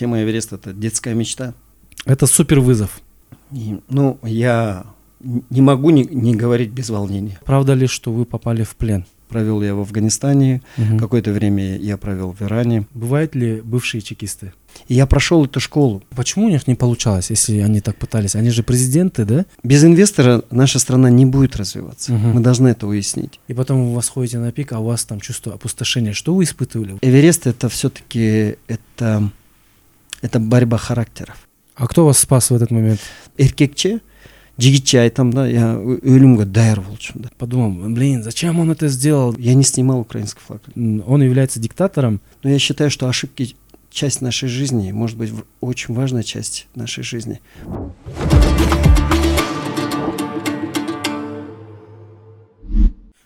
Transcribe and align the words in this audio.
тема 0.00 0.22
Эвереста– 0.22 0.54
это 0.56 0.72
детская 0.72 1.14
мечта. 1.14 1.52
Это 2.06 2.26
супер 2.26 2.60
вызов. 2.60 3.02
И, 3.52 3.80
ну, 3.90 4.18
я 4.22 4.86
не 5.50 5.60
могу 5.60 5.90
не, 5.90 6.04
не 6.04 6.34
говорить 6.34 6.70
без 6.70 6.88
волнения. 6.88 7.38
Правда 7.44 7.74
ли, 7.74 7.86
что 7.86 8.10
вы 8.10 8.24
попали 8.24 8.62
в 8.62 8.76
плен? 8.76 9.04
Провел 9.28 9.62
я 9.62 9.74
в 9.74 9.80
Афганистане, 9.80 10.62
угу. 10.78 10.98
какое-то 10.98 11.32
время 11.32 11.76
я 11.76 11.98
провел 11.98 12.32
в 12.32 12.40
Иране. 12.40 12.86
Бывают 12.94 13.34
ли 13.34 13.60
бывшие 13.60 14.00
чекисты? 14.00 14.54
И 14.88 14.94
я 14.94 15.06
прошел 15.06 15.44
эту 15.44 15.60
школу. 15.60 16.02
Почему 16.16 16.46
у 16.46 16.48
них 16.48 16.66
не 16.66 16.74
получалось, 16.74 17.28
если 17.28 17.58
они 17.58 17.80
так 17.80 17.96
пытались? 17.96 18.34
Они 18.34 18.50
же 18.50 18.62
президенты, 18.62 19.26
да? 19.26 19.44
Без 19.62 19.84
инвестора 19.84 20.42
наша 20.50 20.78
страна 20.78 21.10
не 21.10 21.26
будет 21.26 21.56
развиваться. 21.56 22.14
Угу. 22.14 22.26
Мы 22.26 22.40
должны 22.40 22.68
это 22.68 22.86
уяснить. 22.86 23.38
И 23.48 23.52
потом 23.52 23.88
вы 23.88 23.94
восходите 23.94 24.38
на 24.38 24.50
пик, 24.50 24.72
а 24.72 24.78
у 24.78 24.84
вас 24.84 25.04
там 25.04 25.20
чувство 25.20 25.52
опустошения. 25.52 26.14
Что 26.14 26.34
вы 26.34 26.44
испытывали? 26.44 26.96
Эверест 27.02 27.46
это 27.46 27.68
все-таки 27.68 28.56
это, 28.66 29.30
это 30.21 30.39
борьба 30.39 30.77
характеров. 30.77 31.47
А 31.75 31.87
кто 31.87 32.05
вас 32.05 32.19
спас 32.19 32.49
в 32.49 32.55
этот 32.55 32.71
момент? 32.71 32.99
Эркекче 33.37 33.99
жігітше 34.57 35.01
айтамын 35.03 35.33
да 35.35 35.43
я 35.47 35.73
өлімге 35.75 36.45
даяр 36.47 36.79
болчумун 36.81 37.25
да 37.27 37.29
подумал 37.37 37.91
блин 37.91 38.23
зачем 38.23 38.59
он 38.59 38.71
это 38.71 38.87
сделал 38.87 39.35
я 39.37 39.53
не 39.53 39.63
снимал 39.63 39.99
украинский 39.99 40.39
флаг 40.45 40.61
он 40.75 41.21
является 41.21 41.59
диктатором 41.59 42.21
но 42.43 42.49
я 42.49 42.59
считаю 42.59 42.89
что 42.89 43.09
ошибки 43.09 43.55
часть 43.89 44.21
нашей 44.21 44.47
жизни 44.47 44.91
может 44.91 45.17
быть 45.17 45.33
очень 45.59 45.93
важная 45.93 46.23
часть 46.23 46.67
нашей 46.75 47.03
жизни 47.03 47.41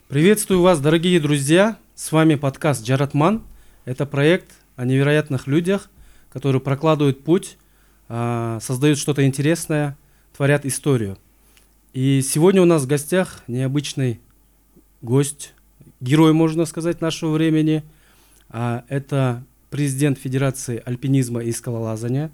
Приветствую 0.07 0.61
вас, 0.63 0.79
дорогие 0.79 1.19
друзья! 1.19 1.77
С 1.93 2.11
вами 2.11 2.33
подкаст 2.33 2.83
Джаратман. 2.83 3.43
Это 3.85 4.07
проект 4.07 4.47
о 4.75 4.85
невероятных 4.85 5.45
людях, 5.45 5.91
которые 6.34 6.60
прокладывают 6.60 7.22
путь, 7.24 7.56
а, 8.08 8.58
создают 8.60 8.98
что-то 8.98 9.24
интересное, 9.24 9.96
творят 10.36 10.66
историю. 10.66 11.16
И 11.92 12.22
сегодня 12.22 12.60
у 12.60 12.64
нас 12.64 12.82
в 12.82 12.86
гостях 12.88 13.44
необычный 13.46 14.20
гость, 15.00 15.54
герой, 16.00 16.32
можно 16.32 16.64
сказать, 16.66 17.00
нашего 17.00 17.30
времени. 17.30 17.84
А 18.50 18.84
это 18.88 19.44
президент 19.70 20.18
Федерации 20.18 20.82
альпинизма 20.84 21.40
и 21.40 21.52
скалолазания, 21.52 22.32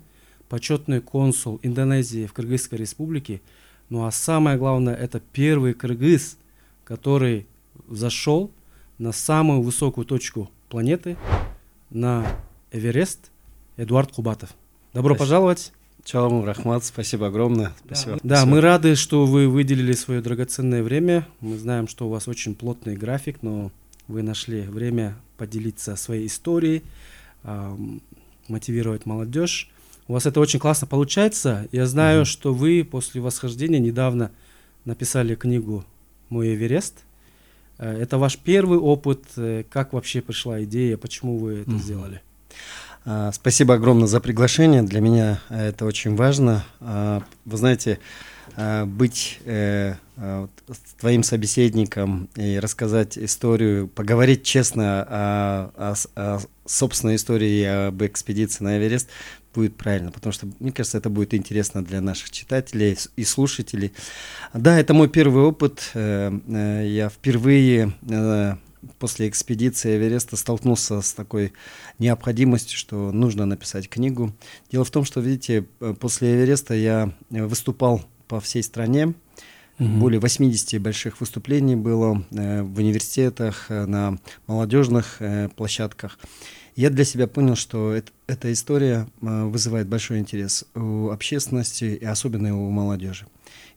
почетный 0.48 1.03
консул 1.03 1.61
Индонезии 1.62 2.27
в 2.27 2.33
Кыргызской 2.33 2.79
республике. 2.79 3.42
Ну 3.91 4.07
а 4.07 4.11
самое 4.11 4.57
главное, 4.57 4.95
это 4.95 5.20
первый 5.20 5.75
кыргыз, 5.75 6.39
который 6.85 7.47
зашел 7.87 8.51
на 8.97 9.12
самую 9.12 9.61
высокую 9.61 10.07
точку 10.07 10.51
планеты, 10.70 11.19
на 11.91 12.27
Эверест, 12.70 13.31
Эдуард 13.81 14.12
Кубатов. 14.12 14.50
Добро 14.92 15.14
Спасибо. 15.14 15.25
пожаловать. 15.25 15.73
Чалам, 16.05 16.45
Рахмат, 16.45 16.84
спасибо 16.84 17.28
огромное. 17.28 17.73
Спасибо. 17.86 18.19
Да, 18.23 18.36
спасибо. 18.36 18.50
мы 18.50 18.61
рады, 18.61 18.95
что 18.95 19.25
вы 19.25 19.48
выделили 19.48 19.92
свое 19.92 20.20
драгоценное 20.20 20.83
время. 20.83 21.27
Мы 21.41 21.56
знаем, 21.56 21.89
что 21.89 22.06
у 22.06 22.11
вас 22.11 22.28
очень 22.28 22.55
плотный 22.55 22.95
график, 22.95 23.39
но 23.41 23.70
вы 24.06 24.23
нашли 24.23 24.62
время 24.62 25.17
поделиться 25.39 25.97
своей 25.97 26.27
историей, 26.27 26.83
э, 27.45 27.77
мотивировать 28.48 29.06
молодежь. 29.06 29.70
У 30.08 30.12
вас 30.12 30.27
это 30.27 30.41
очень 30.41 30.58
классно 30.58 30.86
получается. 30.86 31.67
Я 31.73 31.86
знаю, 31.86 32.23
угу. 32.23 32.27
что 32.27 32.53
вы 32.53 32.84
после 32.84 33.23
восхождения 33.23 33.78
недавно 33.78 34.31
написали 34.84 35.34
книгу 35.34 35.86
«Мой 36.28 36.55
Эверест». 36.55 36.97
Э, 37.78 37.91
это 37.98 38.19
ваш 38.19 38.36
первый 38.36 38.78
опыт. 38.78 39.25
Э, 39.36 39.64
как 39.70 39.95
вообще 39.95 40.20
пришла 40.20 40.62
идея, 40.64 40.98
почему 40.98 41.39
вы 41.39 41.61
это 41.61 41.70
угу. 41.70 41.78
сделали? 41.78 42.20
А, 43.05 43.33
спасибо 43.33 43.75
огромное 43.75 44.06
за 44.06 44.20
приглашение. 44.20 44.83
Для 44.83 45.01
меня 45.01 45.41
э, 45.48 45.69
это 45.69 45.87
очень 45.87 46.17
важно. 46.17 46.65
А, 46.81 47.23
вы 47.47 47.57
знаете, 47.57 47.98
а, 48.57 48.84
быть 48.84 49.41
э, 49.45 49.95
твоим 50.98 51.23
собеседником 51.23 52.29
и 52.36 52.58
рассказать 52.58 53.17
историю, 53.17 53.89
поговорить 53.89 54.42
честно 54.42 55.07
о, 55.08 55.70
о, 55.77 55.95
о 56.14 56.41
собственной 56.67 57.17
истории 57.17 57.86
об 57.89 58.02
экспедиции 58.02 58.63
на 58.63 58.77
Эверест 58.77 59.08
будет 59.55 59.77
правильно, 59.77 60.11
потому 60.11 60.33
что, 60.33 60.47
мне 60.58 60.73
кажется, 60.73 60.98
это 60.98 61.08
будет 61.08 61.33
интересно 61.33 61.83
для 61.83 62.03
наших 62.03 62.30
читателей 62.30 62.98
и 63.17 63.24
слушателей. 63.24 63.92
Да, 64.53 64.79
это 64.79 64.92
мой 64.92 65.08
первый 65.08 65.45
опыт. 65.45 65.91
Э, 65.95 66.85
я 66.86 67.08
впервые 67.08 67.95
после 68.98 69.29
экспедиции 69.29 69.96
Эвереста 69.96 70.36
столкнулся 70.36 71.01
с 71.01 71.13
такой 71.13 71.52
необходимостью, 71.98 72.79
что 72.79 73.13
нужно 73.13 73.46
написать 73.46 73.89
книгу. 73.89 74.33
Дело 74.70 74.85
в 74.85 74.91
том, 74.91 75.05
что, 75.05 75.20
видите, 75.20 75.67
э, 75.80 75.95
после 75.98 76.35
Эвереста 76.35 76.74
я 76.74 77.13
э, 77.30 77.45
выступал 77.45 78.02
по 78.29 78.41
всей 78.41 78.63
стране. 78.63 79.14
Угу. 79.79 79.89
Более 79.89 80.20
80 80.20 80.80
больших 80.80 81.20
выступлений 81.20 81.77
было 81.77 82.24
э, 82.30 82.63
в 82.63 82.79
университетах, 82.79 83.68
на 83.68 84.18
молодежных 84.46 85.20
площадках. 85.57 86.18
Я 86.77 86.91
для 86.91 87.05
себя 87.05 87.27
понял, 87.27 87.57
что 87.57 87.92
это, 87.92 88.12
эта 88.27 88.52
история 88.52 89.08
вызывает 89.20 89.89
большой 89.89 90.18
интерес 90.18 90.64
у 90.74 91.11
общественности 91.11 91.85
и 91.85 92.05
особенно 92.05 92.57
у 92.57 92.70
молодежи. 92.70 93.27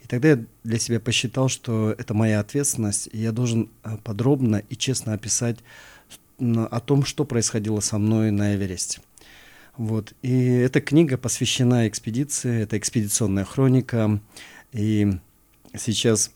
И 0.03 0.07
тогда 0.07 0.31
я 0.31 0.43
для 0.63 0.79
себя 0.79 0.99
посчитал, 0.99 1.47
что 1.47 1.95
это 1.97 2.13
моя 2.13 2.41
ответственность, 2.41 3.09
и 3.11 3.19
я 3.19 3.31
должен 3.31 3.69
э, 3.83 3.97
подробно 4.03 4.57
и 4.69 4.75
честно 4.75 5.13
описать 5.13 5.57
о 6.39 6.79
том, 6.81 7.05
что 7.05 7.25
происходило 7.25 7.79
со 7.79 7.97
мной 7.97 8.31
на 8.31 8.55
Эвересте. 8.55 8.99
Вот. 9.77 10.13
И 10.21 10.45
эта 10.45 10.81
книга 10.81 11.17
посвящена 11.17 11.87
экспедиции, 11.87 12.63
это 12.63 12.77
экспедиционная 12.77 13.45
хроника. 13.45 14.19
И 14.73 15.09
сейчас 15.77 16.31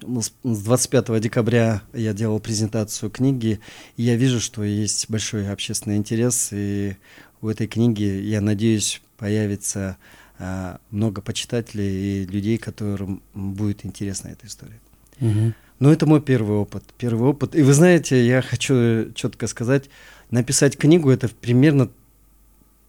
с 0.00 0.32
25 0.42 1.20
декабря 1.20 1.82
я 1.92 2.12
делал 2.14 2.40
презентацию 2.40 3.10
книги, 3.10 3.60
и 3.96 4.04
я 4.04 4.16
вижу, 4.16 4.40
что 4.40 4.64
есть 4.64 5.10
большой 5.10 5.50
общественный 5.50 5.96
интерес, 5.96 6.48
и 6.52 6.96
у 7.42 7.48
этой 7.48 7.66
книги, 7.66 8.04
я 8.04 8.40
надеюсь, 8.40 9.02
появится 9.18 9.96
много 10.90 11.20
почитателей 11.20 12.22
и 12.22 12.26
людей, 12.26 12.56
которым 12.56 13.22
будет 13.34 13.84
интересна 13.84 14.28
эта 14.28 14.46
история. 14.46 14.80
Угу. 15.20 15.52
Но 15.80 15.92
это 15.92 16.06
мой 16.06 16.20
первый 16.20 16.56
опыт. 16.56 16.84
Первый 16.98 17.28
опыт. 17.28 17.54
И 17.54 17.62
вы 17.62 17.72
знаете, 17.72 18.26
я 18.26 18.42
хочу 18.42 19.12
четко 19.14 19.46
сказать, 19.46 19.90
написать 20.30 20.76
книгу 20.76 21.10
это 21.10 21.28
примерно 21.28 21.90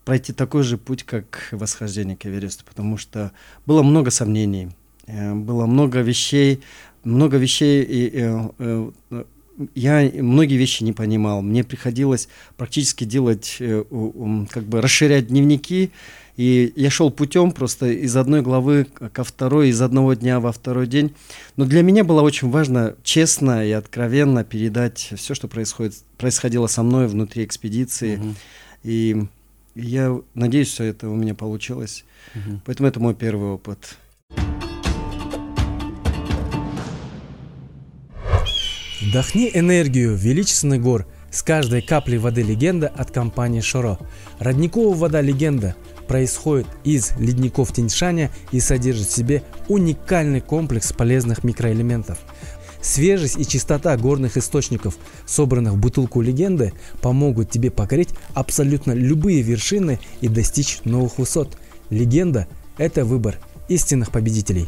пройти 0.05 0.33
такой 0.33 0.63
же 0.63 0.77
путь, 0.77 1.03
как 1.03 1.49
восхождение 1.51 2.17
к 2.17 2.25
Эвересту, 2.25 2.65
потому 2.65 2.97
что 2.97 3.31
было 3.65 3.83
много 3.83 4.11
сомнений, 4.11 4.69
э, 5.07 5.33
было 5.33 5.65
много 5.65 6.01
вещей, 6.01 6.61
много 7.03 7.37
вещей, 7.37 7.83
и, 7.83 8.09
и, 8.13 8.91
я 9.75 10.09
многие 10.13 10.55
вещи 10.55 10.83
не 10.83 10.93
понимал. 10.93 11.41
Мне 11.41 11.63
приходилось 11.63 12.29
практически 12.57 13.03
делать, 13.03 13.57
э, 13.59 13.83
как 14.49 14.63
бы 14.63 14.81
расширять 14.81 15.27
дневники, 15.27 15.91
и 16.41 16.73
я 16.75 16.89
шел 16.89 17.11
путем 17.11 17.51
просто 17.51 17.91
из 17.91 18.17
одной 18.17 18.41
главы 18.41 18.85
ко 18.85 19.23
второй, 19.23 19.69
из 19.69 19.79
одного 19.79 20.15
дня 20.15 20.39
во 20.39 20.51
второй 20.51 20.87
день. 20.87 21.13
Но 21.55 21.65
для 21.65 21.83
меня 21.83 22.03
было 22.03 22.23
очень 22.23 22.49
важно 22.49 22.95
честно 23.03 23.63
и 23.63 23.69
откровенно 23.69 24.43
передать 24.43 25.13
все, 25.15 25.35
что 25.35 25.47
происходит, 25.47 25.93
происходило 26.17 26.65
со 26.65 26.81
мной 26.81 27.05
внутри 27.05 27.45
экспедиции. 27.45 28.15
Угу. 28.15 28.35
И 28.85 29.23
я 29.75 30.19
надеюсь, 30.33 30.71
что 30.73 30.83
это 30.83 31.09
у 31.09 31.15
меня 31.15 31.35
получилось. 31.35 32.05
Угу. 32.33 32.61
Поэтому 32.65 32.89
это 32.89 32.99
мой 32.99 33.13
первый 33.13 33.51
опыт. 33.51 33.97
Вдохни 38.99 39.51
энергию 39.53 40.15
величественных 40.15 40.81
гор 40.81 41.05
с 41.29 41.43
каждой 41.43 41.83
капли 41.83 42.17
воды 42.17 42.41
легенда 42.41 42.87
от 42.87 43.11
компании 43.11 43.61
Шоро. 43.61 43.99
Родниковая 44.39 44.95
вода 44.95 45.21
легенда 45.21 45.75
происходит 46.11 46.67
из 46.83 47.13
ледников 47.19 47.71
Тиньшаня 47.71 48.31
и 48.51 48.59
содержит 48.59 49.07
в 49.07 49.15
себе 49.15 49.43
уникальный 49.69 50.41
комплекс 50.41 50.91
полезных 50.91 51.45
микроэлементов. 51.45 52.17
Свежесть 52.81 53.39
и 53.39 53.47
чистота 53.47 53.95
горных 53.95 54.35
источников, 54.35 54.97
собранных 55.25 55.71
в 55.71 55.77
бутылку 55.77 56.19
легенды, 56.19 56.73
помогут 57.01 57.49
тебе 57.49 57.71
покорить 57.71 58.09
абсолютно 58.33 58.91
любые 58.91 59.41
вершины 59.41 60.01
и 60.19 60.27
достичь 60.27 60.81
новых 60.83 61.17
высот. 61.17 61.57
Легенда– 61.89 62.45
это 62.77 63.05
выбор 63.05 63.37
истинных 63.69 64.11
победителей. 64.11 64.67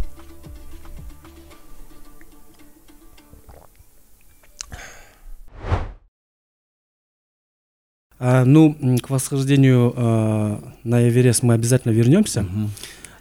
А, 8.26 8.46
ну, 8.46 8.74
к 9.02 9.10
восхождению 9.10 9.94
а, 9.98 10.64
на 10.86 11.10
Эверест 11.10 11.44
мы 11.44 11.56
обязательно 11.56 11.92
вернемся. 11.92 12.44
Угу. 12.44 12.70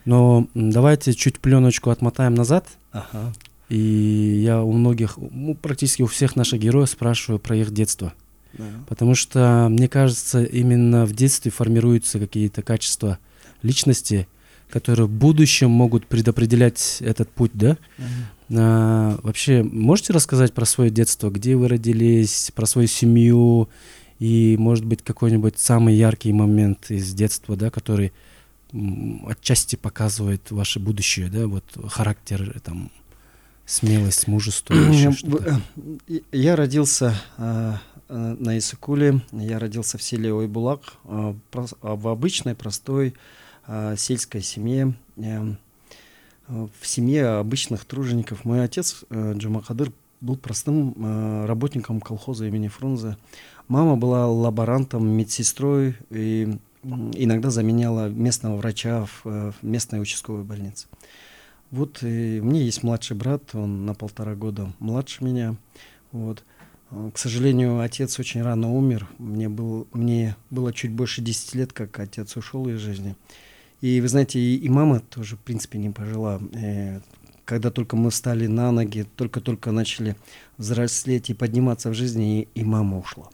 Но 0.05 0.47
давайте 0.55 1.13
чуть 1.13 1.41
пленочку 1.41 1.91
отмотаем 1.91 2.37
назад. 2.37 2.69
И 3.69 4.41
я 4.45 4.63
у 4.63 4.71
многих, 4.71 5.19
ну, 5.19 5.57
практически 5.57 6.03
у 6.03 6.07
всех 6.07 6.37
наших 6.37 6.61
героев 6.61 6.89
спрашиваю 6.89 7.41
про 7.41 7.57
их 7.57 7.73
детство. 7.73 8.13
да. 8.53 8.65
Потому 8.87 9.17
что, 9.17 9.67
мне 9.69 9.89
кажется, 9.89 10.45
именно 10.45 11.05
в 11.05 11.15
детстве 11.15 11.51
формируются 11.51 12.21
какие-то 12.21 12.63
качества 12.63 13.19
личности, 13.63 14.29
которые 14.71 15.07
в 15.07 15.11
будущем 15.11 15.71
могут 15.71 16.07
предопределять 16.07 16.99
этот 17.01 17.29
путь, 17.29 17.51
да? 17.55 17.77
А, 18.55 19.19
вообще, 19.23 19.65
можете 19.65 20.13
рассказать 20.13 20.53
про 20.53 20.65
свое 20.65 20.91
детство, 20.91 21.29
где 21.29 21.57
вы 21.57 21.67
родились, 21.67 22.53
про 22.55 22.67
свою 22.67 22.87
семью 22.87 23.69
и, 24.19 24.57
может 24.59 24.85
быть, 24.85 25.03
какой-нибудь 25.03 25.59
самый 25.59 25.95
яркий 25.95 26.33
момент 26.33 26.91
из 26.91 27.13
детства, 27.15 27.57
да, 27.57 27.71
который 27.71 28.13
отчасти 29.27 29.77
показывает 29.77 30.51
ваше 30.51 30.81
будущее, 30.81 31.29
да, 31.29 31.47
вот 31.47 31.65
характер, 31.89 32.61
там, 32.65 32.91
смелость, 33.67 34.27
мужество, 34.29 34.75
еще 34.75 35.13
что-то. 35.13 35.61
э, 36.09 36.21
Я 36.33 36.57
родился 36.57 37.15
э, 37.37 37.75
э, 38.09 38.37
на 38.39 38.59
Исыкуле, 38.59 39.21
я 39.33 39.59
родился 39.59 39.99
в 39.99 40.03
селе 40.03 40.33
Ойбулак, 40.33 40.95
э, 41.05 41.35
а 41.83 41.97
в 41.97 42.09
обычной, 42.09 42.55
простой 42.55 43.15
э, 43.67 43.95
сельской 43.99 44.43
семье, 44.43 44.95
э, 45.17 45.55
э, 46.49 46.67
в 46.81 46.87
семье 46.87 47.27
обычных 47.39 47.85
тружеников. 47.85 48.45
Мой 48.45 48.65
отец 48.65 49.05
э, 49.11 49.35
Джумакадыр 49.37 49.93
был 50.23 50.37
простым 50.37 50.95
э, 50.97 51.45
работником 51.47 52.01
колхоза 52.01 52.47
имени 52.47 52.69
Фрунзе. 52.69 53.17
Мама 53.73 53.97
была 53.97 54.27
лаборантом, 54.29 55.09
медсестрой 55.09 55.97
и 56.11 56.59
иногда 56.85 57.49
заменяла 57.49 58.11
местного 58.11 58.59
врача 58.59 59.07
в, 59.07 59.23
э, 59.25 59.53
местной 59.63 60.03
участковой 60.03 60.45
больнице. 60.45 60.89
Вот 61.71 62.03
и 62.03 62.39
у 62.43 62.45
меня 62.45 62.61
есть 62.61 62.83
младший 62.83 63.17
брат, 63.17 63.55
он 63.55 63.87
на 63.87 63.95
полтора 63.95 64.35
года 64.35 64.71
младше 64.79 65.25
меня. 65.25 65.57
Вот. 66.11 66.45
Э, 66.91 67.11
К 67.15 67.17
сожалению, 67.17 67.81
отец 67.81 68.21
очень 68.21 68.43
рано 68.43 68.71
умер. 68.71 69.09
Мне, 69.17 69.49
был, 69.49 69.89
мне 69.95 70.37
было 70.51 70.75
чуть 70.75 70.93
больше 70.93 71.23
10 71.23 71.55
лет, 71.55 71.73
как 71.73 71.99
отец 71.99 72.37
ушел 72.37 72.69
из 72.69 72.79
жизни. 72.79 73.17
И 73.81 74.03
вы 74.03 74.09
знаете, 74.09 74.39
и, 74.39 74.57
и 74.57 74.69
мама 74.69 75.01
тоже, 75.01 75.37
в 75.37 75.41
принципе, 75.41 75.79
не 75.79 75.89
пожила. 75.89 76.43
Э, 76.53 77.01
Когда 77.47 77.71
только 77.71 77.97
мы 77.97 78.11
встали 78.11 78.49
на 78.49 78.71
ноги, 78.71 79.07
только-только 79.17 79.73
начали 79.73 80.15
взрослеть 80.59 81.31
и 81.31 81.35
подниматься 81.35 81.89
в 81.89 81.95
жизни, 81.95 82.43
и, 82.43 82.49
и 82.61 82.65
мама 82.65 82.99
ушла. 82.99 83.31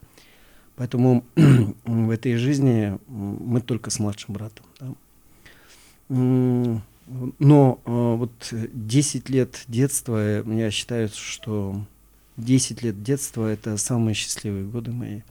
Поэтому 0.79 1.25
в 1.85 2.11
этой 2.11 2.37
жизни 2.37 2.99
мы 3.09 3.61
только 3.61 3.91
с 3.91 3.99
младшим 3.99 4.35
братом. 4.35 4.65
да. 4.81 4.95
Но 6.09 7.81
э, 7.85 7.91
вот 7.91 8.31
э, 8.53 8.69
10 8.73 9.29
лет 9.29 9.65
детства, 9.67 10.19
э, 10.23 10.45
я 10.47 10.71
считаю, 10.71 11.09
что 11.09 11.85
10 12.37 12.83
лет 12.83 13.03
детства 13.03 13.47
это 13.47 13.77
самые 13.77 14.15
счастливые 14.15 14.65
годы 14.65 14.93
мои. 14.93 15.23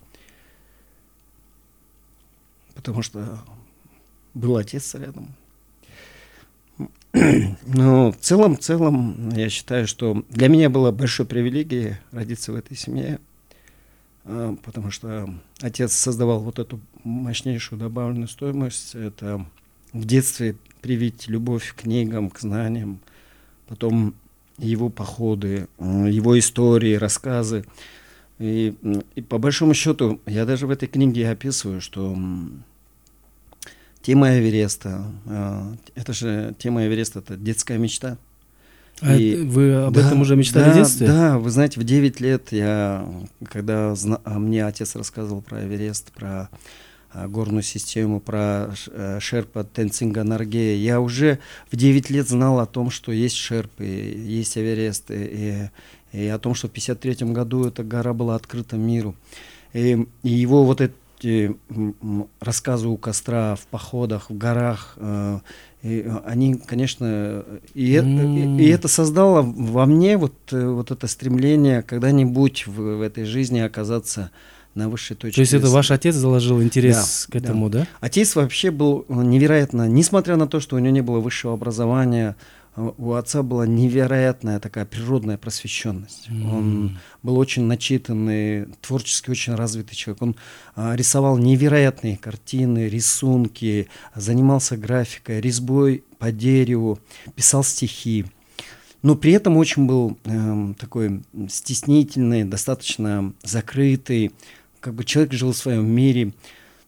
Потому 2.76 3.02
что 3.02 3.40
был 4.34 4.58
отец 4.58 4.96
рядом. 4.96 5.34
Но 7.66 8.12
в 8.12 8.18
целом, 8.18 8.58
в 8.58 8.60
целом, 8.60 9.30
я 9.30 9.50
считаю, 9.50 9.88
что 9.88 10.26
для 10.30 10.50
меня 10.50 10.70
было 10.70 10.92
большой 10.92 11.26
привилегией 11.26 11.98
родиться 12.12 12.52
в 12.52 12.56
этой 12.56 12.76
семье, 12.76 13.20
а, 13.20 13.37
потому 14.64 14.92
что 14.92 15.30
отец 15.62 15.94
создавал 15.94 16.40
вот 16.42 16.60
эту 16.60 16.80
мощнейшую 17.04 17.80
добавленную 17.80 18.28
стоимость. 18.28 18.96
Это 18.96 19.46
в 19.94 20.06
детстве 20.06 20.56
привить 20.82 21.28
любовь 21.28 21.74
к 21.74 21.82
книгам, 21.84 22.30
к 22.30 22.40
знаниям, 22.40 23.00
потом 23.68 24.16
его 24.58 24.90
походы, 24.90 25.68
его 25.80 26.38
истории, 26.38 26.96
рассказы. 26.96 27.66
И, 28.40 28.76
и 29.16 29.22
по 29.22 29.38
большому 29.38 29.74
счету, 29.74 30.20
я 30.26 30.46
даже 30.46 30.68
в 30.68 30.72
этой 30.72 30.88
книге 30.88 31.30
описываю, 31.30 31.82
что 31.82 32.16
тема 34.02 34.38
Эвереста, 34.38 35.06
а, 35.26 35.76
это 35.96 36.14
же 36.14 36.56
тема 36.60 36.86
Эвереста, 36.86 37.20
это 37.20 37.36
детская 37.36 37.78
мечта. 37.78 38.18
А 39.02 39.16
и- 39.16 39.36
вы 39.36 39.74
об 39.76 39.94
Да, 39.94 40.08
этом 40.08 40.22
уже 40.22 40.36
мечтали 40.36 40.66
да, 40.66 40.72
в 40.72 40.76
детстве? 40.76 41.08
Да, 41.08 41.38
вы 41.38 41.50
знаете, 41.52 41.80
в 41.80 41.84
9 41.84 42.20
лет 42.20 42.52
я, 42.52 43.08
когда 43.50 43.94
зна- 43.96 44.22
а, 44.24 44.40
мне 44.40 44.66
отец 44.66 44.96
рассказывал 44.96 45.42
про 45.42 45.64
Эверест, 45.64 46.12
про 46.12 46.50
а, 47.14 47.28
горную 47.28 47.64
систему, 47.64 48.20
про 48.20 48.70
э, 48.88 49.20
шерпа 49.22 49.64
Тенцинга 49.64 50.24
Наргея, 50.24 50.76
я 50.76 51.00
уже 51.00 51.40
в 51.72 51.76
9 51.76 52.10
лет 52.10 52.28
знал 52.28 52.60
о 52.60 52.66
том, 52.66 52.90
что 52.92 53.12
есть 53.12 53.36
шерпы, 53.38 53.86
есть 53.86 54.58
Эверест, 54.58 55.10
и, 55.12 55.70
и- 56.14 56.18
и 56.26 56.28
о 56.28 56.38
том, 56.38 56.54
что 56.54 56.68
в 56.68 56.72
53 56.72 57.32
году 57.34 57.66
эта 57.66 57.84
гора 57.84 58.14
была 58.14 58.36
открыта 58.36 58.76
миру. 58.78 59.16
И, 59.74 60.06
и 60.24 60.30
его 60.30 60.64
вот 60.66 60.82
эти 60.82 61.56
рассказы 62.40 62.88
у 62.88 62.98
костра, 62.98 63.56
в 63.56 63.66
походах, 63.68 64.30
в 64.30 64.38
горах, 64.38 64.94
э, 64.98 65.40
и, 65.84 66.04
э, 66.06 66.12
они, 66.26 66.56
конечно, 66.56 67.44
и, 67.74 67.94
э- 67.96 68.58
и- 68.60 68.64
и 68.64 68.68
это 68.70 68.88
создало 68.88 69.42
во 69.42 69.86
мне 69.86 70.18
вот, 70.18 70.34
э, 70.52 70.68
вот 70.68 70.92
это 70.92 71.08
стремление 71.08 71.82
когда-нибудь 71.82 72.66
в, 72.68 72.98
в 72.98 73.02
этой 73.02 73.26
жизни 73.26 73.60
оказаться 73.60 74.32
на 74.76 74.90
высшей 74.90 75.16
точке. 75.16 75.36
То 75.36 75.42
есть 75.42 75.54
это 75.54 75.70
ваш 75.70 75.90
отец 75.92 76.14
заложил 76.16 76.62
интерес 76.62 77.26
Да, 77.28 77.32
к 77.32 77.44
этому, 77.44 77.70
да? 77.70 77.88
Отец 78.00 78.36
вообще 78.36 78.70
был 78.70 79.06
невероятно, 79.10 79.88
несмотря 79.88 80.36
на 80.36 80.48
то, 80.48 80.60
что 80.60 80.76
у 80.76 80.80
него 80.80 80.92
не 80.94 81.02
было 81.02 81.20
высшего 81.20 81.54
образования, 81.54 82.36
у 82.78 83.14
отца 83.14 83.42
была 83.42 83.66
невероятная 83.66 84.60
такая 84.60 84.86
природная 84.86 85.38
просвещенность. 85.38 86.30
Он 86.30 86.90
М. 86.90 87.00
был 87.24 87.38
очень 87.38 87.64
начитанный, 87.64 88.68
творчески 88.82 89.32
очень 89.32 89.56
развитый 89.56 89.96
человек. 89.96 90.22
Он 90.22 90.36
а, 90.76 90.96
рисовал 90.96 91.38
невероятные 91.40 92.18
картины, 92.18 92.88
рисунки, 92.88 93.88
занимался 94.14 94.78
графикой, 94.78 95.42
резьбой 95.42 96.04
по 96.20 96.32
дереву, 96.32 97.00
писал 97.36 97.64
стихи. 97.64 98.26
Но 99.02 99.16
при 99.16 99.32
этом 99.32 99.58
очень 99.58 99.86
был 99.86 100.18
эм, 100.26 100.76
такой 100.76 101.22
стеснительный, 101.50 102.44
достаточно 102.44 103.34
закрытый, 103.44 104.32
как 104.80 104.94
бы 104.94 105.04
человек 105.04 105.34
жил 105.34 105.52
в 105.52 105.58
своем 105.58 105.88
мире. 105.88 106.34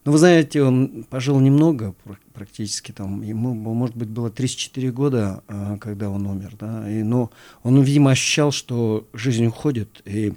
Но 0.04 0.12
вы 0.12 0.18
знаете, 0.18 0.62
он 0.62 1.04
пожил 1.10 1.38
немного, 1.40 1.94
практически 2.40 2.92
там, 2.92 3.20
ему, 3.20 3.52
может 3.52 3.94
быть, 3.94 4.08
было 4.08 4.30
34 4.30 4.90
года, 4.92 5.42
а, 5.46 5.76
когда 5.76 6.08
он 6.08 6.26
умер, 6.26 6.54
да, 6.58 6.90
и, 6.90 7.02
но 7.02 7.30
он, 7.62 7.82
видимо, 7.82 8.12
ощущал, 8.12 8.50
что 8.50 9.06
жизнь 9.12 9.44
уходит, 9.44 10.00
и 10.06 10.32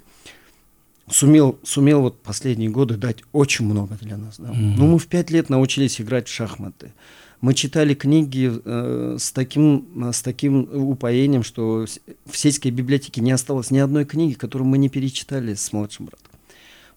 сумел, 1.08 1.58
сумел 1.62 2.02
вот 2.02 2.20
последние 2.20 2.68
годы 2.68 2.98
дать 2.98 3.24
очень 3.32 3.64
много 3.64 3.96
для 4.02 4.18
нас. 4.18 4.34
Да. 4.36 4.52
Мгм. 4.52 4.74
Ну, 4.76 4.86
мы 4.86 4.98
в 4.98 5.06
пять 5.06 5.30
лет 5.30 5.48
научились 5.48 5.98
играть 5.98 6.28
в 6.28 6.30
шахматы. 6.30 6.92
Мы 7.40 7.54
читали 7.54 7.94
книги 7.94 8.52
э, 8.52 9.16
с, 9.18 9.32
таким, 9.32 10.12
с 10.12 10.20
таким 10.20 10.68
упоением, 10.90 11.42
что 11.42 11.86
в 12.26 12.36
сельской 12.36 12.70
библиотеке 12.70 13.22
не 13.22 13.32
осталось 13.32 13.70
ни 13.70 13.78
одной 13.78 14.04
книги, 14.04 14.34
которую 14.34 14.68
мы 14.68 14.76
не 14.76 14.90
перечитали 14.90 15.54
с 15.54 15.72
младшим 15.72 16.04
братом. 16.04 16.33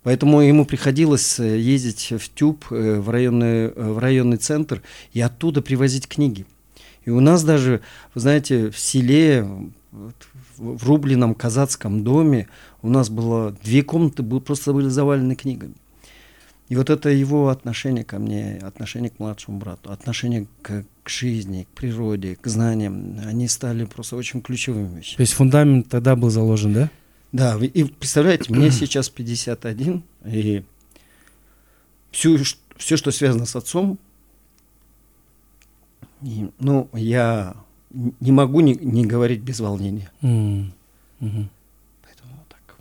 Поэтому 0.07 0.39
ему 0.39 0.63
приходилось 0.63 1.37
э, 1.37 1.59
ездить 1.59 2.13
в 2.17 2.33
Тюб, 2.33 2.63
э, 2.71 2.97
в 2.97 3.09
районный, 3.09 3.65
э, 3.65 3.91
в 3.91 3.97
районный 3.97 4.37
центр, 4.37 4.81
и 5.11 5.19
оттуда 5.19 5.61
привозить 5.61 6.07
книги. 6.07 6.45
И 7.03 7.09
у 7.09 7.19
нас 7.19 7.43
даже, 7.43 7.81
вы 8.15 8.21
знаете, 8.21 8.69
в 8.69 8.79
селе, 8.79 9.45
в 10.57 10.87
рубленном 10.87 11.35
казацком 11.35 12.05
доме, 12.05 12.47
у 12.81 12.87
нас 12.87 13.09
было 13.09 13.53
две 13.65 13.83
комнаты, 13.83 14.23
был- 14.23 14.39
просто 14.39 14.71
были 14.71 14.87
завалены 14.87 15.35
книгами. 15.35 15.73
И 16.69 16.77
вот 16.77 16.89
это 16.89 17.09
его 17.09 17.49
отношение 17.49 18.05
ко 18.05 18.17
мне, 18.17 18.61
отношение 18.63 19.09
к 19.09 19.19
младшему 19.19 19.57
брату, 19.57 19.91
отношение 19.91 20.47
к, 20.61 20.85
к 21.03 21.09
жизни, 21.09 21.67
к 21.69 21.75
природе, 21.77 22.37
к 22.39 22.47
знаниям, 22.47 23.19
они 23.25 23.49
стали 23.49 23.83
просто 23.83 24.15
очень 24.15 24.41
ключевыми 24.41 24.99
вещами. 24.99 25.17
То 25.17 25.21
есть 25.23 25.33
фундамент 25.33 25.89
тогда 25.89 26.15
был 26.15 26.29
заложен, 26.29 26.71
да? 26.71 26.89
Да, 27.31 27.57
и 27.61 27.83
представляете, 27.83 28.53
мне 28.53 28.71
сейчас 28.71 29.09
51, 29.09 30.03
и 30.25 30.63
все, 32.11 32.37
все, 32.77 32.97
что 32.97 33.11
связано 33.11 33.45
с 33.45 33.55
отцом, 33.55 33.97
и, 36.23 36.49
ну, 36.59 36.89
я 36.93 37.55
не 37.91 38.31
могу 38.31 38.61
не, 38.61 38.73
не 38.75 39.05
говорить 39.05 39.41
без 39.41 39.59
волнения. 39.59 40.09
Мгм. 40.21 40.73
Поэтому 41.19 42.33
вот 42.37 42.47
так. 42.49 42.77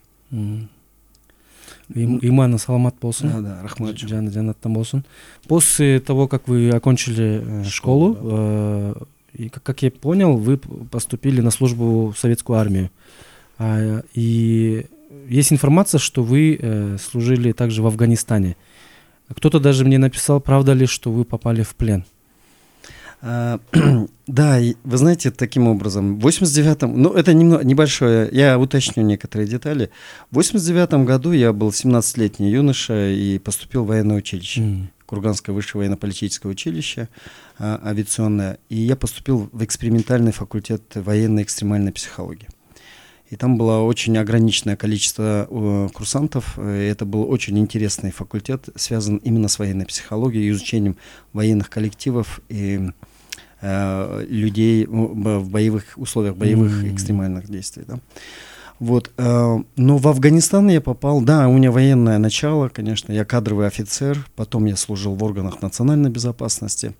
Им- 1.94 2.18
иманы 2.20 2.58
саламат 2.58 2.96
болсын 3.00 3.28
Да, 3.30 3.40
да, 3.40 3.62
рахмат. 3.62 3.96
жаны 3.96 4.32
жаннаттан 4.32 4.72
болсын 4.72 5.04
после 5.46 6.00
того 6.00 6.26
как 6.26 6.48
вы 6.48 6.70
окончили 6.70 7.42
э, 7.44 7.64
Школу, 7.64 8.14
школу 8.14 8.18
э, 8.32 8.94
и 9.34 9.48
как, 9.48 9.62
как 9.62 9.82
я 9.82 9.92
понял 9.92 10.36
вы 10.36 10.56
поступили 10.58 11.40
на 11.40 11.52
службу 11.52 12.08
в 12.10 12.18
советскую 12.18 12.58
армию 12.58 12.90
и 13.58 14.86
есть 15.28 15.52
информация 15.52 15.98
что 15.98 16.22
вы 16.22 16.58
э, 16.60 16.96
служили 16.98 17.52
также 17.52 17.82
в 17.82 17.86
Афганистане 17.86 18.56
кто-то 19.34 19.60
даже 19.60 19.84
мне 19.84 19.98
написал 19.98 20.40
правда 20.40 20.72
ли 20.72 20.86
что 20.86 21.10
вы 21.10 21.24
попали 21.24 21.62
в 21.62 21.74
плен 21.74 22.04
А, 23.22 23.60
да, 24.26 24.58
вы 24.84 24.96
знаете, 24.96 25.30
таким 25.30 25.68
образом, 25.68 26.18
в 26.18 26.26
89-м, 26.26 27.02
ну, 27.02 27.10
это 27.10 27.32
немного, 27.34 27.64
небольшое, 27.64 28.28
я 28.30 28.58
уточню 28.58 29.02
некоторые 29.02 29.48
детали. 29.48 29.90
В 30.30 30.38
89-м 30.38 31.04
году 31.04 31.32
я 31.32 31.52
был 31.52 31.70
17-летний 31.70 32.50
юноша 32.50 33.10
и 33.10 33.38
поступил 33.38 33.84
в 33.84 33.88
военное 33.88 34.16
училище. 34.16 34.60
Mm. 34.60 34.86
Курганское 35.06 35.54
высшее 35.54 35.80
военно-политическое 35.80 36.48
училище 36.48 37.08
а, 37.58 37.80
авиационное. 37.84 38.58
И 38.68 38.76
я 38.76 38.96
поступил 38.96 39.48
в 39.52 39.64
экспериментальный 39.64 40.32
факультет 40.32 40.82
военной 40.94 41.42
экстремальной 41.44 41.92
психологии. 41.92 42.48
И 43.30 43.36
там 43.36 43.56
было 43.56 43.78
очень 43.78 44.16
ограниченное 44.18 44.76
количество 44.76 45.48
э, 45.50 45.88
курсантов. 45.92 46.58
И 46.58 46.62
это 46.62 47.04
был 47.04 47.28
очень 47.28 47.58
интересный 47.58 48.12
факультет, 48.12 48.68
связан 48.76 49.16
именно 49.16 49.48
с 49.48 49.58
военной 49.58 49.86
психологией, 49.86 50.50
изучением 50.50 50.96
военных 51.32 51.68
коллективов 51.68 52.40
и 52.48 52.90
э, 53.60 54.26
людей 54.28 54.86
в 54.86 55.48
боевых 55.48 55.84
условиях, 55.96 56.36
боевых 56.36 56.84
mm-hmm. 56.84 56.94
экстремальных 56.94 57.50
действий. 57.50 57.84
Да. 57.86 57.98
Вот, 58.78 59.10
э, 59.16 59.56
но 59.76 59.96
в 59.96 60.06
Афганистан 60.06 60.68
я 60.68 60.80
попал, 60.82 61.22
да, 61.22 61.48
у 61.48 61.52
меня 61.54 61.72
военное 61.72 62.18
начало, 62.18 62.68
конечно, 62.68 63.10
я 63.10 63.24
кадровый 63.24 63.66
офицер, 63.66 64.26
потом 64.36 64.66
я 64.66 64.76
служил 64.76 65.14
в 65.14 65.24
органах 65.24 65.62
национальной 65.62 66.10
безопасности. 66.10 66.94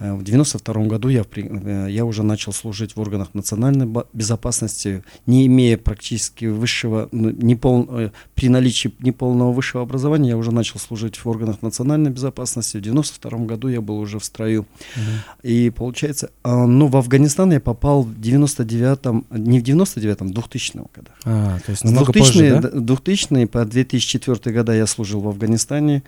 Э, 0.00 0.14
в 0.14 0.24
92 0.24 0.86
году 0.86 1.08
я, 1.08 1.24
э, 1.36 1.86
я 1.88 2.04
уже 2.04 2.22
начал 2.22 2.52
служить 2.52 2.96
в 2.96 3.00
органах 3.00 3.28
национальной 3.34 3.88
безопасности, 4.12 5.04
не 5.26 5.46
имея 5.46 5.76
практически 5.76 6.46
высшего, 6.46 7.08
не 7.12 7.54
пол, 7.54 7.88
э, 7.90 8.10
при 8.34 8.48
наличии 8.48 8.92
неполного 9.00 9.52
высшего 9.52 9.82
образования, 9.82 10.30
я 10.30 10.36
уже 10.36 10.52
начал 10.52 10.80
служить 10.80 11.16
в 11.16 11.26
органах 11.28 11.62
национальной 11.62 12.10
безопасности. 12.10 12.76
В 12.76 12.80
92 12.80 13.46
году 13.46 13.68
я 13.68 13.80
был 13.80 13.98
уже 13.98 14.18
в 14.18 14.24
строю. 14.24 14.66
Угу. 14.96 15.48
И 15.48 15.70
получается, 15.70 16.30
ну, 16.44 16.88
в 16.88 16.96
Афганистан 16.96 17.52
я 17.52 17.60
попал 17.60 18.02
в 18.02 18.18
99-м, 18.18 19.26
не 19.30 19.60
в 19.60 19.62
99-м, 19.62 20.28
в 20.28 20.32
2000 20.32 20.76
году. 20.76 21.10
А, 21.24 21.58
то 21.64 21.70
есть 21.70 21.84
намного 21.84 22.12
2000 22.12 22.32
позже, 22.32 22.60
да? 22.60 22.80
2000 22.80 23.46
по 23.46 23.64
2004 23.64 24.56
года 24.56 24.72
я 24.72 24.86
служил 24.86 25.20
в 25.20 25.28
Афганистане. 25.28 26.02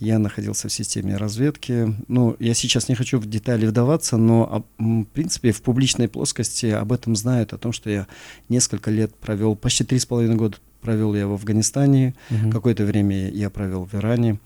Я 0.00 0.18
находился 0.18 0.68
в 0.68 0.72
системе 0.72 1.16
разведки. 1.16 1.94
Ну, 2.08 2.36
я 2.38 2.54
сейчас 2.54 2.88
не 2.88 2.94
хочу 2.94 3.18
в 3.18 3.26
детали 3.26 3.66
вдаваться, 3.66 4.16
но, 4.16 4.66
в 4.78 5.04
принципе, 5.04 5.52
в 5.52 5.62
публичной 5.62 6.08
плоскости 6.08 6.66
об 6.66 6.92
этом 6.92 7.16
знают, 7.16 7.52
о 7.52 7.58
том, 7.58 7.72
что 7.72 7.90
я 7.90 8.06
несколько 8.48 8.90
лет 8.90 9.14
провел, 9.14 9.56
почти 9.56 9.84
три 9.84 9.98
с 9.98 10.06
половиной 10.06 10.36
года 10.36 10.56
провел 10.80 11.14
я 11.14 11.26
в 11.26 11.32
Афганистане, 11.32 12.14
угу. 12.30 12.50
какое-то 12.50 12.84
время 12.84 13.28
я 13.30 13.50
провел 13.50 13.84
в 13.84 13.94
Иране, 13.94 14.38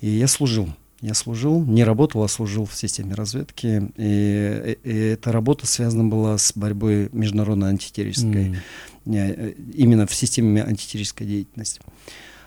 и 0.00 0.08
я 0.08 0.28
служил. 0.28 0.68
Я 1.02 1.14
служил, 1.14 1.62
не 1.64 1.84
работал, 1.84 2.22
а 2.22 2.28
служил 2.28 2.64
в 2.64 2.74
системе 2.74 3.14
разведки. 3.14 3.90
И, 3.96 4.78
и, 4.82 4.90
и 4.90 4.96
эта 5.12 5.30
работа 5.30 5.66
связана 5.66 6.04
была 6.04 6.38
с 6.38 6.52
борьбой 6.54 7.10
международной 7.12 7.68
антитеррористской, 7.68 8.56
mm. 9.04 9.72
именно 9.74 10.06
в 10.06 10.14
системе 10.14 10.64
антитеррористской 10.64 11.26
деятельности. 11.26 11.80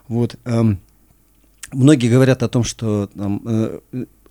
Вот. 0.08 0.36
Эм, 0.46 0.80
Многие 1.71 2.09
говорят 2.09 2.43
о 2.43 2.49
том, 2.49 2.63
что 2.63 3.07
там, 3.07 3.41
э, 3.45 3.79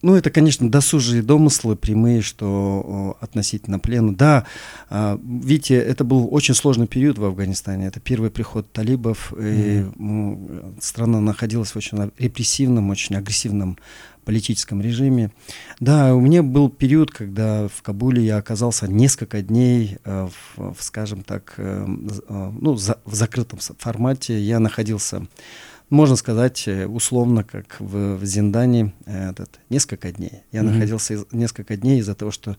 ну, 0.02 0.14
это, 0.14 0.30
конечно, 0.30 0.70
досужие 0.70 1.22
домыслы 1.22 1.74
прямые, 1.74 2.22
что 2.22 3.16
относительно 3.20 3.78
плена. 3.78 4.14
Да, 4.14 4.46
э, 4.90 5.18
видите, 5.22 5.74
это 5.74 6.04
был 6.04 6.28
очень 6.32 6.54
сложный 6.54 6.86
период 6.86 7.18
в 7.18 7.24
Афганистане. 7.24 7.86
Это 7.86 8.00
первый 8.00 8.30
приход 8.30 8.70
талибов, 8.72 9.32
mm-hmm. 9.32 9.88
и 9.88 10.00
ну, 10.00 10.74
страна 10.80 11.20
находилась 11.20 11.72
в 11.72 11.76
очень 11.76 12.10
репрессивном, 12.18 12.90
очень 12.90 13.16
агрессивном 13.16 13.78
политическом 14.28 14.82
режиме. 14.82 15.30
Да, 15.80 16.14
у 16.14 16.20
меня 16.20 16.42
был 16.42 16.68
период, 16.68 17.10
когда 17.10 17.66
в 17.66 17.80
Кабуле 17.80 18.22
я 18.26 18.36
оказался 18.36 18.86
несколько 18.86 19.40
дней 19.40 19.96
э, 20.04 20.28
в, 20.54 20.74
в, 20.74 20.82
скажем 20.82 21.22
так, 21.22 21.54
э, 21.56 21.86
э, 22.28 22.52
ну, 22.60 22.76
за, 22.76 23.00
в 23.06 23.14
закрытом 23.14 23.58
формате. 23.58 24.38
Я 24.38 24.60
находился 24.60 25.26
можно 25.90 26.16
сказать, 26.16 26.66
э, 26.66 26.86
условно, 26.86 27.44
как 27.44 27.76
в, 27.80 28.16
в 28.16 28.24
Зиндане, 28.24 28.92
э, 29.06 29.30
этот, 29.30 29.58
несколько 29.70 30.12
дней. 30.12 30.42
Я 30.52 30.60
mm-hmm. 30.60 30.64
находился 30.64 31.14
из, 31.14 31.26
несколько 31.32 31.76
дней 31.76 32.00
из-за 32.00 32.14
того, 32.14 32.30
что 32.30 32.56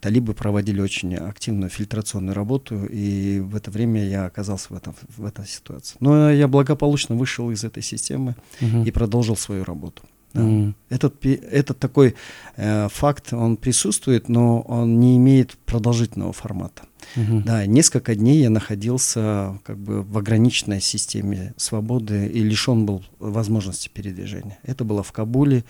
талибы 0.00 0.34
проводили 0.34 0.80
очень 0.80 1.14
активную 1.14 1.70
фильтрационную 1.70 2.34
работу, 2.34 2.84
и 2.86 3.40
в 3.40 3.56
это 3.56 3.70
время 3.70 4.06
я 4.06 4.26
оказался 4.26 4.72
в, 4.72 4.76
этом, 4.76 4.94
в 5.16 5.24
этой 5.24 5.46
ситуации. 5.46 5.96
Но 6.00 6.30
я 6.30 6.48
благополучно 6.48 7.14
вышел 7.14 7.50
из 7.50 7.64
этой 7.64 7.82
системы 7.82 8.36
mm-hmm. 8.60 8.86
и 8.86 8.90
продолжил 8.90 9.36
свою 9.36 9.64
работу. 9.64 10.02
Да. 10.34 10.40
Mm. 10.40 10.74
Этот, 10.90 11.24
этот 11.24 11.78
такой 11.78 12.14
э, 12.56 12.88
факт, 12.88 13.32
он 13.32 13.56
присутствует, 13.56 14.28
но 14.28 14.60
он 14.60 15.00
не 15.00 15.16
имеет 15.16 15.56
продолжительного 15.64 16.32
формата. 16.32 16.82
Угу. 17.16 17.42
Да, 17.46 17.64
несколько 17.66 18.14
дней 18.14 18.40
я 18.40 18.50
находился 18.50 19.58
как 19.64 19.78
бы 19.78 20.02
в 20.02 20.18
ограниченной 20.18 20.80
системе 20.80 21.54
свободы 21.56 22.26
и 22.26 22.40
лишен 22.40 22.84
был 22.84 23.04
возможности 23.18 23.88
передвижения. 23.88 24.58
Это 24.62 24.84
было 24.84 25.02
в 25.02 25.12
Кабуле, 25.12 25.64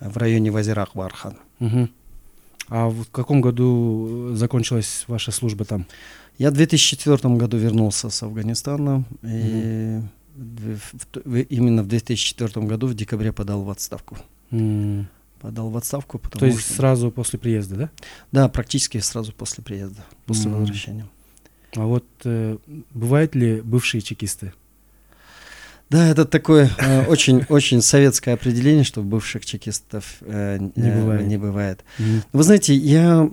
в 0.00 0.16
районе 0.16 0.50
Вазирах-Вархан. 0.50 1.36
Угу. 1.60 1.88
А 2.68 2.88
в 2.88 3.04
каком 3.10 3.40
году 3.40 4.30
закончилась 4.34 5.04
ваша 5.08 5.32
служба 5.32 5.64
там? 5.64 5.86
Я 6.38 6.50
в 6.50 6.54
2004 6.54 7.34
году 7.34 7.58
вернулся 7.58 8.10
с 8.10 8.22
Афганистана 8.22 9.04
и 9.22 10.00
в, 10.00 10.02
именно 11.48 11.82
в 11.82 11.86
2004 11.86 12.66
году 12.66 12.86
в 12.86 12.94
декабре 12.94 13.32
подал 13.32 13.62
в 13.62 13.70
отставку. 13.70 14.18
Mm. 14.50 15.06
Подал 15.40 15.70
в 15.70 15.76
отставку, 15.76 16.18
потому 16.18 16.40
То 16.40 16.46
есть 16.46 16.60
что... 16.60 16.74
сразу 16.74 17.10
после 17.10 17.38
приезда, 17.38 17.74
да? 17.76 17.90
Да, 18.32 18.48
практически 18.48 18.98
сразу 18.98 19.32
после 19.32 19.64
приезда, 19.64 20.04
после 20.26 20.50
mm. 20.50 20.58
возвращения. 20.58 21.06
А 21.76 21.86
вот 21.86 22.04
э, 22.24 22.58
бывают 22.92 23.34
ли 23.34 23.60
бывшие 23.60 24.00
чекисты? 24.00 24.52
Да, 25.88 26.06
это 26.06 26.24
такое 26.24 26.70
э, 26.78 27.06
очень 27.06 27.44
очень 27.48 27.82
советское 27.82 28.32
определение, 28.32 28.84
что 28.84 29.02
бывших 29.02 29.44
чекистов 29.44 30.18
э, 30.20 30.58
не 30.76 30.90
бывает. 30.90 31.26
Не 31.26 31.36
бывает. 31.36 31.84
Mm. 31.98 32.22
Вы 32.32 32.42
знаете, 32.42 32.74
я 32.74 33.28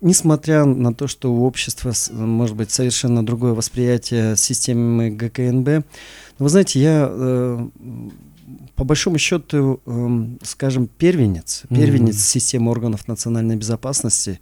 несмотря 0.00 0.64
на 0.64 0.94
то, 0.94 1.06
что 1.06 1.32
у 1.32 1.44
общества 1.44 1.92
может 2.12 2.56
быть 2.56 2.70
совершенно 2.70 3.24
другое 3.24 3.54
восприятие 3.54 4.36
системы 4.36 5.10
ГКНБ, 5.10 5.86
вы 6.38 6.48
знаете, 6.48 6.80
я 6.80 7.08
э, 7.10 7.68
по 8.76 8.84
большому 8.84 9.18
счету, 9.18 9.80
э, 9.86 10.26
скажем, 10.42 10.88
первенец, 10.88 11.62
первенец 11.68 12.16
mm-hmm. 12.16 12.32
системы 12.32 12.70
органов 12.70 13.06
национальной 13.08 13.56
безопасности. 13.56 14.40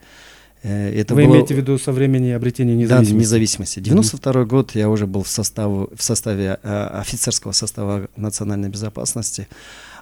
Э, 0.62 0.90
это 0.90 1.14
Вы 1.14 1.24
было... 1.24 1.34
имеете 1.34 1.54
в 1.54 1.56
виду 1.56 1.78
со 1.78 1.92
времени 1.92 2.30
обретения 2.30 2.74
независимости? 2.74 3.12
Да, 3.12 3.20
независимости. 3.20 3.80
92 3.80 4.32
mm-hmm. 4.32 4.46
год 4.46 4.74
я 4.74 4.88
уже 4.88 5.06
был 5.06 5.22
в, 5.22 5.28
составе 5.28 5.88
в 5.94 6.02
составе 6.02 6.58
э, 6.62 6.86
офицерского 7.00 7.52
состава 7.52 8.08
национальной 8.16 8.68
безопасности. 8.68 9.48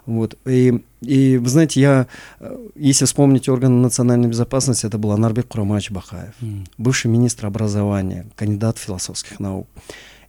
Вот. 0.09 0.39
И, 0.47 0.83
и 1.03 1.37
вы 1.37 1.49
знаете, 1.51 1.81
я, 1.81 2.07
э, 2.41 2.67
если 2.75 3.05
вспомнить 3.05 3.47
органы 3.51 3.83
национальной 3.83 4.29
безопасности, 4.29 4.87
это 4.87 4.97
был 4.97 5.13
Анарбек 5.13 5.49
Курамач 5.49 5.91
Бахаев, 5.91 6.33
mm. 6.41 6.67
бывший 6.79 7.09
министр 7.09 7.47
образования, 7.47 8.25
кандидат 8.35 8.79
философских 8.79 9.39
наук. 9.39 9.69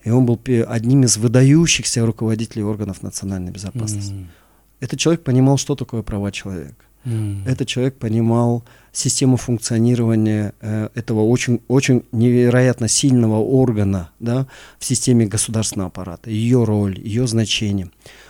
И 0.03 0.09
он 0.09 0.25
был 0.25 0.38
одним 0.67 1.03
из 1.05 1.15
выдающихся 1.15 2.05
руководителей 2.05 2.63
органов 2.63 3.03
национальной 3.03 3.53
безопасности. 3.53 4.13
Mm. 4.13 4.25
Этот 4.81 5.00
человек 5.00 5.24
понимал, 5.24 5.57
что 5.57 5.75
такое 5.75 6.01
права 6.01 6.29
человека. 6.33 6.83
Mm. 7.05 7.48
Этот 7.48 7.65
человек 7.69 7.95
понимал 7.95 8.65
систему 8.91 9.38
функционирования 9.38 10.53
э, 10.59 10.89
этого 10.93 11.21
очень, 11.21 11.62
очень 11.69 12.03
невероятно 12.12 12.89
сильного 12.89 13.38
органа 13.38 14.12
да, 14.19 14.45
в 14.77 14.83
системе 14.83 15.25
государственного 15.25 15.88
аппарата, 15.88 16.29
ее 16.29 16.65
роль, 16.65 17.00
ее 17.00 17.27
значение 17.27 17.89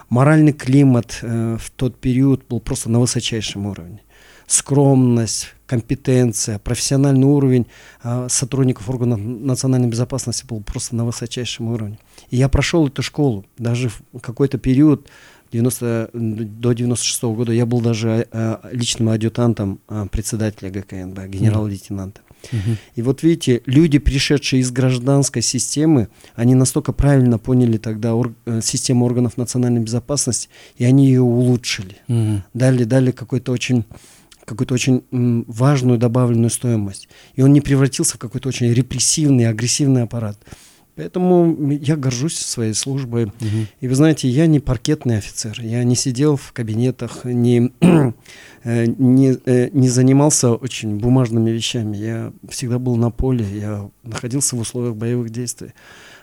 моральный 0.09 0.53
климат 0.53 1.19
э, 1.21 1.57
в 1.59 1.71
тот 1.71 1.99
период 1.99 2.45
был 2.47 2.59
просто 2.59 2.89
на 2.89 2.99
высочайшем 2.99 3.65
уровне. 3.65 4.01
Скромность, 4.47 5.53
компетенция, 5.67 6.57
профессиональный 6.57 7.25
уровень 7.25 7.67
э, 8.03 8.27
сотрудников 8.29 8.89
органов 8.89 9.19
национальной 9.19 9.87
безопасности 9.87 10.45
был 10.45 10.61
просто 10.61 10.95
на 10.95 11.05
высочайшем 11.05 11.67
уровне. 11.67 11.99
И 12.31 12.37
я 12.37 12.49
прошел 12.49 12.87
эту 12.87 13.03
школу, 13.03 13.45
даже 13.57 13.89
в 13.89 14.19
какой-то 14.19 14.57
период 14.57 15.07
90, 15.51 16.09
до 16.13 16.73
96 16.73 17.23
-го 17.23 17.35
года 17.35 17.51
я 17.51 17.65
был 17.65 17.81
даже 17.81 18.27
э, 18.31 18.57
личным 18.71 19.09
адъютантом 19.09 19.79
э, 19.87 20.07
председателя 20.11 20.69
ГКНБ, 20.69 21.27
генерал-лейтенанта. 21.27 22.21
Угу. 22.51 22.77
И 22.95 23.01
вот 23.01 23.23
видите, 23.23 23.61
люди, 23.65 23.99
пришедшие 23.99 24.61
из 24.61 24.71
гражданской 24.71 25.41
системы, 25.41 26.09
они 26.35 26.55
настолько 26.55 26.91
правильно 26.91 27.37
поняли 27.37 27.77
тогда 27.77 28.15
ор, 28.15 28.33
э, 28.45 28.61
систему 28.61 29.05
органов 29.05 29.37
национальной 29.37 29.81
безопасности, 29.81 30.49
и 30.77 30.85
они 30.85 31.07
ее 31.07 31.21
улучшили. 31.21 31.97
Угу. 32.07 32.43
Дали, 32.53 32.83
дали 32.83 33.11
какой-то 33.11 33.51
очень 33.51 33.85
какую-то 34.45 34.73
очень 34.73 35.03
м, 35.11 35.45
важную 35.47 35.99
добавленную 35.99 36.49
стоимость. 36.49 37.07
И 37.35 37.43
он 37.43 37.53
не 37.53 37.61
превратился 37.61 38.15
в 38.15 38.19
какой-то 38.19 38.49
очень 38.49 38.73
репрессивный, 38.73 39.47
агрессивный 39.47 40.01
аппарат. 40.01 40.39
Поэтому 40.99 41.71
я 41.71 41.95
горжусь 41.95 42.37
своей 42.37 42.73
службой. 42.73 43.27
Угу. 43.27 43.67
И 43.79 43.87
вы 43.87 43.95
знаете, 43.95 44.27
я 44.27 44.47
не 44.47 44.59
паркетный 44.59 45.17
офицер. 45.17 45.55
Я 45.61 45.85
не 45.85 45.95
сидел 45.95 46.35
в 46.35 46.51
кабинетах, 46.51 47.23
не, 47.23 47.71
э, 48.63 48.85
не, 48.85 49.37
э, 49.45 49.69
не 49.71 49.87
занимался 49.87 50.51
очень 50.51 50.97
бумажными 50.97 51.51
вещами. 51.51 51.95
Я 51.95 52.33
всегда 52.49 52.79
был 52.79 52.97
на 52.97 53.11
поле, 53.11 53.45
я 53.45 53.89
находился 54.03 54.57
в 54.57 54.59
условиях 54.59 54.97
боевых 54.97 55.29
действий 55.29 55.71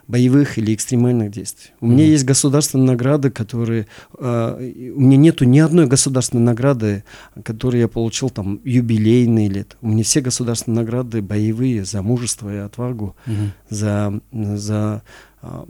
боевых 0.08 0.58
или 0.58 0.74
экстремальных 0.74 1.30
действий. 1.30 1.70
У 1.80 1.86
mm-hmm. 1.86 1.88
меня 1.88 2.04
есть 2.04 2.24
государственные 2.24 2.86
награды, 2.86 3.30
которые... 3.30 3.86
Э, 4.18 4.56
у 4.94 5.00
меня 5.00 5.16
нету 5.16 5.44
ни 5.44 5.58
одной 5.58 5.86
государственной 5.86 6.42
награды, 6.42 7.04
которую 7.44 7.80
я 7.80 7.88
получил 7.88 8.30
там 8.30 8.60
юбилейный 8.64 9.48
лет. 9.48 9.76
У 9.82 9.88
меня 9.88 10.04
все 10.04 10.20
государственные 10.20 10.84
награды 10.84 11.22
боевые 11.22 11.84
за 11.84 12.02
мужество 12.02 12.54
и 12.54 12.58
отвагу, 12.58 13.16
mm-hmm. 13.26 13.50
за, 13.70 14.20
за, 14.32 15.02
э, 15.42 15.64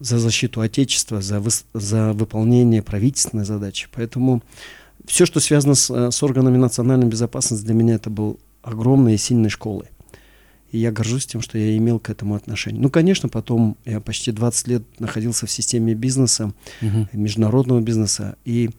за 0.00 0.18
защиту 0.18 0.60
Отечества, 0.60 1.20
за, 1.20 1.40
вы, 1.40 1.50
за 1.74 2.12
выполнение 2.12 2.82
правительственной 2.82 3.44
задачи. 3.44 3.88
Поэтому 3.94 4.42
все, 5.06 5.26
что 5.26 5.40
связано 5.40 5.74
с, 5.74 6.10
с 6.10 6.22
органами 6.22 6.56
национальной 6.56 7.06
безопасности, 7.08 7.64
для 7.64 7.74
меня 7.74 7.94
это 7.94 8.10
был 8.10 8.40
огромной 8.62 9.14
и 9.14 9.18
сильной 9.18 9.50
школой. 9.50 9.86
И 10.72 10.78
я 10.78 10.90
горжусь 10.90 11.26
тем, 11.26 11.40
что 11.40 11.58
я 11.58 11.76
имел 11.76 11.98
к 11.98 12.10
этому 12.10 12.34
отношение. 12.34 12.80
Ну, 12.80 12.90
конечно, 12.90 13.28
потом 13.28 13.76
я 13.84 14.00
почти 14.00 14.32
20 14.32 14.68
лет 14.68 14.82
находился 14.98 15.46
в 15.46 15.50
системе 15.50 15.94
бизнеса, 15.94 16.52
uh-huh. 16.80 17.08
международного 17.12 17.80
бизнеса. 17.80 18.36
И, 18.44 18.70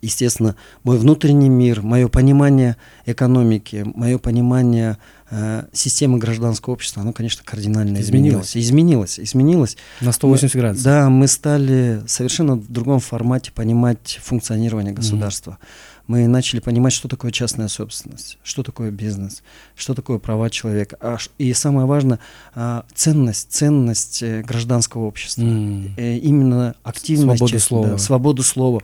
естественно, 0.00 0.54
мой 0.84 0.98
внутренний 0.98 1.48
мир, 1.48 1.82
мое 1.82 2.08
понимание 2.08 2.76
экономики, 3.06 3.84
мое 3.94 4.18
понимание 4.18 4.98
э, 5.30 5.64
системы 5.72 6.18
гражданского 6.18 6.74
общества, 6.74 7.02
оно, 7.02 7.12
конечно, 7.12 7.42
кардинально 7.44 8.00
изменилось. 8.00 8.56
Изменилось, 8.56 9.18
изменилось. 9.18 9.76
На 10.00 10.12
180 10.12 10.54
мы, 10.54 10.60
градусов. 10.60 10.84
Да, 10.84 11.10
мы 11.10 11.26
стали 11.26 12.02
совершенно 12.06 12.54
в 12.54 12.70
другом 12.70 13.00
формате 13.00 13.50
понимать 13.52 14.20
функционирование 14.22 14.92
государства. 14.92 15.58
Uh-huh 15.60 15.97
мы 16.08 16.26
начали 16.26 16.58
понимать, 16.58 16.94
что 16.94 17.06
такое 17.06 17.30
частная 17.30 17.68
собственность, 17.68 18.38
что 18.42 18.62
такое 18.62 18.90
бизнес, 18.90 19.42
что 19.76 19.94
такое 19.94 20.18
права 20.18 20.48
человека. 20.48 20.96
А, 21.00 21.18
и 21.36 21.52
самое 21.52 21.86
важное, 21.86 22.18
а, 22.54 22.86
ценность, 22.94 23.52
ценность 23.52 24.22
э, 24.22 24.42
гражданского 24.42 25.04
общества. 25.04 25.42
Mm. 25.42 26.18
Именно 26.18 26.74
активность. 26.82 27.38
Свободу 27.38 27.60
слова. 27.60 27.88
Да, 27.88 27.98
свободу 27.98 28.42
слова. 28.42 28.82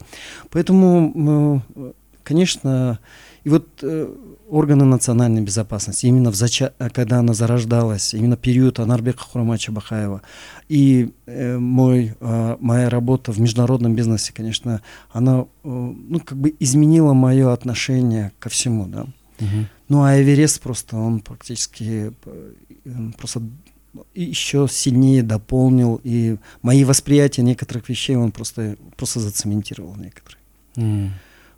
Поэтому, 0.51 1.61
конечно, 2.23 2.99
и 3.45 3.49
вот 3.49 3.67
э, 3.83 4.13
органы 4.49 4.85
национальной 4.85 5.41
безопасности, 5.41 6.07
именно 6.07 6.31
в 6.31 6.35
зача... 6.35 6.73
когда 6.93 7.19
она 7.19 7.35
зарождалась, 7.35 8.15
именно 8.15 8.35
период 8.35 8.79
Анарбека 8.79 9.19
Хурамача 9.19 9.71
Бахаева, 9.71 10.23
и 10.67 11.13
э, 11.27 11.57
мой, 11.57 12.15
э, 12.19 12.57
моя 12.59 12.89
работа 12.89 13.31
в 13.31 13.39
международном 13.39 13.93
бизнесе, 13.93 14.33
конечно, 14.33 14.81
она 15.11 15.41
э, 15.41 15.45
ну, 15.63 16.19
как 16.19 16.39
бы 16.39 16.55
изменила 16.59 17.13
мое 17.13 17.53
отношение 17.53 18.31
ко 18.39 18.49
всему, 18.49 18.87
да. 18.87 19.03
Угу. 19.39 19.65
Ну 19.89 20.03
а 20.03 20.19
Эверест 20.19 20.59
просто, 20.61 20.97
он 20.97 21.19
практически 21.19 22.11
э, 22.25 22.51
просто 23.17 23.43
еще 24.15 24.67
сильнее 24.67 25.21
дополнил, 25.21 26.01
и 26.03 26.37
мои 26.63 26.83
восприятия 26.83 27.43
некоторых 27.43 27.89
вещей 27.89 28.15
он 28.15 28.31
просто, 28.31 28.75
просто 28.97 29.19
зацементировал 29.19 29.95
некоторые. 29.95 30.41
Mm. 30.75 31.09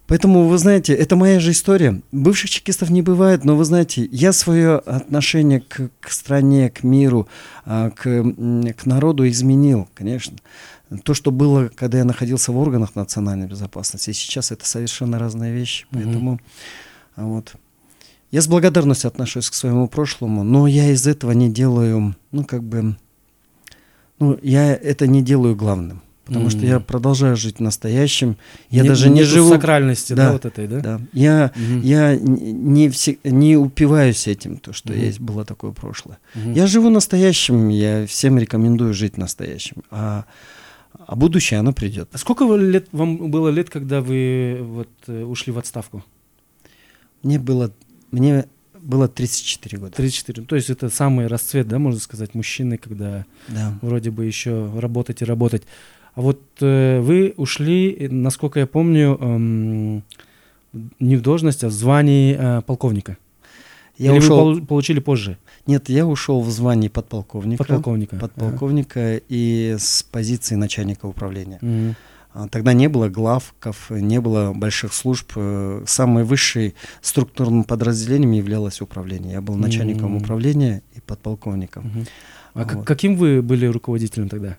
Поэтому, 0.07 0.47
вы 0.47 0.57
знаете, 0.57 0.93
это 0.93 1.17
моя 1.17 1.39
же 1.39 1.51
история. 1.51 2.01
Бывших 2.13 2.49
чекистов 2.49 2.89
не 2.89 3.01
бывает, 3.01 3.43
но 3.43 3.57
вы 3.57 3.65
знаете, 3.65 4.07
я 4.09 4.31
свое 4.31 4.77
отношение 4.77 5.59
к, 5.59 5.89
к 5.99 6.09
стране, 6.09 6.69
к 6.69 6.83
миру, 6.83 7.27
а, 7.65 7.89
к, 7.89 8.03
к 8.03 8.85
народу 8.85 9.27
изменил, 9.27 9.89
конечно. 9.93 10.37
То, 11.03 11.13
что 11.13 11.31
было, 11.31 11.69
когда 11.75 11.97
я 11.97 12.05
находился 12.05 12.53
в 12.53 12.57
органах 12.57 12.95
национальной 12.95 13.47
безопасности, 13.47 14.11
и 14.11 14.13
сейчас 14.13 14.51
это 14.51 14.65
совершенно 14.65 15.19
разные 15.19 15.53
вещи. 15.53 15.85
Поэтому 15.91 16.33
угу. 16.33 16.39
вот. 17.17 17.55
Я 18.31 18.41
с 18.41 18.47
благодарностью 18.47 19.09
отношусь 19.09 19.49
к 19.49 19.53
своему 19.53 19.89
прошлому, 19.89 20.43
но 20.43 20.67
я 20.67 20.89
из 20.89 21.05
этого 21.05 21.33
не 21.33 21.49
делаю, 21.49 22.15
ну, 22.31 22.45
как 22.45 22.63
бы, 22.63 22.95
ну, 24.19 24.39
я 24.41 24.73
это 24.73 25.05
не 25.05 25.21
делаю 25.21 25.57
главным 25.57 26.01
потому 26.27 26.47
mm. 26.47 26.49
что 26.49 26.65
я 26.65 26.79
продолжаю 26.79 27.35
жить 27.35 27.59
настоящим. 27.59 28.37
Я 28.69 28.83
не, 28.83 28.89
даже 28.89 29.09
не 29.09 29.23
живу 29.23 29.49
сакральности, 29.49 30.13
да, 30.13 30.27
да, 30.27 30.33
вот 30.33 30.45
этой, 30.45 30.67
да. 30.67 30.79
Да. 30.81 31.01
Я 31.13 31.51
mm 31.55 31.81
я 31.83 32.15
не 32.17 32.89
все, 32.89 33.17
не 33.23 33.55
упиваюсь 33.55 34.27
этим, 34.27 34.57
то 34.57 34.73
что 34.73 34.93
mm 34.93 34.99
есть 34.99 35.19
было 35.19 35.45
такое 35.45 35.71
прошлое. 35.71 36.17
mm 36.35 36.53
Я 36.53 36.67
живу 36.67 36.89
настоящим, 36.89 37.69
я 37.69 38.05
всем 38.05 38.37
рекомендую 38.37 38.93
жить 38.93 39.17
настоящим, 39.17 39.77
а 39.89 40.25
а 41.05 41.15
будущее 41.15 41.59
оно 41.59 41.73
придет. 41.73 42.09
А 42.11 42.17
сколько 42.17 42.43
лет 42.55 42.87
вам 42.91 43.31
было 43.31 43.49
лет, 43.49 43.69
когда 43.69 44.01
вы 44.01 44.57
вот 44.61 44.89
э, 45.07 45.23
ушли 45.23 45.53
в 45.53 45.59
отставку? 45.59 46.03
Мне 47.23 47.39
было 47.39 47.71
мне 48.11 48.45
было 48.87 49.07
34 49.07 49.77
года. 49.77 49.91
34. 49.95 50.45
То 50.45 50.55
есть 50.55 50.69
это 50.69 50.89
самый 50.89 51.27
расцвет, 51.27 51.67
да, 51.67 51.77
можно 51.77 51.99
сказать, 51.99 52.33
мужчины, 52.33 52.77
когда 52.77 53.25
да. 53.47 53.77
вроде 53.81 54.11
бы 54.11 54.25
еще 54.25 54.71
работать 54.79 55.21
и 55.21 55.25
работать. 55.25 55.63
А 56.17 56.21
вот 56.21 56.41
э, 56.61 56.99
вы 56.99 57.35
ушли, 57.37 58.07
насколько 58.09 58.59
я 58.59 58.65
помню, 58.65 59.19
эм, 59.21 60.03
не 60.99 61.15
в 61.15 61.21
должность, 61.21 61.63
а 61.63 61.67
в 61.67 61.71
звании 61.71 62.35
э, 62.35 62.61
полковника. 62.63 63.17
Я 63.99 64.13
Или 64.13 64.17
ушел... 64.17 64.55
вы 64.55 64.65
получили 64.65 64.99
позже? 64.99 65.37
Нет, 65.67 65.89
я 65.89 66.07
ушел 66.07 66.41
в 66.41 66.49
звании 66.49 66.87
подполковника. 66.87 67.63
Подполковника. 67.63 68.15
Подполковника 68.15 68.99
ага. 68.99 69.21
и 69.29 69.75
с 69.77 70.01
позиции 70.01 70.55
начальника 70.55 71.05
управления. 71.05 71.59
Угу. 71.61 72.49
Тогда 72.49 72.73
не 72.73 72.89
было 72.89 73.09
главков, 73.09 73.91
не 73.91 74.19
было 74.19 74.53
больших 74.53 74.93
служб. 74.93 75.33
Э, 75.35 75.83
самым 75.85 76.25
высшим 76.25 76.73
структурным 76.99 77.63
подразделением 77.63 78.31
являлось 78.31 78.81
управление. 78.81 79.33
Я 79.33 79.41
был 79.41 79.53
начальником 79.53 80.15
mm 80.15 80.21
управления 80.23 80.81
и 80.95 80.99
подполковником. 80.99 81.83
Mm 81.83 82.09
А 82.55 82.63
вот. 82.63 82.87
каким 82.87 83.17
вы 83.17 83.43
были 83.43 83.67
руководителем 83.67 84.29
тогда? 84.29 84.57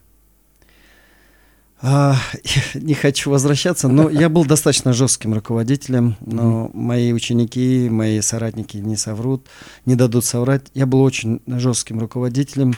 А, 1.80 2.16
не 2.74 2.94
хочу 2.94 3.30
возвращаться, 3.30 3.88
но 3.88 4.10
я 4.10 4.28
был 4.28 4.44
достаточно 4.44 4.92
жестким 4.92 5.34
руководителем, 5.34 6.16
но 6.20 6.70
мои 6.74 7.12
ученики, 7.12 7.88
мои 7.88 8.20
соратники 8.20 8.78
не 8.78 8.96
соврут, 8.96 9.46
не 9.86 9.94
дадут 9.94 10.24
соврать. 10.24 10.66
Я 10.74 10.86
был 10.86 11.02
очень 11.02 11.40
жестким 11.46 12.00
руководителем, 12.00 12.74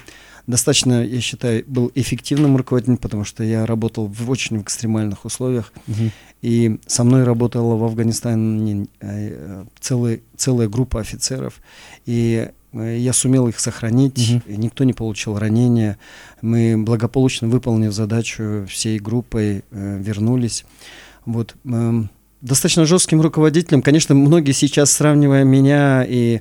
достаточно, 0.47 1.05
я 1.05 1.21
считаю, 1.21 1.65
был 1.67 1.91
эффективным 1.95 2.57
руководителем, 2.57 2.99
потому 2.99 3.25
что 3.25 3.43
я 3.43 3.65
работал 3.65 4.07
в 4.07 4.31
очень 4.31 4.61
экстремальных 4.61 5.25
условиях, 5.25 5.73
и 6.43 6.79
со 6.87 7.05
мной 7.05 7.25
работала 7.25 7.77
в 7.77 7.85
Афганистане 7.85 8.87
э, 9.01 9.65
целая, 9.79 10.21
целая 10.37 10.69
группа 10.69 11.01
офицеров, 11.01 11.61
и 12.07 12.51
я 12.73 13.13
сумел 13.13 13.49
их 13.49 13.59
сохранить, 13.59 14.43
угу. 14.47 14.57
никто 14.57 14.85
не 14.85 14.93
получил 14.93 15.39
ранения. 15.39 15.99
Мы 16.43 16.77
благополучно 16.77 17.49
выполнив 17.49 17.93
задачу 17.93 18.67
всей 18.69 18.99
группой, 18.99 19.65
э, 19.71 19.99
вернулись. 20.01 20.65
Вот. 21.27 21.57
Э, 21.65 22.03
достаточно 22.41 22.85
жестким 22.85 23.21
руководителем. 23.21 23.83
Конечно, 23.83 24.15
многие 24.15 24.53
сейчас, 24.53 24.93
сравнивая 24.93 25.45
меня 25.45 26.05
и 26.07 26.41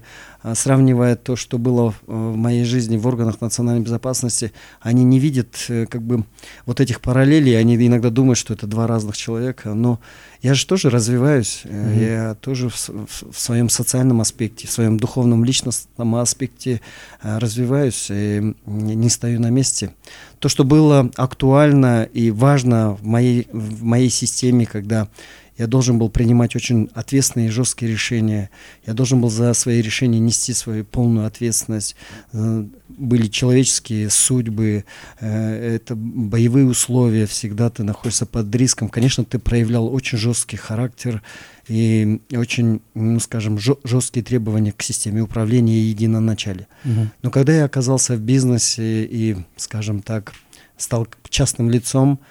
сравнивая 0.54 1.16
то, 1.16 1.36
что 1.36 1.58
было 1.58 1.94
в 2.08 2.36
моей 2.36 2.64
жизни 2.64 2.98
в 2.98 3.06
органах 3.08 3.42
национальной 3.42 3.84
безопасности, 3.84 4.52
они 4.80 5.04
не 5.04 5.20
видят 5.20 5.56
э, 5.68 5.86
как 5.86 6.02
бы 6.02 6.24
вот 6.66 6.80
этих 6.80 7.02
параллелей, 7.02 7.60
они 7.60 7.76
иногда 7.76 8.10
думают, 8.10 8.38
что 8.38 8.54
это 8.54 8.68
два 8.68 8.88
разных 8.88 9.18
человека, 9.18 9.74
но 9.74 10.00
я 10.42 10.54
же 10.54 10.66
тоже 10.66 10.90
развиваюсь, 10.90 11.64
mm-hmm. 11.66 12.00
я 12.00 12.36
тоже 12.36 12.70
в, 12.70 12.76
в, 12.76 13.32
в 13.32 13.40
своем 13.40 13.68
социальном 13.68 14.22
аспекте, 14.22 14.68
в 14.68 14.72
своем 14.72 14.98
духовном 14.98 15.44
личностном 15.44 16.16
аспекте 16.16 16.82
э, 17.22 17.38
развиваюсь 17.38 18.08
и 18.10 18.56
не 18.66 19.10
стою 19.10 19.42
на 19.42 19.50
месте. 19.50 19.94
То, 20.40 20.48
что 20.48 20.64
было 20.64 21.12
актуально 21.18 22.04
и 22.04 22.32
важно 22.32 22.94
в 22.94 23.06
моей, 23.06 23.48
в 23.52 23.84
моей 23.84 24.10
системе, 24.10 24.66
когда 24.66 25.10
я 25.60 25.68
должен 25.68 26.00
был 26.00 26.10
принимать 26.10 26.56
очень 26.56 26.90
ответственные 26.94 27.50
и 27.50 27.52
жесткие 27.52 27.92
решения. 27.92 28.50
Я 28.86 28.94
должен 28.94 29.20
был 29.20 29.30
за 29.30 29.54
свои 29.54 29.82
решения 29.82 30.18
нести 30.18 30.54
свою 30.54 30.86
полную 30.86 31.28
ответственность. 31.28 31.98
Э, 32.32 32.66
были 32.88 33.28
человеческие 33.28 34.10
судьбы, 34.10 34.86
э, 35.20 35.76
это 35.76 35.98
боевые 35.98 36.66
условия, 36.66 37.26
всегда 37.26 37.70
ты 37.70 37.84
находишься 37.84 38.26
под 38.26 38.56
риском. 38.56 38.88
Конечно, 38.88 39.26
ты 39.26 39.38
проявлял 39.38 39.94
очень 39.94 40.18
жесткий 40.18 40.56
характер 40.56 41.22
и 41.68 42.22
очень, 42.32 42.80
ну, 42.94 43.20
скажем, 43.20 43.60
жесткие 43.60 44.24
требования 44.24 44.72
к 44.72 44.82
системе 44.82 45.22
управления 45.22 45.76
и 45.76 45.90
единоначале. 45.90 46.68
Угу. 46.86 47.08
Но 47.22 47.32
когда 47.32 47.54
я 47.54 47.66
оказался 47.66 48.16
в 48.16 48.22
бизнесе 48.22 49.04
и, 49.04 49.36
скажем 49.58 50.02
так, 50.04 50.32
стал 50.78 51.06
частным 51.30 51.70
лицом, 51.70 52.22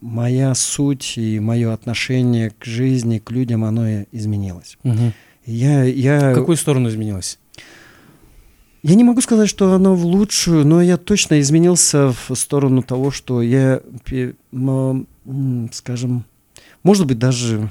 моя 0.00 0.54
суть 0.54 1.16
и 1.16 1.38
мое 1.38 1.72
отношение 1.72 2.50
к 2.50 2.64
жизни, 2.64 3.18
к 3.18 3.30
людям, 3.30 3.64
оно 3.64 4.02
изменилось. 4.12 4.76
Угу. 4.82 5.12
Я, 5.46 5.84
я... 5.84 6.32
В 6.32 6.34
какую 6.34 6.56
сторону 6.56 6.88
изменилось? 6.88 7.38
Я 8.82 8.94
не 8.94 9.04
могу 9.04 9.20
сказать, 9.20 9.48
что 9.48 9.72
оно 9.72 9.94
в 9.94 10.04
лучшую, 10.04 10.66
но 10.66 10.80
я 10.82 10.96
точно 10.96 11.40
изменился 11.40 12.12
в 12.12 12.34
сторону 12.34 12.82
того, 12.82 13.10
что 13.10 13.42
я, 13.42 13.80
скажем, 15.72 16.24
может 16.82 17.06
быть, 17.06 17.18
даже, 17.18 17.70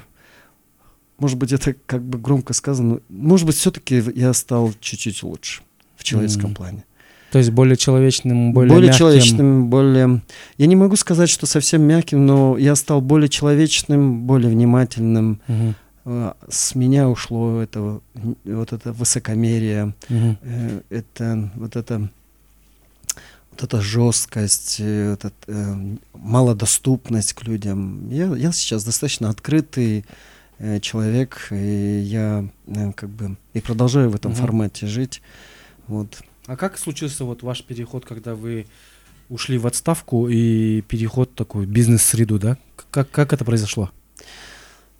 может 1.18 1.38
быть, 1.38 1.52
это 1.52 1.74
как 1.86 2.02
бы 2.02 2.18
громко 2.18 2.52
сказано, 2.52 3.00
может 3.08 3.46
быть, 3.46 3.56
все-таки 3.56 4.02
я 4.14 4.32
стал 4.32 4.72
чуть-чуть 4.80 5.22
лучше 5.22 5.62
в 5.96 6.04
человеческом 6.04 6.50
mm. 6.50 6.54
плане. 6.54 6.84
То 7.30 7.38
есть 7.38 7.50
более 7.50 7.76
человечным, 7.76 8.52
более 8.52 8.72
Более 8.72 8.88
мягким. 8.88 8.98
человечным, 8.98 9.68
более... 9.68 10.22
Я 10.56 10.66
не 10.66 10.76
могу 10.76 10.96
сказать, 10.96 11.28
что 11.28 11.46
совсем 11.46 11.82
мягким, 11.82 12.24
но 12.24 12.56
я 12.56 12.74
стал 12.74 13.00
более 13.00 13.28
человечным, 13.28 14.22
более 14.22 14.50
внимательным. 14.50 15.40
Угу. 15.46 15.74
С 16.48 16.74
меня 16.74 17.08
ушло 17.08 17.60
это, 17.60 18.00
вот 18.44 18.72
это 18.72 18.92
высокомерие, 18.92 19.92
угу. 20.08 20.36
это 20.88 21.50
вот 21.54 21.76
это 21.76 22.08
вот 23.50 23.62
эта 23.62 23.80
жесткость, 23.82 24.76
э, 24.78 25.10
вот 25.10 25.24
эта, 25.24 25.78
малодоступность 26.14 27.34
к 27.34 27.42
людям. 27.42 28.08
Я, 28.08 28.34
я 28.36 28.52
сейчас 28.52 28.84
достаточно 28.84 29.28
открытый 29.28 30.06
человек, 30.80 31.48
и 31.50 32.00
я 32.00 32.44
как 32.96 33.10
бы 33.10 33.36
и 33.52 33.60
продолжаю 33.60 34.10
в 34.10 34.14
этом 34.14 34.32
угу. 34.32 34.40
формате 34.40 34.86
жить. 34.86 35.22
Вот. 35.88 36.22
А 36.48 36.56
как 36.56 36.78
случился 36.78 37.26
вот 37.26 37.42
ваш 37.42 37.62
переход, 37.62 38.06
когда 38.06 38.34
вы 38.34 38.66
ушли 39.28 39.58
в 39.58 39.66
отставку 39.66 40.30
и 40.30 40.80
переход 40.80 41.34
такой 41.34 41.66
бизнес-среду, 41.66 42.38
да? 42.38 42.56
Как, 42.90 43.10
как 43.10 43.34
это 43.34 43.44
произошло? 43.44 43.90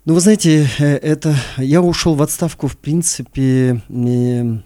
Ну, 0.05 0.13
вы 0.13 0.21
знаете, 0.21 0.69
э, 0.79 0.97
это 0.97 1.35
я 1.57 1.81
ушел 1.81 2.15
в 2.15 2.21
отставку, 2.21 2.69
в 2.69 2.77
принципе, 2.77 3.83
не, 3.89 4.63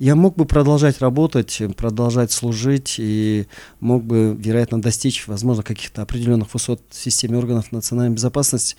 я 0.00 0.16
мог 0.16 0.34
бы 0.34 0.44
продолжать 0.44 0.98
работать, 0.98 1.62
продолжать 1.76 2.32
служить 2.32 2.96
и 2.98 3.46
мог 3.78 4.02
бы, 4.02 4.36
вероятно, 4.36 4.82
достичь, 4.82 5.28
возможно, 5.28 5.62
каких-то 5.62 6.02
определенных 6.02 6.52
высот 6.52 6.82
в 6.90 6.96
системе 6.96 7.38
органов 7.38 7.70
национальной 7.70 8.16
безопасности. 8.16 8.74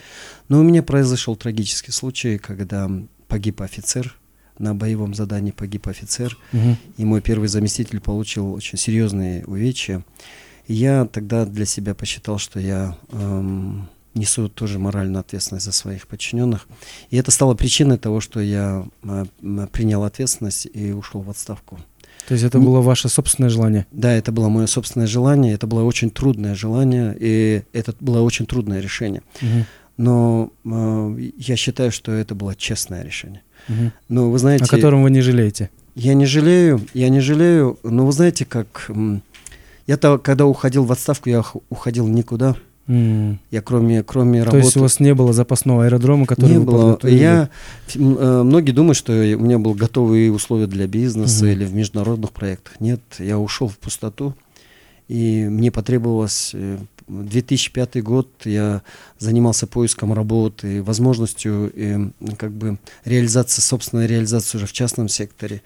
Но 0.50 0.60
у 0.60 0.64
меня 0.64 0.84
произошел 0.84 1.38
трагический 1.38 1.94
случай, 1.94 2.38
когда 2.38 2.92
погиб 3.30 3.62
офицер 3.62 4.14
на 4.58 4.74
боевом 4.76 5.14
задании 5.14 5.52
погиб 5.52 5.88
офицер, 5.88 6.38
угу. 6.54 6.78
и 6.98 7.06
мой 7.06 7.22
первый 7.22 7.48
заместитель 7.48 8.00
получил 8.00 8.54
очень 8.54 8.78
серьезные 8.78 9.46
увечья. 9.46 10.04
И 10.68 10.74
я 10.74 11.06
тогда 11.06 11.46
для 11.46 11.66
себя 11.66 11.94
посчитал, 11.94 12.40
что 12.40 12.60
я 12.60 12.98
эм, 13.12 13.88
несу 14.16 14.50
тоже 14.50 14.80
моральную 14.80 15.20
ответственность 15.20 15.66
за 15.66 15.72
своих 15.72 16.08
подчиненных. 16.08 16.68
И 17.12 17.18
это 17.18 17.32
стало 17.32 17.54
причиной 17.54 17.98
того, 17.98 18.22
что 18.22 18.40
я 18.40 18.86
э, 19.04 19.26
принял 19.72 20.04
ответственность 20.04 20.68
и 20.74 20.92
ушел 20.92 21.22
в 21.22 21.30
отставку. 21.30 21.80
То 22.28 22.34
есть 22.34 22.44
это 22.44 22.58
было 22.58 22.82
ваше 22.82 23.08
собственное 23.08 23.50
желание? 23.50 23.86
Да, 23.92 24.12
это 24.12 24.32
было 24.32 24.50
мое 24.50 24.66
собственное 24.66 25.06
желание, 25.06 25.54
это 25.54 25.68
было 25.68 25.84
очень 25.84 26.10
трудное 26.10 26.56
желание, 26.56 27.16
и 27.20 27.62
это 27.72 27.94
было 28.00 28.22
очень 28.22 28.48
трудное 28.48 28.80
решение. 28.80 29.22
Угу. 29.42 29.66
Но 29.98 30.52
э, 30.66 31.30
я 31.38 31.56
считаю, 31.56 31.92
что 31.92 32.12
это 32.12 32.34
было 32.34 32.56
честное 32.56 33.04
решение. 33.04 33.44
Угу. 33.70 33.92
Ну, 34.10 34.30
вы 34.32 34.40
знаете... 34.40 34.66
О 34.66 34.68
котором 34.68 35.04
вы 35.04 35.12
не 35.12 35.22
жалеете? 35.22 35.70
Я 35.96 36.14
не 36.14 36.26
жалею, 36.26 36.82
я 36.94 37.10
не 37.10 37.22
жалею, 37.22 37.78
но 37.84 38.06
вы 38.06 38.12
знаете, 38.12 38.46
как... 38.46 38.90
Я-то, 39.88 40.18
когда 40.18 40.46
уходил 40.46 40.84
в 40.84 40.92
отставку, 40.92 41.30
я 41.30 41.44
уходил 41.70 42.08
никуда. 42.08 42.56
Mm. 42.88 43.38
Я 43.50 43.62
кроме, 43.62 44.04
кроме 44.04 44.40
То 44.42 44.46
работы... 44.46 44.66
есть 44.66 44.78
у 44.78 44.82
вас 44.82 45.00
не 45.00 45.16
было 45.16 45.34
запасного 45.34 45.86
аэродрома, 45.86 46.28
который 46.28 46.52
не 46.52 46.58
вы 46.60 46.66
было. 46.66 47.00
Я, 47.04 47.50
э, 47.96 48.42
многие 48.44 48.72
думают, 48.72 48.98
что 48.98 49.12
у 49.12 49.40
меня 49.40 49.58
были 49.58 49.74
готовые 49.74 50.32
условия 50.32 50.68
для 50.68 50.86
бизнеса 50.86 51.46
mm-hmm. 51.46 51.52
или 51.52 51.66
в 51.66 51.74
международных 51.74 52.32
проектах. 52.32 52.80
Нет, 52.80 53.02
я 53.18 53.40
ушел 53.40 53.70
в 53.70 53.78
пустоту, 53.80 54.36
и 55.08 55.48
мне 55.50 55.72
потребовалось 55.72 56.52
э, 56.54 56.78
2005 57.08 58.02
год 58.04 58.30
я 58.46 58.82
занимался 59.20 59.68
поиском 59.68 60.14
работы, 60.14 60.82
возможностью 60.82 61.72
и, 61.74 62.12
как 62.38 62.52
бы 62.52 62.78
реализации, 63.04 63.62
собственной 63.62 64.08
реализации 64.08 64.58
уже 64.58 64.68
в 64.68 64.74
частном 64.74 65.08
секторе. 65.08 65.62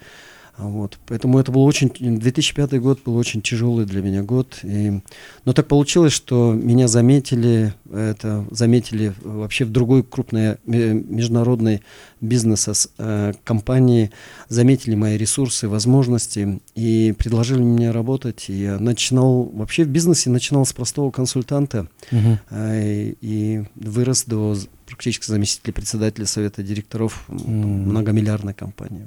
Вот. 0.62 0.98
Поэтому 1.06 1.38
это 1.38 1.50
был 1.52 1.64
очень... 1.64 1.90
2005 1.90 2.80
год 2.80 3.00
был 3.04 3.16
очень 3.16 3.42
тяжелый 3.42 3.86
для 3.86 4.02
меня 4.02 4.22
год. 4.22 4.60
И, 4.62 5.00
но 5.44 5.52
так 5.52 5.68
получилось, 5.68 6.12
что 6.12 6.52
меня 6.52 6.88
заметили, 6.88 7.74
это 7.92 8.46
заметили 8.50 9.14
вообще 9.22 9.64
в 9.64 9.70
другой 9.70 10.02
крупной 10.02 10.58
международной 10.64 11.82
бизнес-компании, 12.20 14.10
э, 14.12 14.16
заметили 14.48 14.94
мои 14.94 15.16
ресурсы, 15.16 15.68
возможности 15.68 16.60
и 16.74 17.14
предложили 17.16 17.62
мне 17.62 17.90
работать. 17.90 18.46
И 18.48 18.54
я 18.54 18.78
начинал... 18.78 19.44
Вообще 19.44 19.84
в 19.84 19.88
бизнесе 19.88 20.30
начинал 20.30 20.66
с 20.66 20.72
простого 20.72 21.10
консультанта 21.10 21.88
угу. 22.12 22.38
и, 22.52 23.16
и 23.20 23.62
вырос 23.76 24.24
до 24.24 24.56
практически 24.86 25.26
заместителя 25.26 25.72
председателя 25.72 26.26
совета 26.26 26.62
директоров 26.62 27.24
угу. 27.28 27.50
многомиллиардной 27.50 28.54
компании. 28.54 29.06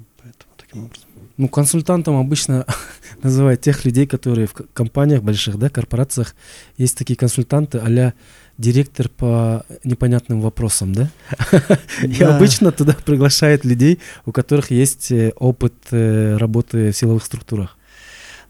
Таким 0.73 0.85
образом. 0.85 1.07
Ну, 1.37 1.47
консультантом 1.47 2.17
обычно 2.17 2.65
называют 3.23 3.61
тех 3.61 3.85
людей, 3.85 4.07
которые 4.07 4.47
в 4.47 4.53
компаниях 4.73 5.23
больших, 5.23 5.57
да, 5.57 5.69
корпорациях, 5.69 6.35
есть 6.77 6.97
такие 6.97 7.15
консультанты 7.15 7.79
а 7.79 8.13
директор 8.57 9.09
по 9.09 9.65
непонятным 9.83 10.41
вопросам, 10.41 10.93
да? 10.93 11.09
И 12.03 12.21
обычно 12.21 12.71
туда 12.71 12.95
приглашают 13.05 13.65
людей, 13.65 13.99
у 14.25 14.31
которых 14.31 14.69
есть 14.69 15.11
э, 15.11 15.31
опыт 15.37 15.73
э, 15.89 16.37
работы 16.37 16.91
в 16.91 16.95
силовых 16.95 17.25
структурах. 17.25 17.77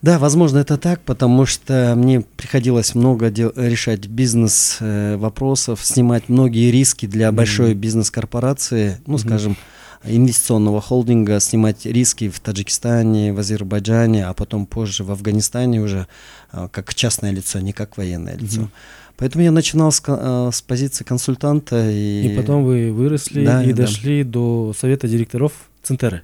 Да, 0.02 0.20
возможно, 0.20 0.58
это 0.58 0.78
так, 0.78 1.00
потому 1.04 1.46
что 1.46 1.94
мне 1.96 2.20
приходилось 2.20 2.96
много 2.96 3.30
дел- 3.30 3.54
решать 3.56 4.08
бизнес-вопросов, 4.08 5.80
э, 5.82 5.86
снимать 5.86 6.28
многие 6.28 6.70
риски 6.70 7.06
для 7.06 7.32
большой 7.32 7.74
бизнес-корпорации, 7.74 9.00
ну, 9.06 9.18
скажем, 9.18 9.56
инвестиционного 10.06 10.82
холдинга, 10.82 11.40
снимать 11.40 11.86
риски 11.86 12.30
в 12.30 12.40
Таджикистане, 12.40 13.34
в 13.34 13.40
Азербайджане, 13.40 14.26
а 14.26 14.34
потом 14.34 14.66
позже 14.66 15.04
в 15.04 15.12
Афганистане 15.12 15.82
уже 15.82 16.08
а, 16.52 16.68
как 16.68 16.94
частное 16.94 17.32
лицо, 17.32 17.60
не 17.60 17.74
как 17.74 17.98
военное 17.98 18.36
лицо. 18.36 18.62
Mm-hmm. 18.62 18.70
Поэтому 19.18 19.44
я 19.44 19.52
начинал 19.52 19.92
с, 19.92 20.02
а, 20.08 20.50
с 20.52 20.62
позиции 20.62 21.04
консультанта. 21.04 21.90
И, 21.90 22.34
и 22.34 22.36
потом 22.36 22.64
вы 22.64 22.92
выросли 22.92 23.46
да, 23.46 23.64
и 23.64 23.72
да. 23.74 23.84
дошли 23.84 24.24
до 24.24 24.74
совета 24.78 25.08
директоров 25.08 25.54
Центеры. 25.84 26.24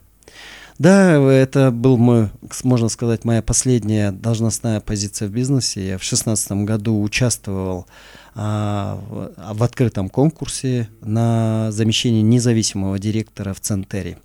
Да, 0.80 1.22
это 1.32 1.72
был 1.72 1.98
мой, 1.98 2.30
можно 2.64 2.88
сказать, 2.88 3.26
моя 3.26 3.42
последняя 3.42 4.12
должностная 4.12 4.80
позиция 4.80 5.28
в 5.28 5.32
бизнесе. 5.32 5.82
Я 5.82 5.98
в 5.98 6.02
2016 6.02 6.52
году 6.64 7.02
участвовал 7.02 7.86
а, 8.34 8.98
в, 9.10 9.56
в 9.56 9.64
открытом 9.64 10.08
конкурсе 10.08 10.88
на 11.02 11.70
замещение 11.72 12.22
независимого 12.22 12.98
директора 12.98 13.54
в 13.54 13.60
Центере. 13.60 14.20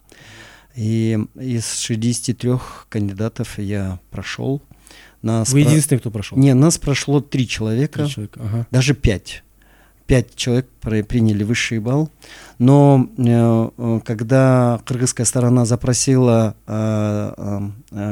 И 0.77 1.19
из 1.35 1.77
63 1.81 2.53
кандидатов 2.89 3.59
я 3.59 3.99
прошел. 4.13 4.63
Нас 5.23 5.53
Вы 5.53 5.63
про... 5.63 5.71
единственный, 5.71 5.99
кто 5.99 6.13
прошел? 6.13 6.39
Не, 6.39 6.55
нас 6.55 6.79
прошло 6.79 7.21
три 7.21 7.49
человека, 7.49 8.05
три 8.05 8.11
человека 8.11 8.41
ага. 8.41 8.67
даже 8.71 8.95
пять 8.95 9.43
пять 10.07 10.35
человек 10.35 10.69
приняли 10.81 11.45
высший 11.45 11.79
балл. 11.79 12.11
Но 12.59 13.09
э, 13.17 13.71
э, 13.77 14.01
когда 14.05 14.81
кыргызская 14.85 15.27
сторона 15.27 15.65
запросила 15.65 16.55
э, 16.67 17.71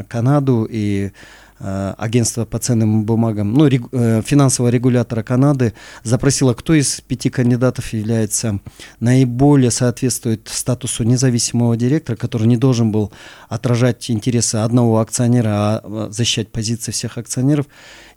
Канаду 0.09 0.67
и 0.69 1.13
агентство 1.97 2.45
по 2.45 2.59
ценным 2.59 3.05
бумагам, 3.05 3.55
ну, 3.55 3.67
рег, 3.67 3.83
э, 3.93 4.23
финансового 4.25 4.71
регулятора 4.71 5.23
Канады 5.23 5.75
запросила, 6.03 6.55
кто 6.55 6.75
из 6.75 7.01
пяти 7.01 7.31
кандидатов 7.31 7.93
является 7.93 8.59
наиболее 9.01 9.71
соответствует 9.71 10.49
статусу 10.49 11.05
независимого 11.05 11.77
директора, 11.77 12.17
который 12.17 12.49
не 12.49 12.57
должен 12.57 12.91
был 12.91 13.13
отражать 13.49 14.11
интересы 14.11 14.57
одного 14.57 15.01
акционера, 15.01 15.49
а 15.51 15.81
э, 15.85 16.09
защищать 16.11 16.51
позиции 16.51 16.91
всех 16.91 17.19
акционеров. 17.19 17.67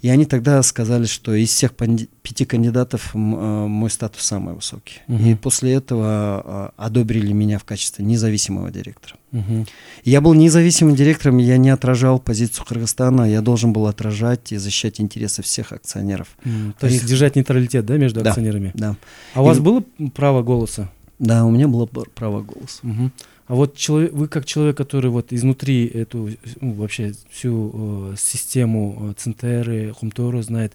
И 0.01 0.09
они 0.09 0.25
тогда 0.25 0.61
сказали, 0.63 1.05
что 1.05 1.33
из 1.33 1.49
всех 1.49 1.73
пяти 1.75 2.45
кандидатов 2.45 3.13
мой 3.15 3.89
статус 3.89 4.23
самый 4.23 4.53
высокий. 4.55 5.01
Угу. 5.07 5.23
И 5.23 5.35
после 5.35 5.73
этого 5.73 6.73
одобрили 6.77 7.31
меня 7.31 7.57
в 7.57 7.63
качестве 7.63 8.05
независимого 8.05 8.71
директора. 8.71 9.15
Угу. 9.31 9.65
Я 10.03 10.21
был 10.21 10.33
независимым 10.33 10.95
директором, 10.95 11.37
я 11.39 11.57
не 11.57 11.69
отражал 11.69 12.19
позицию 12.19 12.65
Кыргызстана, 12.65 13.29
я 13.29 13.41
должен 13.41 13.73
был 13.73 13.87
отражать 13.87 14.51
и 14.51 14.57
защищать 14.57 15.01
интересы 15.01 15.41
всех 15.41 15.71
акционеров. 15.73 16.37
Mm, 16.45 16.73
то 16.79 16.87
есть 16.87 17.05
держать 17.05 17.35
нейтралитет, 17.35 17.85
да, 17.85 17.97
между 17.97 18.21
да, 18.21 18.29
акционерами? 18.29 18.71
Да. 18.75 18.95
А 19.33 19.41
у 19.41 19.45
вас 19.45 19.59
было 19.59 19.83
право 20.13 20.41
голоса? 20.41 20.89
Да, 21.19 21.45
у 21.45 21.51
меня 21.51 21.67
было 21.67 21.85
право 21.85 22.41
голоса. 22.41 22.79
Угу. 22.83 23.11
А 23.47 23.53
вот 23.53 23.75
человек, 23.75 24.11
вы 24.13 24.27
как 24.27 24.45
человек, 24.45 24.75
который 24.75 25.11
вот 25.11 25.31
изнутри 25.31 25.85
эту 25.85 26.31
ну, 26.61 26.73
вообще 26.73 27.13
всю 27.29 28.11
э, 28.13 28.15
систему 28.17 29.11
э, 29.11 29.13
Центеры, 29.17 29.93
Хумтору 29.93 30.41
знает, 30.41 30.73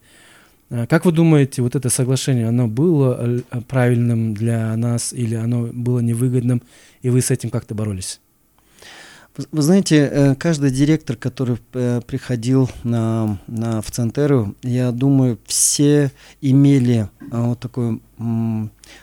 э, 0.71 0.87
как 0.87 1.05
вы 1.05 1.13
думаете, 1.13 1.63
вот 1.63 1.75
это 1.75 1.91
соглашение, 1.91 2.47
оно 2.47 2.69
было 2.69 3.43
э, 3.51 3.61
правильным 3.67 4.35
для 4.35 4.77
нас 4.77 5.13
или 5.13 5.35
оно 5.35 5.69
было 5.73 5.99
невыгодным, 5.99 6.63
и 7.03 7.11
вы 7.11 7.21
с 7.21 7.33
этим 7.33 7.51
как-то 7.51 7.75
боролись? 7.75 8.21
Вы 9.37 9.63
знаете, 9.63 9.97
э, 10.11 10.35
каждый 10.35 10.71
директор, 10.71 11.17
который 11.17 11.59
э, 11.73 12.01
приходил 12.07 12.69
на, 12.83 13.39
на, 13.47 13.81
в 13.81 13.91
Центеру, 13.91 14.57
я 14.63 14.91
думаю, 14.91 15.39
все 15.47 16.11
имели 16.41 17.09
э, 17.21 17.27
вот 17.31 17.61
такое 17.61 18.01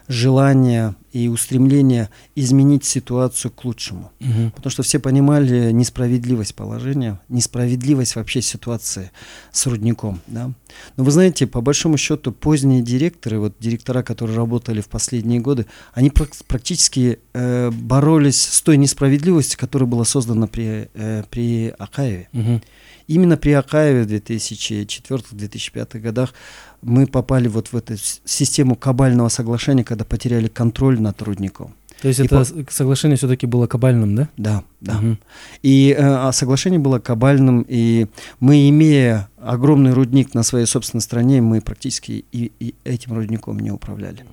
желание 0.07 0.95
и 1.11 1.27
устремление 1.27 2.09
изменить 2.35 2.85
ситуацию 2.85 3.51
к 3.51 3.65
лучшему. 3.65 4.11
Угу. 4.19 4.51
Потому 4.55 4.71
что 4.71 4.83
все 4.83 4.99
понимали 4.99 5.71
несправедливость 5.71 6.53
положения, 6.53 7.19
несправедливость 7.27 8.15
вообще 8.15 8.41
ситуации 8.41 9.11
с 9.51 9.65
рудником. 9.65 10.21
Да? 10.27 10.51
Но 10.95 11.03
вы 11.03 11.11
знаете, 11.11 11.47
по 11.47 11.61
большому 11.61 11.97
счету, 11.97 12.31
поздние 12.31 12.81
директоры, 12.81 13.39
вот 13.39 13.55
директора, 13.59 14.03
которые 14.03 14.37
работали 14.37 14.81
в 14.81 14.87
последние 14.87 15.39
годы, 15.39 15.65
они 15.93 16.11
практически 16.47 17.19
э, 17.33 17.71
боролись 17.71 18.41
с 18.41 18.61
той 18.61 18.77
несправедливостью, 18.77 19.59
которая 19.59 19.87
была 19.87 20.05
создана 20.05 20.47
при, 20.47 20.89
э, 20.93 21.23
при 21.29 21.73
Акаеве. 21.79 22.29
Угу. 22.33 22.61
Именно 23.07 23.37
при 23.37 23.51
Акаеве 23.51 24.03
в 24.03 24.07
2004-2005 24.07 25.99
годах 25.99 26.33
мы 26.81 27.07
попали 27.07 27.47
вот 27.47 27.69
в 27.69 27.77
эту 27.77 27.95
систему 28.25 28.75
кабального 28.75 29.29
соглашения, 29.29 29.83
когда 29.83 30.05
потеряли 30.05 30.47
контроль 30.47 30.99
над 30.99 31.21
рудником. 31.21 31.73
То 32.01 32.09
есть 32.09 32.19
и 32.19 32.25
это 32.25 32.45
по... 32.45 32.71
соглашение 32.71 33.17
все-таки 33.17 33.47
было 33.47 33.65
кабальным, 33.65 34.15
да? 34.15 34.29
Да, 34.37 34.63
да. 34.81 34.97
Угу. 34.97 35.17
И 35.63 35.95
э, 35.97 36.03
а 36.03 36.31
соглашение 36.31 36.79
было 36.79 36.99
кабальным, 36.99 37.65
и 37.67 38.07
мы, 38.39 38.69
имея 38.69 39.29
огромный 39.37 39.93
рудник 39.93 40.33
на 40.33 40.43
своей 40.43 40.65
собственной 40.65 41.01
стране, 41.01 41.41
мы 41.41 41.61
практически 41.61 42.25
и, 42.31 42.51
и 42.59 42.75
этим 42.83 43.13
рудником 43.13 43.59
не 43.59 43.71
управляли. 43.71 44.25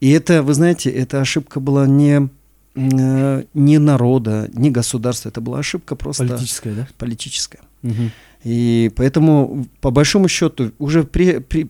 И 0.00 0.10
это, 0.10 0.42
вы 0.44 0.54
знаете, 0.54 0.90
эта 0.90 1.20
ошибка 1.20 1.58
была 1.58 1.88
не 1.88 2.28
э, 2.76 3.44
не 3.52 3.78
народа, 3.78 4.48
не 4.52 4.70
государства, 4.70 5.30
это 5.30 5.40
была 5.40 5.58
ошибка 5.58 5.96
просто 5.96 6.24
политическая, 6.24 6.72
да? 6.72 6.88
Политическая. 6.98 7.60
Угу. 7.82 8.10
И 8.44 8.90
поэтому, 8.96 9.66
по 9.80 9.90
большому 9.90 10.28
счету, 10.28 10.72
уже 10.78 11.04
при, 11.04 11.38
при, 11.38 11.68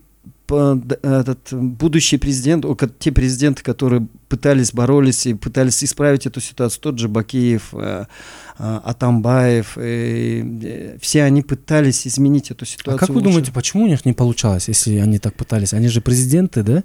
этот 0.51 1.53
будущий 1.53 2.17
президент, 2.17 2.65
те 2.99 3.13
президенты, 3.13 3.63
которые 3.63 4.07
пытались, 4.29 4.73
боролись 4.73 5.27
и 5.27 5.35
пытались 5.35 5.85
исправить 5.85 6.27
эту 6.27 6.41
ситуацию, 6.41 6.81
тот 6.81 6.99
же 6.99 7.09
Бакиев, 7.09 7.75
э, 7.75 8.07
э, 8.59 8.81
Атамбаев, 8.85 9.77
э, 9.77 10.97
все 11.01 11.25
они 11.25 11.43
пытались 11.43 12.07
изменить 12.07 12.51
эту 12.51 12.65
ситуацию. 12.65 12.97
А 12.97 12.99
как 12.99 13.11
вы 13.11 13.21
думаете, 13.21 13.53
почему 13.53 13.85
у 13.85 13.89
них 13.89 14.07
не 14.07 14.15
получалось, 14.15 14.69
если 14.69 14.97
они 14.97 15.19
так 15.19 15.35
пытались? 15.35 15.75
Они 15.75 15.89
же 15.89 16.01
президенты, 16.01 16.63
да? 16.63 16.83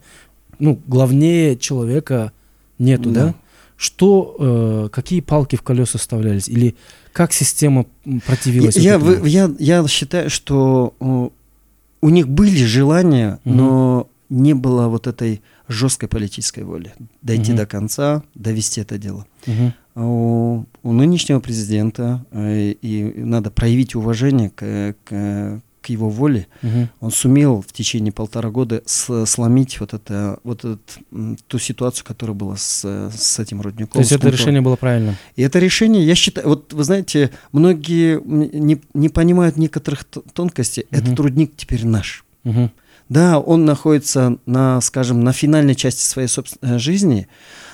Ну, 0.60 0.80
главнее 0.86 1.58
человека 1.58 2.34
нету, 2.80 3.12
да? 3.12 3.26
да? 3.28 3.36
Что, 3.84 4.90
какие 4.94 5.20
палки 5.20 5.58
в 5.58 5.62
колеса 5.62 5.98
вставлялись? 6.00 6.48
Или 6.48 6.76
как 7.12 7.34
система 7.34 7.86
противилась? 8.26 8.78
Я, 8.78 8.96
я, 8.96 9.20
я, 9.26 9.52
я 9.60 9.88
считаю, 9.90 10.30
что 10.30 10.94
у 11.00 12.10
них 12.10 12.30
были 12.30 12.64
желания, 12.64 13.40
угу. 13.44 13.54
но 13.56 14.10
не 14.30 14.54
было 14.54 14.88
вот 14.88 15.08
этой 15.08 15.42
жесткой 15.68 16.08
политической 16.08 16.64
воли 16.64 16.94
дойти 17.22 17.52
угу. 17.52 17.58
до 17.58 17.66
конца, 17.66 18.24
довести 18.36 18.80
это 18.80 18.98
дело. 18.98 19.26
Угу. 19.48 19.74
У, 19.96 20.66
у 20.84 20.94
нынешнего 20.94 21.42
президента 21.42 22.26
э, 22.32 22.72
и 22.82 23.14
надо 23.18 23.52
проявить 23.52 23.96
уважение 23.96 24.50
к, 24.50 24.96
к, 25.04 25.62
к 25.84 25.90
его 25.90 26.10
воле. 26.10 26.48
Угу. 26.64 26.90
Он 27.02 27.12
сумел 27.12 27.62
в 27.62 27.74
течение 27.74 28.14
полтора 28.14 28.50
года 28.50 28.82
сломить 28.86 29.80
вот 29.80 29.94
это 29.94 30.40
вот 30.44 30.60
этот, 30.60 30.98
ту 31.48 31.60
ситуацию, 31.60 32.06
которая 32.06 32.36
была 32.36 32.56
с, 32.56 32.86
с 33.14 33.40
этим 33.40 33.62
рудником. 33.62 33.94
То 33.94 34.00
есть 34.00 34.14
это 34.14 34.30
решение 34.30 34.62
было 34.62 34.78
правильным? 34.78 35.18
И 35.36 35.42
это 35.42 35.60
решение, 35.60 36.06
я 36.06 36.16
считаю, 36.16 36.48
вот 36.48 36.72
вы 36.74 36.84
знаете, 36.86 37.32
многие 37.52 38.22
не, 38.24 38.82
не 38.94 39.10
понимают 39.10 39.58
некоторых 39.58 40.06
тонкостей. 40.06 40.86
Угу. 40.90 41.00
Этот 41.00 41.20
рудник 41.20 41.56
теперь 41.58 41.86
наш. 41.86 42.24
Угу. 42.46 42.72
Да, 43.10 43.40
он 43.40 43.66
находится 43.66 44.38
на, 44.46 44.80
скажем, 44.80 45.24
на 45.24 45.34
финальной 45.34 45.76
части 45.76 46.04
своей 46.04 46.30
собственной 46.30 46.80
жизни, 46.80 47.28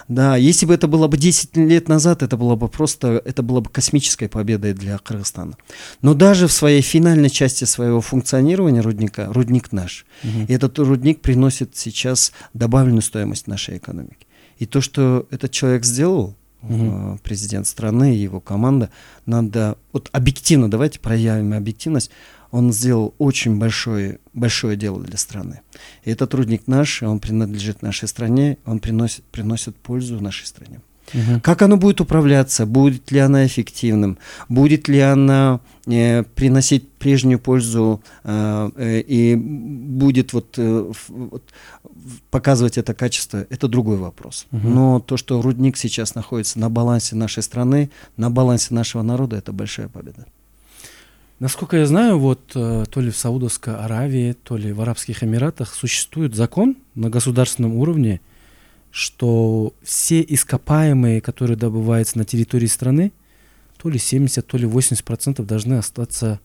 да, 0.10 0.36
если 0.36 0.66
бы 0.66 0.74
это 0.74 0.88
было 0.88 1.08
бы 1.08 1.18
10 1.18 1.56
лет 1.56 1.88
назад, 1.88 2.24
это 2.24 2.36
было 2.36 2.56
бы 2.56 2.68
просто, 2.68 3.22
это 3.26 3.44
было 3.44 3.62
бы 3.62 3.70
космической 3.70 4.28
победой 4.28 4.74
для 4.74 4.98
Кыргызстана. 4.98 5.56
Но 6.02 6.16
даже 6.16 6.48
в 6.48 6.52
своей 6.52 6.82
финальной 6.82 7.30
части 7.30 7.66
своего 7.66 8.02
функционирования 8.02 8.82
рудника, 8.82 9.32
рудник 9.32 9.72
наш. 9.72 10.08
Угу. 10.24 10.46
И 10.48 10.52
этот 10.52 10.80
рудник 10.80 11.22
приносит 11.22 11.78
сейчас 11.78 12.34
добавленную 12.56 13.04
стоимость 13.04 13.46
нашей 13.46 13.78
экономики. 13.78 14.26
И 14.58 14.66
то, 14.66 14.82
что 14.82 15.28
этот 15.30 15.52
человек 15.52 15.86
сделал, 15.86 16.36
угу. 16.64 17.20
президент 17.22 17.68
страны 17.68 18.16
и 18.16 18.20
его 18.20 18.40
команда, 18.40 18.90
надо, 19.28 19.78
вот 19.94 20.10
объективно, 20.12 20.72
давайте 20.72 21.00
проявим 21.00 21.54
объективность, 21.54 22.10
он 22.52 22.74
сделал 22.74 23.14
очень 23.18 23.58
большое, 23.58 24.20
большое 24.34 24.76
дело 24.76 25.02
для 25.02 25.18
страны. 25.18 25.62
И 26.04 26.12
этот 26.12 26.32
трудник 26.32 26.68
наш, 26.68 27.04
он 27.04 27.20
принадлежит 27.20 27.82
нашей 27.82 28.08
стране, 28.08 28.58
он 28.66 28.80
приносит, 28.80 29.24
приносит 29.26 29.76
пользу 29.76 30.20
нашей 30.20 30.46
стране. 30.46 30.82
Угу. 31.14 31.42
Как 31.42 31.62
оно 31.62 31.78
будет 31.78 32.02
управляться, 32.02 32.66
будет 32.66 33.12
ли 33.12 33.20
она 33.20 33.46
эффективным, 33.46 34.18
будет 34.48 34.88
ли 34.88 35.00
она 35.00 35.60
э, 35.88 36.24
приносить 36.24 36.88
прежнюю 36.92 37.40
пользу 37.40 38.02
э, 38.24 38.70
э, 38.76 39.00
и 39.02 39.36
будет 39.36 40.34
вот, 40.34 40.56
э, 40.58 40.92
вот 41.08 41.44
показывать 42.30 42.78
это 42.78 42.94
качество, 42.94 43.46
это 43.50 43.68
другой 43.68 43.98
вопрос. 43.98 44.46
Угу. 44.52 44.68
Но 44.68 45.00
то, 45.00 45.18
что 45.18 45.42
рудник 45.42 45.78
сейчас 45.78 46.16
находится 46.16 46.60
на 46.60 46.70
балансе 46.70 47.16
нашей 47.16 47.44
страны, 47.44 47.90
на 48.18 48.30
балансе 48.30 48.74
нашего 48.74 49.02
народа, 49.02 49.38
это 49.38 49.52
большая 49.52 49.88
победа. 49.88 50.26
Насколько 51.40 51.78
я 51.78 51.86
знаю, 51.86 52.20
вот 52.20 52.52
э, 52.54 52.84
то 52.90 53.00
ли 53.00 53.12
в 53.12 53.18
Саудовской 53.18 53.74
Аравии, 53.74 54.34
то 54.44 54.58
ли 54.58 54.74
в 54.74 54.82
Арабских 54.82 55.24
Эмиратах 55.24 55.74
существует 55.74 56.36
закон 56.36 56.76
на 56.96 57.10
государственном 57.10 57.76
уровне, 57.76 58.20
что 58.92 59.74
все 59.82 60.22
ископаемые, 60.22 61.22
которые 61.22 61.56
добываются 61.56 62.18
на 62.18 62.26
территории 62.26 62.66
страны, 62.66 63.14
то 63.78 63.88
ли 63.88 63.98
70, 63.98 64.46
то 64.46 64.58
ли 64.58 64.66
80 64.66 65.06
процентов 65.06 65.48
должны 65.48 65.76
остаться 65.76 66.42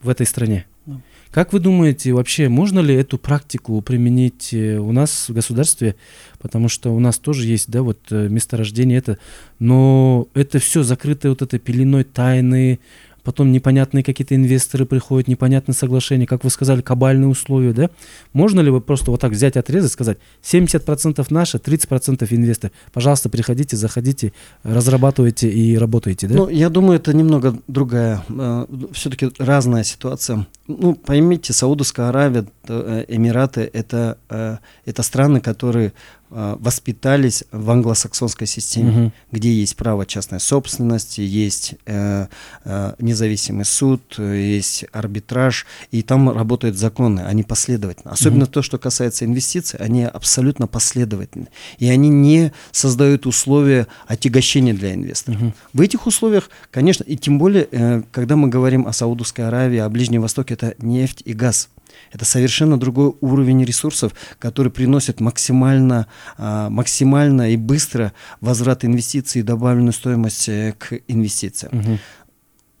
в 0.00 0.08
этой 0.08 0.26
стране. 0.26 0.66
Да. 0.86 1.00
Как 1.32 1.52
вы 1.52 1.60
думаете, 1.60 2.12
вообще 2.12 2.48
можно 2.48 2.80
ли 2.80 2.94
эту 2.94 3.16
практику 3.16 3.80
применить 3.80 4.52
э, 4.52 4.78
у 4.78 4.92
нас 4.92 5.28
в 5.28 5.32
государстве? 5.32 5.96
Потому 6.38 6.68
что 6.68 6.94
у 6.94 7.00
нас 7.00 7.18
тоже 7.18 7.46
есть, 7.46 7.70
да, 7.70 7.82
вот 7.82 7.98
э, 8.10 8.28
месторождение 8.28 8.98
это, 8.98 9.18
но 9.58 10.28
это 10.34 10.58
все 10.58 10.82
закрыто 10.82 11.30
вот 11.30 11.42
этой 11.42 11.58
пеленой 11.58 12.04
тайны, 12.04 12.80
потом 13.22 13.52
непонятные 13.52 14.02
какие-то 14.02 14.34
инвесторы 14.34 14.86
приходят, 14.86 15.28
непонятные 15.28 15.74
соглашения, 15.74 16.26
как 16.26 16.44
вы 16.44 16.50
сказали, 16.50 16.80
кабальные 16.80 17.28
условия, 17.28 17.72
да? 17.72 17.90
Можно 18.32 18.60
ли 18.60 18.70
вы 18.70 18.80
просто 18.80 19.10
вот 19.10 19.20
так 19.20 19.32
взять 19.32 19.56
отрезать, 19.56 19.92
сказать, 19.92 20.18
70% 20.42 21.24
наши, 21.30 21.58
30% 21.58 22.26
инвесторы, 22.30 22.72
пожалуйста, 22.92 23.28
приходите, 23.28 23.76
заходите, 23.76 24.32
разрабатывайте 24.62 25.48
и 25.48 25.76
работайте, 25.76 26.26
да? 26.28 26.34
Ну, 26.34 26.48
я 26.48 26.68
думаю, 26.68 26.96
это 26.96 27.14
немного 27.14 27.56
другая, 27.68 28.24
э, 28.28 28.66
все-таки 28.92 29.30
разная 29.38 29.84
ситуация. 29.84 30.46
Ну, 30.66 30.94
поймите, 30.94 31.52
Саудовская 31.52 32.08
Аравия, 32.08 32.46
э, 32.68 33.04
Эмираты, 33.08 33.68
это, 33.72 34.18
э, 34.28 34.56
это 34.84 35.02
страны, 35.02 35.40
которые 35.40 35.92
воспитались 36.32 37.44
в 37.52 37.70
англосаксонской 37.70 38.46
системе, 38.46 38.90
угу. 38.90 39.12
где 39.32 39.52
есть 39.52 39.76
право 39.76 40.06
частной 40.06 40.40
собственности, 40.40 41.20
есть 41.20 41.74
э, 41.86 42.26
э, 42.64 42.94
независимый 42.98 43.64
суд, 43.64 44.18
есть 44.18 44.86
арбитраж, 44.92 45.66
и 45.90 46.02
там 46.02 46.30
работают 46.30 46.76
законы, 46.76 47.20
они 47.20 47.42
последовательны. 47.42 48.10
Особенно 48.10 48.44
угу. 48.44 48.52
то, 48.52 48.62
что 48.62 48.78
касается 48.78 49.24
инвестиций, 49.24 49.78
они 49.78 50.04
абсолютно 50.04 50.66
последовательны. 50.66 51.48
И 51.78 51.88
они 51.88 52.08
не 52.08 52.52
создают 52.70 53.26
условия 53.26 53.86
отягощения 54.06 54.74
для 54.74 54.94
инвесторов. 54.94 55.40
Угу. 55.40 55.52
В 55.74 55.80
этих 55.80 56.06
условиях, 56.06 56.48
конечно, 56.70 57.04
и 57.04 57.16
тем 57.16 57.38
более, 57.38 57.68
э, 57.70 58.02
когда 58.10 58.36
мы 58.36 58.48
говорим 58.48 58.86
о 58.86 58.92
Саудовской 58.92 59.46
Аравии, 59.46 59.78
о 59.78 59.88
Ближнем 59.88 60.22
Востоке, 60.22 60.54
это 60.54 60.74
нефть 60.78 61.22
и 61.24 61.34
газ. 61.34 61.68
Это 62.12 62.24
совершенно 62.24 62.78
другой 62.78 63.14
уровень 63.20 63.64
ресурсов, 63.64 64.12
который 64.38 64.70
приносит 64.70 65.20
максимально, 65.20 66.06
а, 66.36 66.68
максимально 66.70 67.52
и 67.52 67.56
быстро 67.56 68.12
возврат 68.40 68.84
инвестиций 68.84 69.40
и 69.40 69.44
добавленную 69.44 69.92
стоимость 69.92 70.48
э, 70.48 70.74
к 70.78 71.00
инвестициям. 71.08 71.78
Угу. 71.78 71.98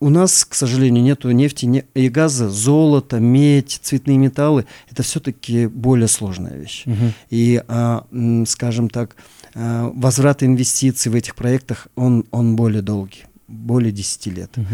У 0.00 0.10
нас, 0.10 0.44
к 0.44 0.54
сожалению, 0.54 1.04
нет 1.04 1.22
нефти 1.22 1.86
и 1.94 2.08
газа, 2.08 2.50
золото, 2.50 3.20
медь, 3.20 3.78
цветные 3.82 4.18
металлы. 4.18 4.66
Это 4.90 5.04
все-таки 5.04 5.66
более 5.66 6.08
сложная 6.08 6.56
вещь. 6.56 6.82
Угу. 6.86 7.12
И, 7.30 7.62
а, 7.68 8.04
скажем 8.46 8.90
так, 8.90 9.14
а, 9.54 9.92
возврат 9.94 10.42
инвестиций 10.42 11.12
в 11.12 11.14
этих 11.14 11.36
проектах, 11.36 11.86
он, 11.94 12.24
он 12.32 12.56
более 12.56 12.82
долгий, 12.82 13.26
более 13.52 13.92
10 13.92 14.26
лет. 14.26 14.50
Угу. 14.56 14.66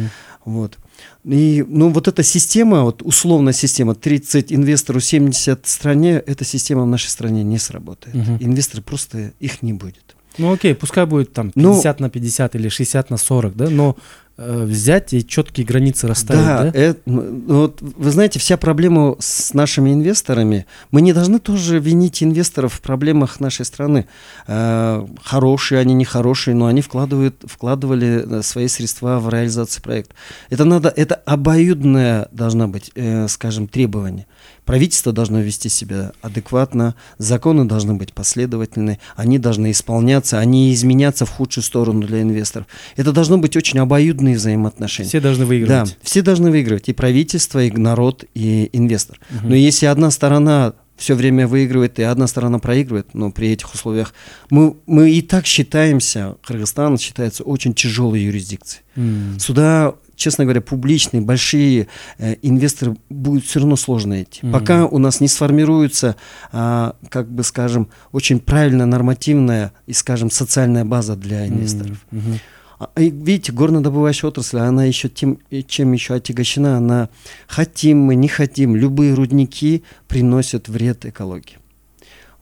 Вот. 0.44 0.78
И, 1.24 1.64
ну, 1.68 1.90
вот 1.90 2.08
эта 2.08 2.22
система, 2.22 2.82
вот 2.82 3.02
условная 3.02 3.52
система, 3.52 3.94
30 3.94 4.52
инвесторов, 4.52 5.04
70 5.04 5.66
в 5.66 5.68
стране, 5.68 6.22
эта 6.26 6.44
система 6.44 6.82
в 6.82 6.86
нашей 6.86 7.08
стране 7.08 7.44
не 7.44 7.58
сработает. 7.58 8.16
Угу. 8.16 8.38
Инвесторы 8.40 8.82
просто, 8.82 9.32
их 9.40 9.62
не 9.62 9.72
будет. 9.72 10.16
Ну 10.38 10.52
окей, 10.52 10.74
пускай 10.74 11.04
будет 11.04 11.32
там 11.32 11.50
50 11.50 12.00
ну, 12.00 12.06
на 12.06 12.10
50 12.10 12.54
или 12.54 12.68
60 12.68 13.10
на 13.10 13.16
40, 13.16 13.56
да, 13.56 13.70
но 13.70 13.96
взять 14.38 15.12
и 15.12 15.27
четкие 15.27 15.66
границы 15.66 16.07
расставить, 16.07 16.44
да? 16.44 16.70
да? 16.70 16.79
Это, 16.79 17.01
вот, 17.05 17.83
вы 17.83 18.11
знаете, 18.11 18.38
вся 18.38 18.57
проблема 18.57 19.16
с 19.18 19.53
нашими 19.53 19.92
инвесторами, 19.92 20.66
мы 20.92 21.01
не 21.01 21.12
должны 21.12 21.40
тоже 21.40 21.81
винить 21.81 22.22
инвесторов 22.22 22.74
в 22.74 22.81
проблемах 22.81 23.40
нашей 23.40 23.64
страны. 23.64 24.07
Э, 24.46 25.07
хорошие 25.22 25.81
они, 25.81 25.94
нехорошие, 25.94 26.55
но 26.55 26.66
они 26.66 26.83
вкладывают, 26.83 27.42
вкладывали 27.46 28.38
э, 28.38 28.42
свои 28.42 28.68
средства 28.68 29.18
в 29.18 29.29
реализацию 29.29 29.83
проекта. 29.83 30.14
Это 30.51 30.64
надо, 30.64 30.92
это 30.94 31.16
обоюдное 31.16 32.29
должно 32.31 32.68
быть, 32.68 32.92
э, 32.94 33.27
скажем, 33.29 33.66
требование. 33.66 34.27
Правительство 34.68 35.14
должно 35.14 35.40
вести 35.40 35.70
себя 35.70 36.12
адекватно, 36.20 36.94
законы 37.16 37.64
должны 37.64 37.94
быть 37.94 38.12
последовательны, 38.12 38.98
они 39.16 39.38
должны 39.38 39.70
исполняться, 39.70 40.38
а 40.38 40.44
не 40.44 40.74
изменяться 40.74 41.24
в 41.24 41.31
худшую 41.31 41.64
сторону 41.64 42.07
для 42.07 42.20
инвесторов. 42.20 42.66
Это 42.94 43.12
должно 43.12 43.38
быть 43.38 43.57
очень 43.57 43.78
обоюдные 43.78 44.37
взаимоотношения. 44.37 45.09
Все 45.09 45.20
должны 45.20 45.46
выигрывать. 45.46 45.88
Да, 45.88 45.96
все 46.02 46.20
должны 46.20 46.50
выигрывать, 46.50 46.90
и 46.90 46.92
правительство, 46.92 47.64
и 47.64 47.70
народ, 47.70 48.26
и 48.35 48.68
инвестор. 48.74 49.18
Угу. 49.31 49.48
Но 49.48 49.54
если 49.54 49.87
одна 49.87 50.11
сторона 50.11 50.74
все 50.98 51.14
время 51.14 51.48
выигрывает, 51.48 51.98
и 51.98 52.02
одна 52.02 52.26
сторона 52.26 52.59
проигрывает, 52.59 53.14
но 53.14 53.31
при 53.31 53.48
этих 53.48 53.72
условиях 53.72 54.12
мы, 54.50 54.76
мы 54.85 55.11
и 55.11 55.22
так 55.22 55.46
считаемся, 55.46 56.37
Кыргызстан 56.44 56.98
считается 56.98 57.42
очень 57.42 57.72
тяжелой 57.72 58.20
юрисдикцией. 58.20 58.83
Mm. 58.96 59.38
Сюда 59.38 59.94
честно 60.18 60.44
говоря, 60.44 60.61
публичные, 60.61 61.22
большие 61.22 61.87
э, 62.18 62.37
инвесторы 62.42 62.96
будет 63.09 63.44
все 63.44 63.61
равно 63.61 63.76
сложно 63.76 64.22
идти. 64.22 64.40
Mm-hmm. 64.42 64.52
Пока 64.52 64.87
у 64.87 64.98
нас 64.98 65.20
не 65.20 65.28
сформируется, 65.28 66.16
а, 66.52 66.96
как 67.09 67.31
бы 67.31 67.42
скажем, 67.44 67.88
очень 68.12 68.40
правильная 68.40 68.87
нормативная 68.87 69.72
и, 69.87 69.92
скажем, 69.92 70.31
социальная 70.31 70.85
база 70.85 71.16
для 71.16 71.46
инвесторов. 71.46 72.04
Mm-hmm. 72.11 72.38
А, 72.81 72.90
видите, 72.96 73.52
горнодобывающая 73.52 74.28
отрасль, 74.28 74.59
она 74.59 74.85
еще 74.85 75.09
тем, 75.09 75.38
чем 75.66 75.92
еще 75.92 76.14
отягощена, 76.14 76.76
она 76.76 77.09
хотим 77.46 77.98
мы, 77.98 78.16
не 78.16 78.28
хотим, 78.28 78.76
любые 78.76 79.14
рудники 79.14 79.85
приносят 80.09 80.68
вред 80.68 81.07
экологии 81.07 81.59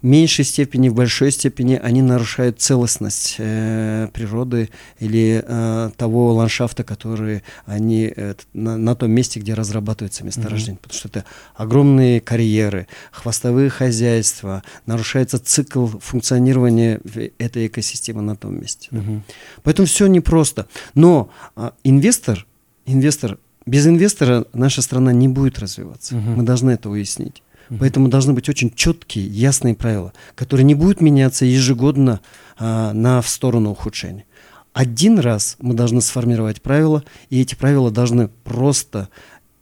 в 0.02 0.06
меньшей 0.06 0.44
степени, 0.44 0.88
в 0.88 0.94
большой 0.94 1.32
степени 1.32 1.80
они 1.82 2.02
нарушают 2.02 2.60
целостность 2.60 3.36
э, 3.38 4.08
природы 4.12 4.68
или 4.98 5.42
э, 5.44 5.90
того 5.96 6.34
ландшафта, 6.34 6.84
который 6.84 7.42
они 7.64 8.12
э, 8.14 8.34
на, 8.52 8.76
на 8.76 8.94
том 8.94 9.10
месте, 9.10 9.40
где 9.40 9.54
разрабатывается 9.54 10.22
месторождение. 10.24 10.78
Mm-hmm. 10.78 10.82
Потому 10.82 10.98
что 10.98 11.08
это 11.08 11.24
огромные 11.54 12.20
карьеры, 12.20 12.88
хвостовые 13.10 13.70
хозяйства, 13.70 14.62
нарушается 14.84 15.38
цикл 15.38 15.86
функционирования 15.86 17.00
этой 17.38 17.66
экосистемы 17.66 18.20
на 18.20 18.36
том 18.36 18.60
месте. 18.60 18.88
Mm-hmm. 18.90 19.20
Поэтому 19.62 19.86
все 19.86 20.06
непросто. 20.06 20.66
Но 20.94 21.30
э, 21.56 21.70
инвестор, 21.84 22.46
инвестор, 22.84 23.38
без 23.64 23.86
инвестора 23.86 24.44
наша 24.52 24.82
страна 24.82 25.12
не 25.12 25.26
будет 25.26 25.58
развиваться. 25.58 26.14
Mm-hmm. 26.14 26.36
Мы 26.36 26.42
должны 26.42 26.70
это 26.72 26.90
уяснить. 26.90 27.42
Поэтому 27.78 28.08
должны 28.08 28.32
быть 28.32 28.48
очень 28.48 28.70
четкие, 28.74 29.26
ясные 29.26 29.74
правила, 29.74 30.12
которые 30.34 30.64
не 30.64 30.74
будут 30.74 31.00
меняться 31.00 31.44
ежегодно 31.44 32.20
а, 32.58 32.92
на 32.92 33.20
в 33.20 33.28
сторону 33.28 33.70
ухудшения. 33.70 34.24
Один 34.72 35.18
раз 35.18 35.56
мы 35.60 35.74
должны 35.74 36.00
сформировать 36.00 36.60
правила, 36.60 37.02
и 37.30 37.40
эти 37.40 37.54
правила 37.54 37.90
должны 37.90 38.28
просто 38.44 39.08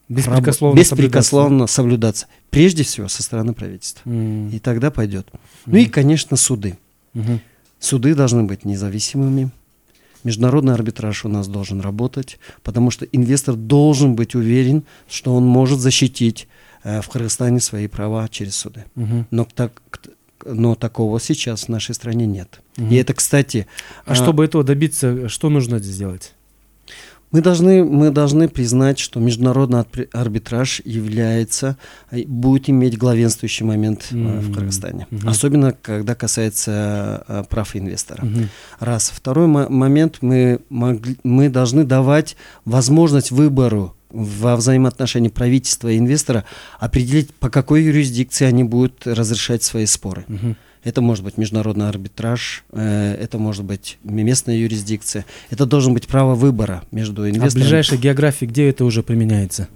беспрекословно, 0.09 0.79
беспрекословно 0.79 1.67
соблюдаться. 1.67 2.27
соблюдаться. 2.27 2.27
Прежде 2.51 2.83
всего 2.83 3.09
со 3.09 3.23
стороны 3.23 3.55
правительства. 3.55 4.09
Mm. 4.09 4.53
И 4.53 4.59
тогда 4.59 4.91
пойдет. 4.91 5.29
Mm. 5.33 5.39
Ну 5.67 5.77
и, 5.79 5.87
конечно, 5.87 6.37
суды. 6.37 6.77
Mm-hmm. 7.15 7.39
Суды 7.79 8.15
должны 8.15 8.43
быть 8.43 8.65
независимыми. 8.65 9.51
Международный 10.25 10.73
арбитраж 10.73 11.25
у 11.27 11.29
нас 11.29 11.49
должен 11.49 11.81
работать, 11.81 12.39
потому 12.63 12.91
что 12.91 13.05
инвестор 13.05 13.57
должен 13.57 14.17
быть 14.17 14.35
уверен, 14.35 14.85
что 15.07 15.35
он 15.35 15.45
может 15.45 15.81
защитить 15.81 16.49
в 16.85 17.09
Кыргызстане 17.09 17.61
свои 17.61 17.89
права 17.89 18.29
через 18.29 18.57
суды. 18.57 18.85
Угу. 18.97 19.27
Но, 19.31 19.49
так, 19.55 19.83
но 20.45 20.75
такого 20.75 21.19
сейчас 21.19 21.65
в 21.65 21.69
нашей 21.69 21.95
стране 21.95 22.27
нет. 22.27 22.61
Угу. 22.77 22.89
И 22.89 22.97
это, 22.97 23.15
кстати... 23.15 23.67
А, 24.05 24.13
а 24.13 24.15
чтобы 24.15 24.45
этого 24.45 24.63
добиться, 24.63 25.29
что 25.29 25.49
нужно 25.49 25.79
сделать? 25.79 26.35
Мы 27.35 27.41
должны, 27.41 27.83
мы 27.83 28.13
должны 28.13 28.49
признать, 28.49 29.01
что 29.01 29.19
международный 29.19 29.81
арбитраж 30.13 30.81
является, 30.85 31.77
э, 32.13 32.23
будет 32.29 32.71
иметь 32.71 32.97
главенствующий 32.97 33.67
момент 33.67 34.07
mm-hmm. 34.13 34.39
в 34.39 34.55
Кыргызстане. 34.55 35.09
Mm-hmm. 35.11 35.29
Особенно, 35.29 35.73
когда 35.73 36.15
касается 36.15 37.47
прав 37.51 37.75
инвестора. 37.75 38.23
Mm-hmm. 38.23 38.49
Раз. 38.79 39.11
Второй 39.13 39.49
момент, 39.49 40.19
мы, 40.21 40.61
могли, 40.69 41.17
мы 41.25 41.49
должны 41.49 41.83
давать 41.83 42.37
возможность 42.65 43.33
выбору 43.33 43.94
во 44.15 44.57
взаимоотношении 44.57 45.29
правительства 45.29 45.89
и 45.89 45.99
инвестора 45.99 46.45
определить, 46.79 47.35
по 47.35 47.51
какой 47.51 47.83
юрисдикции 47.83 48.45
они 48.47 48.65
будут 48.65 49.07
разрешать 49.07 49.63
свои 49.63 49.87
споры. 49.87 50.25
Угу. 50.29 50.57
Это 50.85 51.01
может 51.01 51.25
быть 51.25 51.39
международный 51.39 51.89
арбитраж, 51.89 52.65
э, 52.73 53.17
это 53.19 53.39
может 53.39 53.65
быть 53.65 53.99
местная 54.05 54.57
юрисдикция. 54.57 55.25
Это 55.51 55.67
должен 55.67 55.95
быть 55.95 56.07
право 56.07 56.35
выбора 56.35 56.85
между 56.93 57.23
инвестором. 57.23 57.49
А 57.49 57.51
в 57.51 57.55
ближайшей 57.55 57.99
географии 57.99 58.47
где 58.47 58.69
это 58.69 58.85
уже 58.85 59.03
применяется? 59.03 59.69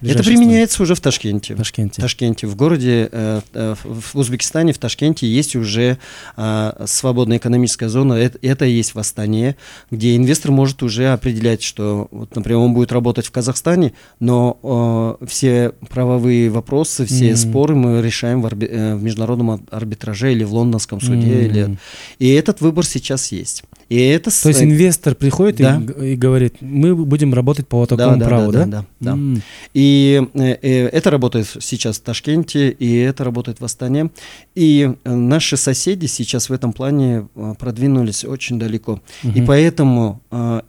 Это 0.00 0.22
применяется 0.22 0.82
уже 0.82 0.94
в 0.94 1.00
Ташкенте. 1.00 1.54
В 1.54 1.58
Ташкенте. 1.58 2.00
В 2.00 2.04
Ташкенте. 2.04 2.46
В 2.46 2.56
городе, 2.56 3.08
э, 3.10 3.40
э, 3.52 3.74
в 3.84 4.16
Узбекистане, 4.16 4.72
в 4.72 4.78
Ташкенте 4.78 5.26
есть 5.26 5.56
уже 5.56 5.98
э, 6.36 6.84
свободная 6.86 7.38
экономическая 7.38 7.88
зона. 7.88 8.14
Это, 8.14 8.38
это 8.42 8.64
и 8.64 8.72
есть 8.72 8.94
восстание, 8.94 9.56
где 9.90 10.16
инвестор 10.16 10.50
может 10.50 10.82
уже 10.82 11.12
определять, 11.12 11.62
что, 11.62 12.08
вот, 12.10 12.34
например, 12.36 12.58
он 12.58 12.74
будет 12.74 12.92
работать 12.92 13.26
в 13.26 13.30
Казахстане, 13.30 13.92
но 14.20 15.18
э, 15.20 15.26
все 15.26 15.72
правовые 15.88 16.50
вопросы, 16.50 17.06
все 17.06 17.30
mm-hmm. 17.30 17.36
споры 17.36 17.74
мы 17.74 18.02
решаем 18.02 18.42
в, 18.42 18.46
арби- 18.46 18.68
э, 18.70 18.94
в 18.96 19.02
международном 19.02 19.66
арбитраже 19.70 20.32
или 20.32 20.44
в 20.44 20.52
лондонском 20.52 21.00
суде. 21.00 21.28
Mm-hmm. 21.28 21.46
Или... 21.46 21.78
И 22.18 22.32
этот 22.32 22.60
выбор 22.60 22.84
сейчас 22.86 23.32
есть. 23.32 23.64
И 23.88 23.96
это 23.98 24.30
То 24.30 24.48
есть 24.48 24.62
инвестор 24.62 25.14
приходит 25.14 25.56
да. 25.56 25.82
и, 26.00 26.12
и 26.12 26.16
говорит, 26.16 26.56
мы 26.60 26.94
будем 26.94 27.34
работать 27.34 27.68
по 27.68 27.78
вот 27.78 27.88
такому 27.90 28.16
да, 28.18 28.26
праву, 28.26 28.52
да? 28.52 28.64
Да, 28.64 28.66
да. 28.66 28.84
да, 29.00 29.12
mm. 29.12 29.42
И 29.74 30.22
э, 30.34 30.56
э, 30.62 30.86
это 30.88 31.10
работает 31.10 31.46
сейчас 31.60 31.98
в 31.98 32.02
Ташкенте, 32.02 32.70
и 32.70 32.96
это 32.96 33.24
работает 33.24 33.60
в 33.60 33.64
Астане. 33.64 34.10
И 34.54 34.94
э, 35.04 35.14
наши 35.14 35.56
соседи 35.56 36.06
сейчас 36.06 36.48
в 36.48 36.52
этом 36.52 36.72
плане 36.72 37.28
продвинулись 37.58 38.24
очень 38.24 38.58
далеко. 38.58 39.00
Mm-hmm. 39.22 39.32
И 39.34 39.42
поэтому 39.42 40.20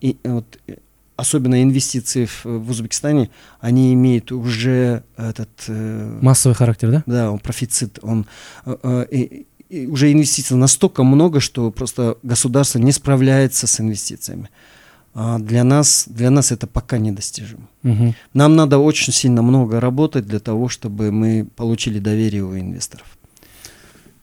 и, 0.02 0.18
вот, 0.24 0.46
особенно 1.16 1.62
инвестиции 1.64 2.26
в, 2.26 2.46
в 2.46 2.70
Узбекистане, 2.70 3.30
они 3.60 3.94
имеют 3.94 4.32
уже 4.32 5.04
этот... 5.18 5.50
Массовый 5.68 6.56
характер, 6.56 6.92
да? 6.92 7.04
Да, 7.06 7.32
он 7.32 7.40
профицит, 7.40 8.00
он... 8.02 8.26
Э, 8.66 9.06
э, 9.70 9.86
уже 9.86 10.12
инвестиций 10.12 10.58
настолько 10.58 11.04
много, 11.04 11.40
что 11.40 11.72
просто 11.72 12.18
государство 12.24 12.80
не 12.80 12.92
справляется 12.92 13.68
с 13.68 13.80
инвестициями. 13.80 14.50
А 15.14 15.40
для 15.40 15.64
нас, 15.64 16.06
для 16.08 16.30
нас 16.30 16.52
это 16.52 16.68
пока 16.68 16.98
недостижимо. 16.98 17.70
Угу. 17.84 18.16
Нам 18.34 18.56
надо 18.58 18.80
очень 18.80 19.14
сильно 19.14 19.42
много 19.42 19.80
работать 19.80 20.26
для 20.26 20.40
того, 20.40 20.68
чтобы 20.68 21.12
мы 21.12 21.48
получили 21.56 22.00
доверие 22.00 22.44
у 22.44 22.58
инвесторов. 22.58 23.18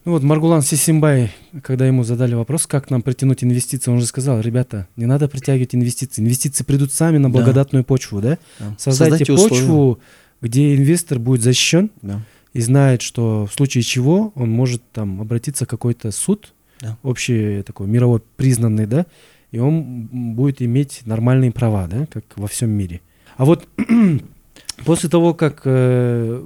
Ну 0.04 0.12
вот 0.12 0.22
Маргулан 0.22 0.62
Сисимбай, 0.62 1.32
когда 1.62 1.86
ему 1.86 2.02
задали 2.02 2.34
вопрос, 2.34 2.66
как 2.66 2.90
нам 2.90 3.02
притянуть 3.02 3.44
инвестиции, 3.44 3.90
он 3.90 4.00
же 4.00 4.06
сказал, 4.06 4.40
ребята, 4.40 4.88
не 4.96 5.06
надо 5.06 5.28
притягивать 5.28 5.74
инвестиции. 5.74 6.20
Инвестиции 6.20 6.64
придут 6.64 6.92
сами 6.92 7.18
на 7.18 7.30
благодатную 7.30 7.84
да. 7.84 7.86
почву, 7.86 8.20
да? 8.20 8.38
да. 8.58 8.74
Создайте, 8.78 9.24
Создайте 9.24 9.32
почву, 9.32 9.90
условия. 9.90 9.96
где 10.42 10.76
инвестор 10.76 11.18
будет 11.18 11.42
защищен. 11.42 11.90
Да 12.02 12.20
и 12.52 12.60
знает, 12.60 13.02
что 13.02 13.46
в 13.46 13.54
случае 13.54 13.82
чего 13.82 14.32
он 14.34 14.50
может 14.50 14.82
там 14.92 15.20
обратиться 15.20 15.64
в 15.64 15.68
какой-то 15.68 16.10
суд, 16.10 16.52
да. 16.80 16.98
общий 17.02 17.62
такой 17.62 17.86
мировой 17.86 18.20
признанный, 18.36 18.86
да, 18.86 19.06
и 19.50 19.58
он 19.58 20.08
будет 20.34 20.62
иметь 20.62 21.02
нормальные 21.04 21.52
права, 21.52 21.86
да, 21.86 22.06
как 22.06 22.24
во 22.36 22.48
всем 22.48 22.70
мире. 22.70 23.00
А 23.36 23.44
вот 23.44 23.68
после 24.84 25.08
того, 25.08 25.34
как 25.34 25.62
э, 25.64 26.42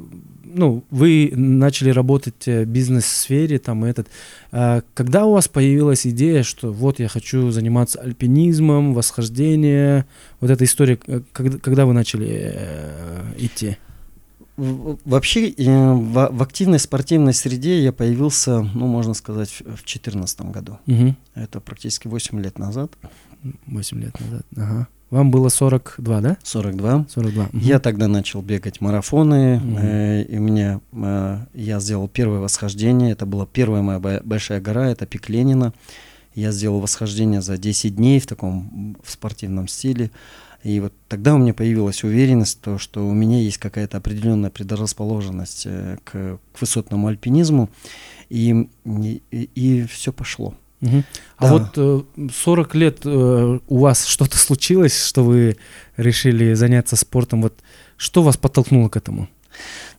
ну, 0.56 0.84
вы 0.90 1.32
начали 1.34 1.90
работать 1.90 2.46
в 2.46 2.64
бизнес-сфере, 2.64 3.58
там 3.58 3.84
этот, 3.84 4.08
э, 4.52 4.80
когда 4.94 5.26
у 5.26 5.32
вас 5.32 5.48
появилась 5.48 6.06
идея, 6.06 6.42
что 6.42 6.72
вот 6.72 6.98
я 6.98 7.08
хочу 7.08 7.50
заниматься 7.50 8.00
альпинизмом, 8.00 8.94
восхождением, 8.94 10.04
вот 10.40 10.50
эта 10.50 10.64
история, 10.64 10.98
э, 11.06 11.20
когда, 11.32 11.58
когда 11.58 11.86
вы 11.86 11.92
начали 11.92 12.52
э, 12.54 13.34
идти? 13.38 13.76
Вообще 14.56 15.50
э, 15.50 15.92
в, 15.92 16.42
активной 16.42 16.78
спортивной 16.78 17.34
среде 17.34 17.82
я 17.82 17.92
появился, 17.92 18.62
ну, 18.62 18.86
можно 18.86 19.12
сказать, 19.14 19.50
в 19.50 19.84
2014 19.84 20.40
году. 20.42 20.78
Угу. 20.86 21.14
Это 21.34 21.60
практически 21.60 22.08
8 22.08 22.40
лет 22.40 22.58
назад. 22.58 22.92
8 23.66 24.00
лет 24.00 24.18
назад, 24.20 24.46
ага. 24.56 24.88
Вам 25.10 25.30
было 25.30 25.50
42, 25.50 26.20
да? 26.20 26.36
42. 26.42 27.06
42. 27.08 27.44
Угу. 27.44 27.50
Я 27.58 27.78
тогда 27.78 28.08
начал 28.08 28.42
бегать 28.42 28.80
марафоны, 28.80 29.58
угу. 29.58 29.78
э, 29.78 30.22
и 30.22 30.38
мне, 30.38 30.80
э, 30.92 31.38
я 31.54 31.78
сделал 31.78 32.08
первое 32.08 32.40
восхождение, 32.40 33.12
это 33.12 33.26
была 33.26 33.46
первая 33.46 33.82
моя 33.82 34.20
большая 34.24 34.60
гора, 34.60 34.88
это 34.88 35.06
пик 35.06 35.28
Ленина. 35.28 35.72
Я 36.34 36.50
сделал 36.52 36.80
восхождение 36.80 37.40
за 37.40 37.56
10 37.56 37.96
дней 37.96 38.20
в 38.20 38.26
таком 38.26 38.96
в 39.02 39.10
спортивном 39.10 39.68
стиле. 39.68 40.10
И 40.66 40.80
вот 40.80 40.92
тогда 41.06 41.36
у 41.36 41.38
меня 41.38 41.54
появилась 41.54 42.02
уверенность, 42.02 42.60
то, 42.60 42.76
что 42.76 43.06
у 43.06 43.12
меня 43.12 43.38
есть 43.38 43.58
какая-то 43.58 43.98
определенная 43.98 44.50
предрасположенность 44.50 45.62
э, 45.64 45.98
к, 46.02 46.10
к 46.10 46.60
высотному 46.60 47.06
альпинизму, 47.06 47.70
и, 48.30 48.68
и, 48.84 49.50
и 49.54 49.86
все 49.86 50.12
пошло. 50.12 50.54
Угу. 50.82 51.04
А 51.36 51.52
вот 51.52 51.68
э, 51.76 52.02
40 52.34 52.74
лет 52.74 52.98
э, 53.04 53.58
у 53.64 53.78
вас 53.78 54.06
что-то 54.06 54.38
случилось, 54.38 55.04
что 55.04 55.22
вы 55.22 55.56
решили 55.96 56.54
заняться 56.54 56.96
спортом. 56.96 57.42
Вот 57.42 57.54
что 57.96 58.24
вас 58.24 58.36
подтолкнуло 58.36 58.88
к 58.88 58.96
этому? 58.96 59.28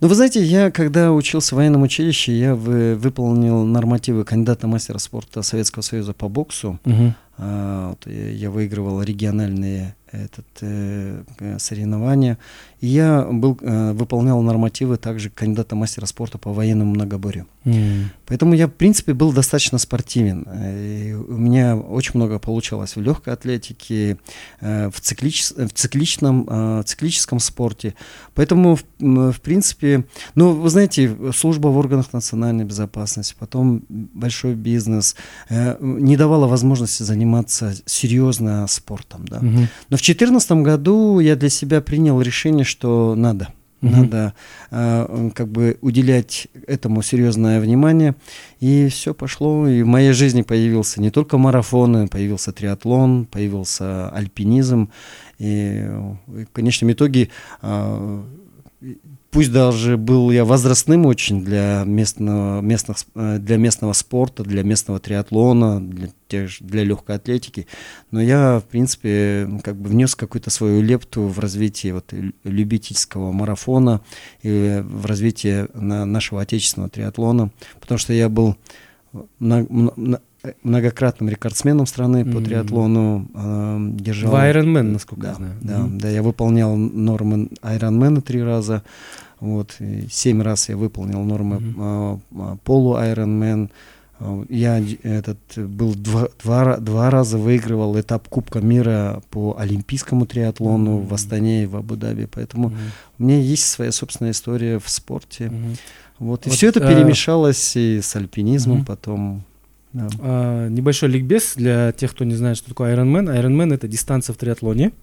Ну, 0.02 0.10
вы 0.10 0.16
знаете, 0.16 0.44
я, 0.44 0.70
когда 0.70 1.14
учился 1.14 1.56
в 1.56 1.60
военном 1.60 1.84
училище, 1.84 2.38
я 2.38 2.56
вы, 2.56 2.96
выполнил 2.96 3.64
нормативы 3.64 4.26
кандидата 4.26 4.68
мастера 4.68 4.98
спорта 4.98 5.44
Советского 5.44 5.82
Союза 5.82 6.12
по 6.12 6.28
боксу. 6.28 6.78
Угу. 6.84 7.14
А, 7.38 7.90
вот, 7.92 8.06
я 8.12 8.52
выигрывал 8.52 9.02
региональные 9.02 9.96
этот, 10.12 10.46
э, 10.62 11.24
соревнования. 11.60 12.38
Я 12.80 13.24
был, 13.24 13.58
э, 13.62 13.94
выполнял 13.94 14.42
нормативы 14.42 14.98
также 14.98 15.30
кандидата 15.30 15.76
мастера 15.76 16.06
спорта 16.06 16.38
по 16.38 16.54
военному 16.54 16.92
многоборью. 16.92 17.48
Mm. 17.66 18.06
Поэтому 18.28 18.54
я, 18.54 18.68
в 18.68 18.72
принципе, 18.72 19.14
был 19.14 19.34
достаточно 19.34 19.78
спортивен. 19.78 20.48
И 20.54 21.14
у 21.14 21.38
меня 21.38 21.76
очень 21.76 22.12
много 22.16 22.40
получалось 22.40 22.96
в 22.96 23.02
легкой 23.02 23.34
атлетике, 23.34 24.18
э, 24.62 24.90
в, 24.90 25.02
циклич, 25.02 25.52
в 25.52 25.70
цикличном, 25.74 26.48
э, 26.50 26.84
циклическом 26.86 27.40
спорте. 27.40 27.96
Поэтому, 28.36 28.76
в, 28.76 28.84
в 29.00 29.42
принципе, 29.42 30.06
ну, 30.36 30.52
вы 30.52 30.70
знаете, 30.70 31.16
служба 31.34 31.70
в 31.70 31.78
органах 31.78 32.14
национальной 32.14 32.64
безопасности, 32.64 33.36
потом 33.40 33.84
большой 33.90 34.54
бизнес 34.54 35.16
э, 35.50 35.78
не 35.80 36.16
давала 36.16 36.48
возможности 36.48 37.04
заниматься 37.04 37.74
серьезно 37.86 38.68
спортом. 38.68 39.26
Да? 39.28 39.38
Mm-hmm. 39.38 39.68
Но 39.90 39.98
в 39.98 40.02
2014 40.02 40.52
году 40.52 41.20
я 41.20 41.36
для 41.36 41.50
себя 41.50 41.82
принял 41.82 42.22
решение, 42.22 42.67
что 42.68 43.16
надо. 43.16 43.50
Надо 43.82 44.34
э, 44.72 45.30
как 45.36 45.48
бы 45.50 45.78
уделять 45.82 46.48
этому 46.66 47.04
серьезное 47.04 47.60
внимание. 47.60 48.16
И 48.60 48.88
все 48.88 49.14
пошло. 49.14 49.68
И 49.68 49.84
в 49.84 49.88
моей 49.88 50.14
жизни 50.14 50.42
появился 50.42 51.00
не 51.00 51.12
только 51.12 51.38
марафоны, 51.38 52.08
появился 52.08 52.52
триатлон, 52.52 53.26
появился 53.26 54.10
альпинизм. 54.10 54.90
И, 55.38 55.88
и 56.28 56.46
в 56.46 56.52
конечном 56.52 56.92
итоге 56.92 57.30
э, 57.62 58.24
пусть 59.38 59.52
даже 59.52 59.98
был 59.98 60.32
я 60.32 60.44
возрастным 60.46 61.06
очень 61.06 61.46
для 61.46 61.84
местного, 61.86 62.60
местных, 62.62 62.98
э, 63.14 63.38
для 63.38 63.58
местного 63.58 63.94
спорта, 63.94 64.44
для 64.44 64.64
местного 64.64 65.00
триатлона, 65.00 65.80
для, 65.80 66.10
тех, 66.28 66.50
для 66.60 66.84
легкой 66.84 67.18
атлетики, 67.18 67.68
но 68.10 68.20
я, 68.20 68.60
в 68.60 68.64
принципе, 68.64 69.48
как 69.64 69.76
бы 69.76 69.90
внес 69.90 70.16
какую-то 70.16 70.50
свою 70.50 70.82
лепту 70.82 71.28
в 71.28 71.38
развитие 71.38 71.94
вот 71.94 72.12
любительского 72.46 73.32
марафона 73.32 74.02
и 74.42 74.82
в 74.84 75.06
развитие 75.06 75.68
на 75.76 76.06
нашего 76.06 76.42
отечественного 76.42 76.90
триатлона, 76.90 77.52
потому 77.80 78.00
что 78.00 78.14
я 78.14 78.30
был 78.30 78.56
на, 79.38 79.68
многократным 80.64 81.30
рекордсменом 81.30 81.86
страны 81.86 82.18
mm-hmm. 82.18 82.34
по 82.34 82.42
триатлону. 82.42 83.30
Э, 83.36 83.78
держал... 83.92 84.32
В 84.32 84.36
Ironman, 84.36 84.94
насколько 84.94 85.22
да, 85.22 85.30
я 85.30 85.36
знаю. 85.36 85.54
Да, 85.62 85.78
mm-hmm. 85.78 86.00
да, 86.00 86.10
я 86.10 86.24
выполнял 86.24 86.76
нормы 86.76 87.50
Ironman 87.62 88.22
три 88.22 88.42
раза. 88.42 88.84
Вот, 89.40 89.78
семь 90.10 90.42
раз 90.42 90.70
я 90.70 90.78
выполнил 90.78 91.22
нормы 91.24 91.58
mm-hmm. 91.58 92.58
полу 92.64 92.96
Ironman. 92.98 93.70
Я 94.50 94.84
этот 95.04 95.38
был 95.56 95.94
два, 95.94 96.30
два, 96.44 96.78
два 96.78 97.12
раза 97.12 97.38
выигрывал 97.38 98.00
этап 98.00 98.28
Кубка 98.30 98.62
мира 98.62 99.22
по 99.30 99.56
олимпийскому 99.60 100.26
триатлону 100.26 100.98
mm-hmm. 100.98 101.08
в 101.08 101.14
Астане 101.14 101.64
и 101.64 101.66
в 101.68 101.76
Абу-Даби, 101.76 102.26
поэтому 102.26 102.70
mm-hmm. 102.70 103.20
у 103.20 103.24
меня 103.24 103.40
есть 103.40 103.68
своя 103.68 103.92
собственная 103.92 104.32
история 104.32 104.80
в 104.80 104.90
спорте. 104.90 105.46
Mm-hmm. 105.46 105.78
Вот, 106.18 106.48
и 106.48 106.50
вот, 106.50 106.56
все 106.58 106.70
это 106.70 106.84
а... 106.84 106.92
перемешалось 106.92 107.76
и 107.76 108.02
с 108.02 108.16
альпинизмом 108.16 108.80
mm-hmm. 108.80 108.86
потом. 108.86 109.44
Да. 109.94 110.08
А, 110.20 110.68
небольшой 110.68 111.10
ликбез 111.10 111.54
для 111.56 111.92
тех, 111.92 112.12
кто 112.12 112.24
не 112.24 112.34
знает, 112.34 112.58
что 112.58 112.70
такое 112.70 112.96
Ironman. 112.96 113.28
Ironman 113.40 113.74
это 113.74 113.88
дистанция 113.88 114.34
в 114.34 114.38
триатлоне. 114.38 114.94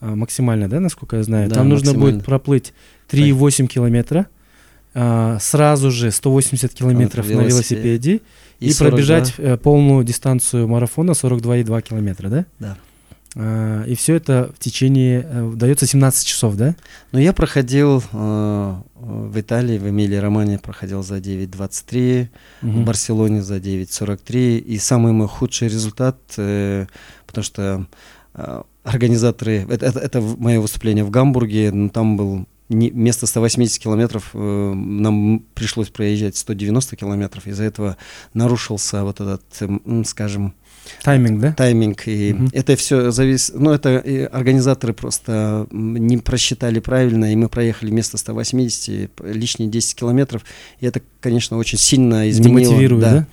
А, 0.00 0.14
максимальная, 0.14 0.68
да, 0.68 0.80
насколько 0.80 1.16
я 1.16 1.22
знаю. 1.22 1.48
Да, 1.48 1.56
Там 1.56 1.70
нужно 1.70 1.94
будет 1.94 2.24
проплыть 2.26 2.74
3,8 3.10 3.66
километра. 3.66 4.26
А, 4.96 5.38
сразу 5.40 5.90
же 5.90 6.10
180 6.12 6.72
километров 6.72 7.28
на 7.28 7.42
велосипеде 7.42 8.20
и, 8.60 8.70
и 8.70 8.74
пробежать 8.74 9.34
э, 9.38 9.56
полную 9.56 10.04
дистанцию 10.04 10.68
марафона 10.68 11.12
42,2 11.12 11.82
километра, 11.82 12.28
да? 12.28 12.46
Да. 12.60 12.76
А, 13.36 13.82
и 13.84 13.94
все 13.96 14.14
это 14.14 14.52
в 14.56 14.60
течение, 14.60 15.26
э, 15.28 15.52
дается 15.56 15.86
17 15.86 16.26
часов, 16.26 16.54
да? 16.54 16.76
Ну, 17.10 17.18
я 17.18 17.32
проходил 17.32 18.02
э, 18.12 18.74
в 18.94 19.40
Италии, 19.40 19.78
в 19.78 19.88
Эмилии 19.88 20.16
Романе 20.16 20.58
проходил 20.58 21.02
за 21.02 21.16
9.23, 21.16 22.28
угу. 22.62 22.70
в 22.70 22.84
Барселоне 22.84 23.42
за 23.42 23.56
9.43. 23.56 24.58
И 24.58 24.78
самый 24.78 25.12
мой 25.12 25.26
худший 25.26 25.68
результат, 25.68 26.18
э, 26.36 26.86
потому 27.26 27.44
что 27.44 27.86
э, 28.34 28.62
организаторы, 28.84 29.66
это, 29.68 29.86
это, 29.86 29.98
это 29.98 30.20
мое 30.20 30.60
выступление 30.60 31.04
в 31.04 31.10
Гамбурге, 31.10 31.72
но 31.72 31.88
там 31.88 32.16
был 32.16 32.46
не, 32.68 32.90
вместо 32.90 33.26
180 33.26 33.78
километров 33.78 34.30
э, 34.32 34.38
нам 34.38 35.44
пришлось 35.54 35.90
проезжать 35.90 36.36
190 36.36 36.96
километров. 36.96 37.46
Из-за 37.46 37.64
этого 37.64 37.96
нарушился 38.32 39.04
вот 39.04 39.20
этот, 39.20 39.42
э, 39.60 40.02
скажем, 40.04 40.54
Тайминг, 41.02 41.40
да? 41.40 41.52
Тайминг. 41.52 42.06
И 42.06 42.34
угу. 42.34 42.48
это 42.52 42.76
все 42.76 43.10
зависит... 43.10 43.54
Ну, 43.54 43.70
это 43.70 44.02
организаторы 44.32 44.92
просто 44.92 45.66
не 45.70 46.18
просчитали 46.18 46.78
правильно, 46.80 47.32
и 47.32 47.36
мы 47.36 47.48
проехали 47.48 47.90
вместо 47.90 48.16
180 48.18 49.10
лишние 49.24 49.68
10 49.68 49.94
километров. 49.96 50.44
И 50.80 50.86
это, 50.86 51.00
конечно, 51.20 51.56
очень 51.56 51.78
сильно 51.78 52.28
изменило. 52.28 53.00
Да. 53.00 53.10
да? 53.12 53.26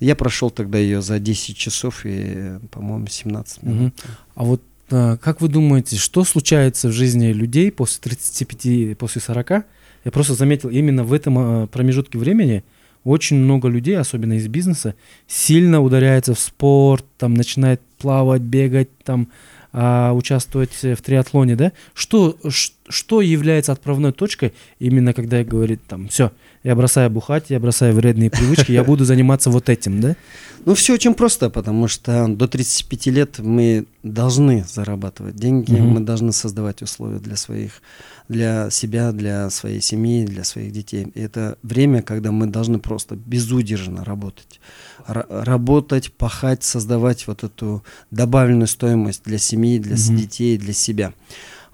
Я 0.00 0.16
прошел 0.16 0.50
тогда 0.50 0.78
ее 0.78 1.02
за 1.02 1.18
10 1.18 1.56
часов 1.56 2.02
и, 2.04 2.58
по-моему, 2.70 3.06
17 3.06 3.62
минут. 3.62 3.94
Угу. 3.94 4.12
А 4.34 4.44
вот 4.44 4.62
как 4.88 5.40
вы 5.40 5.48
думаете, 5.48 5.96
что 5.96 6.24
случается 6.24 6.88
в 6.88 6.92
жизни 6.92 7.32
людей 7.32 7.70
после 7.70 8.00
35, 8.02 8.96
после 8.98 9.20
40? 9.20 9.50
Я 9.50 10.10
просто 10.10 10.34
заметил, 10.34 10.70
именно 10.70 11.04
в 11.04 11.12
этом 11.12 11.38
а, 11.38 11.66
промежутке 11.66 12.18
времени– 12.18 12.64
очень 13.04 13.38
много 13.38 13.68
людей, 13.68 13.96
особенно 13.96 14.34
из 14.34 14.48
бизнеса, 14.48 14.94
сильно 15.26 15.80
ударяется 15.80 16.34
в 16.34 16.38
спорт, 16.40 17.04
там 17.16 17.34
начинает 17.34 17.80
плавать, 17.98 18.42
бегать, 18.42 18.88
там 19.04 19.28
а, 19.72 20.12
участвовать 20.12 20.72
в 20.82 20.96
триатлоне, 20.96 21.56
да? 21.56 21.72
Что, 21.94 22.36
что 22.48 22.76
является 23.20 23.72
отправной 23.72 24.12
точкой 24.12 24.52
именно 24.78 25.12
когда 25.12 25.42
говорит 25.44 25.80
там, 25.86 26.08
все, 26.08 26.32
я 26.64 26.74
бросаю 26.74 27.10
бухать, 27.10 27.46
я 27.48 27.60
бросаю 27.60 27.94
вредные 27.94 28.30
привычки, 28.30 28.72
я 28.72 28.84
буду 28.84 29.04
заниматься 29.04 29.50
вот 29.50 29.68
этим, 29.68 30.00
да? 30.00 30.16
Ну, 30.64 30.74
все 30.74 30.94
очень 30.94 31.14
просто, 31.14 31.50
потому 31.50 31.88
что 31.88 32.26
до 32.28 32.48
35 32.48 33.06
лет 33.06 33.38
мы 33.38 33.86
должны 34.02 34.64
зарабатывать 34.68 35.36
деньги, 35.36 35.72
угу. 35.74 35.82
мы 35.82 36.00
должны 36.00 36.32
создавать 36.32 36.82
условия 36.82 37.20
для 37.20 37.36
своих, 37.36 37.80
для 38.28 38.68
себя, 38.70 39.12
для 39.12 39.50
своей 39.50 39.80
семьи, 39.80 40.26
для 40.26 40.44
своих 40.44 40.72
детей. 40.72 41.06
И 41.14 41.20
это 41.20 41.56
время, 41.62 42.02
когда 42.02 42.32
мы 42.32 42.46
должны 42.46 42.78
просто 42.78 43.16
безудержно 43.16 44.04
работать. 44.04 44.60
Р- 45.06 45.26
работать, 45.28 46.12
пахать, 46.12 46.64
создавать 46.64 47.26
вот 47.26 47.44
эту 47.44 47.84
добавленную 48.10 48.68
стоимость 48.68 49.22
для 49.24 49.38
семьи, 49.38 49.78
для 49.78 49.94
угу. 49.94 50.16
детей, 50.16 50.58
для 50.58 50.72
себя. 50.72 51.12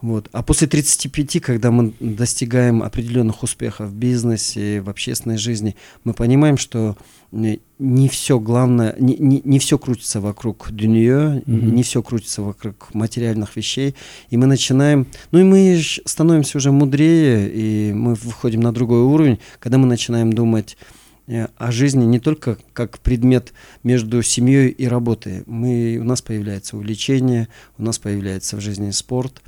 Вот. 0.00 0.28
А 0.32 0.42
после 0.42 0.66
35, 0.66 1.40
когда 1.40 1.70
мы 1.70 1.94
достигаем 2.00 2.82
определенных 2.82 3.42
успехов 3.42 3.90
в 3.90 3.94
бизнесе, 3.94 4.80
в 4.80 4.90
общественной 4.90 5.38
жизни, 5.38 5.76
мы 6.04 6.12
понимаем, 6.14 6.56
что 6.56 6.96
не 7.78 8.08
все 8.08 8.38
главное, 8.38 8.94
не, 8.98 9.16
не, 9.16 9.42
не 9.44 9.58
все 9.58 9.78
крутится 9.78 10.20
вокруг 10.20 10.70
нее, 10.70 11.42
mm-hmm. 11.44 11.70
не 11.70 11.82
все 11.82 12.02
крутится 12.02 12.42
вокруг 12.42 12.94
материальных 12.94 13.56
вещей, 13.56 13.94
и 14.30 14.36
мы 14.36 14.46
начинаем, 14.46 15.06
ну 15.32 15.40
и 15.40 15.42
мы 15.42 15.80
становимся 16.04 16.58
уже 16.58 16.70
мудрее, 16.70 17.50
и 17.52 17.92
мы 17.92 18.14
выходим 18.14 18.60
на 18.60 18.72
другой 18.72 19.02
уровень, 19.02 19.40
когда 19.58 19.78
мы 19.78 19.86
начинаем 19.86 20.32
думать 20.32 20.76
э, 21.26 21.48
о 21.56 21.72
жизни 21.72 22.04
не 22.04 22.20
только 22.20 22.58
как 22.72 23.00
предмет 23.00 23.52
между 23.82 24.22
семьей 24.22 24.68
и 24.68 24.86
работой. 24.86 25.42
Мы, 25.46 25.98
у 26.00 26.04
нас 26.04 26.22
появляется 26.22 26.76
увлечение, 26.76 27.48
у 27.78 27.82
нас 27.82 27.98
появляется 27.98 28.56
в 28.56 28.60
жизни 28.60 28.92
спорт, 28.92 29.42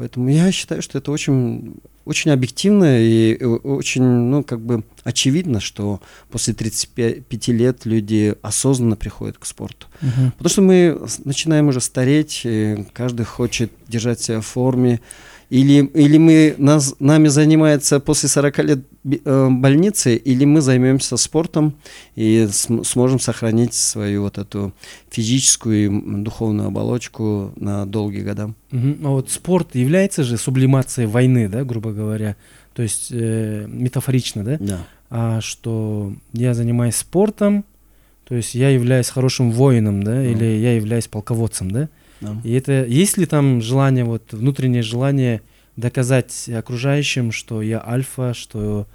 Поэтому 0.00 0.30
я 0.30 0.50
считаю, 0.50 0.80
что 0.80 0.96
это 0.96 1.12
очень 1.12 1.74
очень 2.06 2.30
объективно 2.30 2.98
и 2.98 3.36
очень, 3.44 4.02
ну, 4.02 4.42
как 4.42 4.62
бы 4.62 4.82
очевидно, 5.04 5.60
что 5.60 6.00
после 6.30 6.54
35 6.54 7.48
лет 7.48 7.84
люди 7.84 8.34
осознанно 8.40 8.96
приходят 8.96 9.36
к 9.36 9.44
спорту. 9.44 9.88
Мгм. 10.00 10.32
Потому 10.38 10.48
что 10.48 10.62
мы 10.62 11.00
начинаем 11.24 11.68
уже 11.68 11.82
стареть, 11.82 12.46
каждый 12.94 13.26
хочет 13.26 13.70
держать 13.88 14.20
себя 14.20 14.40
в 14.40 14.46
форме. 14.46 15.02
Или, 15.50 15.84
или 15.94 16.16
мы, 16.18 16.54
нас, 16.58 16.94
нами 17.00 17.26
занимается 17.28 17.98
после 17.98 18.28
40 18.28 18.58
лет 18.58 18.78
э, 19.24 19.48
больницы, 19.50 20.14
или 20.14 20.44
мы 20.44 20.60
займемся 20.60 21.16
спортом 21.16 21.74
и 22.14 22.46
см- 22.52 22.84
сможем 22.86 23.18
сохранить 23.18 23.74
свою 23.74 24.22
вот 24.22 24.38
эту 24.38 24.72
физическую 25.10 25.86
и 25.90 26.22
духовную 26.22 26.68
оболочку 26.68 27.52
на 27.56 27.84
долгие 27.84 28.22
года. 28.22 28.54
Мгм. 28.70 28.98
А 29.04 29.08
вот 29.08 29.30
спорт 29.30 29.74
является 29.74 30.22
же 30.22 30.38
сублимацией 30.38 31.08
войны, 31.08 31.48
да, 31.48 31.64
грубо 31.64 31.90
говоря, 31.92 32.36
то 32.72 32.82
есть 32.82 33.08
э, 33.10 33.66
метафорично, 33.68 34.44
да, 34.44 34.56
Да. 34.60 34.78
а 35.10 35.40
что 35.40 36.12
я 36.32 36.54
занимаюсь 36.54 36.94
спортом, 36.94 37.64
то 38.28 38.36
есть 38.36 38.54
я 38.54 38.68
являюсь 38.68 39.08
хорошим 39.08 39.50
воином, 39.50 40.04
да, 40.04 40.14
Ну. 40.14 40.22
или 40.22 40.44
я 40.44 40.76
являюсь 40.76 41.08
полководцем, 41.08 41.72
да, 41.72 41.88
да. 42.20 42.36
и 42.44 42.52
это 42.52 42.84
есть 42.84 43.16
ли 43.16 43.26
там 43.26 43.60
желание, 43.60 44.04
вот 44.04 44.32
внутреннее 44.32 44.82
желание 44.82 45.42
доказать 45.76 46.48
окружающим, 46.48 47.32
что 47.32 47.62
я 47.62 47.82
альфа, 47.86 48.34
что 48.34 48.86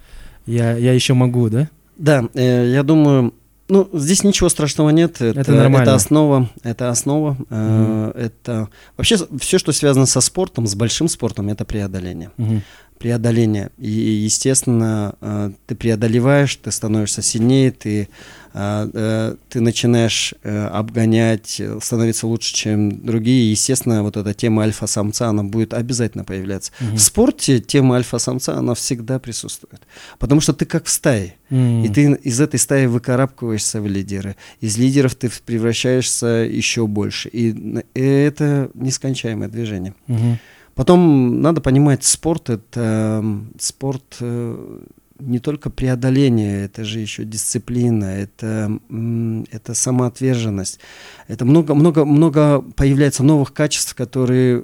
я, 0.45 0.77
я 0.77 0.93
еще 0.93 1.13
могу, 1.13 1.49
да? 1.49 1.69
Да, 1.97 2.27
э, 2.33 2.71
я 2.71 2.83
думаю, 2.83 3.33
ну, 3.67 3.89
здесь 3.93 4.23
ничего 4.23 4.49
страшного 4.49 4.89
нет. 4.89 5.21
Это, 5.21 5.39
Это 5.39 5.51
нормально. 5.53 5.83
это 5.83 5.95
основа. 5.95 6.49
Это 6.63 6.89
основа. 6.89 7.37
э, 7.49 8.11
это 8.15 8.69
вообще 8.95 9.17
все, 9.39 9.57
что 9.57 9.71
связано 9.71 10.05
со 10.05 10.21
спортом, 10.21 10.67
с 10.67 10.75
большим 10.75 11.07
спортом, 11.07 11.49
это 11.49 11.65
преодоление. 11.65 12.31
Мгм. 12.37 12.61
Преодоление. 12.97 13.71
И, 13.77 13.89
естественно, 13.89 15.15
э, 15.19 15.51
ты 15.67 15.75
преодолеваешь, 15.75 16.55
ты 16.55 16.71
становишься 16.71 17.21
сильнее, 17.21 17.71
ты, 17.71 18.07
э, 18.53 18.89
э, 18.93 19.35
ты 19.49 19.59
начинаешь 19.59 20.33
обгонять, 20.43 21.61
становиться 21.81 22.25
лучше, 22.25 22.53
чем 22.53 23.05
другие. 23.05 23.47
И, 23.47 23.49
естественно, 23.51 24.01
вот 24.01 24.15
эта 24.15 24.33
тема 24.33 24.63
альфа-самца, 24.63 25.27
она 25.27 25.43
будет 25.43 25.73
обязательно 25.73 26.23
появляться. 26.23 26.71
Мгм. 26.79 26.95
В 26.95 26.99
спорте 26.99 27.59
тема 27.59 27.97
альфа-самца, 27.97 28.55
она 28.55 28.73
всегда 28.75 29.19
присутствует. 29.19 29.81
Потому 30.17 30.39
что 30.39 30.53
ты 30.53 30.65
как 30.65 30.85
в 30.85 30.89
стае. 30.89 31.35
И 31.51 31.89
ты 31.93 32.13
из 32.23 32.39
этой 32.39 32.59
стаи 32.59 32.85
выкарабкиваешься 32.87 33.81
в 33.81 33.87
лидеры. 33.87 34.35
Из 34.61 34.77
лидеров 34.77 35.15
ты 35.15 35.29
превращаешься 35.45 36.27
еще 36.49 36.87
больше. 36.87 37.29
И 37.29 37.83
это 37.93 38.71
нескончаемое 38.73 39.49
движение. 39.49 39.93
Мгм. 40.07 40.39
Потом 40.75 41.41
надо 41.41 41.61
понимать, 41.61 42.03
спорт 42.03 42.49
это 42.49 43.19
м, 43.23 43.53
спорт 43.57 44.17
э, 44.19 44.79
не 45.19 45.39
только 45.39 45.69
преодоление, 45.69 46.65
это 46.65 46.83
же 46.83 46.99
еще 46.99 47.23
дисциплина, 47.23 48.03
это, 48.03 48.79
это 49.51 49.73
самоотверженность. 49.73 50.79
Это 51.27 51.45
много, 51.45 51.73
много, 51.73 52.03
много 52.03 52.61
появляется 52.61 53.23
новых 53.23 53.53
качеств, 53.53 53.95
которые 53.95 54.63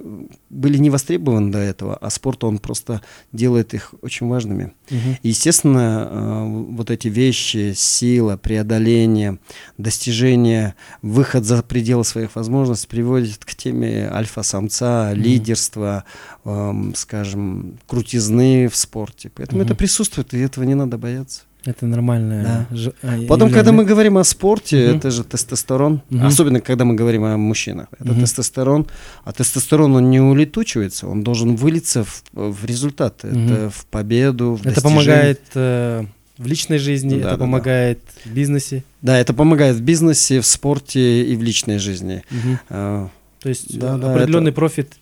были 0.52 0.78
не 0.78 0.90
востребованы 0.90 1.52
до 1.52 1.60
этого, 1.60 1.96
а 1.96 2.10
спорт, 2.10 2.44
он 2.44 2.58
просто 2.60 3.02
делает 3.32 3.74
их 3.74 3.94
очень 4.02 4.28
важными. 4.28 4.74
Мгм. 4.90 5.18
Естественно, 5.24 6.08
э, 6.12 6.74
вот 6.74 6.92
эти 6.92 7.08
вещи, 7.08 7.74
сила, 7.76 8.36
преодоление, 8.38 9.40
достижение, 9.78 10.76
выход 11.02 11.46
за 11.46 11.64
пределы 11.64 12.04
своих 12.04 12.36
возможностей 12.36 12.88
приводит 12.88 13.46
к 13.46 13.56
теме 13.56 14.10
альфа-самца, 14.12 15.14
лидерства, 15.14 16.04
эм, 16.44 16.94
скажем, 16.96 17.80
крутизны 17.88 18.68
в 18.68 18.76
спорте. 18.76 19.32
Поэтому 19.34 19.62
Мгм. 19.62 19.68
это 19.68 19.76
присутствует, 19.76 20.34
и 20.34 20.40
этого 20.40 20.66
не 20.66 20.76
надо 20.76 20.98
бояться. 20.98 21.42
Это 21.66 21.86
нормально. 21.86 22.66
Да. 22.72 22.76
ж- 22.76 22.92
а, 23.04 23.08
Потом, 23.28 23.48
явление. 23.50 23.54
когда 23.54 23.72
мы 23.72 23.86
говорим 23.86 24.18
о 24.18 24.24
спорте, 24.24 24.88
Мгм. 24.88 24.98
это 24.98 25.12
же 25.12 25.24
тестостерон, 25.24 26.02
Мгм. 26.10 26.26
особенно 26.26 26.60
когда 26.60 26.86
мы 26.86 26.96
говорим 26.96 27.24
о 27.24 27.38
мужчинах. 27.38 27.88
Это 28.00 28.12
Мгм. 28.14 28.22
тестостерон, 28.22 28.88
а 29.26 29.32
тестостерон, 29.32 29.96
он 29.96 30.10
не 30.10 30.20
улетучивается, 30.20 31.08
он 31.08 31.24
должен 31.24 31.56
вылиться 31.56 32.04
в, 32.04 32.24
в 32.34 32.66
результат, 32.66 33.24
это 33.24 33.36
Мгм. 33.38 33.70
в 33.70 33.86
победу, 33.86 34.56
в 34.56 34.62
Это 34.66 34.76
достижение. 34.76 34.96
помогает 35.06 35.42
э, 35.54 36.06
в 36.40 36.48
личной 36.48 36.80
жизни, 36.80 37.10
Да, 37.12 37.16
это 37.18 37.24
да, 37.26 37.32
да. 37.32 37.38
помогает 37.38 38.00
в 38.26 38.30
бизнесе. 38.34 38.84
Да, 39.04 39.20
это 39.20 39.34
помогает 39.36 39.76
в 39.76 39.82
бизнесе, 39.82 40.40
в 40.42 40.48
спорте 40.48 41.24
и 41.32 41.36
в 41.36 41.44
личной 41.44 41.78
жизни. 41.78 42.24
Мгм. 42.32 42.60
Э, 42.70 43.08
То 43.40 43.50
есть 43.50 43.78
Да, 43.80 43.96
э, 43.96 44.00
да, 44.00 44.14
определенный 44.16 44.50
это- 44.50 44.56
профит 44.56 44.94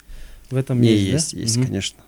в 0.51 0.57
этом 0.57 0.81
Не 0.81 0.89
есть, 0.91 1.05
да? 1.05 1.11
есть, 1.13 1.33
есть, 1.33 1.57
Мгм. 1.57 1.65
конечно. 1.67 1.99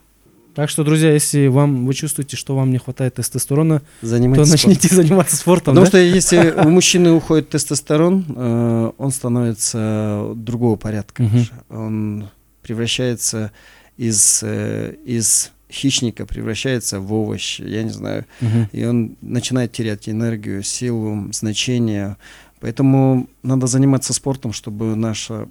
Так 0.53 0.69
что, 0.69 0.83
друзья, 0.83 1.13
если 1.13 1.47
вам 1.47 1.85
вы 1.85 1.93
чувствуете, 1.93 2.35
что 2.35 2.55
вам 2.55 2.71
не 2.71 2.77
хватает 2.77 3.15
тестостерона, 3.15 3.81
то 4.01 4.07
начните 4.51 4.87
спортом. 4.87 4.97
заниматься 4.97 5.35
спортом. 5.37 5.75
Потому 5.75 5.85
да? 5.85 5.87
что 5.87 5.97
если 5.97 6.53
у 6.65 6.69
мужчины 6.69 7.11
уходит 7.11 7.49
тестостерон, 7.49 8.25
э, 8.35 8.91
он 8.97 9.11
становится 9.11 10.33
другого 10.35 10.75
порядка. 10.75 11.21
Уже. 11.21 11.51
Он 11.69 12.29
превращается 12.63 13.51
из, 13.97 14.41
э, 14.43 14.95
из 15.05 15.51
хищника, 15.71 16.25
превращается 16.25 16.99
в 16.99 17.13
овощ, 17.13 17.59
я 17.59 17.83
не 17.83 17.91
знаю. 17.91 18.25
Мгм. 18.41 18.69
И 18.73 18.83
он 18.83 19.15
начинает 19.21 19.71
терять 19.71 20.09
энергию, 20.09 20.63
силу, 20.63 21.31
значение. 21.31 22.17
Поэтому 22.59 23.27
надо 23.41 23.67
заниматься 23.67 24.13
спортом, 24.13 24.53
чтобы 24.53 24.95
наша 24.95 25.47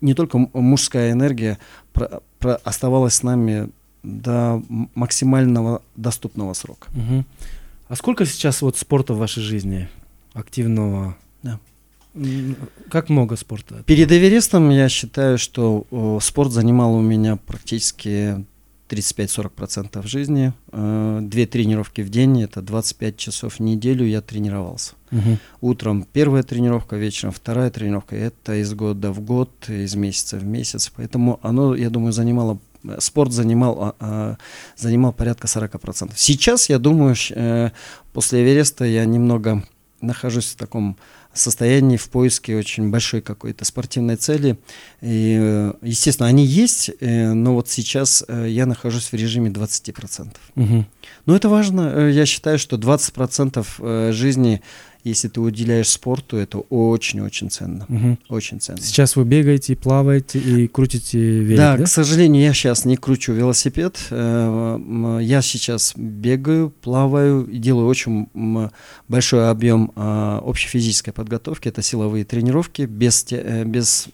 не 0.00 0.14
только 0.14 0.38
мужская 0.52 1.12
энергия 1.12 1.58
про- 1.92 2.20
про- 2.38 2.60
оставалась 2.64 3.14
с 3.14 3.22
нами 3.22 3.70
до 4.02 4.62
максимального 4.94 5.82
доступного 5.96 6.54
срока. 6.54 6.88
Мгм. 6.92 7.24
А 7.88 7.96
сколько 7.96 8.24
сейчас 8.26 8.62
вот 8.62 8.76
спорта 8.76 9.14
в 9.14 9.18
вашей 9.18 9.42
жизни 9.42 9.88
активного? 10.32 11.16
Да. 11.42 11.58
Как 12.90 13.08
много 13.08 13.36
спорта? 13.36 13.82
Перед 13.84 14.10
Эверестом 14.10 14.70
я 14.70 14.88
считаю, 14.88 15.38
что 15.38 15.86
о, 15.90 16.18
спорт 16.20 16.52
занимал 16.52 16.94
у 16.94 17.00
меня 17.00 17.36
практически 17.36 18.44
35-40% 18.92 20.06
жизни. 20.06 20.52
Э, 20.72 21.20
Две 21.22 21.46
тренировки 21.46 22.02
в 22.02 22.10
день, 22.10 22.42
это 22.42 22.60
25 22.60 23.16
часов 23.16 23.54
в 23.54 23.60
неделю 23.60 24.04
я 24.04 24.20
тренировался. 24.20 24.92
Мгм. 25.10 25.38
Утром 25.60 26.06
первая 26.12 26.42
тренировка, 26.42 26.96
вечером 26.96 27.32
вторая 27.32 27.70
тренировка. 27.70 28.16
Это 28.16 28.60
из 28.60 28.72
года 28.74 29.12
в 29.12 29.20
год, 29.20 29.50
из 29.68 29.94
месяца 29.94 30.36
в 30.36 30.44
месяц. 30.44 30.92
Поэтому 30.94 31.40
оно, 31.42 31.74
я 31.74 31.88
думаю, 31.90 32.12
занимало 32.12 32.54
э, 32.54 32.71
спорт 32.98 33.32
занимал, 33.32 33.78
а, 33.80 33.94
а, 34.00 34.36
занимал 34.76 35.12
порядка 35.12 35.46
40%. 35.46 36.12
Сейчас, 36.16 36.68
я 36.68 36.78
думаю, 36.78 37.14
э, 37.30 37.70
после 38.12 38.42
Эвереста 38.42 38.84
я 38.84 39.04
немного 39.04 39.64
нахожусь 40.00 40.52
в 40.52 40.56
таком 40.56 40.96
состоянии, 41.34 41.96
в 41.96 42.08
поиске 42.10 42.56
очень 42.56 42.90
большой 42.90 43.22
какой-то 43.22 43.64
спортивной 43.64 44.16
цели. 44.16 44.58
И, 45.00 45.38
э, 45.40 45.72
естественно, 45.80 46.28
они 46.28 46.44
есть, 46.44 46.90
э, 47.00 47.32
но 47.32 47.54
вот 47.54 47.68
сейчас 47.68 48.24
я 48.28 48.66
нахожусь 48.66 49.12
в 49.12 49.14
режиме 49.14 49.50
20%. 49.50 50.36
Мгм. 50.54 50.86
Ну, 51.24 51.34
это 51.34 51.48
важно. 51.48 52.08
Я 52.10 52.26
считаю, 52.26 52.58
что 52.58 52.76
20% 52.76 53.66
э, 53.78 54.12
жизни, 54.12 54.60
если 55.04 55.28
ты 55.28 55.40
уделяешь 55.40 55.88
спорту, 55.88 56.36
это 56.36 56.58
очень-очень 56.58 57.50
ценно. 57.50 57.84
Мгм. 57.88 58.18
Очень 58.28 58.60
ценно. 58.60 58.80
Сейчас 58.80 59.16
вы 59.16 59.24
бегаете, 59.24 59.74
плаваете 59.74 60.38
и 60.38 60.68
крутите 60.68 61.18
велик, 61.18 61.56
да, 61.56 61.76
да? 61.76 61.84
к 61.84 61.88
сожалению, 61.88 62.42
я 62.42 62.52
сейчас 62.52 62.84
не 62.84 62.96
кручу 62.96 63.32
велосипед. 63.32 63.98
Э, 64.10 65.18
Я 65.20 65.42
сейчас 65.42 65.94
бегаю, 65.96 66.70
плаваю 66.70 67.46
и 67.46 67.58
делаю 67.58 67.88
очень 67.88 68.28
большой 69.08 69.50
объем 69.50 69.92
а, 69.96 70.40
общей 70.40 70.68
физической 70.68 71.12
подготовки. 71.12 71.68
Это 71.68 71.82
силовые 71.82 72.24
тренировки 72.24 72.82
без, 72.82 73.26
э, 73.30 73.64
без, 73.64 74.08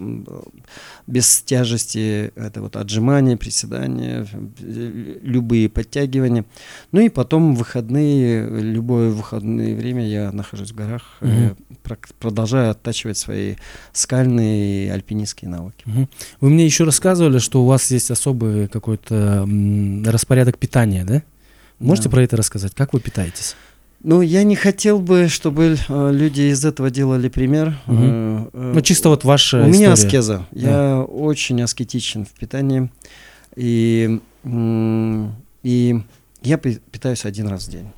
без 1.07 1.43
тяжести. 1.43 2.33
Это 2.35 2.63
вот 2.63 2.77
отжимания, 2.77 3.37
приседания, 3.37 4.27
э, 4.61 5.19
любые 5.23 5.69
подтягивания. 5.69 6.45
Ну 6.93 7.01
и 7.01 7.09
потом 7.09 7.55
выходные, 7.55 8.49
любое 8.49 9.11
выходное 9.11 9.75
время 9.75 10.07
я 10.07 10.33
нахожусь 10.33 10.73
горах, 10.79 11.03
э, 11.21 11.27
Мгм. 11.27 11.57
прок- 11.85 12.09
продолжаю 12.19 12.71
оттачивать 12.71 13.19
свои 13.19 13.55
скальные 13.93 14.87
и 14.87 14.89
альпинистские 14.89 15.51
навыки. 15.51 15.83
Мгм. 15.87 16.09
Вы 16.41 16.51
мне 16.51 16.65
еще 16.65 16.85
рассказывали, 16.85 17.39
что 17.39 17.63
у 17.63 17.67
вас 17.67 17.91
есть 17.91 18.11
особый 18.11 18.69
какой-то 18.69 19.47
распорядок 20.07 20.59
питания, 20.59 21.05
да? 21.05 21.23
Можете 21.79 22.09
Да. 22.09 22.13
про 22.15 22.23
это 22.23 22.37
рассказать? 22.37 22.75
Как 22.75 22.93
вы 22.95 23.01
питаетесь? 23.01 23.57
Ну, 24.05 24.21
я 24.23 24.45
не 24.45 24.55
хотел 24.57 25.01
бы, 25.01 25.29
чтобы 25.29 25.77
э, 25.89 26.11
люди 26.13 26.43
из 26.53 26.65
этого 26.65 26.89
делали 26.91 27.29
пример. 27.29 27.79
Э, 27.89 28.47
э, 28.53 28.73
Ну, 28.75 28.81
чисто 28.81 29.09
вот 29.09 29.25
ваша 29.25 29.63
У 29.65 29.67
меня 29.67 29.93
история. 29.93 29.93
аскеза. 29.93 30.47
Я 30.53 31.01
очень 31.01 31.61
аскетичен 31.63 32.25
в 32.25 32.31
питании. 32.31 32.91
И, 33.57 34.21
и 35.65 36.01
я 36.43 36.59
пи- 36.59 36.79
питаюсь 36.93 37.25
один 37.25 37.49
раз 37.49 37.67
в 37.67 37.71
день. 37.73 37.89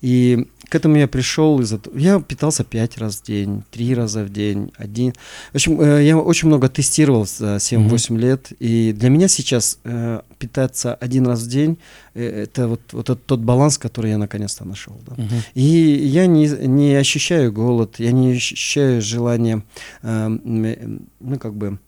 И 0.00 0.46
к 0.70 0.74
этому 0.76 0.96
я 0.96 1.08
пришел 1.08 1.60
из-за 1.60 1.80
я 1.94 2.20
питался 2.20 2.62
пять 2.62 2.96
раз 2.96 3.16
в 3.16 3.24
день, 3.24 3.64
три 3.72 3.92
раза 3.94 4.22
в 4.22 4.32
день, 4.32 4.72
один. 4.76 5.12
В 5.52 5.56
общем, 5.56 5.80
э, 5.80 6.04
я 6.04 6.16
очень 6.16 6.46
много 6.46 6.68
тестировал 6.68 7.26
за 7.26 7.56
7-8 7.56 7.88
mm-hmm. 7.88 8.18
лет, 8.18 8.52
и 8.60 8.92
для 8.92 9.10
меня 9.10 9.26
сейчас 9.26 9.78
э, 9.82 10.20
питаться 10.38 10.94
один 10.94 11.26
раз 11.26 11.42
в 11.42 11.48
день, 11.48 11.78
э, 12.14 12.44
это 12.44 12.68
вот, 12.68 12.80
вот 12.92 13.10
этот 13.10 13.26
тот 13.26 13.40
баланс, 13.40 13.78
который 13.78 14.12
я 14.12 14.18
наконец-то 14.18 14.64
нашел. 14.64 14.96
Да. 15.06 15.16
Uh-huh. 15.16 15.42
И 15.54 15.62
я 15.62 16.26
не, 16.26 16.46
не 16.46 16.94
ощущаю 16.94 17.52
голод, 17.52 17.96
я 17.98 18.12
не 18.12 18.32
ощущаю 18.32 19.02
желания, 19.02 19.64
э, 20.02 20.28
ну, 20.28 21.38
как 21.38 21.54
бы, 21.54 21.78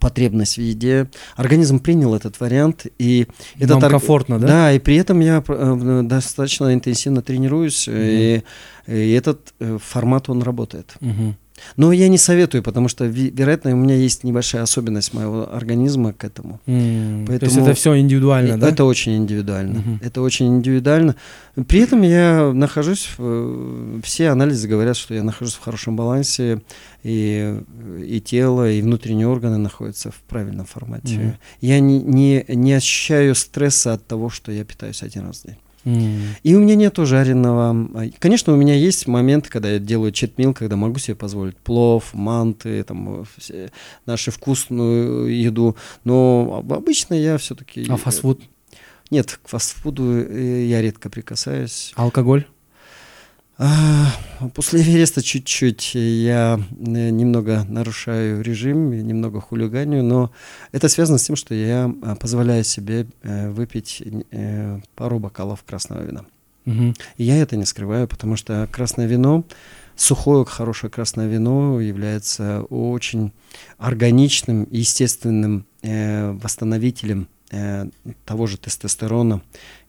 потребность 0.00 0.56
в 0.56 0.60
еде. 0.60 1.08
Организм 1.36 1.80
принял 1.80 2.14
этот 2.14 2.40
вариант, 2.40 2.86
и 2.98 3.26
это 3.58 3.76
ор... 3.76 3.90
комфортно, 3.90 4.38
да? 4.38 4.46
Да, 4.46 4.72
и 4.72 4.78
при 4.78 4.96
этом 4.96 5.20
я 5.20 5.42
э, 5.46 6.00
достаточно 6.04 6.74
интенсивно 6.74 7.22
тренируюсь, 7.22 7.88
mm-hmm. 7.88 8.44
и, 8.86 8.92
и 8.92 9.12
этот 9.12 9.54
э, 9.60 9.78
формат 9.80 10.28
он 10.28 10.42
работает. 10.42 10.94
Mm-hmm. 11.00 11.34
Но 11.76 11.92
я 11.92 12.08
не 12.08 12.18
советую, 12.18 12.62
потому 12.62 12.88
что, 12.88 13.04
вероятно, 13.04 13.72
у 13.72 13.76
меня 13.76 13.94
есть 13.94 14.24
небольшая 14.24 14.62
особенность 14.62 15.14
моего 15.14 15.48
организма 15.52 16.12
к 16.12 16.24
этому. 16.24 16.60
Mm, 16.66 17.26
Поэтому 17.26 17.38
то 17.38 17.46
есть 17.46 17.56
это 17.56 17.74
все 17.74 17.98
индивидуально, 17.98 18.58
да? 18.58 18.68
Это 18.68 18.84
очень 18.84 19.16
индивидуально. 19.16 19.78
Uh-huh. 19.78 20.06
Это 20.06 20.22
очень 20.22 20.46
индивидуально. 20.58 21.16
При 21.66 21.80
этом 21.80 22.02
я 22.02 22.52
нахожусь, 22.52 23.08
в, 23.16 24.00
все 24.02 24.28
анализы 24.30 24.68
говорят, 24.68 24.96
что 24.96 25.14
я 25.14 25.22
нахожусь 25.22 25.54
в 25.54 25.60
хорошем 25.60 25.96
балансе, 25.96 26.62
и, 27.02 27.60
и 28.04 28.20
тело, 28.20 28.70
и 28.70 28.82
внутренние 28.82 29.28
органы 29.28 29.58
находятся 29.58 30.10
в 30.10 30.16
правильном 30.28 30.66
формате. 30.66 31.14
Uh-huh. 31.14 31.34
Я 31.60 31.80
не, 31.80 32.00
не, 32.00 32.44
не 32.48 32.72
ощущаю 32.72 33.34
стресса 33.34 33.94
от 33.94 34.06
того, 34.06 34.30
что 34.30 34.52
я 34.52 34.64
питаюсь 34.64 35.02
один 35.02 35.26
раз 35.26 35.40
в 35.40 35.46
день. 35.46 35.56
И 36.42 36.54
у 36.54 36.60
меня 36.60 36.74
нету 36.74 37.06
жареного. 37.06 38.10
Конечно, 38.18 38.52
у 38.52 38.56
меня 38.56 38.74
есть 38.74 39.06
момент, 39.06 39.48
когда 39.48 39.70
я 39.70 39.78
делаю 39.78 40.12
читмил, 40.12 40.54
когда 40.54 40.76
могу 40.76 40.98
себе 40.98 41.14
позволить 41.14 41.56
плов, 41.56 42.12
манты, 42.14 42.82
там, 42.82 43.24
все, 43.36 43.70
нашу 44.06 44.30
вкусную 44.30 45.26
еду. 45.34 45.76
Но 46.04 46.64
обычно 46.68 47.14
я 47.14 47.38
все-таки... 47.38 47.86
А 47.88 47.96
фастфуд? 47.96 48.42
Нет, 49.10 49.38
к 49.42 49.48
фастфуду 49.48 50.20
э, 50.20 50.66
я 50.66 50.82
редко 50.82 51.08
прикасаюсь. 51.08 51.92
Алкоголь? 51.96 52.46
А, 53.60 54.12
после 54.54 54.82
Эвереста 54.82 55.20
чуть-чуть 55.20 55.96
я 55.96 56.60
э, 56.70 57.10
немного 57.10 57.64
нарушаю 57.68 58.40
режим, 58.40 58.90
немного 58.90 59.40
хулиганю, 59.40 60.04
но 60.04 60.30
это 60.70 60.88
связано 60.88 61.18
с 61.18 61.24
тем, 61.24 61.34
что 61.34 61.54
я 61.56 61.92
а, 62.02 62.14
позволяю 62.14 62.62
себе 62.62 63.08
э, 63.22 63.50
выпить 63.50 64.00
э, 64.30 64.78
пару 64.94 65.18
бокалов 65.18 65.64
красного 65.64 66.04
вина. 66.04 66.24
Угу. 66.66 66.94
И 67.16 67.24
я 67.24 67.38
это 67.38 67.56
не 67.56 67.64
скрываю, 67.64 68.06
потому 68.06 68.36
что 68.36 68.68
красное 68.70 69.08
вино, 69.08 69.44
сухое 69.96 70.44
хорошее 70.44 70.92
красное 70.92 71.26
вино 71.26 71.80
является 71.80 72.62
очень 72.62 73.32
органичным, 73.76 74.68
естественным 74.70 75.66
восстановителем 75.82 77.28
того 78.26 78.46
же 78.46 78.58
тестостерона 78.58 79.40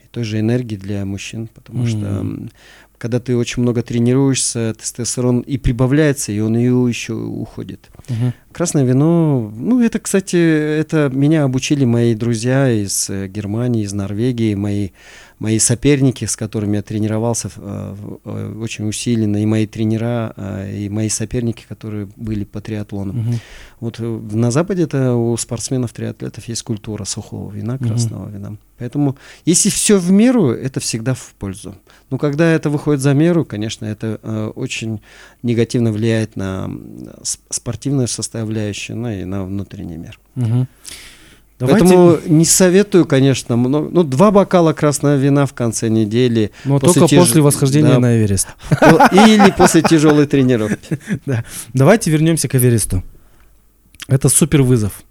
и 0.02 0.08
той 0.10 0.24
же 0.24 0.40
энергии 0.40 0.78
для 0.78 1.04
мужчин, 1.04 1.48
потому 1.48 1.84
mm 1.84 1.88
что 1.88 2.50
когда 3.00 3.20
ты 3.20 3.36
очень 3.36 3.64
много 3.64 3.82
тренируешься, 3.82 4.76
тестостерон 4.78 5.39
и 5.39 5.58
прибавляется, 5.58 6.32
и 6.32 6.39
он 6.39 6.56
и 6.56 6.64
еще 6.64 7.14
уходит. 7.14 7.89
Угу. 8.10 8.34
Красное 8.52 8.84
вино, 8.84 9.52
ну 9.56 9.82
это, 9.82 10.00
кстати, 10.00 10.36
это 10.36 11.10
меня 11.12 11.45
обучили 11.45 11.86
мои 11.86 12.14
друзья 12.14 12.70
из 12.70 13.10
э, 13.10 13.28
Германии, 13.28 13.84
из 13.84 13.93
Норвегии, 13.93 14.54
мои 14.54 14.89
мои 15.39 15.58
соперники, 15.58 16.26
с 16.26 16.36
которыми 16.36 16.76
я 16.76 16.82
тренировался 16.82 17.50
э, 17.56 17.95
э, 18.26 18.56
очень 18.62 18.88
усиленно, 18.88 19.41
и 19.41 19.45
мои 19.45 19.66
тренера, 19.66 20.34
э, 20.36 20.78
и 20.78 20.89
мои 20.89 21.10
соперники, 21.10 21.66
которые 21.68 22.10
были 22.18 22.43
по 22.43 22.62
триатлону. 22.62 23.14
Угу. 23.14 23.34
Вот 23.80 24.00
на 24.00 24.52
Западе 24.52 24.84
это 24.84 25.16
у 25.16 25.36
спортсменов, 25.38 25.93
триатлетов 25.93 26.47
есть 26.47 26.64
культура 26.64 27.06
сухого 27.06 27.52
вина, 27.52 27.78
красного 27.78 28.26
угу. 28.26 28.32
вина. 28.32 28.58
Поэтому, 28.78 29.18
если 29.45 29.70
все 29.70 29.97
в 29.97 30.12
меру, 30.12 30.52
это 30.52 30.80
всегда 30.80 31.14
в 31.14 31.34
пользу. 31.39 31.76
Но 32.10 32.18
когда 32.18 32.51
это 32.51 32.70
выходит 32.70 33.01
за 33.01 33.14
меру, 33.14 33.45
конечно, 33.45 33.86
это 33.86 34.20
э, 34.22 34.51
очень 34.55 35.01
негативно 35.43 35.91
влияет 35.91 36.36
на 36.36 36.70
спортивную 37.49 38.07
составляющую, 38.07 38.97
ну 38.97 39.10
и 39.10 39.24
на 39.26 39.45
внутренний 39.45 39.97
мир. 39.97 40.20
Угу. 40.36 40.68
Давайте... 41.60 41.86
Поэтому 41.86 42.18
не 42.26 42.45
советую, 42.45 43.05
конечно, 43.05 43.57
много, 43.57 43.89
ну, 43.91 44.03
два 44.03 44.32
бокала 44.32 44.72
красного 44.72 45.18
вина 45.18 45.45
в 45.45 45.53
конце 45.53 45.89
недели. 45.89 46.51
Но 46.64 46.80
после 46.80 47.01
только 47.01 47.10
теж... 47.10 47.20
после 47.20 47.41
восхождения 47.41 47.95
да. 47.95 47.99
на 47.99 48.18
Эверест. 48.18 48.47
Или 49.12 49.51
после 49.51 49.82
тяжелой 49.82 50.26
тренировки. 50.26 50.99
Да. 51.26 51.43
Давайте 51.74 52.12
вернемся 52.12 52.47
к 52.47 52.55
Эвересту. 52.55 53.03
Это 54.07 54.30
супер 54.30 54.64
вызов. 54.64 55.03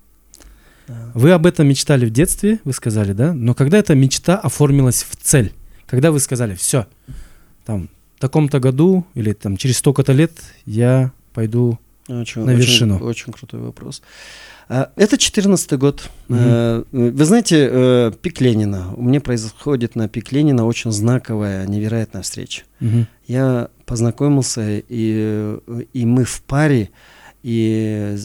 Вы 1.14 1.32
об 1.32 1.44
этом 1.44 1.68
мечтали 1.68 2.06
в 2.06 2.10
детстве, 2.10 2.60
вы 2.64 2.72
сказали, 2.72 3.12
да? 3.12 3.34
Но 3.34 3.54
когда 3.54 3.78
эта 3.78 3.94
мечта 3.94 4.36
оформилась 4.36 5.04
в 5.08 5.16
цель? 5.16 5.52
Когда 5.88 6.12
вы 6.12 6.20
сказали, 6.20 6.54
все, 6.54 6.86
там, 7.64 7.88
в 8.16 8.20
таком-то 8.20 8.60
году 8.60 9.06
или 9.14 9.32
там 9.32 9.56
через 9.56 9.78
столько-то 9.78 10.12
лет 10.12 10.32
я 10.66 11.12
пойду 11.32 11.78
очень, 12.08 12.44
на 12.44 12.50
вершину? 12.50 12.96
Очень, 12.96 13.06
очень 13.06 13.32
крутой 13.32 13.60
вопрос. 13.60 14.02
А, 14.68 14.90
это 14.96 15.16
14 15.16 15.72
год. 15.78 16.10
Mm-hmm. 16.28 17.12
Вы 17.12 17.24
знаете, 17.24 17.68
э, 17.70 18.12
пик 18.20 18.42
Ленина. 18.42 18.92
У 18.96 19.02
меня 19.02 19.22
происходит 19.22 19.96
на 19.96 20.08
пик 20.08 20.30
Ленина 20.30 20.66
очень 20.66 20.92
знаковая, 20.92 21.66
невероятная 21.66 22.20
встреча. 22.20 22.64
Mm-hmm. 22.80 23.06
Я 23.26 23.68
познакомился, 23.86 24.82
и, 24.88 25.58
и 25.94 26.04
мы 26.04 26.24
в 26.24 26.42
паре, 26.42 26.90
и 27.42 28.18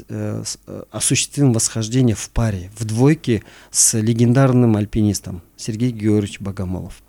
осуществим 0.92 1.54
восхождение 1.54 2.16
в 2.16 2.30
паре, 2.30 2.72
в 2.76 2.84
двойке 2.84 3.44
с 3.72 3.98
легендарным 3.98 4.76
альпинистом 4.76 5.44
Сергеем 5.56 5.98
Георгиевич 5.98 6.42
Богомолов. 6.42 7.03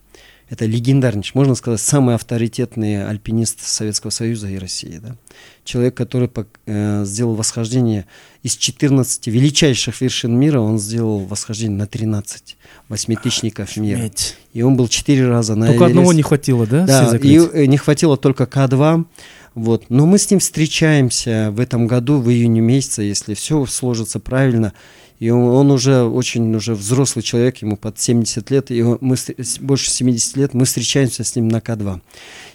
Это 0.54 0.66
легендарнейший, 0.66 1.32
можно 1.34 1.56
сказать, 1.56 1.80
самый 1.80 2.14
авторитетный 2.14 3.04
альпинист 3.04 3.66
Советского 3.66 4.10
Союза 4.10 4.46
и 4.46 4.56
России. 4.56 5.00
Да? 5.02 5.16
Человек, 5.64 5.94
который 5.96 6.30
э, 6.66 7.02
сделал 7.04 7.34
восхождение 7.34 8.06
из 8.44 8.54
14 8.56 9.26
величайших 9.26 10.00
вершин 10.00 10.38
мира, 10.38 10.60
он 10.60 10.78
сделал 10.78 11.18
восхождение 11.18 11.76
на 11.76 11.88
13 11.88 12.56
восьмитысячников 12.88 13.76
мира. 13.76 14.08
И 14.52 14.62
он 14.62 14.76
был 14.76 14.86
четыре 14.86 15.26
раза 15.26 15.56
на 15.56 15.66
Только 15.66 15.86
Эверест. 15.86 15.90
одного 15.90 16.12
не 16.12 16.22
хватило, 16.22 16.66
да? 16.68 16.86
Да, 16.86 17.16
и 17.20 17.36
э, 17.36 17.64
не 17.64 17.76
хватило 17.76 18.16
только 18.16 18.44
К2. 18.44 19.06
Вот. 19.56 19.86
Но 19.88 20.06
мы 20.06 20.18
с 20.18 20.30
ним 20.30 20.38
встречаемся 20.38 21.50
в 21.50 21.58
этом 21.58 21.88
году, 21.88 22.20
в 22.20 22.30
июне 22.30 22.60
месяце, 22.60 23.02
если 23.02 23.34
все 23.34 23.66
сложится 23.66 24.20
правильно. 24.20 24.72
И 25.20 25.30
он, 25.30 25.70
уже 25.70 26.02
очень 26.02 26.54
уже 26.54 26.74
взрослый 26.74 27.22
человек, 27.22 27.58
ему 27.58 27.76
под 27.76 27.98
70 27.98 28.50
лет, 28.50 28.70
и 28.70 28.82
мы 28.82 29.16
больше 29.60 29.90
70 29.90 30.36
лет, 30.36 30.54
мы 30.54 30.64
встречаемся 30.64 31.22
с 31.22 31.36
ним 31.36 31.48
на 31.48 31.58
К2. 31.58 32.00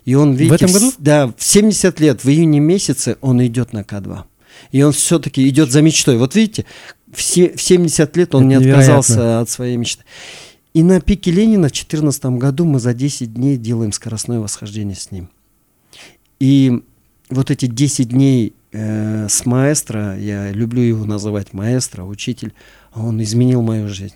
И 0.06 0.16
он, 0.16 0.34
видите, 0.34 0.50
в 0.50 0.54
этом 0.54 0.72
году? 0.74 0.94
Да, 0.98 1.28
в 1.28 1.44
70 1.44 2.00
лет, 2.00 2.24
в 2.24 2.30
июне 2.30 2.60
месяце 2.60 3.18
он 3.22 3.46
идет 3.46 3.74
на 3.74 3.82
К2. 3.82 4.24
И 4.72 4.84
он 4.84 4.92
все-таки 4.92 5.48
идет 5.48 5.72
за 5.72 5.82
мечтой. 5.82 6.18
Вот 6.18 6.36
видите, 6.36 6.66
в, 7.12 7.22
се, 7.22 7.56
в 7.56 7.62
70 7.62 8.18
лет 8.18 8.36
он 8.36 8.44
Это 8.44 8.50
не 8.50 8.56
отказался 8.72 9.14
невероятно. 9.14 9.42
от 9.42 9.50
своей 9.50 9.78
мечты. 9.78 10.04
И 10.74 10.84
на 10.84 11.02
пике 11.02 11.32
Ленина 11.32 11.70
в 11.70 11.72
2014 11.72 12.26
году 12.26 12.66
мы 12.66 12.80
за 12.80 12.94
10 12.94 13.34
дней 13.34 13.58
делаем 13.58 13.92
скоростное 13.92 14.40
восхождение 14.40 14.96
с 14.96 15.12
ним. 15.12 15.30
И 16.40 16.84
вот 17.30 17.52
эти 17.52 17.68
10 17.68 18.10
дней 18.10 18.54
э, 18.72 19.28
с 19.30 19.46
маэстро, 19.46 20.18
я 20.20 20.52
люблю 20.52 20.82
его 20.82 21.06
называть 21.06 21.54
маэстро, 21.54 22.04
учитель, 22.04 22.54
он 22.94 23.22
изменил 23.22 23.62
мою 23.62 23.88
жизнь. 23.88 24.16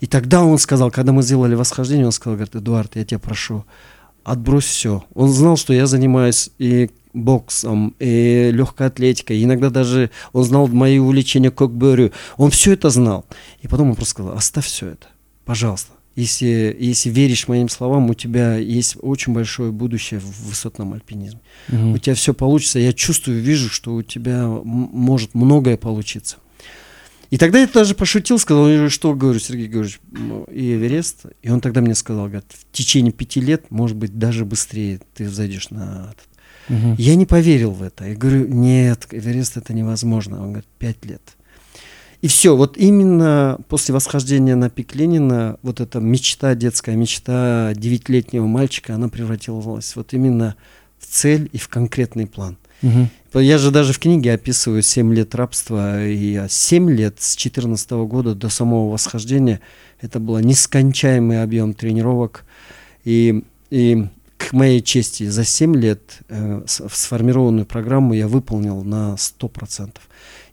И 0.00 0.06
тогда 0.06 0.44
он 0.44 0.58
сказал, 0.58 0.90
когда 0.90 1.12
мы 1.12 1.22
сделали 1.22 1.54
восхождение, 1.54 2.06
он 2.06 2.12
сказал, 2.12 2.36
говорит, 2.36 2.56
Эдуард, 2.56 2.96
я 2.96 3.04
тебя 3.04 3.18
прошу, 3.18 3.64
отбрось 4.24 4.64
все. 4.64 5.04
Он 5.14 5.28
знал, 5.30 5.56
что 5.56 5.72
я 5.72 5.86
занимаюсь 5.86 6.50
и 6.58 6.90
боксом, 7.12 7.94
и 7.98 8.50
легкой 8.52 8.86
атлетикой, 8.86 9.42
иногда 9.42 9.70
даже 9.70 10.10
он 10.32 10.44
знал 10.44 10.68
мои 10.68 10.98
увлечения 10.98 11.50
кокберю, 11.50 12.12
он 12.36 12.50
все 12.50 12.74
это 12.74 12.90
знал. 12.90 13.24
И 13.60 13.68
потом 13.68 13.90
он 13.90 13.96
просто 13.96 14.10
сказал, 14.10 14.36
оставь 14.36 14.66
все 14.66 14.88
это, 14.90 15.08
пожалуйста 15.44 15.97
если, 16.18 16.76
если 16.80 17.10
веришь 17.10 17.46
моим 17.46 17.68
словам, 17.68 18.10
у 18.10 18.14
тебя 18.14 18.56
есть 18.56 18.96
очень 19.00 19.32
большое 19.32 19.70
будущее 19.70 20.18
в 20.18 20.48
высотном 20.48 20.94
альпинизме. 20.94 21.40
Угу. 21.68 21.92
У 21.92 21.98
тебя 21.98 22.16
все 22.16 22.34
получится. 22.34 22.80
Я 22.80 22.92
чувствую, 22.92 23.40
вижу, 23.40 23.68
что 23.68 23.94
у 23.94 24.02
тебя 24.02 24.48
может 24.48 25.34
многое 25.34 25.76
получиться. 25.76 26.38
И 27.30 27.38
тогда 27.38 27.60
я 27.60 27.68
даже 27.68 27.94
пошутил, 27.94 28.40
сказал, 28.40 28.88
что 28.88 29.14
говорю, 29.14 29.38
Сергей 29.38 29.68
Георгиевич, 29.68 30.00
и 30.50 30.74
Эверест. 30.74 31.26
И 31.42 31.50
он 31.50 31.60
тогда 31.60 31.82
мне 31.82 31.94
сказал, 31.94 32.24
говорит, 32.24 32.50
в 32.50 32.76
течение 32.76 33.12
пяти 33.12 33.40
лет, 33.40 33.70
может 33.70 33.96
быть, 33.96 34.18
даже 34.18 34.44
быстрее 34.44 35.00
ты 35.14 35.28
зайдешь 35.28 35.70
на 35.70 36.12
этот. 36.14 36.28
Угу. 36.68 36.96
Я 36.98 37.14
не 37.14 37.26
поверил 37.26 37.70
в 37.70 37.82
это. 37.82 38.08
Я 38.08 38.16
говорю, 38.16 38.48
нет, 38.48 39.06
Эверест 39.12 39.56
это 39.56 39.72
невозможно. 39.72 40.42
Он 40.42 40.48
говорит, 40.48 40.68
пять 40.78 41.04
лет. 41.04 41.22
И 42.20 42.26
все, 42.26 42.56
вот 42.56 42.76
именно 42.76 43.58
после 43.68 43.94
восхождения 43.94 44.56
на 44.56 44.70
пик 44.70 44.94
Ленина, 44.96 45.56
вот 45.62 45.80
эта 45.80 46.00
мечта, 46.00 46.54
детская 46.56 46.96
мечта 46.96 47.72
девятилетнего 47.74 48.46
мальчика, 48.46 48.94
она 48.94 49.08
превратилась 49.08 49.94
вот 49.94 50.12
именно 50.12 50.56
в 50.98 51.06
цель 51.06 51.48
и 51.52 51.58
в 51.58 51.68
конкретный 51.68 52.26
план. 52.26 52.58
Угу. 52.82 53.40
Я 53.40 53.58
же 53.58 53.70
даже 53.70 53.92
в 53.92 53.98
книге 53.98 54.32
описываю 54.32 54.82
7 54.82 55.14
лет 55.14 55.34
рабства, 55.34 56.04
и 56.04 56.40
7 56.48 56.90
лет 56.90 57.16
с 57.20 57.36
14 57.36 57.90
года 57.90 58.34
до 58.34 58.48
самого 58.48 58.90
восхождения, 58.90 59.60
это 60.00 60.18
был 60.18 60.38
нескончаемый 60.38 61.42
объем 61.42 61.74
тренировок, 61.74 62.44
и, 63.04 63.44
и 63.70 64.08
к 64.38 64.52
моей 64.52 64.80
чести, 64.80 65.28
за 65.28 65.44
7 65.44 65.76
лет 65.76 66.20
э, 66.28 66.62
сформированную 66.66 67.66
программу 67.66 68.14
я 68.14 68.28
выполнил 68.28 68.82
на 68.84 69.16
100%. 69.16 69.96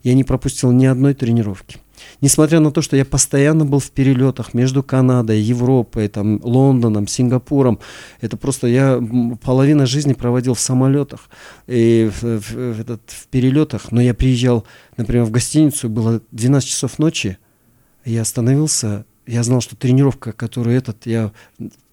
Я 0.02 0.14
не 0.14 0.24
пропустил 0.24 0.72
ни 0.72 0.86
одной 0.86 1.14
тренировки. 1.14 1.78
Несмотря 2.20 2.60
на 2.60 2.70
то, 2.70 2.82
что 2.82 2.96
я 2.96 3.04
постоянно 3.04 3.64
был 3.64 3.78
в 3.78 3.90
перелетах 3.90 4.54
между 4.54 4.82
Канадой, 4.82 5.40
Европой, 5.40 6.08
там, 6.08 6.40
Лондоном, 6.42 7.06
Сингапуром, 7.06 7.78
это 8.20 8.36
просто 8.36 8.66
я 8.66 9.00
половина 9.42 9.86
жизни 9.86 10.12
проводил 10.12 10.54
в 10.54 10.60
самолетах 10.60 11.30
и 11.66 12.10
в, 12.20 12.22
в, 12.22 12.74
в, 12.74 12.80
этот, 12.80 13.02
в 13.06 13.28
перелетах, 13.28 13.92
но 13.92 14.02
я 14.02 14.14
приезжал, 14.14 14.66
например, 14.96 15.24
в 15.24 15.30
гостиницу, 15.30 15.88
было 15.88 16.20
12 16.32 16.68
часов 16.68 16.98
ночи, 16.98 17.38
я 18.04 18.22
остановился, 18.22 19.04
я 19.26 19.42
знал, 19.42 19.60
что 19.60 19.76
тренировка, 19.76 20.32
которую 20.32 20.76
этот, 20.76 21.06
я 21.06 21.32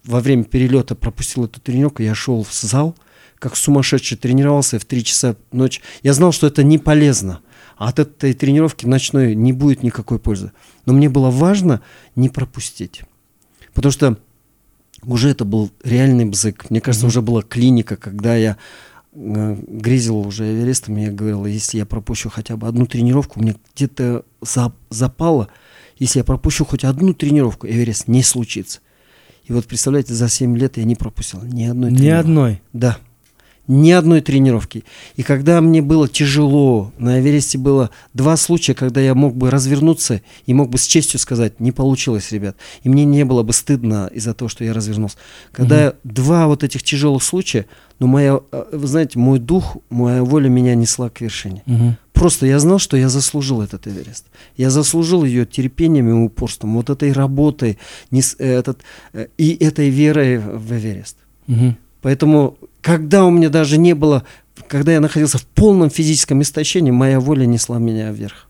во 0.04 0.20
время 0.20 0.44
перелета 0.44 0.94
пропустил 0.94 1.44
эту 1.44 1.60
тренировку, 1.60 2.02
я 2.02 2.14
шел 2.14 2.44
в 2.44 2.52
зал, 2.52 2.94
как 3.38 3.56
сумасшедший 3.56 4.16
тренировался 4.16 4.78
в 4.78 4.84
3 4.84 5.04
часа 5.04 5.36
ночи. 5.52 5.82
Я 6.02 6.14
знал, 6.14 6.32
что 6.32 6.46
это 6.46 6.62
не 6.62 6.78
полезно. 6.78 7.40
А 7.76 7.88
от 7.88 7.98
этой 7.98 8.34
тренировки 8.34 8.86
ночной 8.86 9.34
не 9.34 9.52
будет 9.52 9.82
никакой 9.82 10.18
пользы. 10.18 10.52
Но 10.86 10.92
мне 10.92 11.08
было 11.08 11.30
важно 11.30 11.82
не 12.14 12.28
пропустить. 12.28 13.02
Потому 13.72 13.92
что 13.92 14.18
уже 15.02 15.30
это 15.30 15.44
был 15.44 15.70
реальный 15.82 16.24
бзык. 16.24 16.70
Мне 16.70 16.80
кажется, 16.80 17.06
mm-hmm. 17.06 17.10
уже 17.10 17.22
была 17.22 17.42
клиника, 17.42 17.96
когда 17.96 18.36
я 18.36 18.56
э, 19.12 19.56
грезил 19.66 20.18
уже 20.18 20.44
Эверестом, 20.44 20.96
я 20.96 21.10
говорил, 21.10 21.44
если 21.46 21.78
я 21.78 21.86
пропущу 21.86 22.30
хотя 22.30 22.56
бы 22.56 22.68
одну 22.68 22.86
тренировку, 22.86 23.40
мне 23.40 23.56
где-то 23.74 24.24
за, 24.40 24.72
запало, 24.88 25.48
если 25.98 26.20
я 26.20 26.24
пропущу 26.24 26.64
хоть 26.64 26.84
одну 26.84 27.12
тренировку, 27.12 27.66
Эверест 27.66 28.08
не 28.08 28.22
случится. 28.22 28.80
И 29.44 29.52
вот 29.52 29.66
представляете, 29.66 30.14
за 30.14 30.28
7 30.28 30.56
лет 30.56 30.76
я 30.76 30.84
не 30.84 30.94
пропустил 30.94 31.42
ни 31.42 31.64
одной 31.64 31.92
Ни 31.92 32.08
одной? 32.08 32.62
Да 32.72 32.98
ни 33.66 33.90
одной 33.90 34.20
тренировки. 34.20 34.84
И 35.16 35.22
когда 35.22 35.60
мне 35.60 35.80
было 35.80 36.08
тяжело, 36.08 36.92
на 36.98 37.20
Эвересте 37.20 37.56
было 37.56 37.90
два 38.12 38.36
случая, 38.36 38.74
когда 38.74 39.00
я 39.00 39.14
мог 39.14 39.34
бы 39.36 39.50
развернуться 39.50 40.20
и 40.46 40.54
мог 40.54 40.68
бы 40.68 40.78
с 40.78 40.86
честью 40.86 41.18
сказать, 41.18 41.60
не 41.60 41.72
получилось, 41.72 42.30
ребят. 42.32 42.56
И 42.82 42.88
мне 42.88 43.04
не 43.04 43.24
было 43.24 43.42
бы 43.42 43.52
стыдно 43.52 44.10
из-за 44.12 44.34
того, 44.34 44.48
что 44.48 44.64
я 44.64 44.74
развернулся. 44.74 45.16
Когда 45.52 45.90
угу. 45.90 45.96
два 46.04 46.46
вот 46.46 46.62
этих 46.62 46.82
тяжелых 46.82 47.22
случая, 47.22 47.66
но 47.98 48.06
моя, 48.06 48.40
э, 48.52 48.64
вы 48.72 48.86
знаете, 48.86 49.18
мой 49.18 49.38
дух, 49.38 49.76
моя 49.88 50.22
воля 50.24 50.48
меня 50.48 50.74
несла 50.74 51.08
к 51.08 51.20
вершине. 51.20 51.62
Угу. 51.66 51.96
Просто 52.12 52.46
я 52.46 52.58
знал, 52.58 52.78
что 52.78 52.96
я 52.96 53.08
заслужил 53.08 53.62
этот 53.62 53.86
Эверест. 53.86 54.26
Я 54.56 54.70
заслужил 54.70 55.24
ее 55.24 55.46
терпением 55.46 56.08
и 56.10 56.12
упорством, 56.12 56.74
вот 56.74 56.90
этой 56.90 57.12
работой 57.12 57.78
не, 58.10 58.22
этот, 58.38 58.80
э, 59.12 59.28
и 59.38 59.54
этой 59.54 59.88
верой 59.88 60.38
в 60.38 60.72
Эверест. 60.72 61.16
Угу. 61.48 61.76
Поэтому 62.02 62.58
когда 62.84 63.24
у 63.24 63.30
меня 63.30 63.48
даже 63.48 63.78
не 63.78 63.94
было, 63.94 64.24
когда 64.68 64.92
я 64.92 65.00
находился 65.00 65.38
в 65.38 65.46
полном 65.46 65.88
физическом 65.88 66.42
истощении, 66.42 66.90
моя 66.90 67.18
воля 67.18 67.46
несла 67.46 67.78
меня 67.78 68.12
вверх. 68.12 68.46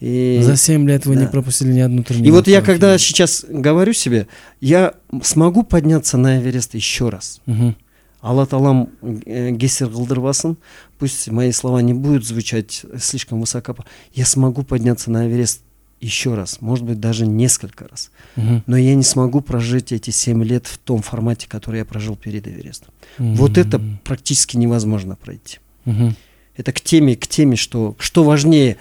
И, 0.00 0.40
За 0.42 0.56
7 0.56 0.88
лет 0.88 1.06
вы 1.06 1.14
да. 1.14 1.20
не 1.22 1.26
пропустили 1.28 1.72
ни 1.72 1.78
одну 1.78 2.02
тренировку. 2.02 2.28
И 2.28 2.32
вот 2.32 2.48
я 2.48 2.60
когда 2.60 2.98
сейчас 2.98 3.46
говорю 3.48 3.92
себе, 3.92 4.26
я 4.60 4.94
смогу 5.22 5.62
подняться 5.62 6.18
на 6.18 6.40
Эверест 6.40 6.74
еще 6.74 7.08
раз. 7.08 7.40
Угу. 7.46 7.76
Алла 8.20 8.46
Талам 8.46 8.90
э, 9.00 9.52
Гессер 9.52 9.88
Галдырбасын, 9.88 10.56
пусть 10.98 11.28
мои 11.28 11.52
слова 11.52 11.82
не 11.82 11.94
будут 11.94 12.26
звучать 12.26 12.84
слишком 12.98 13.40
высоко, 13.40 13.76
я 14.12 14.26
смогу 14.26 14.64
подняться 14.64 15.08
на 15.12 15.28
Эверест 15.28 15.62
еще 16.02 16.34
раз, 16.34 16.60
может 16.60 16.84
быть, 16.84 17.00
даже 17.00 17.26
несколько 17.26 17.86
раз. 17.88 18.10
Угу. 18.36 18.62
Но 18.66 18.76
я 18.76 18.94
не 18.94 19.04
смогу 19.04 19.40
прожить 19.40 19.92
эти 19.92 20.10
семь 20.10 20.44
лет 20.44 20.66
в 20.66 20.78
том 20.78 21.00
формате, 21.00 21.46
который 21.48 21.78
я 21.78 21.84
прожил 21.84 22.16
перед 22.16 22.46
Эверестом. 22.48 22.92
Угу. 23.18 23.34
Вот 23.34 23.56
это 23.56 23.80
практически 24.04 24.56
невозможно 24.56 25.16
пройти. 25.16 25.58
Угу. 25.86 26.14
Это 26.56 26.72
к 26.72 26.80
теме, 26.80 27.16
к 27.16 27.26
теме, 27.26 27.56
что, 27.56 27.94
что 27.98 28.24
важнее, 28.24 28.76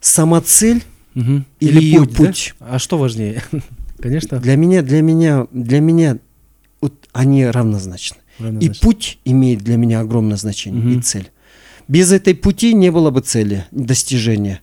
сама 0.00 0.40
цель 0.40 0.82
угу. 1.14 1.44
или, 1.60 1.80
или 1.80 1.98
путь, 1.98 2.16
путь. 2.16 2.54
Да? 2.58 2.66
А 2.70 2.78
что 2.78 2.98
важнее? 2.98 3.42
Конечно. 3.98 4.38
Для 4.38 4.56
меня, 4.56 4.82
для 4.82 5.00
меня, 5.00 5.46
для 5.52 5.80
меня 5.80 6.18
вот 6.80 6.92
они 7.12 7.46
равнозначны. 7.46 8.18
равнозначны. 8.38 8.76
И 8.76 8.80
путь 8.80 9.18
имеет 9.24 9.60
для 9.60 9.76
меня 9.76 10.00
огромное 10.00 10.36
значение, 10.36 10.82
угу. 10.82 10.98
и 10.98 11.00
цель. 11.00 11.30
Без 11.86 12.12
этой 12.12 12.34
пути 12.34 12.74
не 12.74 12.90
было 12.90 13.10
бы 13.10 13.20
цели, 13.20 13.66
достижения. 13.70 14.60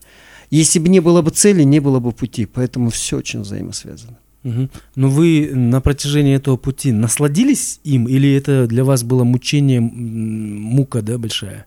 Если 0.51 0.79
бы 0.79 0.89
не 0.89 0.99
было 0.99 1.21
бы 1.21 1.31
цели, 1.31 1.63
не 1.63 1.79
было 1.79 1.99
бы 1.99 2.11
пути. 2.11 2.45
Поэтому 2.45 2.89
все 2.89 3.17
очень 3.17 3.41
взаимосвязано. 3.41 4.17
Угу. 4.43 4.69
Но 4.95 5.09
вы 5.09 5.49
на 5.53 5.81
протяжении 5.81 6.35
этого 6.35 6.57
пути 6.57 6.91
насладились 6.91 7.79
им, 7.83 8.07
или 8.07 8.33
это 8.33 8.67
для 8.67 8.83
вас 8.83 9.03
было 9.03 9.23
мучение, 9.23 9.79
мука, 9.79 11.01
да, 11.01 11.17
большая? 11.17 11.65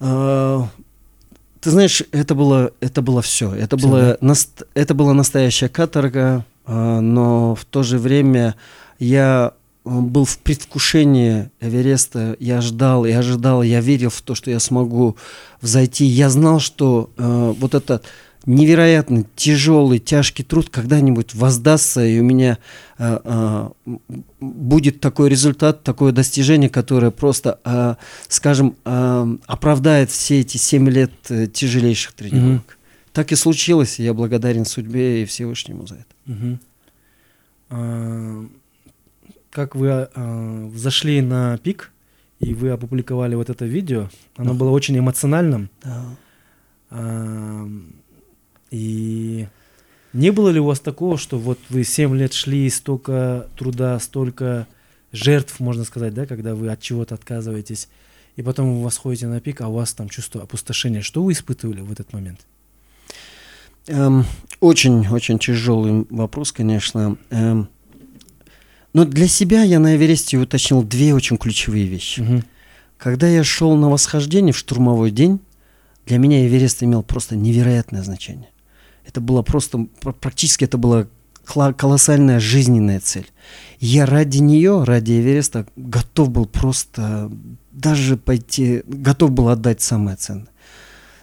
А, 0.00 0.68
ты 1.60 1.70
знаешь, 1.70 2.02
это 2.12 2.34
было, 2.34 2.72
это 2.80 3.02
было 3.02 3.22
все. 3.22 3.54
Это, 3.54 3.76
все, 3.76 3.86
было, 3.86 4.18
да? 4.20 4.34
это 4.74 4.94
была 4.94 5.14
настоящая 5.14 5.68
каторга, 5.68 6.44
а, 6.66 7.00
но 7.00 7.54
в 7.54 7.64
то 7.66 7.82
же 7.82 7.98
время 7.98 8.56
я 8.98 9.52
был 9.84 10.24
в 10.24 10.38
предвкушении 10.38 11.50
Эвереста, 11.60 12.36
я 12.38 12.60
ждал, 12.60 13.04
я 13.04 13.18
ожидал, 13.18 13.62
я 13.62 13.80
верил 13.80 14.10
в 14.10 14.22
то, 14.22 14.34
что 14.34 14.50
я 14.50 14.60
смогу 14.60 15.16
взойти. 15.60 16.04
Я 16.04 16.30
знал, 16.30 16.60
что 16.60 17.10
э, 17.16 17.54
вот 17.58 17.74
этот 17.74 18.04
невероятно 18.46 19.24
тяжелый, 19.36 19.98
тяжкий 19.98 20.44
труд 20.44 20.68
когда-нибудь 20.70 21.34
воздастся, 21.34 22.04
и 22.04 22.20
у 22.20 22.24
меня 22.24 22.58
э, 22.98 23.18
э, 23.24 23.68
будет 24.40 25.00
такой 25.00 25.28
результат, 25.28 25.82
такое 25.82 26.12
достижение, 26.12 26.70
которое 26.70 27.10
просто, 27.10 27.58
э, 27.64 27.96
скажем, 28.28 28.76
э, 28.84 29.36
оправдает 29.46 30.10
все 30.10 30.40
эти 30.40 30.56
семь 30.56 30.88
лет 30.88 31.12
э, 31.28 31.46
тяжелейших 31.46 32.12
тренировок. 32.12 32.62
Mm-hmm. 32.62 33.12
Так 33.12 33.32
и 33.32 33.36
случилось, 33.36 33.98
и 34.00 34.04
я 34.04 34.14
благодарен 34.14 34.64
судьбе 34.64 35.22
и 35.22 35.26
Всевышнему 35.26 35.86
за 35.86 35.96
это. 35.96 36.58
Mm-hmm. 37.68 38.48
Как 39.52 39.76
вы 39.76 39.88
э, 39.88 40.70
зашли 40.74 41.20
на 41.20 41.58
пик, 41.58 41.92
и 42.40 42.54
вы 42.54 42.70
опубликовали 42.70 43.34
вот 43.34 43.50
это 43.50 43.66
видео, 43.66 44.08
оно 44.36 44.54
было 44.54 44.70
очень 44.70 44.98
эмоциональным. 44.98 45.68
Да. 45.82 46.04
Э, 46.90 47.68
и 48.70 49.46
не 50.14 50.30
было 50.30 50.48
ли 50.48 50.58
у 50.58 50.64
вас 50.64 50.80
такого, 50.80 51.18
что 51.18 51.38
вот 51.38 51.58
вы 51.68 51.84
7 51.84 52.16
лет 52.16 52.32
шли, 52.32 52.70
столько 52.70 53.46
труда, 53.58 53.98
столько 54.00 54.66
жертв, 55.12 55.60
можно 55.60 55.84
сказать, 55.84 56.14
да, 56.14 56.24
когда 56.24 56.54
вы 56.54 56.70
от 56.70 56.80
чего-то 56.80 57.14
отказываетесь, 57.14 57.90
и 58.36 58.42
потом 58.42 58.78
вы 58.78 58.82
восходите 58.82 59.26
на 59.26 59.38
пик, 59.38 59.60
а 59.60 59.68
у 59.68 59.74
вас 59.74 59.92
там 59.92 60.08
чувство 60.08 60.42
опустошения. 60.42 61.02
Что 61.02 61.22
вы 61.22 61.32
испытывали 61.32 61.82
в 61.82 61.92
этот 61.92 62.14
момент? 62.14 62.40
Эм, 63.86 64.24
очень, 64.60 65.06
очень 65.08 65.38
тяжелый 65.38 66.06
вопрос, 66.08 66.52
конечно. 66.52 67.18
Эм, 67.28 67.68
но 68.92 69.04
для 69.04 69.26
себя 69.26 69.62
я 69.62 69.78
на 69.78 69.96
Эвересте 69.96 70.36
уточнил 70.36 70.82
две 70.82 71.14
очень 71.14 71.38
ключевые 71.38 71.86
вещи. 71.86 72.20
Угу. 72.20 72.42
Когда 72.98 73.28
я 73.28 73.42
шел 73.42 73.74
на 73.76 73.88
восхождение 73.90 74.52
в 74.52 74.58
штурмовой 74.58 75.10
день, 75.10 75.40
для 76.06 76.18
меня 76.18 76.46
Эверест 76.46 76.82
имел 76.82 77.02
просто 77.02 77.36
невероятное 77.36 78.02
значение. 78.02 78.48
Это 79.06 79.20
было 79.20 79.42
просто, 79.42 79.86
практически 80.20 80.64
это 80.64 80.78
была 80.78 81.06
колоссальная 81.44 82.38
жизненная 82.38 83.00
цель. 83.00 83.26
Я 83.80 84.06
ради 84.06 84.38
нее, 84.38 84.84
ради 84.84 85.12
Эвереста, 85.12 85.66
готов 85.74 86.30
был 86.30 86.46
просто 86.46 87.30
даже 87.72 88.16
пойти, 88.16 88.82
готов 88.86 89.32
был 89.32 89.48
отдать 89.48 89.80
самое 89.80 90.16
ценное. 90.16 90.48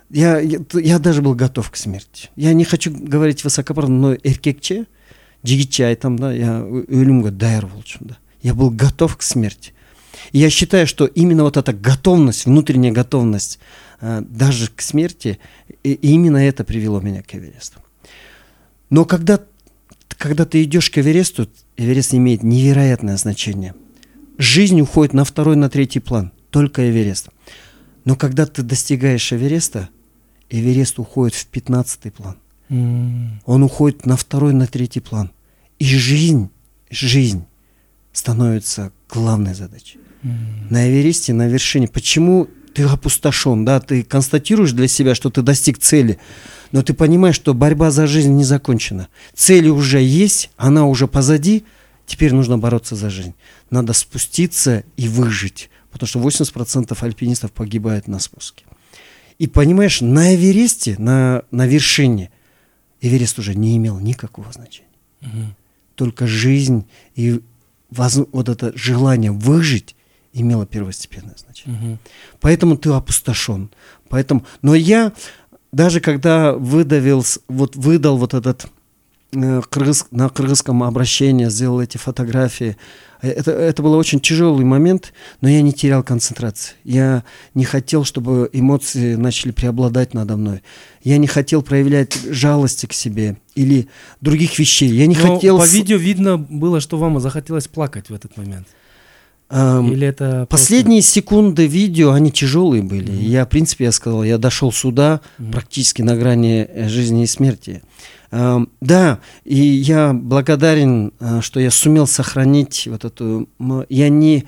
Я, 0.09 0.39
я, 0.39 0.59
я 0.74 0.99
даже 0.99 1.22
был 1.22 1.36
готов 1.36 1.70
к 1.70 1.76
смерти. 1.76 2.30
Я 2.36 2.53
не 2.53 2.65
хочу 2.65 2.91
говорить 2.91 3.43
высокопарно, 3.43 3.95
но 3.95 4.13
эркекче– 4.15 4.88
жігітше 5.45 5.85
айтам 5.85 6.18
да 6.18 6.33
я 6.33 6.61
өлімге 6.62 7.31
даяр 7.31 7.66
болчумун 7.66 8.14
да 8.14 8.16
я 8.43 8.55
был 8.55 8.70
готов 8.70 9.16
к 9.16 9.22
смерти 9.22 9.72
и 10.33 10.39
я 10.39 10.51
считаю 10.51 10.87
что 10.87 11.07
именно 11.07 11.45
вот 11.45 11.57
эта 11.57 11.72
готовность 11.72 12.47
внутренняя 12.47 12.93
готовность 12.93 13.59
э, 14.01 14.22
даже 14.29 14.68
к 14.68 14.81
смерти 14.81 15.39
и, 15.83 15.93
и 15.93 16.12
именно 16.12 16.39
это 16.39 16.64
привело 16.64 17.01
меня 17.01 17.22
к 17.22 17.35
Эвересту 17.35 17.81
но 18.91 19.05
когда 19.05 19.41
когда 20.16 20.45
ты 20.45 20.62
идешь 20.62 20.91
к 20.91 20.99
Эвересту 20.99 21.49
Эверест 21.77 22.14
имеет 22.14 22.43
невероятное 22.43 23.16
значение 23.16 23.75
жизнь 24.39 24.81
уходит 24.81 25.14
на 25.14 25.25
второй 25.25 25.57
на 25.57 25.68
третий 25.68 26.01
план 26.01 26.33
только 26.51 26.91
Эверест 26.91 27.29
но 28.05 28.16
когда 28.16 28.47
ты 28.47 28.62
достигаешь 28.62 29.33
Эвереста 29.33 29.89
Эверест 30.51 30.99
уходит 30.99 31.35
в 31.35 31.47
15 31.47 32.12
план. 32.12 32.37
Он 32.70 33.63
уходит 33.63 34.05
на 34.05 34.15
второй, 34.15 34.53
на 34.53 34.67
третий 34.67 34.99
план. 34.99 35.32
И 35.80 35.86
жизнь, 35.86 36.49
жизнь 36.89 37.45
становится 38.13 38.91
главной 39.09 39.53
задачей. 39.53 39.99
М. 40.24 40.67
На 40.70 40.89
Эвересте, 40.89 41.34
на 41.34 41.47
вершине. 41.47 41.88
Почему 41.88 42.47
ты 42.74 42.84
опустошен, 42.84 43.65
да, 43.65 43.80
ты 43.80 44.03
констатируешь 44.03 44.72
для 44.72 44.88
себя, 44.88 45.15
что 45.15 45.30
ты 45.30 45.41
достиг 45.41 45.80
цели, 45.80 46.20
но 46.72 46.84
ты 46.84 46.93
понимаешь, 46.93 47.36
что 47.36 47.53
борьба 47.53 47.91
за 47.91 48.07
жизнь 48.07 48.34
не 48.34 48.43
закончена. 48.43 49.07
Цель 49.34 49.70
уже 49.70 50.01
есть, 50.01 50.51
она 50.57 50.86
уже 50.86 51.07
позади, 51.07 51.65
теперь 52.05 52.34
нужно 52.34 52.57
бороться 52.57 52.95
за 52.95 53.09
жизнь. 53.09 53.34
Надо 53.70 53.93
спуститься 53.93 54.84
и 54.97 55.07
выжить, 55.07 55.70
потому 55.91 56.07
что 56.07 56.20
80% 56.20 56.95
альпинистов 57.01 57.51
погибают 57.51 58.07
на 58.07 58.20
спуске. 58.20 58.65
И 59.39 59.47
понимаешь, 59.47 60.01
на 60.01 60.36
Эвересте, 60.36 60.95
на, 60.99 61.43
на 61.51 61.65
вершине, 61.65 62.30
Эверест 63.02 63.39
уже 63.39 63.56
не 63.56 63.78
имел 63.78 64.00
никакого 64.00 64.52
значения. 64.52 64.88
Мгм. 65.22 65.56
Только 65.95 66.28
жизнь 66.28 66.86
и 67.16 67.41
воз- 67.89 68.28
вот 68.32 68.50
это 68.50 68.72
желание 68.78 69.32
выжить 69.32 69.95
имело 70.34 70.66
первостепенное 70.66 71.36
значение. 71.38 71.80
Мгм. 71.80 72.00
Поэтому 72.39 72.78
ты 72.78 72.89
опустошен. 72.89 73.70
Поэтому, 74.10 74.45
но 74.62 74.76
я 74.76 75.14
даже 75.72 76.00
когда 76.02 76.54
выдавил, 76.54 77.24
вот 77.47 77.76
выдал 77.76 78.18
вот 78.18 78.34
этот 78.34 78.68
кыргыз- 79.32 80.06
на 80.12 80.30
кыргызском 80.30 80.84
обращение, 80.84 81.50
сделал 81.50 81.82
эти 81.82 81.98
фотографии, 81.98 82.78
э, 83.22 83.30
это, 83.30 83.52
это 83.52 83.84
был 83.84 83.94
очень 83.94 84.20
тяжелый 84.20 84.66
момент, 84.66 85.14
но 85.42 85.50
я 85.50 85.62
не 85.62 85.72
терял 85.72 86.04
концентрации. 86.04 86.74
Я 86.84 87.24
не 87.54 87.64
хотел, 87.66 88.04
чтобы 88.06 88.50
эмоции 88.54 89.16
начали 89.16 89.52
преобладать 89.52 90.14
надо 90.14 90.36
мной. 90.38 90.62
Я 91.04 91.18
не 91.18 91.28
хотел 91.28 91.62
проявлять 91.62 92.18
жалости 92.30 92.86
к 92.86 92.94
себе 92.94 93.38
или 93.56 93.88
других 94.22 94.58
вещей. 94.60 94.90
Я 94.90 95.06
не 95.08 95.16
Но 95.16 95.36
хотел... 95.36 95.58
по 95.60 95.66
видео 95.68 95.98
видно 95.98 96.38
было, 96.38 96.80
что 96.82 96.98
вам 96.98 97.20
захотелось 97.20 97.68
плакать 97.68 98.10
в 98.10 98.14
этот 98.14 98.36
момент. 98.38 98.68
эм, 99.52 99.92
Или 99.92 100.08
это 100.08 100.46
просто- 100.48 100.48
Последние 100.48 101.02
секунды 101.02 101.66
видео, 101.68 102.12
они 102.12 102.32
тяжелые 102.32 102.84
были. 102.84 103.12
Мгм. 103.12 103.20
Я, 103.22 103.46
в 103.46 103.50
принципе, 103.50 103.86
я 103.86 103.92
сказал, 103.92 104.24
я 104.24 104.38
дошел 104.38 104.72
сюда 104.72 105.22
Мгм. 105.40 105.52
практически 105.52 106.02
на 106.04 106.16
грани 106.16 106.68
э, 106.70 106.88
жизни 106.88 107.24
и 107.24 107.28
смерти. 107.28 107.82
Эм, 108.32 108.70
да, 108.80 109.20
и 109.44 109.56
я 109.56 110.14
благодарен, 110.14 111.14
э, 111.20 111.42
что 111.42 111.60
я 111.60 111.72
сумел 111.72 112.06
сохранить 112.08 112.88
вот 112.90 113.06
эту... 113.06 113.50
Я 113.90 114.10
не, 114.10 114.46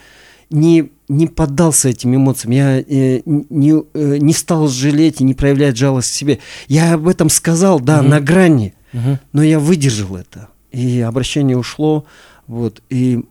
не, 0.50 0.92
не 1.10 1.28
поддался 1.28 1.90
этим 1.90 2.16
эмоциям, 2.16 2.52
я 2.52 2.80
э, 2.80 3.22
не, 3.26 3.84
э, 3.94 4.18
не 4.18 4.34
стал 4.34 4.68
жалеть 4.68 5.22
и 5.22 5.24
не 5.24 5.34
проявлять 5.34 5.78
жалость 5.78 6.12
к 6.12 6.14
себе. 6.14 6.40
Я 6.68 6.94
об 6.94 7.08
этом 7.08 7.30
сказал, 7.30 7.80
да, 7.80 8.02
Мгм. 8.02 8.10
на 8.10 8.20
грани. 8.22 8.74
Мгм. 8.94 9.20
Но 9.34 9.42
я 9.44 9.60
выдержал 9.60 10.16
это. 10.16 10.50
И 10.72 11.02
обращение 11.02 11.58
ушло. 11.58 12.06
Вот, 12.48 12.82
и 12.90 13.24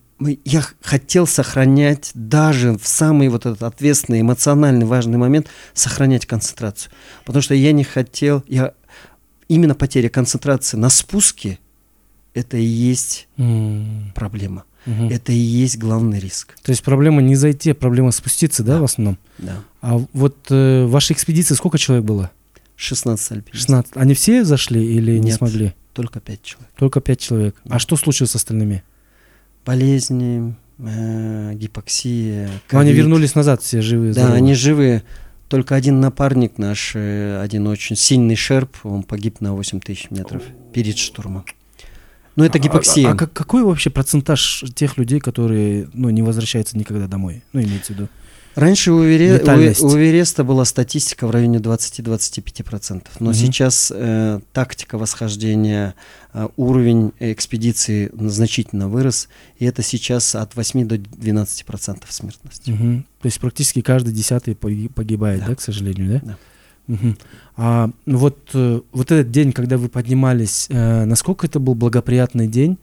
я 0.45 0.63
хотел 0.83 1.27
сохранять 1.27 2.11
даже 2.15 2.77
в 2.77 2.87
самый 2.87 3.29
вот 3.29 3.47
этот 3.47 3.63
ответственный, 3.63 4.21
эмоциональный, 4.21 4.85
важный 4.85 5.17
момент, 5.17 5.47
сохранять 5.73 6.27
концентрацию. 6.27 6.93
Потому 7.25 7.43
что 7.43 7.55
я 7.55 7.73
не 7.73 7.85
хотел, 7.85 8.43
я, 8.47 8.73
именно 9.55 9.75
потеря 9.75 10.09
концентрации 10.09 10.77
на 10.77 10.89
спуске, 10.91 11.59
это 12.35 12.57
и 12.57 12.65
есть 12.65 13.29
М. 13.37 14.13
проблема. 14.15 14.65
Мгм. 14.87 15.09
Это 15.11 15.33
и 15.33 15.37
есть 15.37 15.77
главный 15.79 16.19
риск. 16.19 16.57
То 16.63 16.71
есть 16.71 16.83
проблема 16.83 17.21
не 17.21 17.35
зайти, 17.37 17.71
а 17.73 17.75
проблема 17.75 18.13
спуститься, 18.13 18.63
да, 18.63 18.75
Да. 18.77 18.81
в 18.81 18.85
основном? 18.85 19.19
Да. 19.39 19.57
А 19.83 19.99
вот 20.13 20.37
э, 20.51 20.85
в 20.85 20.91
вашей 20.91 21.13
экспедиции 21.13 21.55
сколько 21.55 21.77
человек 21.79 22.05
было? 22.07 22.31
16 22.77 23.33
альпинистов. 23.33 23.61
16. 23.61 23.93
Они 23.97 24.15
все 24.15 24.43
зашли 24.45 24.83
или 24.83 25.19
не 25.19 25.27
Нет. 25.27 25.37
смогли? 25.37 25.75
Только 25.93 26.21
5 26.21 26.43
человек. 26.43 26.71
Только 26.79 27.01
5 27.01 27.19
человек. 27.21 27.57
Да. 27.65 27.77
А 27.77 27.79
что 27.79 27.97
случилось 27.97 28.31
с 28.31 28.37
остальными? 28.37 28.83
Болезни, 29.67 30.55
э, 30.79 31.53
гипоксия. 31.55 32.49
Ну, 32.73 32.79
они 32.79 32.91
ковид. 32.91 32.97
вернулись 33.05 33.35
назад, 33.35 33.61
все 33.63 33.83
живые. 33.83 34.15
Да, 34.15 34.21
здоровые. 34.23 34.39
они 34.39 34.55
живы. 34.55 35.03
Только 35.51 35.75
один 35.75 36.01
напарник 36.01 36.59
наш, 36.59 36.93
э, 36.95 37.41
один 37.43 37.67
очень 37.67 37.97
сильный 37.97 38.37
шерп, 38.37 38.77
он 38.85 39.03
погиб 39.03 39.41
на 39.41 39.53
8 39.53 39.81
тысяч 39.81 40.09
метров 40.09 40.45
перед 40.73 40.97
штурмом. 40.97 41.45
Ну, 42.37 42.45
это 42.45 42.59
А- 42.59 42.61
гипоксия. 42.61 43.09
А, 43.09 43.13
а 43.13 43.17
как- 43.17 43.33
какой 43.33 43.65
вообще 43.65 43.91
процентаж 43.91 44.63
тех 44.77 44.97
людей, 44.97 45.19
которые 45.19 45.89
ну, 45.93 46.09
не 46.11 46.23
возвращаются 46.23 46.79
никогда 46.79 47.09
домой? 47.09 47.43
Ну, 47.53 47.61
имеется 47.61 47.93
в 47.93 47.97
виду. 47.97 48.09
Раньше 48.57 48.91
у, 48.93 49.03
Эвере- 49.05 49.35
Летальность. 49.35 49.81
у- 49.81 49.87
у 49.89 49.97
Эвереста 49.97 50.43
была 50.45 50.65
статистика 50.65 51.27
в 51.27 51.31
районе 51.31 51.61
20-25%. 51.61 53.07
Но 53.21 53.27
Мгм. 53.31 53.35
сейчас 53.35 53.93
э, 53.95 54.41
тактика 54.53 54.99
восхождения, 54.99 55.95
э, 56.35 56.49
уровень 56.57 57.13
экспедиции 57.21 58.11
значительно 58.19 58.89
вырос. 58.89 59.29
И 59.59 59.65
это 59.67 59.83
сейчас 59.83 60.35
от 60.35 60.57
8 60.57 60.85
до 60.87 60.99
12% 60.99 62.11
смертности. 62.13 62.71
Мгм. 62.71 63.07
То 63.23 63.27
есть 63.27 63.39
практически 63.41 63.83
каждый 63.83 64.13
десятый 64.13 64.55
поги- 64.55 64.89
погибает, 64.89 65.41
Да. 65.41 65.47
да, 65.49 65.55
к 65.55 65.61
сожалению, 65.61 66.21
да? 66.21 66.21
Да. 66.27 66.37
Мгм. 66.89 67.19
А 67.57 67.91
ну 68.07 68.19
вот, 68.19 68.51
э, 68.55 68.81
вот 68.91 69.13
этот 69.13 69.31
день, 69.31 69.53
когда 69.53 69.79
вы 69.79 69.89
поднимались, 69.89 70.67
э, 70.71 71.05
насколько 71.05 71.47
это 71.47 71.61
был 71.61 71.77
благоприятный 71.77 72.49
день? 72.49 72.79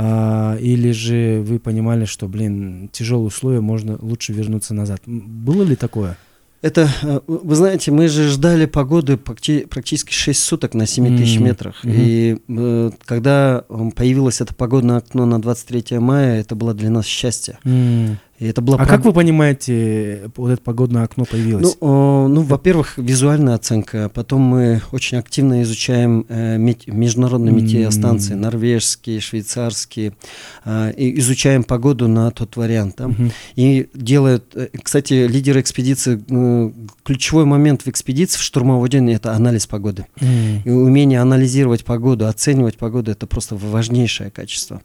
А, 0.00 0.56
или 0.60 0.92
же 0.92 1.42
вы 1.44 1.58
понимали, 1.58 2.04
что, 2.04 2.28
блин, 2.28 2.88
тяжелые 2.92 3.26
условия, 3.26 3.60
можно 3.60 3.98
лучше 4.00 4.32
вернуться 4.32 4.72
назад? 4.72 5.00
Было 5.06 5.64
ли 5.64 5.74
такое? 5.74 6.16
Это, 6.60 6.88
э, 7.02 7.20
вы 7.26 7.54
знаете, 7.54 7.92
мы 7.92 8.08
же 8.08 8.28
ждали 8.28 8.66
погоды 8.66 9.14
практи- 9.14 9.66
практически 9.66 10.12
6 10.12 10.42
суток 10.42 10.74
на 10.74 10.86
7 10.86 11.16
тысяч 11.16 11.38
метрах. 11.38 11.84
мгм. 11.84 11.94
И 11.96 12.36
э, 12.48 12.90
когда 13.04 13.64
появилось 13.94 14.40
это 14.40 14.54
погодное 14.54 14.96
окно 14.98 15.24
на 15.26 15.40
23 15.40 15.98
мая, 16.00 16.40
это 16.40 16.56
было 16.56 16.74
для 16.74 16.90
нас 16.90 17.06
счастье. 17.06 17.58
М. 17.64 18.18
И 18.38 18.46
это 18.46 18.62
было 18.62 18.76
А 18.76 18.86
как 18.86 19.04
вы 19.04 19.12
понимаете, 19.12 19.74
э, 19.74 20.28
вот 20.36 20.50
это 20.50 20.62
погодное 20.62 21.02
окно 21.02 21.24
появилось? 21.24 21.76
Ну, 21.80 21.88
о, 21.88 22.28
ну, 22.28 22.42
во-первых, 22.42 22.96
визуальная 22.96 23.54
оценка. 23.54 24.10
Потом 24.14 24.42
мы 24.42 24.80
очень 24.92 25.18
активно 25.18 25.62
изучаем 25.62 26.24
э, 26.28 26.56
мет- 26.56 26.86
международные 26.86 27.52
метеостанции, 27.52 28.34
норвежские, 28.34 29.20
швейцарские, 29.20 30.12
а, 30.64 30.90
и 30.90 31.18
изучаем 31.18 31.64
погоду 31.64 32.06
на 32.06 32.30
тот 32.30 32.56
вариант. 32.56 32.94
да. 32.98 33.08
Мгм. 33.08 33.32
И 33.56 33.88
делают, 33.92 34.44
э, 34.54 34.68
кстати, 34.82 35.26
лидеры 35.26 35.60
экспедиции, 35.60 36.22
э, 36.28 36.70
ключевой 37.02 37.44
момент 37.44 37.82
в 37.82 37.88
экспедиции 37.88 38.38
в 38.38 38.42
штурмовой 38.42 38.88
день 38.88 39.10
это 39.10 39.32
анализ 39.32 39.66
погоды. 39.66 40.06
М. 40.20 40.62
И 40.64 40.70
умение 40.70 41.20
анализировать 41.20 41.84
погоду, 41.84 42.26
оценивать 42.26 42.76
погоду 42.76 43.10
это 43.10 43.26
просто 43.26 43.56
важнейшее 43.56 44.30
качество. 44.30 44.80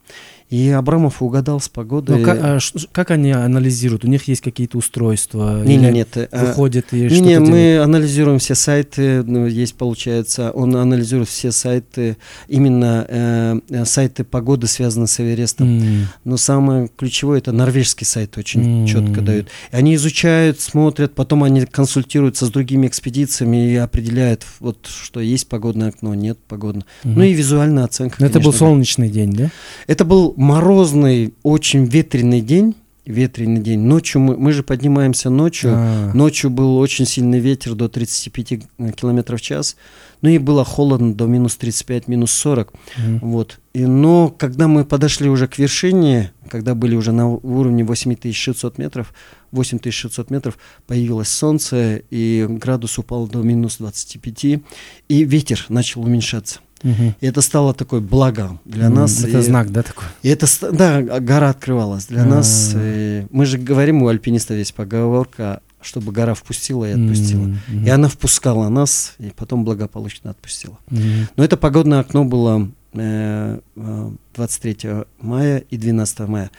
И 0.54 0.70
Абрамов 0.70 1.24
угадал 1.24 1.60
с 1.60 1.68
погодой. 1.68 2.20
Ну, 2.20 2.24
как, 2.24 2.40
а 2.44 2.60
ш- 2.60 2.78
как 2.92 3.10
они 3.10 3.32
анализируют? 3.32 4.06
У 4.06 4.08
них 4.08 4.28
есть 4.28 4.42
какие-то 4.42 4.78
устройства? 4.78 5.64
не, 5.64 5.78
не, 5.78 5.90
нет. 5.90 6.10
э, 6.16 6.28
Выходят 6.32 6.86
и 6.92 6.98
Не, 6.98 7.22
не, 7.22 7.30
делают? 7.30 7.50
мы 7.50 7.80
анализируем 7.80 8.38
все 8.38 8.54
сайты, 8.54 9.24
ну, 9.24 9.48
есть, 9.48 9.74
получается, 9.74 10.52
он 10.52 10.76
анализирует 10.76 11.28
все 11.28 11.52
сайты, 11.52 12.18
именно 12.48 13.04
э, 13.10 13.84
сайты 13.86 14.24
погоды, 14.24 14.68
связанные 14.68 15.08
с 15.08 15.20
Эверестом. 15.20 15.80
М. 15.80 16.08
Но 16.24 16.38
самое 16.38 16.88
ключевое, 16.96 17.40
это 17.40 17.52
норвежский 17.52 18.06
сайт 18.06 18.38
очень 18.38 18.82
М. 18.82 18.86
четко 18.86 19.22
дают. 19.22 19.48
Они 19.72 19.96
изучают, 19.96 20.60
смотрят, 20.60 21.16
потом 21.16 21.44
они 21.44 21.66
консультируются 21.66 22.46
с 22.46 22.52
другими 22.52 22.86
экспедициями 22.86 23.72
и 23.72 23.76
определяют, 23.76 24.46
вот, 24.60 24.86
что 24.86 25.20
есть 25.20 25.48
погодное 25.48 25.90
окно, 25.90 26.14
нет 26.14 26.38
погодного. 26.48 26.86
Мгм. 27.04 27.16
Ну 27.16 27.24
и 27.24 27.34
визуальная 27.34 27.86
оценка. 27.86 28.24
Это 28.24 28.40
был 28.40 28.52
да. 28.52 28.58
солнечный 28.60 29.10
день, 29.10 29.34
да? 29.34 29.50
Это 29.88 30.06
был 30.06 30.36
морозный, 30.44 31.34
очень 31.42 31.86
ветреный 31.86 32.42
день. 32.42 32.76
Ветреный 33.06 33.60
день. 33.60 33.80
Ночью 33.80 34.22
мы, 34.22 34.38
мы 34.38 34.54
же 34.54 34.64
поднимаемся 34.64 35.30
ночью. 35.30 35.72
А. 35.74 36.12
Ночью 36.14 36.50
был 36.50 36.78
очень 36.78 37.06
сильный 37.06 37.40
ветер 37.40 37.76
до 37.76 37.90
35 37.90 38.62
километров 38.96 39.42
в 39.42 39.44
час. 39.44 39.76
Ну 40.22 40.30
и 40.30 40.38
было 40.38 40.64
холодно 40.64 41.14
до 41.14 41.26
минус 41.26 41.58
35, 41.58 42.08
минус 42.08 42.32
40. 42.32 42.72
Мгм. 42.98 43.20
Вот. 43.20 43.60
И, 43.74 43.86
но 43.86 44.30
когда 44.30 44.70
мы 44.70 44.86
подошли 44.86 45.28
уже 45.28 45.50
к 45.50 45.58
вершине, 45.58 46.32
когда 46.50 46.76
были 46.76 46.96
уже 46.96 47.12
на 47.12 47.28
уровне 47.28 47.84
8600 47.84 48.78
метров, 48.78 49.14
8600 49.52 50.30
метров, 50.30 50.58
появилось 50.88 51.28
солнце, 51.28 52.04
и 52.10 52.46
градус 52.50 52.98
упал 52.98 53.28
до 53.28 53.40
минус 53.40 53.78
25, 53.80 54.44
и 54.46 54.62
ветер 55.10 55.66
начал 55.68 56.04
уменьшаться. 56.04 56.62
Мгм. 56.84 57.16
И 57.20 57.26
это 57.26 57.42
стало 57.42 57.74
такое 57.74 58.02
благо 58.02 58.60
для 58.66 58.90
нас. 58.90 59.24
Это 59.24 59.40
и- 59.40 59.42
знак, 59.42 59.72
да, 59.72 59.84
такой? 59.84 60.06
и 60.22 60.30
это, 60.30 60.46
да, 60.72 61.02
гора 61.02 61.50
открывалась 61.50 62.06
для 62.08 62.26
нас. 62.26 62.74
А. 62.76 62.80
э, 62.80 63.28
Мы 63.32 63.46
же 63.46 63.58
говорим, 63.58 64.04
у 64.04 64.08
альпинистов 64.10 64.58
есть 64.58 64.74
поговорка, 64.74 65.62
чтобы 65.82 66.12
гора 66.12 66.34
впустила 66.34 66.86
и 66.86 66.92
отпустила. 66.94 67.56
И 67.86 67.90
она 67.90 68.08
впускала 68.08 68.70
нас, 68.70 69.16
и 69.20 69.32
потом 69.36 69.66
благополучно 69.66 70.30
отпустила. 70.32 70.78
Но 70.90 71.44
это 71.44 71.58
погодное 71.58 72.00
окно 72.00 72.26
было 72.26 72.70
э, 72.94 73.60
э, 73.76 74.12
23 74.36 74.78
мая 75.22 75.58
и 75.70 75.78
12 75.78 76.20
мая. 76.28 76.52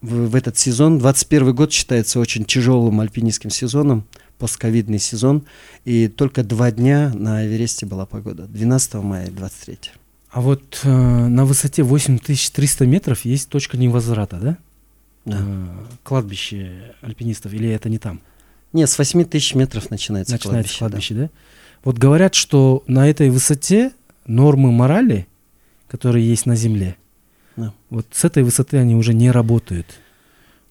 В, 0.00 0.30
в 0.30 0.34
этот 0.34 0.58
сезон, 0.58 0.98
21 0.98 1.54
год 1.54 1.72
считается 1.72 2.18
очень 2.18 2.44
тяжелым 2.44 3.00
альпинистским 3.00 3.50
сезоном, 3.50 4.04
постковидный 4.42 4.98
сезон, 4.98 5.44
и 5.84 6.08
только 6.08 6.42
два 6.42 6.72
дня 6.72 7.12
на 7.14 7.46
Эвересте 7.46 7.86
была 7.86 8.06
погода, 8.06 8.48
12 8.48 8.94
мая 8.94 9.28
и 9.28 9.30
23. 9.30 9.78
А 10.32 10.40
вот 10.40 10.80
э, 10.82 10.88
на 11.28 11.44
высоте 11.44 11.84
8300 11.84 12.84
метров 12.86 13.24
есть 13.24 13.48
точка 13.48 13.76
невозврата, 13.76 14.38
да? 14.42 14.56
Да. 15.24 15.38
Э, 15.40 15.66
кладбище 16.02 16.94
альпинистов, 17.02 17.52
или 17.52 17.68
это 17.68 17.88
не 17.88 17.98
там? 17.98 18.20
Нет, 18.72 18.90
с 18.90 18.98
8 18.98 19.24
тысяч 19.26 19.54
метров 19.54 19.90
начинается, 19.90 20.32
Начинается 20.32 20.76
кладбище. 20.78 21.14
кладбище, 21.14 21.14
да? 21.14 21.30
Вот 21.84 21.98
говорят, 21.98 22.34
что 22.34 22.82
на 22.88 23.08
этой 23.08 23.30
высоте 23.30 23.92
нормы 24.26 24.72
морали, 24.72 25.28
которые 25.86 26.28
есть 26.28 26.46
на 26.46 26.56
Земле, 26.56 26.96
Да. 27.56 27.72
вот 27.90 28.06
с 28.10 28.24
этой 28.24 28.42
высоты 28.42 28.78
они 28.78 28.96
уже 28.96 29.14
не 29.14 29.30
работают. 29.30 29.86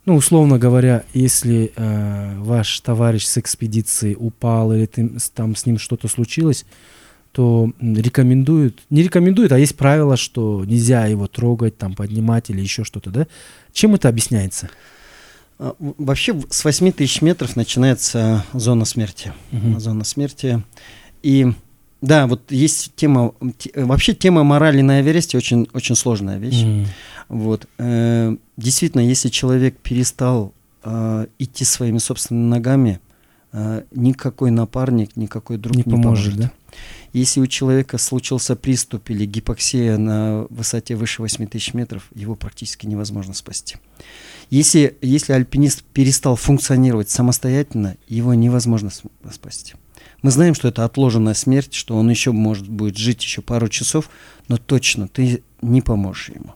Ну, 0.06 0.16
условно 0.16 0.58
говоря, 0.58 1.04
если 1.14 1.72
э, 1.76 2.34
ваш 2.39 2.80
товарищ 2.82 3.26
с 3.26 3.38
экспедиции 3.38 4.16
упал 4.16 4.74
или 4.74 4.88
ты- 4.88 5.12
там 5.36 5.56
с 5.56 5.66
ним 5.66 5.78
что-то 5.78 6.08
случилось, 6.08 6.66
то 7.32 7.72
рекомендуют, 7.80 8.80
не 8.89 9.04
рекомендуют, 9.04 9.52
а 9.52 9.60
есть 9.60 9.78
правило, 9.78 10.18
что 10.18 10.66
нельзя 10.66 11.06
его 11.06 11.28
трогать, 11.28 11.78
там 11.78 11.93
поднимать 11.93 12.49
или 12.49 12.62
еще 12.62 12.84
что-то, 12.84 13.10
да? 13.12 13.28
Чем 13.74 13.93
это 13.95 14.10
объясняется? 14.10 14.70
А, 15.60 15.76
Вообще 15.80 16.36
с 16.49 16.66
8 16.66 16.91
тысяч 16.91 17.22
метров 17.22 17.56
начинается 17.56 18.43
зона 18.54 18.86
смерти. 18.86 19.32
Мгм. 19.52 19.80
Зона 19.80 20.04
смерти. 20.04 20.64
И 21.22 21.54
да, 22.02 22.28
вот 22.28 22.52
есть 22.52 22.93
тема, 22.95 23.34
те- 23.58 23.72
вообще 23.76 24.14
тема 24.14 24.43
морали 24.43 24.82
на 24.82 25.02
Эвересте 25.02 25.38
очень, 25.38 25.68
очень 25.74 25.95
сложная 25.95 26.38
вещь. 26.38 26.64
М, 26.64 26.86
Вот. 27.30 27.68
э, 27.78 28.36
Действительно, 28.58 29.02
если 29.02 29.30
человек 29.30 29.78
перестал 29.78 30.54
э, 30.84 31.28
идти 31.39 31.64
своими 31.64 31.99
собственными 31.99 32.47
ногами, 32.49 32.99
э, 33.54 33.84
никакой 33.91 34.49
напарник, 34.52 35.16
никакой 35.16 35.58
друг 35.58 35.76
Не 35.76 35.84
не, 35.86 35.91
поможет, 35.91 36.36
да? 36.38 36.52
Если 37.14 37.39
у 37.41 37.47
человека 37.47 37.97
случился 37.97 38.56
приступ 38.56 39.10
или 39.10 39.26
гипоксия 39.26 39.97
на 39.97 40.45
высоте 40.49 40.95
выше 40.95 41.22
8 41.22 41.45
тысяч 41.45 41.74
метров, 41.74 42.08
его 42.16 42.36
практически 42.36 42.86
невозможно 42.88 43.34
спасти. 43.34 43.76
Если, 44.49 44.97
если 45.02 45.34
альпинист 45.34 45.84
перестал 45.84 46.36
функционировать 46.36 47.10
самостоятельно, 47.10 47.95
его 48.08 48.34
невозможно 48.34 48.89
спасти. 49.32 49.74
Мы 50.22 50.32
знаем, 50.32 50.53
что 50.53 50.67
это 50.67 50.86
отложенная 50.86 51.34
смерть, 51.34 51.74
что 51.74 51.95
он 51.97 52.09
еще 52.09 52.32
может 52.32 52.67
будет 52.67 52.97
жить 52.97 53.24
еще 53.24 53.41
пару 53.41 53.67
часов, 53.69 54.09
но 54.47 54.57
точно 54.57 55.07
ты 55.07 55.41
не 55.61 55.82
поможешь 55.82 56.30
ему. 56.30 56.53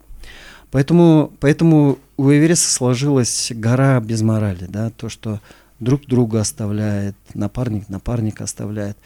Поэтому, 0.72 1.32
поэтому 1.40 2.00
у 2.18 2.30
Эвереста 2.30 2.70
сложилась 2.70 3.52
гора 3.56 4.00
без 4.00 4.22
морали, 4.22 4.66
да, 4.68 4.90
то, 4.90 5.10
что 5.10 5.40
друг 5.80 6.06
друга 6.06 6.42
оставляет, 6.42 7.16
напарник 7.34 7.90
напарника 7.90 8.44
оставляет. 8.44 8.98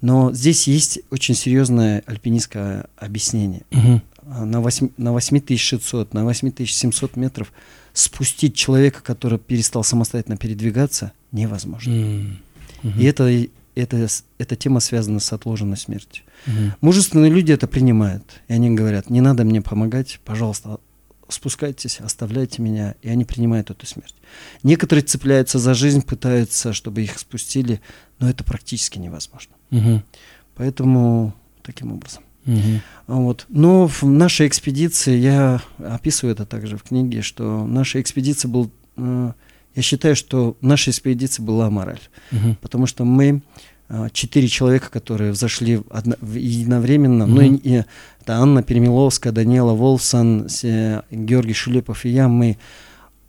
Но 0.00 0.32
здесь 0.32 0.68
есть 0.68 1.00
очень 1.10 1.34
серьезное 1.34 2.02
альпинистское 2.06 2.86
объяснение. 2.96 3.62
А 4.26 4.44
На, 4.44 4.60
8, 4.60 4.90
на 4.96 5.12
8600, 5.12 6.14
на 6.14 6.24
8700 6.24 7.16
метров 7.16 7.52
спустить 7.92 8.54
человека, 8.54 9.02
который 9.02 9.38
перестал 9.38 9.84
самостоятельно 9.84 10.36
передвигаться, 10.36 11.12
невозможно. 11.30 11.92
Мгм, 12.82 13.00
И 13.00 13.04
это, 13.04 13.30
это, 13.74 14.06
эта 14.38 14.56
тема 14.56 14.80
связана 14.80 15.20
с 15.20 15.32
отложенной 15.32 15.76
смертью. 15.76 16.24
мгм. 16.46 16.74
Мужественные 16.80 17.30
люди 17.30 17.52
это 17.52 17.66
принимают. 17.66 18.40
И 18.48 18.52
они 18.52 18.70
говорят, 18.70 19.10
не 19.10 19.20
надо 19.20 19.44
мне 19.44 19.60
помогать, 19.62 20.20
пожалуйста, 20.24 20.78
спускайтесь, 21.28 22.00
оставляйте 22.00 22.62
меня. 22.62 22.94
И 23.02 23.08
они 23.08 23.24
принимают 23.24 23.70
эту 23.70 23.86
смерть. 23.86 24.14
Некоторые 24.62 25.02
цепляются 25.04 25.58
за 25.58 25.74
жизнь, 25.74 26.02
пытаются, 26.02 26.72
чтобы 26.72 27.02
их 27.02 27.18
спустили, 27.18 27.80
но 28.18 28.28
это 28.28 28.44
практически 28.44 28.98
невозможно. 28.98 29.54
Мгм, 29.70 30.02
Поэтому 30.56 31.34
таким 31.62 31.92
образом. 31.92 32.22
мгм. 32.44 32.80
Вот. 33.06 33.46
Но 33.48 33.88
в 33.88 34.02
нашей 34.04 34.46
экспедиции, 34.46 35.16
я 35.16 35.60
описываю 35.78 36.34
это 36.34 36.44
также 36.46 36.76
в 36.76 36.82
книге, 36.82 37.22
что 37.22 37.66
наша 37.66 38.00
экспедиция 38.00 38.48
был, 38.50 38.70
э, 38.96 39.32
я 39.74 39.82
считаю, 39.82 40.14
что 40.16 40.56
в 40.60 40.66
нашей 40.66 40.90
экспедиции 40.90 41.42
была 41.42 41.70
мораль. 41.70 42.00
Мгм. 42.30 42.56
Потому 42.60 42.86
что 42.86 43.04
мы 43.04 43.42
а, 43.88 44.08
четыре 44.10 44.48
человека, 44.48 44.90
которые 44.90 45.32
взошли 45.32 45.82
одно- 45.90 46.16
единовременно, 46.34 47.26
ну, 47.26 47.42
Мгм. 47.42 47.54
и, 47.56 47.68
и 47.68 47.84
это 48.22 48.36
Анна 48.38 48.62
Перемиловская, 48.62 49.30
Даниэла 49.32 49.74
Волфсон, 49.74 50.48
се- 50.48 51.02
Георгий 51.10 51.52
Шулепов 51.52 52.04
и 52.06 52.08
я, 52.08 52.26
мы 52.28 52.56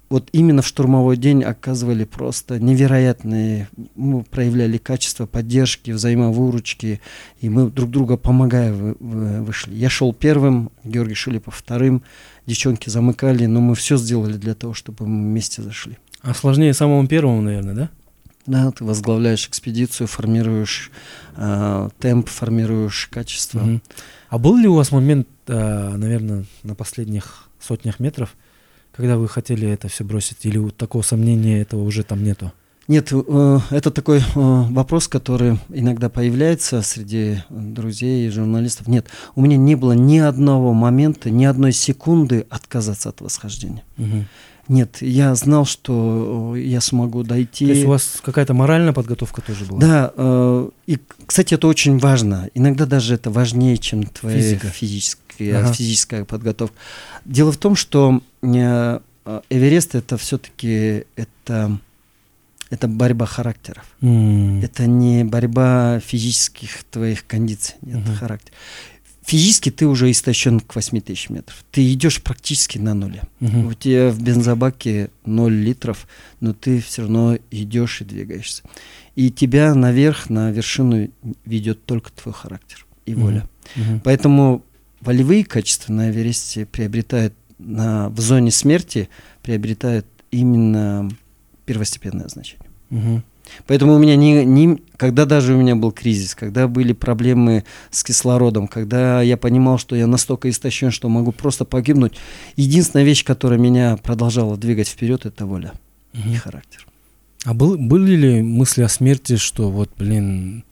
вот 0.07 0.29
именно 0.33 0.61
в 0.61 0.67
штурмовой 0.67 1.17
день 1.17 1.43
оказывали 1.43 2.05
просто 2.05 2.57
невероятные, 2.59 3.67
мы 3.95 4.23
проявляли 4.23 4.77
качество 4.77 5.25
поддержки, 5.25 5.91
взаимовыручки, 5.91 7.01
и 7.41 7.49
мы 7.49 7.69
друг 7.69 7.89
друга 7.89 8.15
помогая 8.15 8.71
вы- 8.71 8.95
вы- 8.99 9.41
вышли. 9.43 9.73
Я 9.75 9.89
шел 9.89 10.13
первым, 10.13 10.69
Георгий 10.83 11.15
Шулепов 11.15 11.55
вторым, 11.55 12.01
девчонки 12.45 12.87
замыкали, 12.89 13.45
но 13.47 13.59
мы 13.61 13.75
все 13.75 13.97
сделали 13.97 14.37
для 14.37 14.53
того, 14.53 14.73
чтобы 14.73 15.07
мы 15.07 15.23
вместе 15.31 15.61
зашли. 15.63 15.97
А 16.25 16.33
сложнее 16.33 16.73
самому 16.73 17.07
первому, 17.07 17.41
наверное, 17.41 17.75
да? 17.75 17.89
Да, 18.47 18.71
ты 18.71 18.83
возглавляешь 18.83 19.47
экспедицию, 19.47 20.07
формируешь 20.07 20.91
э, 21.35 21.89
темп, 21.99 22.29
формируешь 22.29 23.07
качество. 23.11 23.59
Мгм. 23.59 23.81
А 24.29 24.37
был 24.39 24.57
ли 24.57 24.67
у 24.67 24.73
вас 24.73 24.91
момент, 24.91 25.27
наверное, 25.47 26.45
на 26.63 26.73
последних 26.75 27.47
сотнях 27.59 27.99
метров, 27.99 28.35
когда 28.91 29.17
вы 29.17 29.27
хотели 29.27 29.69
это 29.69 29.87
все 29.87 30.03
бросить, 30.03 30.45
или 30.45 30.57
вот 30.57 30.75
такого 30.75 31.03
сомнения 31.03 31.61
этого 31.61 31.83
уже 31.83 32.03
там 32.03 32.23
нету? 32.23 32.51
Нет, 32.87 33.11
э, 33.11 33.59
это 33.71 33.89
такой 33.89 34.19
э, 34.19 34.21
вопрос, 34.33 35.07
который 35.07 35.59
иногда 35.69 36.09
появляется 36.09 36.81
среди 36.83 37.39
друзей 37.49 38.27
и 38.27 38.29
журналистов. 38.29 38.87
Нет, 38.87 39.07
у 39.35 39.41
меня 39.41 39.57
не 39.57 39.75
было 39.75 39.93
ни 39.93 40.19
одного 40.19 40.73
момента, 40.73 41.31
ни 41.31 41.45
одной 41.45 41.71
секунды 41.71 42.45
отказаться 42.49 43.09
от 43.09 43.21
восхождения. 43.21 43.83
Мгм. 43.97 44.27
Нет, 44.67 44.97
я 45.01 45.35
знал, 45.35 45.65
что 45.65 46.53
э, 46.55 46.61
я 46.61 46.81
смогу 46.81 47.23
дойти. 47.23 47.65
То 47.67 47.71
есть 47.73 47.85
у 47.85 47.89
вас 47.89 48.19
какая-то 48.23 48.53
моральная 48.53 48.93
подготовка 48.93 49.41
тоже 49.41 49.65
была? 49.65 49.79
Да, 49.79 50.13
э, 50.15 50.69
и, 50.87 50.97
кстати, 51.27 51.53
это 51.53 51.67
очень 51.67 51.99
важно. 51.99 52.49
Иногда 52.55 52.85
даже 52.85 53.13
это 53.13 53.29
важнее, 53.29 53.77
чем 53.77 54.03
твоя 54.05 54.39
Физика. 54.39 54.67
физическая, 54.69 55.59
Ага. 55.59 55.73
физическая 55.73 56.25
подготовка. 56.25 56.75
Дело 57.25 57.51
в 57.51 57.57
том, 57.57 57.75
что 57.75 58.21
э, 58.41 58.99
э, 59.25 59.41
Эверест 59.51 59.93
это 59.93 60.17
все-таки 60.17 61.03
это, 61.15 61.77
это 62.71 62.87
борьба 62.87 63.27
характеров. 63.27 63.83
М. 64.01 64.61
Это 64.61 64.87
не 64.87 65.23
борьба 65.23 65.99
физических 65.99 66.83
твоих 66.85 67.27
кондиций, 67.27 67.75
нет, 67.83 67.97
Мгм. 68.07 68.15
характер. 68.15 68.51
Физически 69.25 69.71
ты 69.71 69.87
уже 69.87 70.11
истощен 70.11 70.59
к 70.59 70.75
8 70.75 71.01
тысяч 71.01 71.29
метров. 71.29 71.65
Ты 71.71 71.91
идешь 71.91 72.21
практически 72.21 72.77
на 72.77 72.93
нуле. 72.93 73.23
Мгм. 73.39 73.67
У 73.67 73.73
тебя 73.73 74.11
в 74.11 74.21
бензобаке 74.21 75.09
0 75.25 75.51
литров, 75.51 76.07
но 76.41 76.53
ты 76.53 76.79
все 76.79 77.01
равно 77.01 77.37
идешь 77.49 78.01
и 78.01 78.05
двигаешься. 78.05 78.61
И 79.15 79.31
тебя 79.31 79.73
наверх, 79.73 80.29
на 80.29 80.51
вершину 80.51 81.09
ведет 81.43 81.83
только 81.85 82.11
твой 82.11 82.33
характер 82.33 82.85
и 83.07 83.15
воля. 83.15 83.47
Мгм. 83.75 84.01
Поэтому 84.03 84.63
волевые 85.01 85.43
качества 85.43 85.91
на 85.91 86.11
Эвересте 86.11 86.67
приобретают 86.67 87.33
на, 87.57 88.09
в 88.09 88.19
зоне 88.19 88.51
смерти 88.51 89.09
приобретают 89.41 90.05
именно 90.29 91.09
первостепенное 91.65 92.27
значение. 92.27 92.69
Мгм. 92.89 93.23
Поэтому 93.67 93.93
у 93.93 93.99
меня 93.99 94.15
не, 94.15 94.43
не, 94.45 94.81
когда 94.97 95.25
даже 95.25 95.53
у 95.53 95.57
меня 95.57 95.75
был 95.75 95.91
кризис, 95.91 96.35
когда 96.35 96.67
были 96.67 96.93
проблемы 96.93 97.63
с 97.91 98.03
кислородом, 98.03 98.67
когда 98.67 99.21
я 99.21 99.37
понимал, 99.37 99.77
что 99.77 99.95
я 99.95 100.07
настолько 100.07 100.49
истощен, 100.49 100.91
что 100.91 101.09
могу 101.09 101.31
просто 101.31 101.65
погибнуть, 101.65 102.13
единственная 102.55 103.05
вещь, 103.05 103.23
которая 103.23 103.59
меня 103.59 103.97
продолжала 103.97 104.57
двигать 104.57 104.87
вперед, 104.87 105.25
это 105.25 105.45
воля 105.45 105.73
и 106.13 106.19
Мгм. 106.29 106.37
характер. 106.37 106.87
А 107.45 107.53
был, 107.53 107.77
были 107.77 108.15
ли 108.15 108.41
мысли 108.41 108.81
о 108.81 108.89
смерти, 108.89 109.35
что 109.35 109.69
вот, 109.69 109.91
блин, 109.97 110.63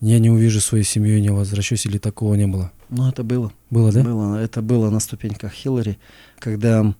я 0.00 0.18
не 0.18 0.30
увижу 0.30 0.60
свою 0.60 0.84
семью, 0.84 1.20
не 1.20 1.30
возвращусь, 1.30 1.86
или 1.86 1.98
такого 1.98 2.34
не 2.34 2.46
было? 2.46 2.70
Ну, 2.90 3.08
это 3.08 3.24
было. 3.24 3.52
Было, 3.70 3.90
да? 3.90 4.02
было. 4.04 4.36
Это 4.36 4.62
было 4.62 4.90
на 4.90 5.00
ступеньках 5.00 5.52
Хиллари, 5.52 5.98
когда 6.38 6.94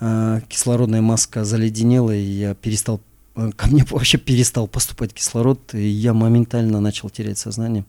а, 0.00 0.40
кислородная 0.48 1.00
маска 1.02 1.44
заледенела, 1.44 2.14
и 2.14 2.20
я 2.22 2.54
перестал, 2.54 3.00
ко 3.56 3.68
мне 3.68 3.84
вообще 3.90 4.18
перестал 4.18 4.66
поступать 4.68 5.12
кислород, 5.12 5.74
и 5.74 5.86
я 5.86 6.12
моментально 6.14 6.80
начал 6.80 7.10
терять 7.10 7.38
сознание. 7.38 7.84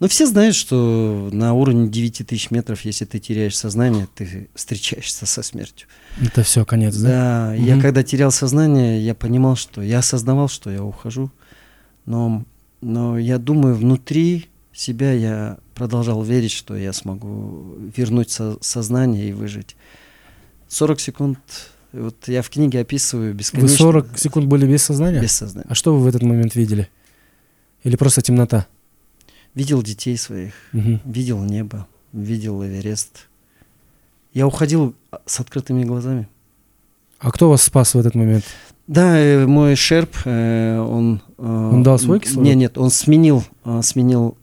Но 0.00 0.08
все 0.08 0.26
знают, 0.26 0.56
что 0.56 1.30
на 1.32 1.52
уровне 1.54 1.88
9000 1.88 2.50
метров, 2.50 2.80
если 2.84 3.04
ты 3.04 3.20
теряешь 3.20 3.56
сознание, 3.56 4.08
ты 4.14 4.48
встречаешься 4.54 5.24
со 5.24 5.42
смертью. 5.42 5.86
Это 6.20 6.42
все, 6.42 6.64
конец, 6.64 6.96
да? 6.96 7.08
Да, 7.08 7.54
я 7.54 7.74
Мгм. 7.74 7.82
когда 7.82 8.02
терял 8.02 8.30
сознание, 8.32 9.00
я 9.04 9.14
понимал, 9.14 9.54
что 9.56 9.82
я 9.82 10.00
осознавал, 10.00 10.48
что 10.48 10.70
я 10.70 10.82
ухожу, 10.82 11.30
но, 12.06 12.44
но 12.80 13.16
я 13.18 13.38
думаю, 13.38 13.76
внутри 13.76 14.48
себя 14.72 15.12
я 15.12 15.58
продолжал 15.76 16.22
верить, 16.24 16.50
что 16.52 16.76
я 16.76 16.92
смогу 16.92 17.76
вернуть 17.96 18.30
со- 18.32 18.58
сознание 18.60 19.28
и 19.28 19.32
выжить. 19.32 19.76
40 20.68 20.98
секунд 21.00 21.38
Вот 21.94 22.26
я 22.28 22.42
в 22.42 22.50
книге 22.50 22.80
описываю 22.80 23.34
бесконечно. 23.34 23.68
Вы 23.70 23.76
40 23.76 24.18
секунд 24.18 24.46
были 24.46 24.66
без 24.66 24.82
сознания? 24.82 25.20
Без 25.20 25.32
сознания. 25.32 25.66
А 25.68 25.74
что 25.74 25.94
вы 25.96 26.02
в 26.02 26.06
этот 26.06 26.22
момент 26.22 26.54
видели? 26.56 26.88
Или 27.84 27.96
просто 27.96 28.20
темнота? 28.22 28.66
Видел 29.54 29.82
детей 29.82 30.16
своих, 30.16 30.52
Мгм. 30.72 31.00
видел 31.04 31.38
небо, 31.44 31.86
видел 32.12 32.64
Эверест. 32.64 33.28
Я 34.32 34.46
уходил 34.48 34.94
а, 35.12 35.20
с 35.26 35.38
открытыми 35.38 35.84
глазами. 35.84 36.26
А 37.20 37.30
кто 37.30 37.48
вас 37.48 37.62
спас 37.62 37.94
в 37.94 37.98
этот 37.98 38.16
момент? 38.16 38.44
Да, 38.88 39.16
э, 39.16 39.46
мой 39.46 39.76
шерп, 39.76 40.16
э, 40.24 40.78
он... 40.80 41.22
э, 41.38 41.42
Он 41.72 41.82
дал 41.84 41.98
свой 42.00 42.18
кислород? 42.18 42.44
Нет, 42.44 42.56
нет, 42.56 42.78
он 42.78 42.90
сменил, 42.90 43.44
сменил, 43.82 44.36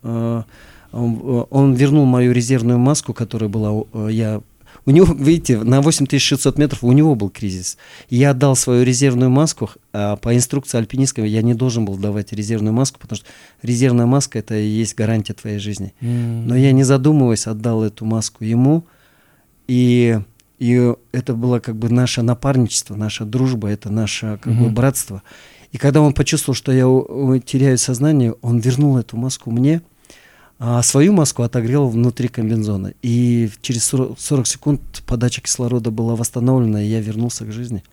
он, 0.92 1.74
вернул 1.74 2.06
мою 2.06 2.32
резервную 2.32 2.80
маску, 2.80 3.14
которая 3.14 3.50
была, 3.50 3.84
я... 4.10 4.42
У 4.86 4.92
него, 4.92 5.14
видите, 5.14 5.60
на 5.60 5.82
8600 5.82 6.58
метров 6.58 6.84
у 6.84 6.92
него 6.92 7.16
был 7.16 7.30
кризис. 7.30 7.78
Я 8.10 8.32
отдал 8.32 8.56
свою 8.56 8.84
резервную 8.84 9.30
маску, 9.30 9.70
а 9.94 10.16
по 10.16 10.36
инструкции 10.36 10.78
альпинистского 10.78 11.26
я 11.26 11.42
не 11.44 11.54
должен 11.54 11.86
был 11.86 11.98
давать 11.98 12.34
резервную 12.34 12.74
маску, 12.74 13.00
потому 13.00 13.18
что 13.18 13.28
резервная 13.62 14.08
маска 14.08 14.40
это 14.40 14.56
и 14.58 14.66
есть 14.66 14.96
гарантия 14.96 15.34
твоей 15.34 15.60
жизни. 15.60 15.94
М. 16.02 16.48
Но 16.48 16.56
я 16.56 16.72
не 16.72 16.84
задумываясь 16.84 17.46
отдал 17.48 17.84
эту 17.84 18.06
маску 18.06 18.44
ему, 18.44 18.86
и, 19.68 20.20
и 20.58 20.94
это 21.12 21.34
было 21.36 21.60
как 21.60 21.76
бы 21.76 21.90
наше 21.90 22.24
напарничество, 22.24 22.96
наша 22.96 23.26
дружба, 23.26 23.70
это 23.70 23.92
наше 23.92 24.40
как 24.42 24.54
бы 24.54 24.66
Мгм. 24.66 24.74
братство. 24.74 25.22
И 25.72 25.78
когда 25.78 26.02
он 26.02 26.14
почувствовал, 26.14 26.56
что 26.56 26.72
я 26.72 27.40
теряю 27.40 27.78
сознание, 27.78 28.34
он 28.42 28.60
вернул 28.60 28.98
эту 28.98 29.16
маску 29.16 29.52
мне, 29.52 29.82
а 30.64 30.84
свою 30.84 31.12
маску 31.12 31.42
отогрел 31.42 31.88
внутри 31.88 32.28
комбинзона. 32.28 32.94
И 33.02 33.50
через 33.62 33.84
40, 33.86 34.20
40 34.20 34.48
секунд 34.48 34.82
подача 35.08 35.42
кислорода 35.42 35.90
была 35.90 36.16
восстановлена, 36.16 36.84
и 36.84 36.88
я 36.88 37.02
вернулся 37.02 37.46
к 37.46 37.52
жизни. 37.52 37.84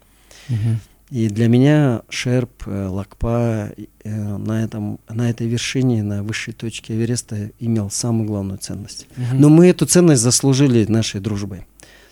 И 1.11 1.29
для 1.31 1.49
меня 1.49 2.03
Шерп, 2.11 2.64
э, 2.66 2.89
Лакпа 2.89 3.71
э, 4.05 4.37
на, 4.37 4.62
этом, 4.62 5.01
на 5.09 5.31
этой 5.31 5.47
вершине, 5.47 6.03
на 6.03 6.23
высшей 6.23 6.53
точке 6.53 6.93
Эвереста 6.93 7.51
имел 7.59 7.89
самую 7.89 8.29
главную 8.29 8.59
ценность. 8.59 9.07
Мгм. 9.16 9.41
Но 9.41 9.49
мы 9.49 9.69
эту 9.69 9.87
ценность 9.87 10.21
заслужили 10.21 10.85
нашей 10.85 11.23
дружбой. 11.23 11.64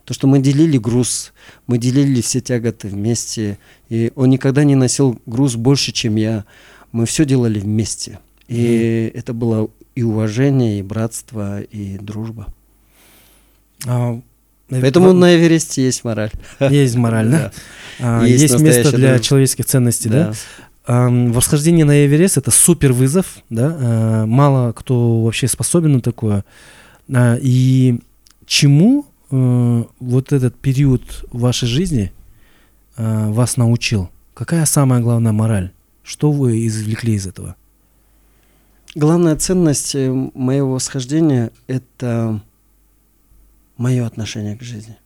То, 0.06 0.14
что 0.14 0.26
мы 0.26 0.38
делили 0.38 0.78
груз, 0.78 1.34
мы 1.66 1.76
делили 1.76 2.22
все 2.22 2.40
тяготы 2.40 2.88
вместе. 2.88 3.58
И 3.90 4.10
он 4.16 4.30
никогда 4.30 4.64
не 4.64 4.74
носил 4.74 5.20
груз 5.26 5.56
больше, 5.56 5.92
чем 5.92 6.16
я. 6.16 6.46
Мы 6.92 7.04
все 7.04 7.26
делали 7.26 7.60
вместе. 7.60 8.20
И 8.48 9.12
это 9.14 9.34
было 9.34 9.68
и 9.96 10.02
уважение, 10.04 10.78
и 10.78 10.82
братство, 10.82 11.60
и 11.60 11.98
дружба. 11.98 12.46
А, 13.86 14.20
Поэтому 14.68 15.08
ва- 15.08 15.12
на 15.12 15.36
Эвересте 15.36 15.84
есть 15.84 16.04
мораль. 16.04 16.30
есть 16.60 16.94
мораль, 16.96 17.28
да? 17.30 17.52
А, 18.00 18.24
Есть 18.24 18.42
Есть, 18.42 18.60
место 18.60 18.90
для 18.94 19.08
дружба. 19.10 19.24
человеческих 19.24 19.64
ценностей, 19.66 20.08
да? 20.10 20.32
Восхождение 20.86 21.84
на 21.84 22.04
Эверест 22.06 22.36
это 22.36 22.50
супер 22.50 22.92
вызов, 22.92 23.38
да, 23.50 23.76
а, 23.80 24.26
мало 24.26 24.72
кто 24.72 25.22
вообще 25.22 25.48
способен 25.48 25.92
на 25.94 26.00
такое. 26.00 26.44
А, 27.12 27.36
И 27.40 27.98
чему 28.46 29.06
э, 29.30 29.84
вот 29.98 30.32
этот 30.32 30.54
период 30.56 31.24
вашей 31.32 31.66
жизни 31.68 32.12
вас 32.96 33.56
научил? 33.56 34.08
Какая 34.34 34.64
самая 34.66 35.00
главная 35.00 35.32
мораль? 35.32 35.70
Что 36.04 36.30
вы 36.30 36.66
извлекли 36.66 37.14
из 37.14 37.26
этого? 37.26 37.56
Главная 38.96 39.36
ценность 39.36 39.94
э, 39.94 40.10
моего 40.10 40.72
восхождения– 40.72 41.52
это 41.66 42.40
мое 43.76 44.06
отношение 44.06 44.56
к 44.56 44.62
жизни. 44.62 44.96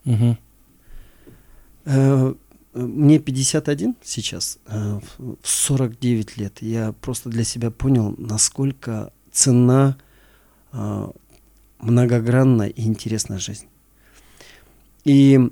Э, 1.87 2.35
Мне 2.73 3.19
51 3.19 3.97
сейчас, 4.01 4.61
э, 4.67 5.01
в 5.19 5.37
49 5.43 6.37
лет. 6.37 6.63
Я 6.63 6.93
просто 7.01 7.31
для 7.31 7.43
себя 7.43 7.73
понял, 7.73 8.15
насколько 8.17 9.13
цена 9.33 9.97
э, 10.71 11.09
многогранна 11.81 12.69
и 12.69 12.83
интересна 12.83 13.41
жизнь. 13.41 13.67
И 15.03 15.51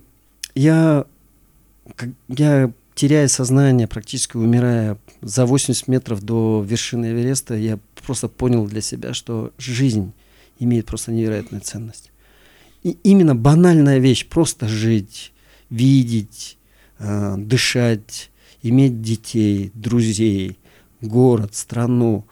я, 0.55 1.07
я 2.29 2.73
теряя 2.99 3.29
сознание, 3.29 3.87
практически 3.87 4.37
умирая 4.37 4.99
за 5.21 5.47
80 5.47 5.87
метров 5.87 6.21
до 6.21 6.65
вершины 6.67 7.13
Эвереста, 7.13 7.55
я 7.55 7.79
просто 8.05 8.27
понял 8.27 8.67
для 8.67 8.81
себя, 8.81 9.15
что 9.15 9.53
жизнь 9.57 10.13
имеет 10.59 10.87
просто 10.87 11.13
невероятную 11.13 11.61
ценность. 11.61 12.11
И 12.83 12.99
именно 13.05 13.37
банальная 13.37 13.99
вещь, 13.99 14.27
просто 14.27 14.67
жить, 14.67 15.33
видеть, 15.71 16.59
э, 16.99 17.37
дышать, 17.39 18.33
иметь 18.63 19.01
детей, 19.01 19.71
друзей, 19.75 20.59
город, 21.01 21.55
страну, 21.55 22.25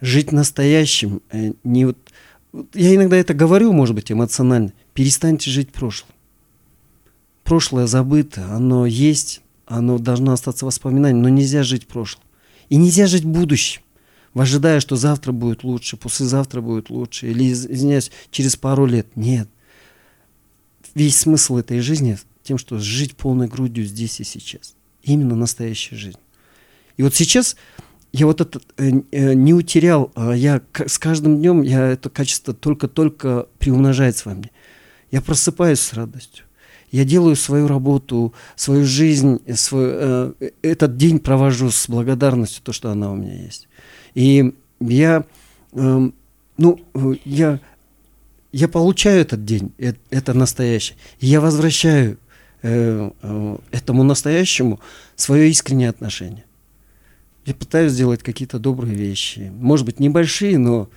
жить 0.00 0.32
настоящим. 0.32 1.22
э, 1.30 1.52
не 1.62 1.84
вот, 1.84 1.98
вот 2.50 2.74
я 2.74 2.92
иногда 2.96 3.16
это 3.16 3.34
говорю, 3.34 3.72
может 3.72 3.94
быть, 3.94 4.10
эмоционально. 4.10 4.72
Перестаньте 4.94 5.48
жить 5.48 5.70
прошлым. 5.70 6.10
Прошлое 7.44 7.86
забыто, 7.86 8.52
оно 8.52 8.84
есть, 8.84 9.42
оно 9.68 9.98
должно 9.98 10.32
остаться 10.32 10.66
воспоминанием, 10.66 11.22
но 11.22 11.28
нельзя 11.28 11.62
жить 11.62 11.86
прошлым. 11.86 12.24
И 12.68 12.76
нельзя 12.76 13.06
жить 13.06 13.24
будущим, 13.24 13.82
ожидая, 14.34 14.80
что 14.80 14.96
завтра 14.96 15.32
будет 15.32 15.64
лучше, 15.64 15.96
послезавтра 15.96 16.60
будет 16.60 16.90
лучше, 16.90 17.30
или, 17.30 17.44
из- 17.44 17.66
извиняюсь, 17.66 18.10
через 18.30 18.56
пару 18.56 18.86
лет. 18.86 19.06
Нет. 19.16 19.48
Весь 20.94 21.16
смысл 21.16 21.58
этой 21.58 21.80
жизни 21.80 22.18
тем, 22.42 22.58
что 22.58 22.78
жить 22.78 23.16
полной 23.16 23.48
грудью 23.48 23.84
здесь 23.84 24.20
и 24.20 24.24
сейчас. 24.24 24.74
Именно 25.02 25.36
настоящая 25.36 25.96
жизнь. 25.96 26.18
И 26.96 27.02
вот 27.02 27.14
сейчас 27.14 27.56
я 28.12 28.26
вот 28.26 28.40
это 28.40 28.60
э, 28.78 28.90
э, 29.12 29.34
не 29.34 29.54
утерял, 29.54 30.10
а 30.14 30.32
я 30.32 30.62
с 30.74 30.98
каждым 30.98 31.36
днем 31.36 31.62
я 31.62 31.86
это 31.88 32.10
качество 32.10 32.54
только-только 32.54 33.46
приумножается 33.58 34.28
во 34.28 34.34
мне. 34.34 34.50
Я 35.10 35.20
просыпаюсь 35.20 35.80
с 35.80 35.92
радостью. 35.92 36.44
Я 36.90 37.04
делаю 37.04 37.36
свою 37.36 37.68
работу, 37.68 38.32
свою 38.56 38.84
жизнь, 38.84 39.40
э, 39.46 39.54
свой, 39.54 39.88
э, 39.90 40.32
э, 40.40 40.50
этот 40.62 40.96
день 40.96 41.18
провожу 41.18 41.70
с 41.70 41.88
благодарностью, 41.88 42.62
то, 42.62 42.72
что 42.72 42.90
она 42.90 43.10
у 43.12 43.16
меня 43.16 43.34
есть. 43.34 43.68
И 44.14 44.54
я, 44.80 45.24
эм, 45.72 46.14
ну, 46.56 46.80
э, 46.94 47.14
я, 47.24 47.60
я 48.52 48.68
получаю 48.68 49.20
этот 49.20 49.44
день, 49.44 49.72
э- 49.78 49.94
это 50.10 50.34
настоящее. 50.34 50.96
И 51.20 51.26
я 51.26 51.40
возвращаю 51.40 52.18
э, 52.62 53.10
э, 53.22 53.58
этому 53.70 54.02
настоящему 54.02 54.80
свое 55.14 55.50
искреннее 55.50 55.90
отношение. 55.90 56.44
Я 57.46 57.54
пытаюсь 57.54 57.92
сделать 57.92 58.22
какие-то 58.22 58.58
добрые 58.58 58.94
вещи. 58.94 59.52
Может 59.58 59.86
быть, 59.86 60.00
небольшие, 60.00 60.58
но 60.58 60.88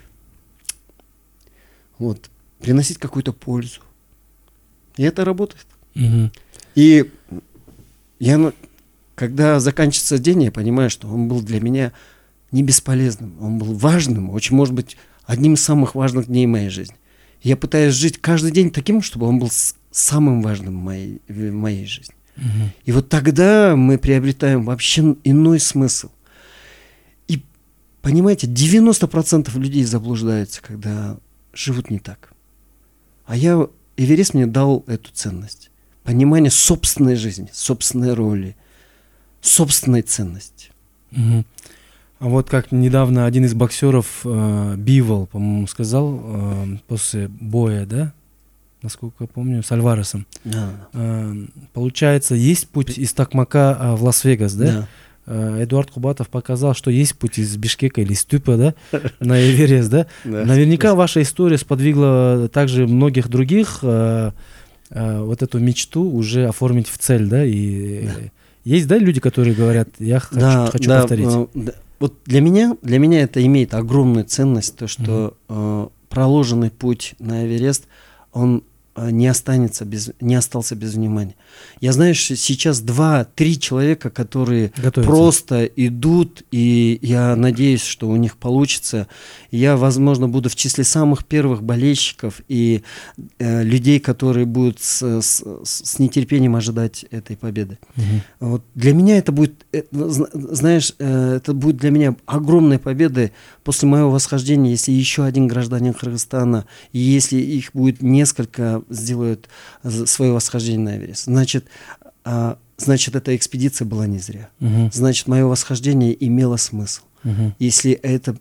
вот, 1.99 2.29
приносить 2.59 2.97
какую-то 2.97 3.31
пользу. 3.31 3.81
И 4.97 5.03
это 5.03 5.23
работает. 5.23 5.67
Мгм. 5.95 6.31
И 6.75 7.11
я, 8.19 8.37
на- 8.37 8.53
когда 9.15 9.59
заканчивается 9.59 10.17
день, 10.19 10.43
я 10.43 10.51
понимаю, 10.51 10.89
что 10.89 11.07
он 11.07 11.27
был 11.27 11.41
для 11.41 11.59
меня 11.59 11.91
не 12.51 12.63
бесполезным, 12.63 13.35
он 13.41 13.57
был 13.57 13.73
важным, 13.73 14.29
очень, 14.29 14.55
может 14.55 14.73
быть, 14.73 14.97
одним 15.25 15.53
из 15.53 15.63
самых 15.63 15.95
важных 15.95 16.27
дней 16.27 16.45
моей 16.47 16.69
жизни. 16.69 16.95
Я 17.41 17.57
пытаюсь 17.57 17.93
жить 17.95 18.19
каждый 18.19 18.51
день 18.51 18.71
таким, 18.71 19.01
чтобы 19.01 19.25
он 19.25 19.39
был 19.39 19.49
самым 19.91 20.41
важным 20.41 20.79
в 20.79 20.83
моей, 20.83 21.21
в 21.27 21.51
моей 21.51 21.85
жизни. 21.85 22.15
Мгм. 22.37 22.71
И 22.85 22.91
вот 22.91 23.09
тогда 23.09 23.75
мы 23.75 23.97
приобретаем 23.97 24.63
вообще 24.63 25.15
иной 25.23 25.59
смысл. 25.59 26.09
И 27.27 27.41
понимаете, 28.01 28.47
90% 28.47 29.55
людей 29.57 29.83
заблуждаются, 29.83 30.61
когда 30.61 31.17
живут 31.53 31.89
не 31.89 31.99
так. 31.99 32.33
А 33.25 33.35
я, 33.35 33.67
Эверест 33.97 34.33
мне 34.33 34.45
дал 34.45 34.83
эту 34.87 35.11
ценность. 35.11 35.70
Понимание 36.03 36.51
собственной 36.51 37.15
жизни, 37.15 37.49
собственной 37.53 38.13
роли, 38.13 38.55
собственной 39.41 40.01
ценности. 40.01 40.69
Мгм. 41.11 41.45
А 42.19 42.27
вот 42.27 42.49
как 42.49 42.71
недавно 42.71 43.25
один 43.25 43.45
из 43.45 43.53
боксеров, 43.53 44.21
э, 44.23 44.75
Бивол, 44.77 45.25
по-моему, 45.25 45.67
сказал 45.67 46.21
э, 46.23 46.77
после 46.87 47.27
боя, 47.29 47.85
да, 47.85 48.13
насколько 48.81 49.23
я 49.23 49.27
помню, 49.27 49.63
с 49.63 49.71
Альваресом. 49.71 50.25
Да. 50.43 50.69
Э, 50.93 51.33
получается, 51.73 52.35
есть 52.35 52.67
путь 52.69 52.97
из 52.97 53.13
Такмака 53.13 53.77
э, 53.79 53.95
в 53.95 54.03
Лас-Вегас, 54.03 54.53
да? 54.53 54.87
Э, 55.25 55.63
Эдуард 55.63 55.91
Кубатов 55.91 56.29
показал, 56.29 56.73
что 56.73 56.91
есть 56.91 57.15
путь 57.15 57.37
из 57.37 57.55
Бишкека 57.57 58.01
или 58.01 58.13
из 58.13 58.25
Тюпа, 58.25 58.57
да, 58.57 58.75
на 59.19 59.39
Эверест, 59.41 59.89
да? 59.89 60.07
Да. 60.23 60.45
Наверняка 60.45 60.95
ваша 60.95 61.21
история 61.21 61.57
сподвигла 61.57 62.49
также 62.51 62.87
многих 62.87 63.29
других 63.29 63.79
э, 64.91 64.99
э, 64.99 65.21
вот 65.23 65.41
эту 65.41 65.59
мечту 65.59 66.03
уже 66.03 66.47
оформить 66.47 66.87
в 66.87 66.97
цель, 66.97 67.27
да? 67.27 67.43
И 67.45 68.05
Да. 68.05 68.11
э, 68.19 68.29
есть, 68.63 68.87
да, 68.87 68.97
люди, 68.97 69.19
которые 69.19 69.55
говорят, 69.55 69.89
я 69.99 70.19
хочу, 70.19 70.39
Да, 70.39 70.67
хочу 70.71 70.87
да, 70.89 70.99
повторить. 71.01 71.27
э, 71.29 71.47
да. 71.55 71.71
Вот 71.99 72.15
для 72.25 72.41
меня, 72.41 72.77
для 72.81 72.99
меня 72.99 73.21
это 73.21 73.43
имеет 73.45 73.73
огромную 73.73 74.25
ценность, 74.25 74.75
то, 74.75 74.87
что 74.87 75.35
э, 75.49 75.87
проложенный 76.09 76.69
путь 76.71 77.15
на 77.19 77.45
Эверест, 77.45 77.85
он 78.33 78.63
а, 78.93 79.09
не 79.09 79.27
останется 79.27 79.85
без, 79.85 80.11
не 80.19 80.35
остался 80.35 80.75
без 80.75 80.95
внимания. 80.95 81.35
Я 81.79 81.93
знаю, 81.93 82.13
что 82.13 82.35
сейчас 82.35 82.81
два-три 82.81 83.57
человека, 83.57 84.09
которые 84.09 84.73
Готовятся. 84.75 85.01
просто 85.09 85.65
идут, 85.65 86.43
и 86.51 86.99
я 87.01 87.35
надеюсь, 87.37 87.83
что 87.85 88.09
у 88.09 88.15
них 88.17 88.35
получится. 88.35 89.07
Я, 89.51 89.75
возможно, 89.75 90.29
буду 90.29 90.49
в 90.49 90.55
числе 90.55 90.83
самых 90.83 91.25
первых 91.25 91.61
болельщиков 91.61 92.41
и 92.47 92.83
э, 93.37 93.63
людей, 93.63 93.99
которые 93.99 94.45
будут 94.45 94.79
с, 94.81 95.01
с, 95.21 95.43
с 95.63 95.99
нетерпением 95.99 96.55
ожидать 96.55 97.05
этой 97.11 97.35
победы. 97.35 97.77
Мгм. 97.95 98.21
Вот 98.39 98.63
для 98.75 98.93
меня 98.93 99.17
это 99.17 99.31
будет, 99.31 99.65
э, 99.73 99.83
зна- 99.91 100.29
знаешь, 100.33 100.93
э, 100.99 101.35
это 101.35 101.53
будет 101.53 101.77
для 101.77 101.91
меня 101.91 102.15
огромной 102.25 102.79
победой 102.79 103.33
после 103.63 103.87
моего 103.89 104.09
восхождения, 104.09 104.71
если 104.71 104.91
еще 104.93 105.23
один 105.25 105.47
гражданин 105.47 105.93
Кыргызстана, 105.93 106.65
и 106.93 106.99
если 106.99 107.37
их 107.37 107.71
будет 107.73 108.01
несколько, 108.01 108.81
сделают 108.89 109.49
з- 109.83 110.05
свое 110.05 110.31
восхождение 110.31 110.79
на 110.85 110.97
Эверест. 110.97 111.25
Значит, 111.25 111.65
а, 112.23 112.57
значит, 112.77 113.15
эта 113.15 113.35
экспедиция 113.35 113.85
была 113.85 114.07
не 114.07 114.19
зря. 114.19 114.49
Мгм. 114.59 114.91
Значит, 114.93 115.27
мое 115.27 115.45
восхождение 115.45 116.15
имело 116.25 116.55
смысл. 116.57 117.01
Мгм. 117.23 117.53
Если 117.59 117.91
это 117.91 118.31
э, 118.31 118.35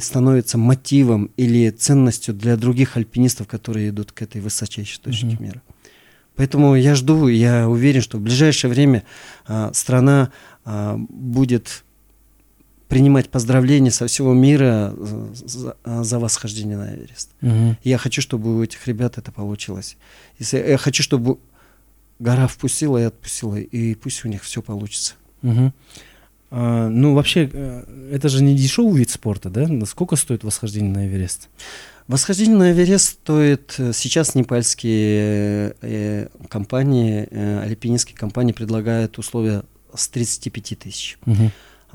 становится 0.00 0.58
мотивом 0.58 1.30
или 1.36 1.70
ценностью 1.70 2.34
для 2.34 2.56
других 2.56 2.96
альпинистов, 2.96 3.46
которые 3.48 3.88
идут 3.90 4.12
к 4.12 4.22
этой 4.22 4.40
высочайшей 4.40 5.00
точке 5.02 5.26
Мгм. 5.26 5.42
мира. 5.44 5.62
Поэтому 6.36 6.74
я 6.76 6.94
жду, 6.94 7.28
я 7.28 7.68
уверен, 7.68 8.02
что 8.02 8.18
в 8.18 8.20
ближайшее 8.20 8.70
время 8.70 9.04
а, 9.46 9.70
страна 9.72 10.30
а, 10.64 10.96
будет 10.98 11.82
принимать 12.88 13.30
поздравления 13.30 13.90
со 13.90 14.06
всего 14.06 14.32
мира 14.34 14.94
за, 14.98 15.48
за- 15.48 15.76
а, 15.82 16.04
за 16.04 16.18
восхождение 16.18 16.76
на 16.76 16.94
Эверест. 16.94 17.30
Мгм. 17.40 17.76
Я 17.82 17.98
хочу, 17.98 18.20
чтобы 18.22 18.56
у 18.56 18.62
этих 18.62 18.86
ребят 18.86 19.18
это 19.18 19.32
получилось. 19.32 19.96
Если, 20.38 20.58
я 20.58 20.76
хочу, 20.78 21.02
чтобы 21.02 21.38
гора 22.18 22.46
впустила 22.46 22.98
и 22.98 23.04
отпустила, 23.04 23.56
и 23.56 23.94
пусть 23.94 24.24
у 24.24 24.28
них 24.28 24.42
все 24.44 24.62
получится. 24.62 25.14
Мгм. 25.42 25.72
А, 26.50 26.88
ну, 26.88 27.14
вообще, 27.14 27.50
э, 27.52 28.10
это 28.12 28.28
же 28.28 28.42
не 28.42 28.54
дешевый 28.54 28.98
вид 28.98 29.10
спорта, 29.10 29.50
да? 29.50 29.68
Сколько 29.86 30.16
стоит 30.16 30.44
восхождение 30.44 30.92
на 30.92 31.06
Эверест? 31.06 31.48
Восхождение 32.08 32.56
на 32.56 32.72
Эверест 32.72 33.20
стоит 33.20 33.74
э, 33.78 33.92
сейчас 33.92 34.34
непальские 34.36 35.74
э, 35.80 36.28
компании, 36.48 37.26
э, 37.30 37.60
альпинистские 37.64 38.16
компании 38.16 38.52
предлагают 38.52 39.18
условия 39.18 39.64
с 39.92 40.08
35 40.08 40.78
тысяч. 40.78 41.18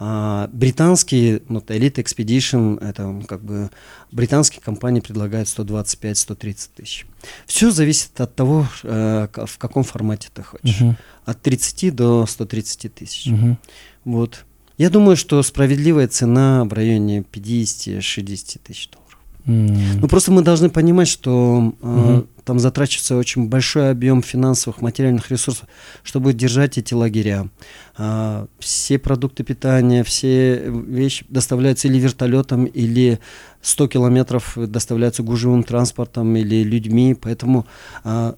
А 0.04 0.50
британские, 0.52 1.44
ну, 1.48 1.56
вот 1.56 1.70
Elite 1.70 2.04
Expedition, 2.04 2.84
это 2.84 3.24
как 3.28 3.44
бы 3.44 3.70
британские 4.12 4.62
компании 4.62 5.00
предлагают 5.00 5.48
125-130 5.48 6.70
тысяч. 6.76 7.06
Все 7.46 7.72
зависит 7.72 8.20
от 8.20 8.34
того, 8.34 8.68
э, 8.84 9.28
в 9.32 9.58
каком 9.58 9.84
формате 9.84 10.30
ты 10.34 10.44
хочешь. 10.44 10.80
Мгм. 10.80 10.98
От 11.26 11.42
30 11.42 11.92
до 11.92 12.26
130 12.26 12.90
тысяч. 12.90 13.28
Мгм. 13.28 13.60
Вот. 14.06 14.46
Я 14.78 14.90
думаю, 14.90 15.16
что 15.16 15.42
справедливая 15.44 16.08
цена 16.08 16.66
в 16.66 16.74
районе 16.74 17.24
50-60 17.32 18.60
тысяч 18.64 18.90
долларов. 18.90 19.20
М. 19.46 20.00
Ну 20.00 20.08
просто 20.08 20.32
мы 20.32 20.42
должны 20.42 20.70
понимать, 20.70 21.08
что 21.08 21.74
э, 21.82 22.24
там 22.46 22.60
затрачивается 22.60 23.16
очень 23.16 23.48
большой 23.48 23.92
объем 23.92 24.22
финансовых, 24.22 24.82
материальных 24.82 25.32
ресурсов, 25.32 25.68
чтобы 26.04 26.34
держать 26.34 26.78
эти 26.78 26.94
лагеря. 26.94 27.50
А, 27.98 28.48
все 28.60 28.98
продукты 28.98 29.44
питания, 29.44 30.04
все 30.04 30.64
вещи 30.68 31.26
доставляются 31.30 31.88
или 31.88 32.00
вертолетом, 32.00 32.66
или 32.66 33.20
100 33.62 33.88
километров 33.88 34.58
доставляются 34.58 35.24
гужевым 35.24 35.64
транспортом 35.64 36.36
или 36.36 36.64
людьми. 36.64 37.16
Поэтому 37.20 37.66
м, 38.04 38.36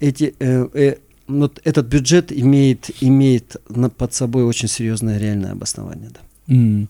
эти, 0.00 0.34
э, 0.38 0.68
э, 0.74 0.96
вот 1.28 1.60
этот 1.64 1.86
бюджет 1.86 2.32
имеет, 2.32 2.90
имеет 3.00 3.56
на- 3.68 3.90
под 3.90 4.12
собой 4.14 4.44
очень 4.44 4.68
серьезное 4.68 5.18
реальное 5.18 5.52
обоснование. 5.52 6.10
Да. 6.12 6.54
М. 6.54 6.88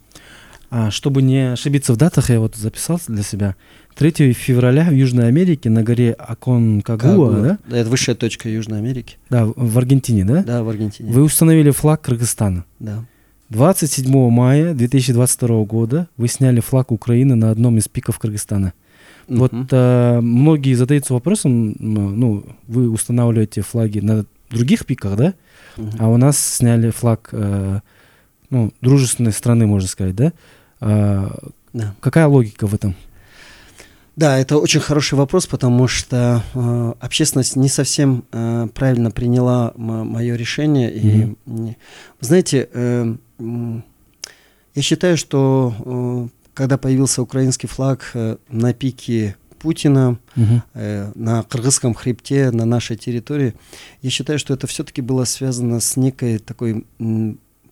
А 0.70 0.90
чтобы 0.90 1.23
не 1.23 1.52
ошибиться 1.52 1.93
в 1.93 1.97
датах, 1.97 2.31
я 2.31 2.40
вот 2.40 2.55
записал 2.56 3.01
для 3.09 3.23
себя. 3.23 3.55
3 3.94 4.32
февраля 4.32 4.85
в 4.90 4.93
Южной 4.94 5.27
Америке 5.28 5.70
на 5.70 5.82
горе 5.82 6.12
Аконкагуа, 6.12 7.32
Как, 7.35 7.43
да? 7.69 7.77
Это 7.78 7.90
высшая 7.90 8.15
точка 8.15 8.48
Южной 8.48 8.78
Америки. 8.78 9.16
Да, 9.31 9.47
в- 9.47 9.55
в 9.56 9.78
Аргентине, 9.78 10.24
да? 10.24 10.43
Да, 10.44 10.62
в 10.62 10.69
Аргентине. 10.69 11.10
Вы 11.10 11.23
установили 11.24 11.70
флаг 11.70 12.02
Кыргызстана. 12.02 12.65
Да. 12.78 13.05
27 13.51 14.31
мая 14.31 14.74
2022 14.74 15.65
года 15.65 16.06
вы 16.16 16.28
сняли 16.28 16.60
флаг 16.60 16.93
Украины 16.93 17.35
на 17.35 17.51
одном 17.51 17.78
из 17.78 17.89
пиков 17.89 18.19
Кыргызстана. 18.19 18.73
Вот 19.29 19.53
Мгм. 19.53 19.69
э, 19.71 20.21
многие 20.21 20.75
задаются 20.75 21.13
вопросом, 21.13 21.75
ну, 21.79 22.45
вы 22.67 22.91
устанавливаете 22.91 23.61
флаги 23.61 23.99
на 24.01 24.25
других 24.51 24.87
пиках, 24.87 25.17
да? 25.17 25.35
Мгм. 25.77 25.91
А 25.99 26.09
у 26.09 26.17
нас 26.17 26.39
сняли 26.39 26.91
флаг, 26.91 27.29
э, 27.33 27.81
ну, 28.51 28.73
дружественной 28.81 29.33
страны, 29.33 29.67
можно 29.67 29.89
сказать, 29.89 30.17
да? 30.17 30.33
А, 30.81 31.37
Да. 31.75 31.95
какая 32.01 32.27
логика 32.27 32.67
в 32.67 32.75
этом? 32.75 32.95
Да, 34.17 34.37
это 34.39 34.57
очень 34.57 34.81
хороший 34.81 35.15
вопрос, 35.15 35.47
потому 35.47 35.87
что 35.87 36.43
э, 36.55 36.93
общественность 36.99 37.55
не 37.55 37.69
совсем 37.69 38.25
э, 38.33 38.67
правильно 38.75 39.11
приняла 39.11 39.73
мое 39.77 40.35
решение. 40.35 40.91
И, 40.93 41.37
не- 41.47 41.77
вы 42.21 42.27
знаете, 42.27 42.69
э, 42.73 43.15
я 44.75 44.83
считаю, 44.83 45.17
что 45.17 45.73
э, 45.85 46.29
когда 46.59 46.77
появился 46.77 47.23
украинский 47.23 47.69
флаг 47.69 48.11
э, 48.15 48.37
на 48.49 48.73
пике 48.75 49.37
Путина, 49.61 50.19
Мгм. 50.35 50.63
э, 50.75 51.13
на 51.15 51.45
Кыргызском 51.45 51.95
хребте, 51.95 52.51
на 52.51 52.65
нашей 52.65 52.97
территории, 52.97 53.55
я 54.03 54.11
считаю, 54.11 54.41
что 54.41 54.55
это 54.55 54.67
все-таки 54.67 55.01
было 55.01 55.25
связано 55.25 55.79
с 55.79 55.97
некой 55.97 56.39
такой 56.39 56.85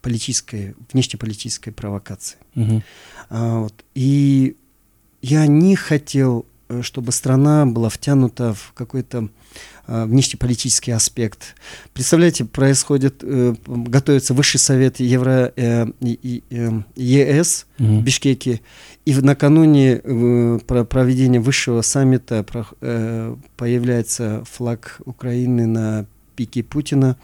политической, 0.02 0.76
внешнеполитической 0.92 1.72
провокацией. 1.72 2.38
Мгм. 2.54 2.82
А, 3.28 3.58
вот. 3.58 3.74
И 3.96 4.56
я 5.20 5.48
не 5.48 5.74
хотел, 5.74 6.46
э, 6.68 6.82
чтобы 6.82 7.10
страна 7.10 7.66
была 7.66 7.88
втянута 7.88 8.54
в 8.54 8.72
какой-то 8.76 9.28
внешнеполитический 9.86 10.92
аспект. 10.92 11.54
Представляете, 11.92 12.44
происходит, 12.44 13.22
э, 13.22 13.54
готовится 13.66 14.34
Высший 14.34 14.58
совет 14.58 15.00
Евро, 15.00 15.52
э, 15.56 15.86
э, 16.00 16.80
ЕС 16.96 17.66
в 17.78 17.82
Мгм. 17.82 18.02
Бишкеке, 18.04 18.60
и 19.04 19.12
в- 19.12 19.22
накануне 19.24 20.00
э, 20.02 20.58
про- 20.66 20.84
проведения 20.84 21.40
высшего 21.40 21.82
саммита 21.82 22.44
э, 22.80 23.36
появляется 23.56 24.42
флаг 24.50 25.00
Украины 25.04 25.66
на 25.66 26.06
пике 26.34 26.62
Путина, 26.62 27.16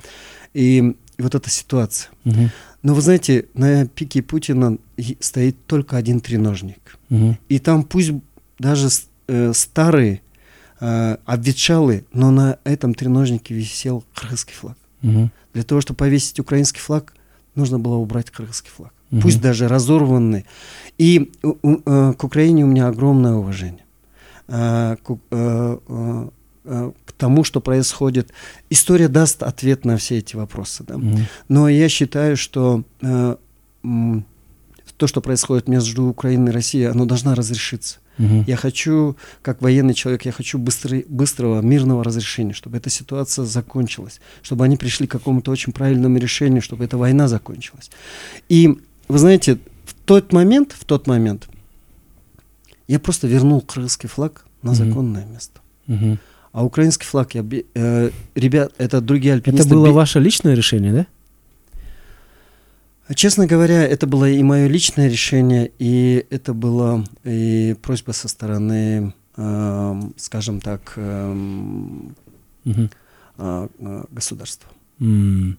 и 0.54 0.96
вот 1.18 1.34
эта 1.34 1.50
ситуация. 1.50 2.10
Мгм. 2.24 2.50
Но 2.82 2.94
вы 2.94 3.00
знаете, 3.00 3.46
на 3.54 3.86
пике 3.86 4.22
Путина 4.22 4.78
стоит 5.20 5.56
только 5.66 5.96
один 5.96 6.20
треножник. 6.20 6.98
Мгм. 7.10 7.36
И 7.48 7.58
там 7.58 7.84
пусть 7.84 8.12
даже 8.58 8.88
э, 9.28 9.52
старый, 9.54 10.21
э, 10.84 11.16
обветшалый, 11.24 12.04
но 12.12 12.30
на 12.30 12.58
этом 12.64 12.94
треножнике 12.94 13.54
висел 13.54 14.02
кыргызский 14.14 14.54
флаг. 14.54 14.76
Мгм. 15.02 15.30
Для 15.54 15.62
того, 15.62 15.80
чтобы 15.80 15.96
повесить 15.98 16.40
украинский 16.40 16.80
флаг, 16.80 17.14
нужно 17.54 17.78
было 17.78 17.96
убрать 17.96 18.30
кыргызский 18.30 18.70
флаг. 18.76 18.92
Мгм. 19.10 19.22
Пусть 19.22 19.40
даже 19.40 19.68
разорванный. 19.68 20.44
И 20.98 21.30
у- 21.42 21.78
э, 21.86 22.14
к 22.14 22.24
Украине 22.24 22.64
у 22.64 22.66
меня 22.66 22.88
огромное 22.88 23.34
уважение. 23.34 23.84
Э, 24.48 24.96
к, 25.04 25.10
э, 25.10 25.16
э, 25.88 26.28
э, 26.64 26.92
к 27.06 27.12
тому, 27.12 27.44
что 27.44 27.60
происходит. 27.60 28.32
История 28.70 29.08
даст 29.08 29.42
ответ 29.42 29.84
на 29.84 29.96
все 29.96 30.18
эти 30.18 30.34
вопросы. 30.36 30.82
Да? 30.86 30.98
Мгм. 30.98 31.26
Но 31.48 31.68
я 31.68 31.88
считаю, 31.88 32.36
что 32.36 32.82
э, 33.02 33.36
то, 34.96 35.06
что 35.06 35.20
происходит 35.20 35.68
между 35.68 36.04
Украиной 36.04 36.50
и 36.50 36.54
Россией, 36.54 36.86
оно 36.86 37.04
должно 37.04 37.34
разрешиться. 37.34 37.98
Мгм. 38.18 38.44
Я 38.46 38.56
хочу, 38.56 39.16
как 39.42 39.62
военный 39.62 39.94
человек, 39.94 40.24
я 40.26 40.32
хочу 40.32 40.58
быстрый, 40.58 41.04
быстрого 41.08 41.60
мирного 41.62 42.04
разрешения, 42.04 42.52
чтобы 42.52 42.76
эта 42.76 42.90
ситуация 42.90 43.44
закончилась, 43.44 44.20
чтобы 44.42 44.64
они 44.64 44.76
пришли 44.76 45.06
к 45.06 45.10
какому-то 45.10 45.50
очень 45.50 45.72
правильному 45.72 46.18
решению, 46.18 46.60
чтобы 46.62 46.84
эта 46.84 46.96
война 46.98 47.26
закончилась. 47.28 47.90
И 48.48 48.78
вы 49.08 49.18
знаете, 49.18 49.58
в 49.86 49.94
тот 50.04 50.32
момент, 50.32 50.72
в 50.78 50.84
тот 50.84 51.06
момент, 51.06 51.48
я 52.88 52.98
просто 52.98 53.26
вернул 53.26 53.60
крымский 53.60 54.08
флаг 54.08 54.44
на 54.62 54.74
законное 54.74 55.24
место. 55.26 55.60
Мгм. 55.86 56.18
А 56.52 56.64
украинский 56.64 57.06
флаг, 57.06 57.34
я, 57.34 57.44
э, 57.74 58.10
ребят, 58.34 58.72
это 58.78 59.00
другие 59.00 59.36
Это 59.36 59.48
альпинисты. 59.50 59.70
было 59.70 59.86
бе- 59.86 59.92
ваше 59.92 60.20
личное 60.20 60.54
решение, 60.54 60.92
да? 60.92 61.06
Честно 63.14 63.46
говоря, 63.46 63.82
это 63.82 64.06
было 64.06 64.30
и 64.30 64.42
мое 64.42 64.68
личное 64.68 65.08
решение, 65.08 65.70
и 65.78 66.24
это 66.30 66.54
была 66.54 67.04
и 67.24 67.74
просьба 67.82 68.12
со 68.12 68.28
стороны, 68.28 69.12
эм, 69.36 70.14
скажем 70.16 70.60
так, 70.60 70.94
Мгм. 70.96 72.14
а, 73.38 73.68
а, 73.80 74.04
государства. 74.10 74.70
М. 75.00 75.58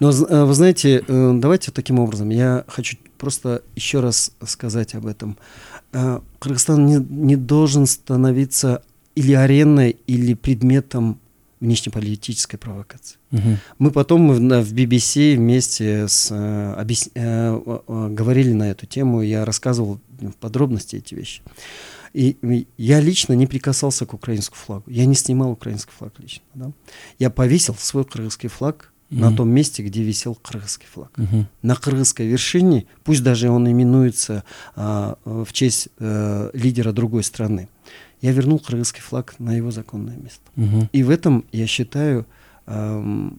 Но 0.00 0.10
э, 0.10 0.44
вы 0.44 0.54
знаете, 0.54 1.02
э, 1.06 1.32
давайте 1.34 1.72
таким 1.72 1.98
образом. 1.98 2.28
Я 2.28 2.64
хочу 2.68 2.96
просто 3.18 3.62
еще 3.74 3.98
раз 3.98 4.30
сказать 4.46 4.94
об 4.94 5.06
этом. 5.06 5.36
Э, 5.92 6.20
Кыргызстан 6.38 6.86
не, 6.86 6.96
не 6.96 7.34
должен 7.36 7.84
становиться 7.86 8.82
или 9.16 9.32
ареной, 9.32 9.96
или 10.06 10.34
предметом 10.34 11.18
внешнеполитической 11.60 12.56
провокации. 12.58 13.16
Мгм. 13.30 13.58
Мы 13.78 13.90
потом 13.90 14.30
в, 14.32 14.40
на- 14.40 14.60
в 14.62 14.72
BBC 14.72 15.36
вместе 15.36 16.06
с, 16.08 16.30
э, 16.30 16.74
объяс- 16.80 17.10
э, 17.14 18.08
говорили 18.10 18.52
на 18.52 18.70
эту 18.70 18.86
тему, 18.86 19.22
я 19.22 19.44
рассказывал 19.44 20.00
в 20.20 20.32
подробности 20.40 20.96
эти 20.96 21.14
вещи. 21.14 21.42
И 22.14 22.36
и 22.42 22.66
я 22.78 23.00
лично 23.00 23.34
не 23.34 23.46
прикасался 23.46 24.06
к 24.06 24.14
украинскому 24.14 24.56
флагу. 24.56 24.84
Я 24.90 25.04
не 25.06 25.14
снимал 25.14 25.50
украинский 25.50 25.92
флаг 25.96 26.14
лично. 26.18 26.42
да. 26.54 26.72
Я 27.18 27.30
повесил 27.30 27.74
свой 27.74 28.04
кыргызский 28.04 28.48
флаг 28.48 28.92
на 29.10 29.28
Мгм. 29.28 29.36
том 29.36 29.48
месте, 29.50 29.82
где 29.82 30.02
висел 30.02 30.34
кыргызский 30.34 30.86
флаг. 30.86 31.10
Мгм. 31.16 31.46
На 31.62 31.76
кыргызской 31.76 32.26
вершине, 32.26 32.86
пусть 33.04 33.22
даже 33.22 33.50
он 33.50 33.70
именуется 33.70 34.42
э, 34.76 35.14
в 35.24 35.48
честь 35.52 35.88
э, 35.98 36.50
лидера 36.54 36.92
другой 36.92 37.24
страны, 37.24 37.68
я 38.20 38.32
вернул 38.32 38.58
кыргызский 38.58 39.00
флаг 39.02 39.34
на 39.38 39.54
его 39.56 39.70
законное 39.70 40.16
место. 40.16 40.40
Мгм. 40.56 40.88
И 40.92 41.02
в 41.02 41.10
этом, 41.10 41.44
я 41.52 41.66
считаю, 41.66 42.26
эм, 42.66 43.38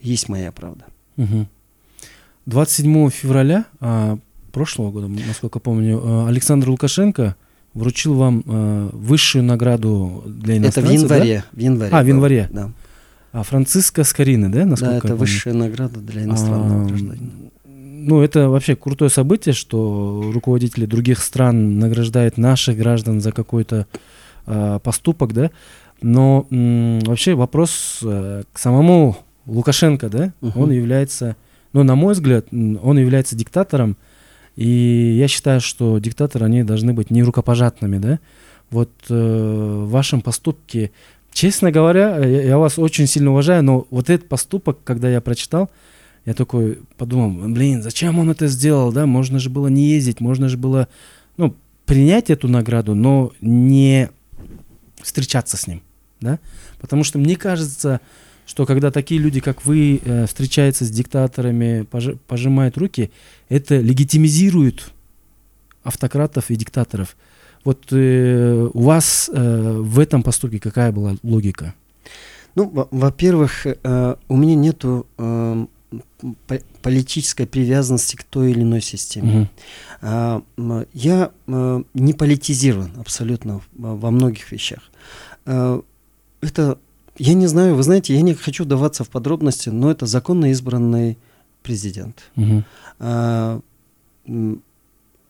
есть 0.00 0.28
моя 0.28 0.52
правда. 0.52 0.84
Мгм. 1.16 1.48
27 2.46 3.10
февраля 3.10 3.64
а, 3.80 4.18
прошлого 4.52 4.90
года, 4.92 5.08
насколько 5.08 5.58
помню, 5.58 6.00
а, 6.02 6.28
Александр 6.28 6.70
Лукашенко 6.70 7.34
вручил 7.74 8.14
вам 8.14 8.44
а, 8.46 8.90
высшую 8.92 9.44
награду 9.44 10.22
для 10.26 10.54
Это 10.56 10.80
в 10.80 10.84
иностранцев. 10.84 11.02
январе. 11.02 11.44
В 11.52 11.58
январе. 11.58 11.90
А, 11.92 12.02
в 12.02 12.06
январе. 12.06 12.48
Да, 12.52 12.64
Да? 12.66 12.72
А 13.32 13.42
Франциско 13.42 14.02
Скорины, 14.04 14.48
да, 14.48 14.64
насколько 14.64 14.92
да 15.08 15.08
это 15.08 15.16
высшая 15.16 15.52
награда 15.52 16.00
для 16.00 16.22
иностранного 16.22 16.84
А, 16.84 16.86
гражданина. 16.86 17.30
Ну, 18.06 18.22
это 18.22 18.48
вообще 18.48 18.76
крутое 18.76 19.10
событие, 19.10 19.52
что 19.52 20.30
руководители 20.32 20.86
других 20.86 21.20
стран 21.20 21.80
награждают 21.80 22.38
наших 22.38 22.76
граждан 22.78 23.20
за 23.20 23.32
какой-то 23.32 23.88
а, 24.46 24.78
поступок, 24.78 25.32
да. 25.32 25.50
Но 26.02 26.46
м, 26.52 27.00
вообще 27.00 27.34
вопрос 27.34 27.98
э, 28.04 28.44
к 28.52 28.58
самому 28.60 29.16
Лукашенко, 29.46 30.08
да, 30.08 30.32
Мгм. 30.40 30.60
он 30.60 30.70
является, 30.70 31.34
ну, 31.72 31.82
на 31.82 31.96
мой 31.96 32.14
взгляд, 32.14 32.46
он 32.52 32.96
является 32.98 33.34
диктатором, 33.34 33.96
и 34.54 34.68
я 35.18 35.26
считаю, 35.26 35.60
что 35.60 35.98
диктаторы, 35.98 36.44
они 36.46 36.62
должны 36.62 36.92
быть 36.92 37.10
не 37.10 37.24
рукопожатными, 37.24 37.98
да. 37.98 38.18
Вот 38.70 38.90
э, 39.10 39.14
в 39.84 39.90
вашем 39.90 40.20
поступке, 40.20 40.92
честно 41.32 41.72
говоря, 41.72 42.18
я, 42.24 42.42
я 42.42 42.58
вас 42.58 42.78
очень 42.78 43.08
сильно 43.08 43.30
уважаю, 43.32 43.64
но 43.64 43.86
вот 43.90 44.10
этот 44.10 44.28
поступок, 44.28 44.78
когда 44.84 45.08
я 45.10 45.20
прочитал, 45.20 45.70
я 46.26 46.34
такой 46.34 46.80
подумал, 46.98 47.48
блин, 47.48 47.82
зачем 47.82 48.18
он 48.18 48.28
это 48.30 48.48
сделал, 48.48 48.92
да, 48.92 49.06
можно 49.06 49.38
же 49.38 49.48
было 49.48 49.68
не 49.68 49.86
ездить, 49.88 50.20
можно 50.20 50.48
же 50.48 50.56
было, 50.56 50.88
ну, 51.36 51.54
принять 51.86 52.30
эту 52.30 52.48
награду, 52.48 52.94
но 52.94 53.32
не 53.40 54.10
встречаться 55.02 55.56
с 55.56 55.66
ним, 55.68 55.82
да, 56.20 56.38
потому 56.80 57.04
что 57.04 57.18
мне 57.18 57.36
кажется, 57.36 58.00
что 58.44 58.66
когда 58.66 58.90
такие 58.90 59.20
люди, 59.20 59.40
как 59.40 59.64
вы, 59.64 60.00
э, 60.04 60.26
встречаются 60.26 60.84
с 60.84 60.90
диктаторами, 60.90 61.86
пожи- 61.90 62.18
пожимают 62.26 62.76
руки, 62.76 63.10
это 63.48 63.78
легитимизирует 63.80 64.90
автократов 65.84 66.50
и 66.50 66.56
диктаторов. 66.56 67.16
Вот 67.64 67.86
э, 67.90 68.68
у 68.72 68.80
вас 68.82 69.30
э, 69.32 69.76
в 69.80 69.98
этом 69.98 70.22
поступке 70.22 70.58
какая 70.60 70.92
была 70.92 71.16
логика? 71.22 71.74
Ну, 72.54 72.68
во- 72.68 72.88
во-первых, 72.90 73.66
э, 73.66 74.16
у 74.28 74.36
меня 74.36 74.54
нету 74.54 75.06
по- 75.16 75.68
политической 76.82 77.46
привязанности 77.46 78.16
к 78.16 78.24
той 78.24 78.50
или 78.52 78.62
иной 78.62 78.80
системе. 78.82 79.50
А, 80.02 80.42
м, 80.56 80.86
Я 80.92 81.30
э, 81.46 81.82
не 81.94 82.12
политизирован 82.12 82.90
абсолютно 82.98 83.60
во 83.72 84.10
многих 84.10 84.52
вещах. 84.52 84.80
Э, 85.46 85.80
Это, 86.42 86.78
я 87.18 87.34
не 87.34 87.46
знаю, 87.46 87.74
вы 87.74 87.82
знаете, 87.82 88.14
я 88.14 88.20
не 88.22 88.34
хочу 88.34 88.64
вдаваться 88.64 89.04
в 89.04 89.08
подробности, 89.08 89.70
но 89.70 89.90
это 89.90 90.06
законно 90.06 90.50
избранный 90.50 91.16
президент. 91.62 92.30
А, 92.98 93.60
м, 94.26 94.62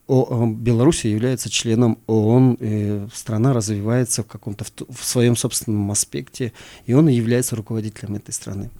О- 0.08 0.22
о- 0.22 0.46
Беларусь 0.46 1.04
является 1.04 1.48
членом 1.50 1.98
ООН, 2.06 2.58
и 2.60 3.06
страна 3.12 3.52
развивается 3.52 4.22
в 4.22 4.26
каком-то 4.26 4.64
в, 4.64 4.70
в 5.00 5.04
своем 5.04 5.34
собственном 5.36 5.90
аспекте, 5.90 6.52
и 6.86 6.92
он 6.94 7.08
является 7.08 7.56
руководителем 7.56 8.14
этой 8.14 8.32
страны. 8.32 8.70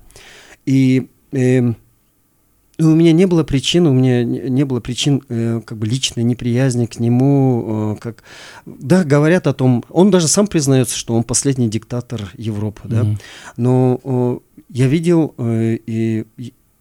И 0.66 1.08
ну, 1.32 2.92
у 2.92 2.94
меня 2.94 3.12
не 3.12 3.26
было 3.26 3.42
причин, 3.42 3.86
у 3.86 3.92
меня 3.92 4.22
не 4.24 4.64
было 4.64 4.80
причин 4.80 5.22
э, 5.28 5.60
как 5.64 5.78
бы 5.78 5.86
личной 5.86 6.24
неприязни 6.24 6.86
к 6.86 7.00
нему, 7.00 7.94
э, 7.96 8.00
как 8.00 8.22
да 8.66 9.02
говорят 9.04 9.46
о 9.46 9.54
том, 9.54 9.84
он 9.88 10.10
даже 10.10 10.28
сам 10.28 10.46
признается, 10.46 10.96
что 10.96 11.14
он 11.14 11.24
последний 11.24 11.68
диктатор 11.68 12.30
Европы, 12.36 12.82
да, 12.84 13.04
Мгм. 13.04 13.18
но 13.56 14.00
э, 14.04 14.38
я 14.68 14.88
видел 14.88 15.34
э, 15.38 15.78
и, 15.86 16.26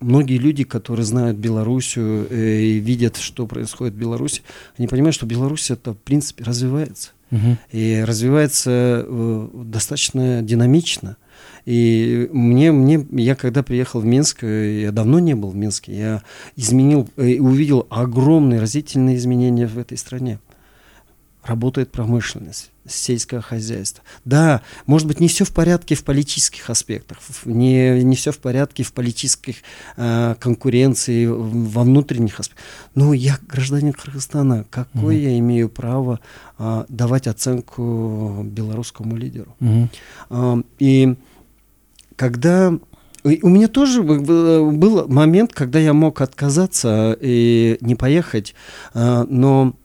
многие 0.02 0.38
люди, 0.38 0.66
которые 0.66 1.06
знают 1.06 1.38
Белоруссию 1.38 2.28
э, 2.30 2.60
и 2.62 2.80
видят, 2.80 3.16
что 3.18 3.48
происходит 3.48 3.94
в 3.96 3.98
Беларуси, 3.98 4.42
они 4.78 4.88
понимают, 4.88 5.16
что 5.16 5.26
Беларусь 5.26 5.72
это 5.72 5.94
в 5.94 5.98
принципе 5.98 6.44
развивается 6.44 7.12
Мгм. 7.32 7.58
и 7.72 8.04
развивается 8.06 9.06
э, 9.08 9.48
достаточно 9.66 10.42
динамично. 10.42 11.16
И 11.66 12.30
мне, 12.32 12.72
мне, 12.72 13.06
я 13.12 13.36
когда 13.36 13.64
приехал 13.64 14.00
в 14.00 14.06
Минск, 14.06 14.44
э, 14.44 14.82
я 14.82 14.92
давно 14.92 15.20
не 15.20 15.34
был 15.34 15.50
в 15.50 15.56
Минске, 15.56 15.98
я 15.98 16.24
изменил 16.56 17.10
э, 17.18 17.40
увидел 17.40 17.88
огромные 17.90 18.60
разительные 18.60 19.18
изменения 19.18 19.66
в 19.66 19.78
этой 19.80 19.98
стране. 19.98 20.40
Работает 21.44 21.92
промышленность, 21.92 22.72
сельское 22.88 23.40
хозяйство. 23.40 24.04
Да, 24.26 24.62
может 24.88 25.08
быть, 25.08 25.20
не 25.20 25.28
все 25.28 25.46
в 25.46 25.52
порядке 25.52 25.94
в 25.94 26.04
политических 26.04 26.72
аспектах, 26.72 27.20
не, 27.46 28.04
не 28.04 28.16
все 28.16 28.32
в 28.32 28.40
порядке 28.40 28.82
в 28.82 28.92
политических 28.94 29.58
э, 29.96 30.36
конкуренции, 30.40 31.28
во 31.28 31.84
внутренних 31.84 32.40
аспектах. 32.40 32.66
Но 32.96 33.14
я 33.14 33.38
гражданин 33.48 33.94
Кыргызстана, 33.94 34.66
какое 34.72 35.16
Мгм. 35.16 35.24
я 35.24 35.38
имею 35.40 35.70
право 35.70 36.20
а, 36.58 36.86
давать 36.90 37.28
оценку 37.28 38.42
белорусскому 38.44 39.16
лидеру? 39.16 39.56
Мгм. 39.60 39.90
А, 40.30 40.62
И 40.80 41.16
когда 42.16 42.78
у 43.24 43.50
меня 43.50 43.68
тоже 43.68 44.04
был 44.04 45.08
момент, 45.08 45.52
когда 45.54 45.80
я 45.80 45.94
мог 45.94 46.22
отказаться 46.22 47.18
и 47.20 47.78
не 47.82 47.96
поехать, 47.96 48.54
а, 48.94 49.26
но 49.28 49.76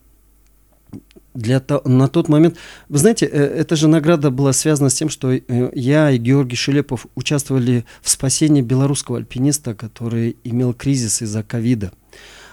для 1.32 1.60
то- 1.60 1.80
на 1.88 2.08
тот 2.08 2.28
момент, 2.28 2.56
вы 2.88 2.98
знаете, 2.98 3.26
э, 3.26 3.30
эта 3.30 3.76
же 3.76 3.88
награда 3.88 4.30
была 4.30 4.52
связана 4.52 4.90
с 4.90 4.94
тем, 4.94 5.08
что 5.08 5.32
э, 5.32 5.40
я 5.74 6.10
и 6.10 6.18
Георгий 6.18 6.56
Шелепов 6.56 7.06
участвовали 7.14 7.84
в 8.02 8.10
спасении 8.10 8.62
белорусского 8.62 9.18
альпиниста, 9.18 9.74
который 9.74 10.36
имел 10.44 10.74
кризис 10.74 11.22
из-за 11.22 11.42
ковида. 11.42 11.92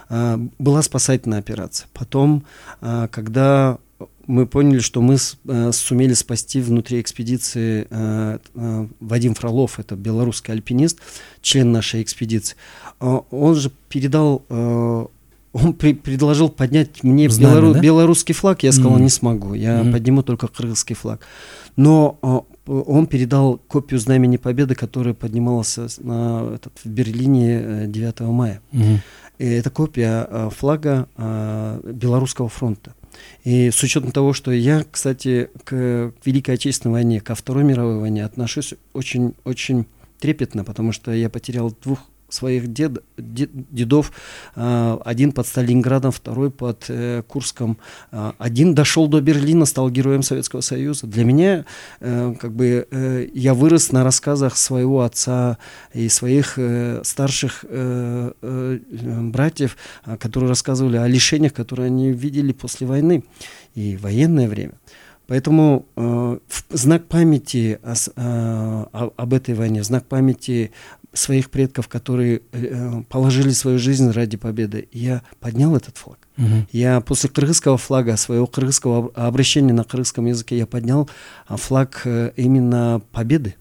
А, 0.10 0.40
Была 0.60 0.82
спасательная 0.84 1.40
операция. 1.40 1.88
Потом, 1.94 2.46
а, 2.82 3.08
когда 3.08 3.80
мы 4.28 4.46
поняли, 4.46 4.80
что 4.80 5.02
мы 5.02 5.18
с- 5.18 5.38
э, 5.48 5.72
сумели 5.72 6.14
спасти 6.14 6.60
внутри 6.62 7.00
экспедиции 7.02 7.88
э, 7.90 8.38
э, 8.56 8.88
Вадим 9.00 9.34
Фролов, 9.34 9.80
это 9.80 9.96
белорусский 9.96 10.54
альпинист, 10.54 11.00
член 11.42 11.72
нашей 11.72 12.02
экспедиции. 12.02 12.56
А, 13.00 13.24
Он 13.32 13.56
же 13.56 13.72
передал, 13.90 14.44
э, 14.50 15.06
он 15.54 15.74
при- 15.74 15.94
предложил 15.94 16.50
поднять 16.50 17.04
мне 17.04 17.30
Знамя, 17.30 17.56
белору- 17.56 17.74
да? 17.74 17.80
белорусский 17.80 18.36
флаг. 18.36 18.64
Я 18.64 18.72
сказал, 18.72 18.92
Мгм. 18.94 19.04
не 19.04 19.10
смогу, 19.10 19.54
я 19.54 19.82
Мгм. 19.84 19.94
подниму 19.94 20.24
только 20.24 20.48
кыргызский 20.48 20.96
флаг. 20.96 21.22
Но 21.78 22.18
э, 22.22 22.72
он 22.72 23.08
передал 23.08 23.60
копию 23.68 24.00
Знамени 24.00 24.38
Победы, 24.38 24.76
которая 24.76 25.14
поднималась 25.14 25.78
э, 25.78 25.88
на, 26.04 26.54
этот, 26.56 26.74
в 26.84 26.90
Берлине 26.90 27.62
э, 27.64 27.86
9 27.88 28.20
мая. 28.32 28.60
Мгм. 28.74 29.00
И 29.40 29.46
это 29.46 29.70
копия 29.70 30.28
э, 30.30 30.50
флага 30.56 31.08
э, 31.18 31.80
Белорусского 31.94 32.50
фронта. 32.50 32.94
И 33.44 33.72
с 33.72 33.82
учетом 33.84 34.12
того, 34.12 34.34
что 34.34 34.52
я, 34.52 34.86
кстати, 34.90 35.50
к, 35.64 36.14
Великой 36.26 36.56
Отечественной 36.56 36.94
войне, 36.94 37.22
ко 37.22 37.36
Второй 37.36 37.64
мировой 37.64 38.00
войне 38.00 38.26
отношусь 38.26 38.74
очень-очень 38.94 39.86
трепетно, 40.20 40.64
потому 40.64 40.92
что 40.92 41.12
я 41.12 41.30
потерял 41.30 41.72
двух 41.84 42.00
своих 42.30 42.72
дед, 42.74 43.04
дед- 43.18 43.52
дедов, 43.72 44.12
э, 44.56 44.98
один 45.06 45.32
под 45.32 45.48
Сталинградом, 45.48 46.12
второй 46.12 46.52
под 46.52 46.86
э, 46.90 47.24
Курском, 47.28 47.78
Э, 48.12 48.32
один 48.38 48.74
дошел 48.76 49.08
до 49.08 49.22
Берлина, 49.22 49.66
стал 49.66 49.90
героем 49.90 50.24
Советского 50.24 50.62
Союза. 50.62 51.08
Для 51.08 51.24
меня, 51.24 51.66
как 52.00 52.54
бы, 52.54 53.30
я 53.34 53.54
вырос 53.54 53.92
на 53.92 54.04
рассказах 54.04 54.58
своего 54.58 55.02
отца 55.02 55.58
и 55.94 56.10
своих 56.10 56.58
старших 57.04 57.66
братьев, 58.42 59.78
которые 60.20 60.50
рассказывали 60.50 60.98
о 60.98 61.08
лишениях, 61.08 61.54
которые 61.54 61.88
они 61.88 62.12
видели 62.12 62.52
после 62.54 62.88
войны 62.88 63.24
и 63.76 63.98
военное 63.98 64.48
время. 64.48 64.74
Поэтому 65.28 65.86
э, 65.96 66.02
в 66.48 66.64
знак 66.70 67.06
памяти 67.08 67.80
о, 67.84 67.94
э, 68.16 69.10
об 69.16 69.34
этой 69.34 69.56
войне, 69.56 69.84
знак 69.84 70.06
памяти 70.06 70.72
своих 71.14 71.50
предков, 71.50 71.88
которые 71.88 72.42
э, 72.52 73.02
положили 73.10 73.50
свою 73.50 73.80
жизнь 73.80 74.10
ради 74.12 74.38
победы, 74.38 74.88
я 74.92 75.22
поднял 75.40 75.76
этот 75.76 75.98
флаг. 75.98 76.20
Угу. 76.38 76.68
Я 76.72 77.02
после 77.02 77.30
кыргызского 77.30 77.78
флага, 77.78 78.16
своего 78.18 78.48
кыргызского 78.48 79.12
обращения 79.16 79.74
на 79.74 79.84
кыргызском 79.84 80.26
языке, 80.28 80.58
я 80.58 80.68
поднял 80.68 81.10
а, 81.48 81.58
флаг 81.58 82.02
э, 82.06 82.32
именно 82.36 83.02
победы. 83.12 83.56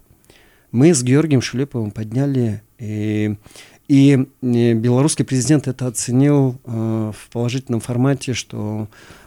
Мы 0.72 0.94
с 0.94 1.02
Георгием 1.02 1.40
Шулеповым 1.40 1.90
подняли, 1.90 2.62
и, 2.78 3.36
и 3.88 4.26
белорусский 4.42 5.24
президент 5.24 5.68
это 5.68 5.86
оценил 5.86 6.60
э, 6.64 7.12
в 7.16 7.32
положительном 7.32 7.80
формате, 7.80 8.34
что 8.34 8.88
э, 8.88 9.25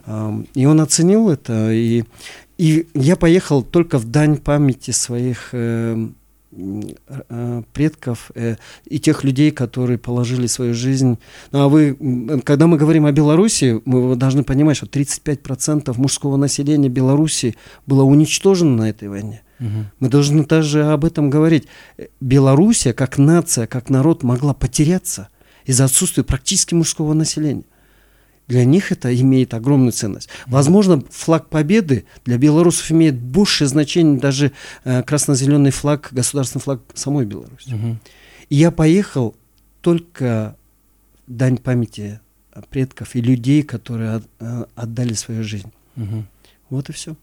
и 0.54 0.66
он 0.66 0.82
оценил 0.82 1.30
это, 1.30 1.72
и, 1.72 2.04
и 2.58 2.88
я 2.94 3.16
поехал 3.16 3.62
только 3.62 4.00
в 4.00 4.06
дань 4.06 4.38
памяти 4.38 4.92
своих 4.92 5.50
э, 5.52 6.10
Э, 6.52 7.62
предков 7.74 8.32
э, 8.34 8.56
и 8.86 9.00
тех 9.00 9.24
людей, 9.24 9.52
которые 9.52 10.00
положили 10.00 10.48
свою 10.48 10.74
жизнь. 10.74 11.20
Ну 11.52 11.60
а 11.62 11.70
вы, 11.70 11.96
когда 12.44 12.66
мы 12.66 12.78
говорим 12.78 13.06
о 13.06 13.12
Беларуси, 13.12 13.80
мы 13.86 14.16
должны 14.16 14.44
понимать, 14.44 14.78
что 14.78 14.88
35% 14.88 15.94
мужского 15.96 16.38
населения 16.38 16.90
Беларуси 16.90 17.56
было 17.86 18.02
уничтожено 18.02 18.78
на 18.78 18.90
этой 18.90 19.10
войне. 19.10 19.44
Угу. 19.60 19.86
Мы 20.00 20.10
должны 20.10 20.44
также 20.44 20.86
об 20.86 21.06
этом 21.06 21.30
говорить. 21.30 21.68
Белоруссия, 22.20 22.94
как 22.94 23.20
нация, 23.20 23.68
как 23.68 23.92
народ, 23.92 24.24
могла 24.24 24.56
потеряться 24.56 25.30
из-за 25.66 25.86
отсутствия 25.86 26.24
практически 26.24 26.74
мужского 26.74 27.14
населения 27.14 27.66
для 28.50 28.66
них 28.66 28.92
это 28.92 29.16
имеет 29.22 29.54
огромную 29.54 29.92
ценность. 29.92 30.28
Возможно, 30.48 31.02
флаг 31.12 31.50
победы 31.50 32.06
для 32.26 32.38
белорусов 32.38 32.92
имеет 32.92 33.16
большее 33.16 33.68
значение 33.68 34.20
даже 34.20 34.52
э, 34.84 35.04
красно-зеленый 35.04 35.72
флаг, 35.72 36.10
государственный 36.12 36.64
флаг 36.64 36.82
самой 36.96 37.26
Беларуси. 37.26 37.74
Угу. 37.74 37.98
И 38.50 38.56
я 38.56 38.72
поехал 38.72 39.36
только 39.82 40.58
дань 41.28 41.58
памяти 41.58 42.20
предков 42.72 43.16
и 43.16 43.22
людей, 43.22 43.62
которые 43.62 44.16
от, 44.16 44.24
э, 44.40 44.66
отдали 44.76 45.14
свою 45.14 45.44
жизнь. 45.44 45.72
Угу. 45.96 46.26
Вот 46.72 46.90
и 46.90 46.92
все. 46.92 47.16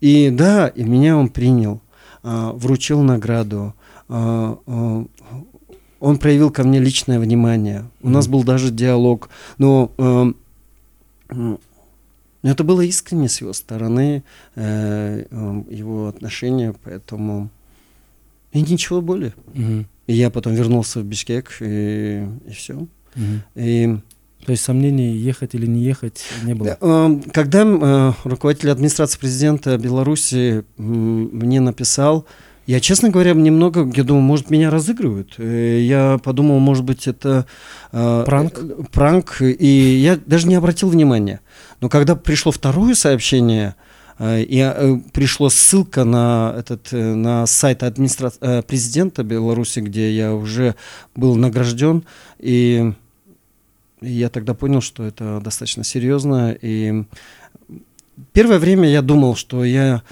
И 0.00 0.30
да, 0.30 0.66
и 0.66 0.82
меня 0.82 1.16
он 1.16 1.28
принял, 1.28 1.80
э, 2.24 2.50
вручил 2.54 3.02
награду, 3.02 3.72
э, 4.08 4.56
э, 4.66 5.04
он 6.00 6.18
проявил 6.18 6.50
ко 6.50 6.64
мне 6.64 6.80
личное 6.80 7.18
внимание. 7.18 7.84
У 8.02 8.08
mm 8.08 8.12
нас 8.12 8.28
был 8.28 8.44
даже 8.44 8.70
диалог. 8.70 9.28
Но 9.58 9.92
э, 9.98 11.56
это 12.42 12.64
было 12.64 12.82
искренне 12.82 13.28
с 13.28 13.40
его 13.40 13.52
стороны, 13.52 14.22
э, 14.54 15.24
э, 15.30 15.62
его 15.70 16.08
отношения, 16.08 16.74
поэтому 16.84 17.50
и 18.52 18.60
ничего 18.60 19.00
более. 19.00 19.34
mm 19.54 19.84
И 20.06 20.14
я 20.14 20.30
потом 20.30 20.54
вернулся 20.54 21.00
в 21.00 21.04
Бишкек, 21.04 21.56
и, 21.60 22.26
и 22.46 22.52
все. 22.52 22.86
mm 23.14 23.38
И 23.56 23.98
то 24.46 24.52
есть 24.52 24.64
сомнений, 24.64 25.16
ехать 25.16 25.54
или 25.54 25.66
не 25.66 25.82
ехать, 25.82 26.24
не 26.44 26.54
было? 26.54 26.78
Э, 26.80 27.20
когда 27.32 27.64
э, 27.64 28.12
руководитель 28.24 28.70
администрации 28.70 29.18
президента 29.18 29.76
Беларуси 29.76 30.64
мне 30.76 31.60
написал, 31.60 32.24
я, 32.68 32.80
честно 32.80 33.08
говоря, 33.08 33.32
немного, 33.32 33.90
я 33.94 34.04
думаю, 34.04 34.22
может, 34.22 34.50
меня 34.50 34.68
разыгрывают. 34.68 35.36
Э, 35.38 35.80
я 35.80 36.18
подумал, 36.22 36.58
может 36.58 36.84
быть, 36.84 37.08
это 37.08 37.46
э, 37.92 38.22
пранк. 38.26 38.60
пранк, 38.92 39.40
и 39.40 39.66
я 39.96 40.18
даже 40.26 40.46
не 40.48 40.54
обратил 40.54 40.90
внимания. 40.90 41.40
Но 41.80 41.88
когда 41.88 42.14
пришло 42.14 42.52
второе 42.52 42.94
сообщение, 42.94 43.74
э, 44.18 44.42
и 44.42 44.58
э, 44.58 44.98
пришло 45.14 45.48
ссылка 45.48 46.04
на 46.04 46.56
этот 46.58 46.92
на 46.92 47.46
сайт 47.46 47.82
администра... 47.82 48.32
президента 48.68 49.24
Беларуси, 49.24 49.80
где 49.80 50.14
я 50.14 50.34
уже 50.34 50.74
был 51.16 51.36
награжден, 51.36 52.04
и 52.38 52.92
я 54.02 54.28
тогда 54.28 54.52
понял, 54.52 54.82
что 54.82 55.04
это 55.04 55.40
достаточно 55.42 55.84
серьезно. 55.84 56.54
И 56.60 57.04
первое 58.34 58.58
время 58.58 58.90
я 58.90 59.00
думал, 59.00 59.36
что 59.36 59.64
я 59.64 60.02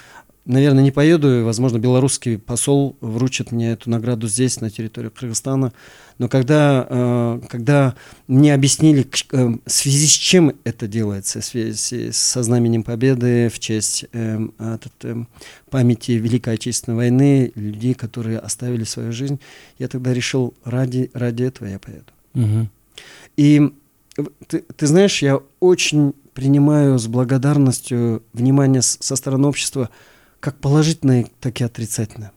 наверное, 0.47 0.83
не 0.83 0.93
поеду, 0.93 1.41
и, 1.41 1.43
возможно, 1.43 1.79
белорусский 1.79 2.39
посол 2.39 2.97
вручит 3.01 3.51
мне 3.53 3.73
эту 3.73 3.91
награду 3.91 4.29
здесь, 4.29 4.61
на 4.61 4.71
территории 4.71 5.09
Кыргызстана. 5.09 5.73
Но 6.19 6.29
когда, 6.29 6.87
э, 6.89 7.41
когда 7.49 7.95
мне 8.29 8.55
объяснили, 8.55 9.07
э, 9.33 9.47
в 9.65 9.71
связи 9.71 10.07
с 10.07 10.13
чем 10.13 10.55
это 10.65 10.87
делается, 10.87 11.41
в 11.41 11.45
связи 11.45 12.11
со 12.13 12.43
знаменем 12.43 12.85
Победы, 12.85 13.51
в 13.53 13.59
честь 13.59 14.07
э, 14.13 14.39
памяти 15.69 16.13
Великой 16.13 16.55
Отечественной 16.55 16.97
войны, 16.97 17.53
людей, 17.55 17.95
которые 17.95 18.39
оставили 18.39 18.85
свою 18.85 19.13
жизнь, 19.13 19.41
я 19.79 19.89
тогда 19.89 20.15
решил, 20.15 20.55
ради, 20.65 21.11
ради 21.13 21.43
этого 21.43 21.69
я 21.69 21.79
поеду. 21.79 22.07
Угу. 22.35 22.69
И 23.37 23.73
ты, 24.47 24.61
ты 24.61 24.87
знаешь, 24.87 25.21
я 25.23 25.41
очень 25.61 26.15
принимаю 26.33 26.99
с 26.99 27.07
благодарностью 27.09 28.23
внимание 28.33 28.83
со 28.83 29.17
стороны 29.17 29.49
общества– 29.49 29.91
как 30.41 30.59
положительные, 30.59 31.29
так 31.41 31.61
и 31.61 31.65
отрицательные. 31.65 32.33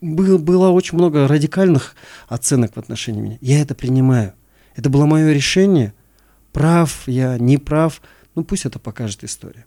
Было, 0.00 0.38
было 0.38 0.68
очень 0.68 0.98
много 0.98 1.26
радикальных 1.26 1.94
оценок 2.28 2.74
в 2.74 2.78
отношении 2.78 3.20
меня. 3.20 3.38
Я 3.40 3.60
это 3.60 3.74
принимаю. 3.74 4.34
Это 4.76 4.90
было 4.90 5.06
мое 5.06 5.32
решение. 5.32 5.92
Прав 6.52 7.06
я, 7.06 7.38
не 7.38 7.58
прав. 7.58 8.02
Ну 8.34 8.44
пусть 8.44 8.66
это 8.66 8.78
покажет 8.78 9.24
история. 9.24 9.64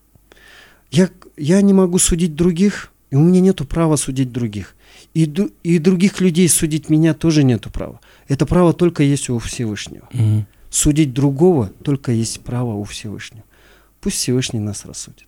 Я, 0.91 1.09
я 1.37 1.61
не 1.61 1.73
могу 1.73 1.97
судить 1.97 2.35
других, 2.35 2.91
и 3.09 3.15
у 3.15 3.21
меня 3.21 3.41
нет 3.41 3.67
права 3.67 3.95
судить 3.95 4.31
других. 4.31 4.75
И, 5.13 5.23
и 5.63 5.79
других 5.79 6.21
людей 6.21 6.47
судить 6.47 6.89
меня 6.89 7.13
тоже 7.13 7.43
нет 7.43 7.63
права. 7.71 7.99
Это 8.27 8.45
право 8.45 8.73
только 8.73 9.03
есть 9.03 9.29
у 9.29 9.39
Всевышнего. 9.39 10.07
Угу. 10.13 10.45
Судить 10.69 11.13
другого 11.13 11.71
только 11.83 12.11
есть 12.11 12.41
право 12.41 12.75
у 12.75 12.83
Всевышнего. 12.83 13.43
Пусть 13.99 14.17
Всевышний 14.17 14.59
нас 14.59 14.85
рассудит. 14.85 15.27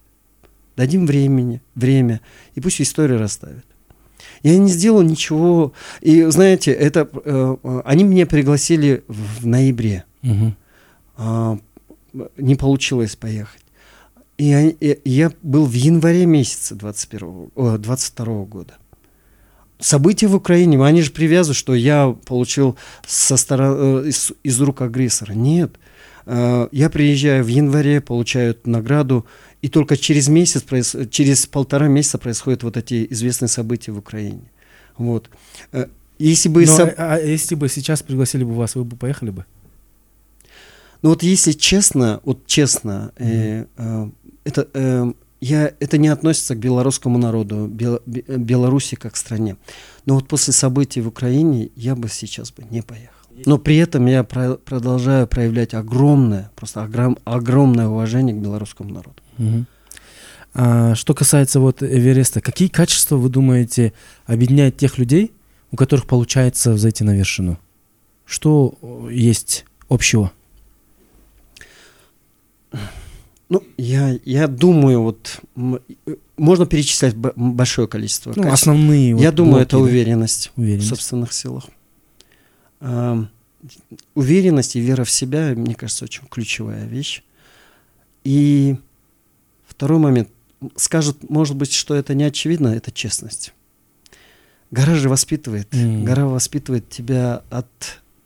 Дадим 0.75 1.05
времени, 1.05 1.61
время, 1.75 2.21
и 2.55 2.61
пусть 2.61 2.81
история 2.81 3.17
расставит. 3.17 3.65
Я 4.41 4.57
не 4.57 4.69
сделал 4.69 5.01
ничего. 5.01 5.73
И 6.01 6.23
знаете, 6.23 6.71
это 6.71 7.07
э, 7.23 7.81
они 7.85 8.03
меня 8.03 8.25
пригласили 8.25 9.03
в, 9.07 9.41
в 9.41 9.45
ноябре. 9.45 10.05
Угу. 10.23 10.53
А, 11.17 11.57
не 12.37 12.55
получилось 12.55 13.15
поехать. 13.15 13.61
И 14.37 14.45
я, 14.45 14.67
и 14.67 14.99
я 15.09 15.31
был 15.41 15.65
в 15.65 15.73
январе 15.73 16.25
месяце 16.25 16.75
21, 16.75 17.51
о, 17.55 17.77
22 17.77 18.45
года. 18.45 18.73
События 19.79 20.27
в 20.27 20.35
Украине, 20.35 20.83
они 20.83 21.01
же 21.01 21.11
привязывают, 21.11 21.57
что 21.57 21.75
я 21.75 22.15
получил 22.25 22.77
со 23.05 23.37
стороны, 23.37 24.05
э, 24.05 24.09
из, 24.09 24.31
из 24.43 24.59
рук 24.61 24.81
агрессора. 24.81 25.33
Нет. 25.33 25.75
Э, 26.25 26.67
я 26.71 26.89
приезжаю 26.89 27.43
в 27.43 27.47
январе, 27.47 28.01
получаю 28.01 28.57
награду, 28.65 29.25
и 29.63 29.69
только 29.69 29.95
через 29.95 30.27
месяц, 30.27 30.65
через 31.09 31.47
полтора 31.47 31.87
месяца 31.87 32.17
происходят 32.17 32.63
вот 32.63 32.75
эти 32.75 33.07
известные 33.11 33.47
события 33.47 33.93
в 33.93 33.97
Украине. 33.97 34.51
Вот. 34.97 35.29
Э, 35.71 35.87
если 36.19 36.49
бы... 36.49 36.65
Но, 36.65 36.83
а, 36.83 37.15
а 37.15 37.17
если 37.17 37.55
бы 37.55 37.69
сейчас 37.69 38.03
пригласили 38.03 38.43
бы 38.43 38.53
вас, 38.53 38.75
вы 38.75 38.83
бы 38.83 38.97
поехали 38.97 39.29
бы? 39.29 39.45
Ну 41.01 41.09
вот 41.09 41.23
если 41.23 41.53
честно, 41.53 42.19
вот 42.25 42.45
честно, 42.45 43.13
mm-hmm. 43.15 43.25
э, 43.25 43.65
э, 43.77 44.09
это, 44.43 44.67
э, 44.73 45.13
я, 45.39 45.73
это 45.79 45.97
не 45.97 46.09
относится 46.09 46.55
к 46.55 46.59
белорусскому 46.59 47.17
народу, 47.17 47.67
Бел, 47.67 48.01
Беларуси 48.05 48.95
как 48.95 49.15
стране. 49.15 49.55
Но 50.05 50.15
вот 50.15 50.27
после 50.27 50.51
событий 50.51 50.99
в 50.99 51.07
Украине 51.07 51.69
я 51.77 51.95
бы 51.95 52.09
сейчас 52.09 52.51
бы 52.51 52.65
не 52.69 52.81
поехал. 52.81 53.13
Но 53.45 53.57
при 53.57 53.77
этом 53.77 54.05
я 54.07 54.25
про 54.25 54.55
продолжаю 54.55 55.25
проявлять 55.25 55.73
огромное, 55.73 56.51
просто 56.55 56.83
огром 56.83 57.17
огромное 57.23 57.87
уважение 57.87 58.35
к 58.35 58.39
белорусскому 58.39 58.93
народу. 58.93 59.22
Угу. 59.37 59.65
А, 60.55 60.95
что 60.95 61.13
касается 61.13 61.59
вот 61.59 61.81
Эвереста, 61.81 62.41
какие 62.41 62.67
качества 62.67 63.17
вы 63.17 63.29
думаете 63.29 63.93
объединяют 64.25 64.77
тех 64.77 64.97
людей, 64.97 65.31
у 65.71 65.75
которых 65.75 66.05
получается 66.05 66.73
взойти 66.73 67.03
на 67.03 67.15
вершину? 67.15 67.59
Что 68.25 68.77
есть 69.11 69.65
общего? 69.89 70.31
Ну, 73.49 73.63
я, 73.77 74.17
я 74.25 74.47
думаю, 74.47 75.01
вот 75.01 75.41
можно 76.37 76.65
перечислять 76.65 77.15
большое 77.15 77.87
количество. 77.87 78.31
Ну, 78.35 78.43
качеств. 78.43 78.53
основные. 78.53 79.09
Я 79.09 79.29
вот, 79.29 79.35
думаю, 79.35 79.53
блоки, 79.53 79.67
это 79.67 79.77
уверенность, 79.77 80.51
уверенность 80.55 80.87
в 80.87 80.89
собственных 80.89 81.33
силах. 81.33 81.65
А, 82.79 83.27
уверенность 84.15 84.75
и 84.75 84.79
вера 84.79 85.03
в 85.03 85.11
себя, 85.11 85.53
мне 85.55 85.75
кажется, 85.75 86.05
очень 86.05 86.23
ключевая 86.29 86.85
вещь. 86.85 87.23
И 88.23 88.77
Второй 89.75 89.99
момент. 89.99 90.29
Скажут, 90.75 91.29
может 91.29 91.55
быть, 91.55 91.73
что 91.73 91.93
это 91.95 92.13
не 92.13 92.23
очевидно, 92.23 92.69
это 92.69 92.91
честность. 92.91 93.53
Гора 94.71 94.95
же 94.95 95.09
воспитывает. 95.09 95.67
Mm. 95.71 96.03
Гора 96.03 96.25
воспитывает 96.25 96.89
тебя 96.89 97.43
от 97.49 97.67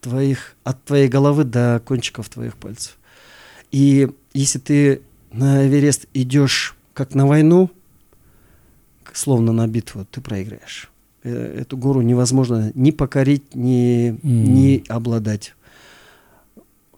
твоих, 0.01 0.55
от 0.63 0.83
твоей 0.85 1.07
головы 1.07 1.43
до 1.43 1.81
кончиков 1.83 2.29
твоих 2.29 2.55
пальцев. 2.55 2.97
И 3.71 4.09
если 4.33 4.59
ты 4.59 5.01
на 5.31 5.67
Эверест 5.67 6.05
идешь 6.13 6.75
как 6.93 7.15
на 7.15 7.27
войну, 7.27 7.69
словно 9.11 9.51
на 9.51 9.67
битву, 9.67 10.05
ты 10.09 10.21
проиграешь. 10.21 10.89
Э, 11.23 11.59
эту 11.61 11.75
гору 11.75 12.01
невозможно 12.01 12.71
ни 12.75 12.91
покорить, 12.91 13.55
ни, 13.55 14.11
mm. 14.11 14.19
ни 14.23 14.83
обладать. 14.87 15.53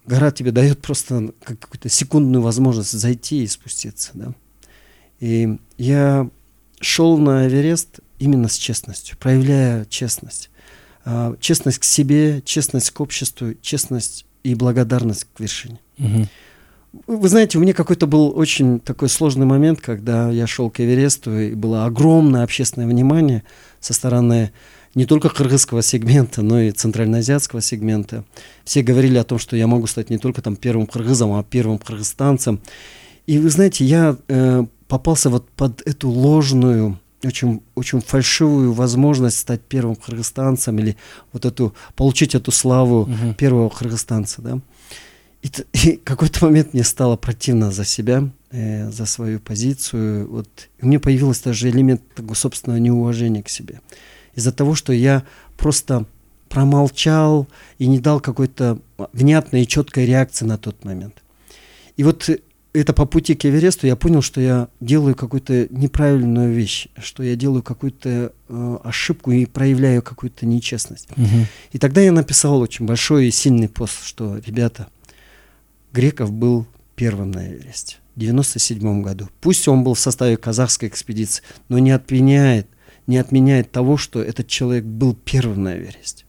Гора 0.06 0.30
тебе 0.30 0.50
дает 0.52 0.80
просто 0.80 1.32
какую-то 1.44 1.88
секундную 1.88 2.42
возможность 2.42 2.92
зайти 2.92 3.44
и 3.44 3.46
спуститься. 3.46 4.10
Да? 4.14 4.32
И 5.20 5.58
я 5.78 6.28
шел 6.80 7.18
на 7.18 7.46
Эверест 7.46 8.00
именно 8.18 8.48
с 8.48 8.56
честностью, 8.56 9.16
проявляя 9.18 9.84
честность. 9.86 10.50
А, 11.04 11.34
честность 11.40 11.78
к 11.78 11.84
себе, 11.84 12.42
честность 12.44 12.90
к 12.90 13.00
обществу, 13.00 13.54
честность 13.60 14.26
и 14.42 14.54
благодарность 14.54 15.26
к 15.34 15.40
вершине. 15.40 15.78
Угу. 15.98 16.28
Вы 17.06 17.28
знаете, 17.28 17.56
у 17.56 17.60
меня 17.60 17.72
какой-то 17.72 18.06
был 18.06 18.36
очень 18.36 18.80
такой 18.80 19.08
сложный 19.08 19.46
момент, 19.46 19.80
когда 19.80 20.30
я 20.30 20.46
шел 20.46 20.70
к 20.70 20.80
Эвересту, 20.80 21.38
и 21.38 21.54
было 21.54 21.84
огромное 21.84 22.42
общественное 22.42 22.88
внимание 22.88 23.44
со 23.78 23.94
стороны 23.94 24.52
не 24.94 25.06
только 25.06 25.28
кыргызского 25.28 25.82
сегмента, 25.82 26.42
но 26.42 26.60
и 26.60 26.72
центральноазиатского 26.72 27.60
сегмента. 27.60 28.24
Все 28.64 28.82
говорили 28.82 29.18
о 29.18 29.24
том, 29.24 29.38
что 29.38 29.56
я 29.56 29.66
могу 29.66 29.86
стать 29.86 30.10
не 30.10 30.18
только 30.18 30.42
там 30.42 30.56
первым 30.56 30.86
кыргызом, 30.86 31.32
а 31.32 31.42
первым 31.44 31.78
кыргызстанцем. 31.78 32.60
И 33.26 33.38
вы 33.38 33.50
знаете, 33.50 33.84
я 33.84 34.16
э, 34.28 34.64
попался 34.88 35.30
вот 35.30 35.48
под 35.50 35.82
эту 35.82 36.10
ложную, 36.10 36.98
очень, 37.22 37.62
очень 37.74 38.00
фальшивую 38.00 38.72
возможность 38.72 39.38
стать 39.38 39.60
первым 39.60 39.94
кыргызстанцем 39.94 40.78
или 40.78 40.96
вот 41.32 41.44
эту, 41.44 41.74
получить 41.94 42.34
эту 42.34 42.50
славу 42.50 43.06
uh-huh. 43.06 43.34
первого 43.34 43.68
кыргызстанца, 43.68 44.42
да. 44.42 44.60
И, 45.42 45.50
и 45.86 45.96
какой-то 45.96 46.44
момент 46.44 46.74
мне 46.74 46.82
стало 46.82 47.16
противно 47.16 47.70
за 47.70 47.84
себя, 47.84 48.28
э, 48.50 48.90
за 48.90 49.06
свою 49.06 49.38
позицию. 49.38 50.28
Вот. 50.28 50.48
И 50.78 50.84
у 50.84 50.88
меня 50.88 50.98
появился 50.98 51.44
даже 51.44 51.70
элемент 51.70 52.02
такого 52.14 52.34
собственного 52.34 52.80
неуважения 52.80 53.42
к 53.42 53.48
себе. 53.48 53.80
Из-за 54.34 54.52
того, 54.52 54.74
что 54.74 54.92
я 54.92 55.24
просто 55.56 56.06
промолчал 56.48 57.48
и 57.78 57.86
не 57.86 58.00
дал 58.00 58.20
какой-то 58.20 58.78
внятной 59.12 59.62
и 59.62 59.66
четкой 59.66 60.06
реакции 60.06 60.44
на 60.44 60.58
тот 60.58 60.84
момент. 60.84 61.22
И 61.96 62.02
вот 62.02 62.28
это 62.72 62.92
по 62.92 63.04
пути 63.04 63.34
к 63.34 63.44
Эвересту 63.44 63.86
я 63.86 63.96
понял, 63.96 64.22
что 64.22 64.40
я 64.40 64.68
делаю 64.80 65.14
какую-то 65.14 65.66
неправильную 65.70 66.52
вещь, 66.52 66.88
что 66.98 67.22
я 67.22 67.34
делаю 67.34 67.62
какую-то 67.62 68.32
э, 68.48 68.78
ошибку 68.84 69.32
и 69.32 69.46
проявляю 69.46 70.02
какую-то 70.02 70.46
нечестность. 70.46 71.08
Угу. 71.16 71.46
И 71.72 71.78
тогда 71.78 72.00
я 72.00 72.12
написал 72.12 72.60
очень 72.60 72.86
большой 72.86 73.26
и 73.26 73.30
сильный 73.30 73.68
пост, 73.68 74.04
что, 74.04 74.38
ребята, 74.38 74.88
Греков 75.92 76.32
был 76.32 76.66
первым 76.94 77.32
на 77.32 77.48
Эвересте 77.48 77.96
в 78.14 78.20
97 78.20 79.02
году. 79.02 79.28
Пусть 79.40 79.66
он 79.66 79.82
был 79.82 79.94
в 79.94 80.00
составе 80.00 80.36
казахской 80.36 80.88
экспедиции, 80.88 81.42
но 81.68 81.78
не 81.78 81.90
отменяет, 81.90 82.68
не 83.06 83.18
отменяет 83.18 83.70
того, 83.70 83.96
что 83.96 84.22
этот 84.22 84.46
человек 84.46 84.84
был 84.84 85.14
первым 85.14 85.64
на 85.64 85.76
Эвересте. 85.76 86.24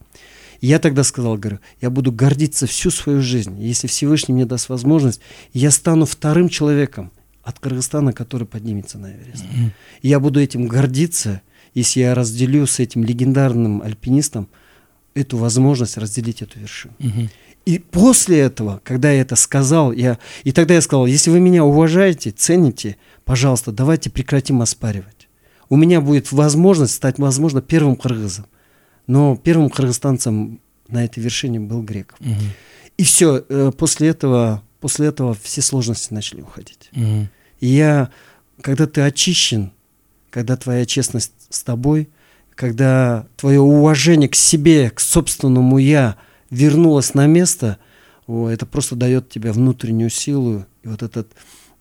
И 0.61 0.68
я 0.68 0.80
тогда 0.80 1.03
сказал, 1.03 1.38
говорю, 1.38 1.60
я 1.81 1.89
буду 1.89 2.11
гордиться 2.11 2.68
всю 2.68 2.91
свою 2.91 3.22
жизнь, 3.22 3.60
если 3.61 3.88
Всевышний 3.88 4.35
мне 4.35 4.45
даст 4.45 4.69
возможность, 4.69 5.22
я 5.53 5.72
стану 5.72 6.06
вторым 6.06 6.49
человеком 6.49 7.11
от 7.43 7.60
Кыргызстана, 7.60 8.14
который 8.14 8.45
поднимется 8.45 8.99
на 8.99 9.11
Эверест. 9.11 9.43
Mm-hmm. 9.43 9.69
И 10.03 10.07
я 10.07 10.19
буду 10.19 10.39
этим 10.39 10.68
гордиться, 10.68 11.41
если 11.73 12.02
я 12.02 12.14
разделю 12.14 12.68
с 12.68 12.80
этим 12.80 13.03
легендарным 13.03 13.81
альпинистом 13.81 14.49
эту 15.15 15.38
возможность 15.38 15.98
разделить 15.98 16.43
эту 16.43 16.60
вершину. 16.60 16.93
Mm-hmm. 16.99 17.30
И 17.65 17.80
после 17.80 18.39
этого, 18.39 18.81
когда 18.84 19.11
я 19.11 19.22
это 19.22 19.35
сказал, 19.35 19.91
я, 19.91 20.18
и 20.43 20.52
тогда 20.52 20.76
я 20.76 20.81
сказал, 20.81 21.06
если 21.06 21.30
вы 21.30 21.39
меня 21.39 21.64
уважаете, 21.64 22.31
цените, 22.31 22.98
пожалуйста, 23.23 23.72
давайте 23.72 24.10
прекратим 24.10 24.61
оспаривать. 24.61 25.20
У 25.72 25.77
меня 25.77 26.02
будет 26.02 26.34
возможность 26.34 26.95
стать, 26.95 27.18
возможно, 27.18 27.61
первым 27.61 27.95
кыргызом. 27.95 28.45
Но 29.07 29.38
первым 29.38 29.69
кыргызстанцем 29.69 30.60
на 30.89 31.06
этой 31.06 31.23
вершине 31.23 31.61
был 31.61 31.81
Греков. 31.81 32.19
Угу. 32.19 32.35
И 32.98 33.03
все, 33.06 33.45
э, 33.48 33.72
после 33.77 34.10
этого, 34.10 34.64
после 34.81 35.07
этого 35.07 35.34
все 35.34 35.61
сложности 35.61 36.14
начали 36.14 36.41
уходить. 36.41 36.89
Угу. 36.91 37.30
И 37.61 37.68
я, 37.68 38.11
когда 38.60 38.85
ты 38.85 38.99
очищен, 38.99 39.72
когда 40.30 40.57
твоя 40.57 40.85
честность 40.85 41.31
с 41.49 41.64
тобой, 41.64 42.10
когда 42.53 43.26
твое 43.38 43.61
уважение 43.61 44.27
к 44.27 44.35
себе, 44.35 44.89
к 44.89 44.99
собственному 44.99 45.77
я 45.77 46.18
вернулось 46.49 47.14
на 47.14 47.27
место, 47.27 47.77
о, 48.27 48.49
это 48.49 48.65
просто 48.65 48.98
дает 48.98 49.30
тебе 49.30 49.53
внутреннюю 49.53 50.10
силу 50.10 50.65
и 50.84 50.89
вот 50.89 51.02
этот, 51.02 51.31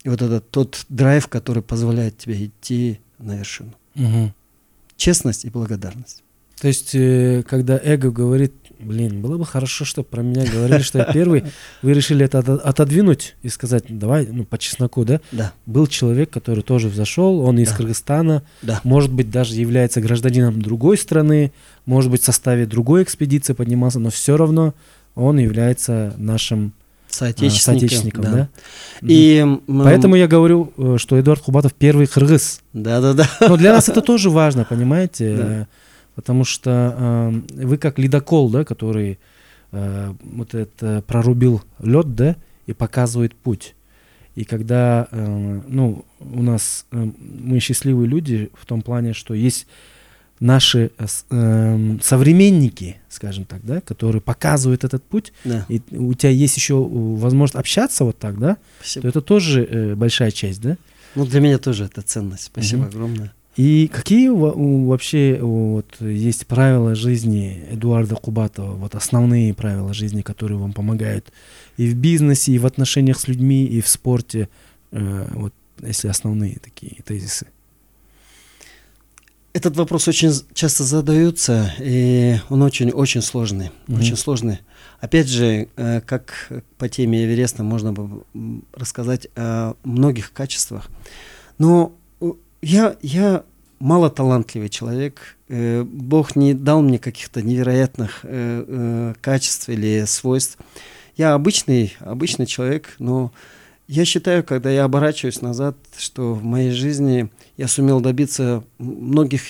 и 0.04 0.08
вот 0.08 0.22
этот 0.22 0.48
тот 0.52 0.86
драйв, 0.88 1.26
который 1.26 1.64
позволяет 1.64 2.18
тебе 2.18 2.46
идти 2.46 3.00
на 3.18 3.36
вершину. 3.36 3.72
Угу. 4.00 4.32
Честность 4.96 5.44
и 5.44 5.50
благодарность. 5.50 6.22
То 6.60 6.68
есть, 6.68 6.94
э, 6.94 7.42
когда 7.48 7.80
эго 7.82 8.10
говорит, 8.10 8.52
блин, 8.78 9.22
было 9.22 9.38
бы 9.38 9.46
хорошо, 9.46 9.86
чтобы 9.86 10.08
про 10.08 10.20
меня 10.20 10.44
говорили, 10.44 10.82
что 10.82 10.98
я 10.98 11.04
первый, 11.04 11.44
вы 11.82 11.94
решили 11.94 12.24
это 12.24 12.38
отодвинуть 12.38 13.36
и 13.42 13.48
сказать, 13.48 13.84
давай, 13.88 14.26
ну, 14.26 14.44
по 14.44 14.58
чесноку, 14.58 15.06
да? 15.06 15.20
Да. 15.32 15.54
Был 15.64 15.86
человек, 15.86 16.28
который 16.28 16.62
тоже 16.62 16.88
взошел, 16.88 17.40
он 17.40 17.58
из 17.58 17.70
да. 17.70 17.76
Кыргызстана, 17.76 18.42
да. 18.60 18.80
может 18.84 19.10
быть, 19.10 19.30
даже 19.30 19.54
является 19.54 20.02
гражданином 20.02 20.60
другой 20.60 20.98
страны, 20.98 21.52
может 21.86 22.10
быть, 22.10 22.20
в 22.20 22.26
составе 22.26 22.66
другой 22.66 23.04
экспедиции 23.04 23.54
поднимался, 23.54 23.98
но 23.98 24.10
все 24.10 24.36
равно 24.36 24.74
он 25.14 25.38
является 25.38 26.14
нашим 26.18 26.74
соотечественником, 27.10 27.80
соотечественником 27.80 28.22
да. 28.24 28.30
да? 28.30 28.48
И 29.02 29.44
поэтому 29.66 30.16
я 30.16 30.26
говорю, 30.26 30.72
э, 30.76 30.96
что 30.98 31.18
Эдуард 31.18 31.42
Хубатов 31.42 31.74
первый 31.74 32.06
кыргыз. 32.06 32.60
Да, 32.72 33.00
да, 33.00 33.12
да. 33.14 33.28
Но 33.40 33.56
для 33.56 33.72
нас 33.72 33.88
это 33.88 34.00
тоже 34.00 34.30
важно, 34.30 34.64
понимаете? 34.64 35.36
Да 35.36 35.68
потому 36.20 36.44
что 36.44 36.94
э, 37.50 37.64
вы 37.64 37.78
как 37.78 37.98
ледокол, 37.98 38.50
да, 38.50 38.64
который 38.64 39.18
э, 39.72 40.14
вот 40.22 40.54
это 40.54 41.02
прорубил 41.06 41.62
лед, 41.78 42.14
да, 42.14 42.36
и 42.66 42.74
показывает 42.74 43.34
путь. 43.34 43.74
И 44.34 44.44
когда, 44.44 45.08
э, 45.10 45.60
ну, 45.66 46.04
у 46.20 46.42
нас 46.42 46.84
э, 46.92 47.08
мы 47.18 47.58
счастливые 47.58 48.06
люди 48.06 48.50
в 48.52 48.66
том 48.66 48.82
плане, 48.82 49.14
что 49.14 49.32
есть 49.32 49.66
наши 50.40 50.90
э, 50.98 51.06
э, 51.30 51.98
современники, 52.02 52.96
скажем 53.08 53.44
так, 53.44 53.60
да, 53.62 53.80
которые 53.80 54.22
показывают 54.22 54.84
этот 54.84 55.04
путь, 55.04 55.32
да. 55.44 55.66
и 55.68 55.82
у 55.92 56.14
тебя 56.14 56.30
есть 56.30 56.56
еще 56.56 56.82
возможность 56.82 57.56
общаться 57.56 58.04
вот 58.04 58.18
так, 58.18 58.38
да, 58.38 58.56
Спасибо. 58.80 59.02
то 59.02 59.08
это 59.08 59.20
тоже 59.20 59.64
э, 59.64 59.94
большая 59.94 60.30
часть, 60.30 60.60
да? 60.60 60.76
Ну, 61.14 61.26
для 61.26 61.40
меня 61.40 61.58
тоже 61.58 61.84
это 61.84 62.02
ценность. 62.02 62.44
Спасибо 62.44 62.82
угу. 62.82 62.88
огромное. 62.88 63.32
И 63.56 63.88
какие 63.92 64.28
вообще 64.28 65.38
вот, 65.40 66.00
есть 66.00 66.46
правила 66.46 66.94
жизни 66.94 67.66
Эдуарда 67.70 68.14
Кубатова, 68.14 68.74
вот 68.74 68.94
основные 68.94 69.52
правила 69.52 69.92
жизни, 69.92 70.22
которые 70.22 70.56
вам 70.56 70.72
помогают 70.72 71.32
и 71.76 71.88
в 71.88 71.96
бизнесе, 71.96 72.52
и 72.52 72.58
в 72.58 72.64
отношениях 72.64 73.18
с 73.18 73.28
людьми, 73.28 73.66
и 73.66 73.80
в 73.80 73.88
спорте, 73.88 74.48
э, 74.92 75.26
вот 75.32 75.52
если 75.82 76.08
основные 76.08 76.58
такие 76.62 77.02
тезисы? 77.04 77.48
Этот 79.52 79.76
вопрос 79.76 80.06
очень 80.06 80.32
часто 80.54 80.84
задается, 80.84 81.74
и 81.80 82.38
он 82.48 82.62
очень-очень 82.62 83.20
сложный, 83.20 83.72
mm-hmm. 83.86 83.98
очень 83.98 84.16
сложный. 84.16 84.60
Опять 85.00 85.28
же, 85.28 85.68
э, 85.76 86.00
как 86.02 86.52
по 86.78 86.88
теме 86.88 87.24
Эвереста 87.24 87.64
можно 87.64 87.92
бы 87.92 88.22
рассказать 88.72 89.26
о 89.34 89.74
многих 89.82 90.32
качествах, 90.32 90.88
но 91.58 91.92
я, 92.62 92.96
я 93.02 93.44
мало 93.80 94.08
талантливый 94.08 94.68
человек. 94.68 95.36
Э, 95.48 95.82
Бог 95.82 96.36
не 96.36 96.54
дал 96.54 96.82
мне 96.82 97.00
каких-то 97.00 97.42
невероятных 97.42 98.20
э, 98.22 99.14
качеств 99.20 99.68
или 99.68 100.04
свойств. 100.06 100.58
Я 101.16 101.34
обычный, 101.34 101.96
обычный 101.98 102.46
человек, 102.46 102.94
но 103.00 103.32
я 103.90 104.04
считаю, 104.04 104.44
когда 104.44 104.70
я 104.70 104.84
оборачиваюсь 104.84 105.42
назад, 105.42 105.76
что 105.98 106.32
в 106.32 106.44
моей 106.44 106.70
жизни 106.70 107.28
я 107.56 107.66
сумел 107.66 108.00
добиться 108.00 108.62
многих 108.78 109.42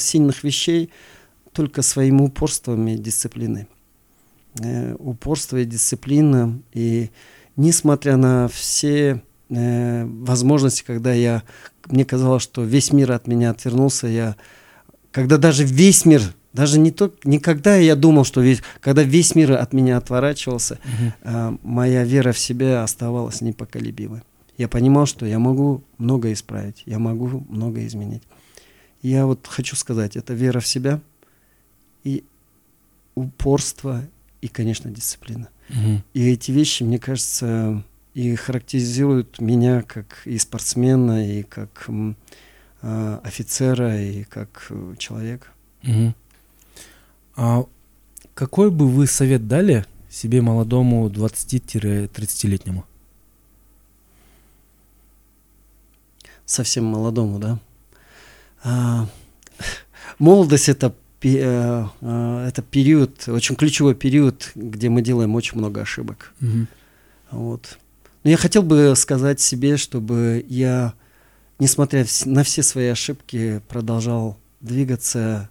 сильных 0.00 0.42
вещей 0.42 0.90
только 1.52 1.80
своим 1.82 2.20
упорством 2.20 2.88
и 2.88 2.96
дисциплиной. 2.96 3.68
Упорство 4.98 5.58
и 5.58 5.64
дисциплина. 5.64 6.60
И 6.72 7.10
несмотря 7.54 8.16
на 8.16 8.48
все 8.48 9.22
э, 9.48 10.04
возможности, 10.04 10.82
когда 10.84 11.12
я, 11.12 11.44
мне 11.86 12.04
казалось, 12.04 12.42
что 12.42 12.64
весь 12.64 12.92
мир 12.92 13.12
от 13.12 13.28
меня 13.28 13.50
отвернулся, 13.50 14.08
я, 14.08 14.34
когда 15.12 15.38
даже 15.38 15.62
весь 15.62 16.04
мир, 16.04 16.34
даже 16.54 16.78
не 16.78 16.92
то, 16.92 17.12
никогда 17.24 17.74
я 17.76 17.96
думал, 17.96 18.24
что 18.24 18.40
весь, 18.40 18.62
когда 18.80 19.02
весь 19.02 19.34
мир 19.34 19.52
от 19.52 19.72
меня 19.72 19.96
отворачивался, 19.96 20.78
угу. 20.84 21.12
э, 21.22 21.56
моя 21.64 22.04
вера 22.04 22.32
в 22.32 22.38
себя 22.38 22.84
оставалась 22.84 23.40
непоколебимой. 23.40 24.22
Я 24.56 24.68
понимал, 24.68 25.06
что 25.06 25.26
я 25.26 25.40
могу 25.40 25.82
много 25.98 26.32
исправить, 26.32 26.84
я 26.86 27.00
могу 27.00 27.44
много 27.48 27.84
изменить. 27.86 28.22
я 29.02 29.26
вот 29.26 29.46
хочу 29.48 29.74
сказать, 29.74 30.16
это 30.16 30.32
вера 30.32 30.60
в 30.60 30.66
себя 30.66 31.00
и 32.04 32.22
упорство 33.16 34.02
и, 34.40 34.46
конечно, 34.46 34.90
дисциплина. 34.92 35.48
Угу. 35.70 36.02
И 36.14 36.30
эти 36.30 36.52
вещи, 36.52 36.84
мне 36.84 37.00
кажется, 37.00 37.82
и 38.14 38.36
характеризуют 38.36 39.40
меня 39.40 39.82
как 39.82 40.22
и 40.24 40.38
спортсмена, 40.38 41.28
и 41.28 41.42
как 41.42 41.88
э, 41.88 43.18
офицера, 43.24 44.00
и 44.00 44.22
как 44.22 44.68
э, 44.70 44.94
человека. 44.98 45.48
Угу. 45.82 46.14
А 47.36 47.64
какой 48.34 48.70
бы 48.70 48.88
вы 48.88 49.06
совет 49.06 49.48
дали 49.48 49.86
себе 50.10 50.40
молодому 50.40 51.08
20-30-летнему? 51.08 52.84
Совсем 56.46 56.84
молодому, 56.84 57.38
да? 57.38 57.58
А, 58.62 59.08
молодость 60.18 60.68
это 60.68 60.94
э, 61.22 61.86
э, 62.00 62.46
это 62.48 62.62
период, 62.62 63.28
очень 63.28 63.56
ключевой 63.56 63.94
период, 63.94 64.52
где 64.54 64.88
мы 64.88 65.02
делаем 65.02 65.34
очень 65.34 65.58
много 65.58 65.80
ошибок. 65.80 66.32
Угу. 66.40 66.66
Вот. 67.30 67.78
Но 68.24 68.30
я 68.30 68.36
хотел 68.36 68.62
бы 68.62 68.94
сказать 68.96 69.40
себе, 69.40 69.76
чтобы 69.76 70.44
я, 70.48 70.94
несмотря 71.58 72.04
на 72.24 72.42
все 72.42 72.62
свои 72.62 72.88
ошибки, 72.88 73.62
продолжал 73.68 74.38
двигаться, 74.60 75.50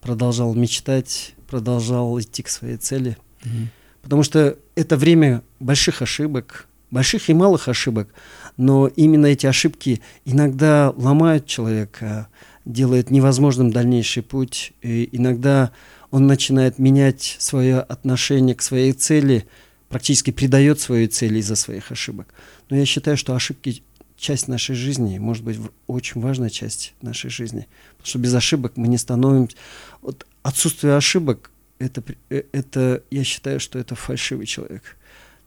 продолжал 0.00 0.54
мечтать, 0.54 1.34
продолжал 1.46 2.18
идти 2.20 2.42
к 2.42 2.48
своей 2.48 2.76
цели. 2.76 3.16
Mm-hmm. 3.42 3.66
Потому 4.02 4.22
что 4.22 4.58
это 4.74 4.96
время 4.96 5.42
больших 5.58 6.02
ошибок, 6.02 6.68
больших 6.90 7.28
и 7.28 7.34
малых 7.34 7.68
ошибок, 7.68 8.08
но 8.56 8.86
именно 8.88 9.26
эти 9.26 9.46
ошибки 9.46 10.00
иногда 10.24 10.92
ломают 10.96 11.46
человека, 11.46 12.28
делают 12.64 13.10
невозможным 13.10 13.70
дальнейший 13.70 14.22
путь, 14.22 14.72
и 14.82 15.08
иногда 15.12 15.72
он 16.10 16.26
начинает 16.26 16.78
менять 16.78 17.36
свое 17.38 17.80
отношение 17.80 18.54
к 18.54 18.62
своей 18.62 18.92
цели– 18.92 19.46
практически 19.90 20.30
предает 20.30 20.80
свою 20.80 21.08
цель 21.08 21.36
из-за 21.36 21.56
своих 21.56 21.92
ошибок. 21.92 22.32
Но 22.70 22.76
я 22.76 22.86
считаю, 22.86 23.18
что 23.18 23.34
ошибки 23.34 23.82
часть 24.16 24.48
нашей 24.48 24.76
жизни, 24.76 25.18
может 25.18 25.44
быть, 25.44 25.58
очень 25.86 26.20
важная 26.20 26.48
часть 26.48 26.94
нашей 27.02 27.28
жизни. 27.28 27.66
Потому 27.96 28.06
что 28.06 28.18
без 28.20 28.34
ошибок 28.34 28.76
мы 28.76 28.88
не 28.88 28.96
становимся... 28.96 29.56
Вот 30.02 30.26
отсутствие 30.42 30.96
ошибок, 30.96 31.50
это, 31.78 32.02
э, 32.30 32.42
это, 32.52 33.02
я 33.10 33.24
считаю, 33.24 33.60
что 33.60 33.78
это 33.78 33.94
фальшивый 33.94 34.46
человек. 34.46 34.96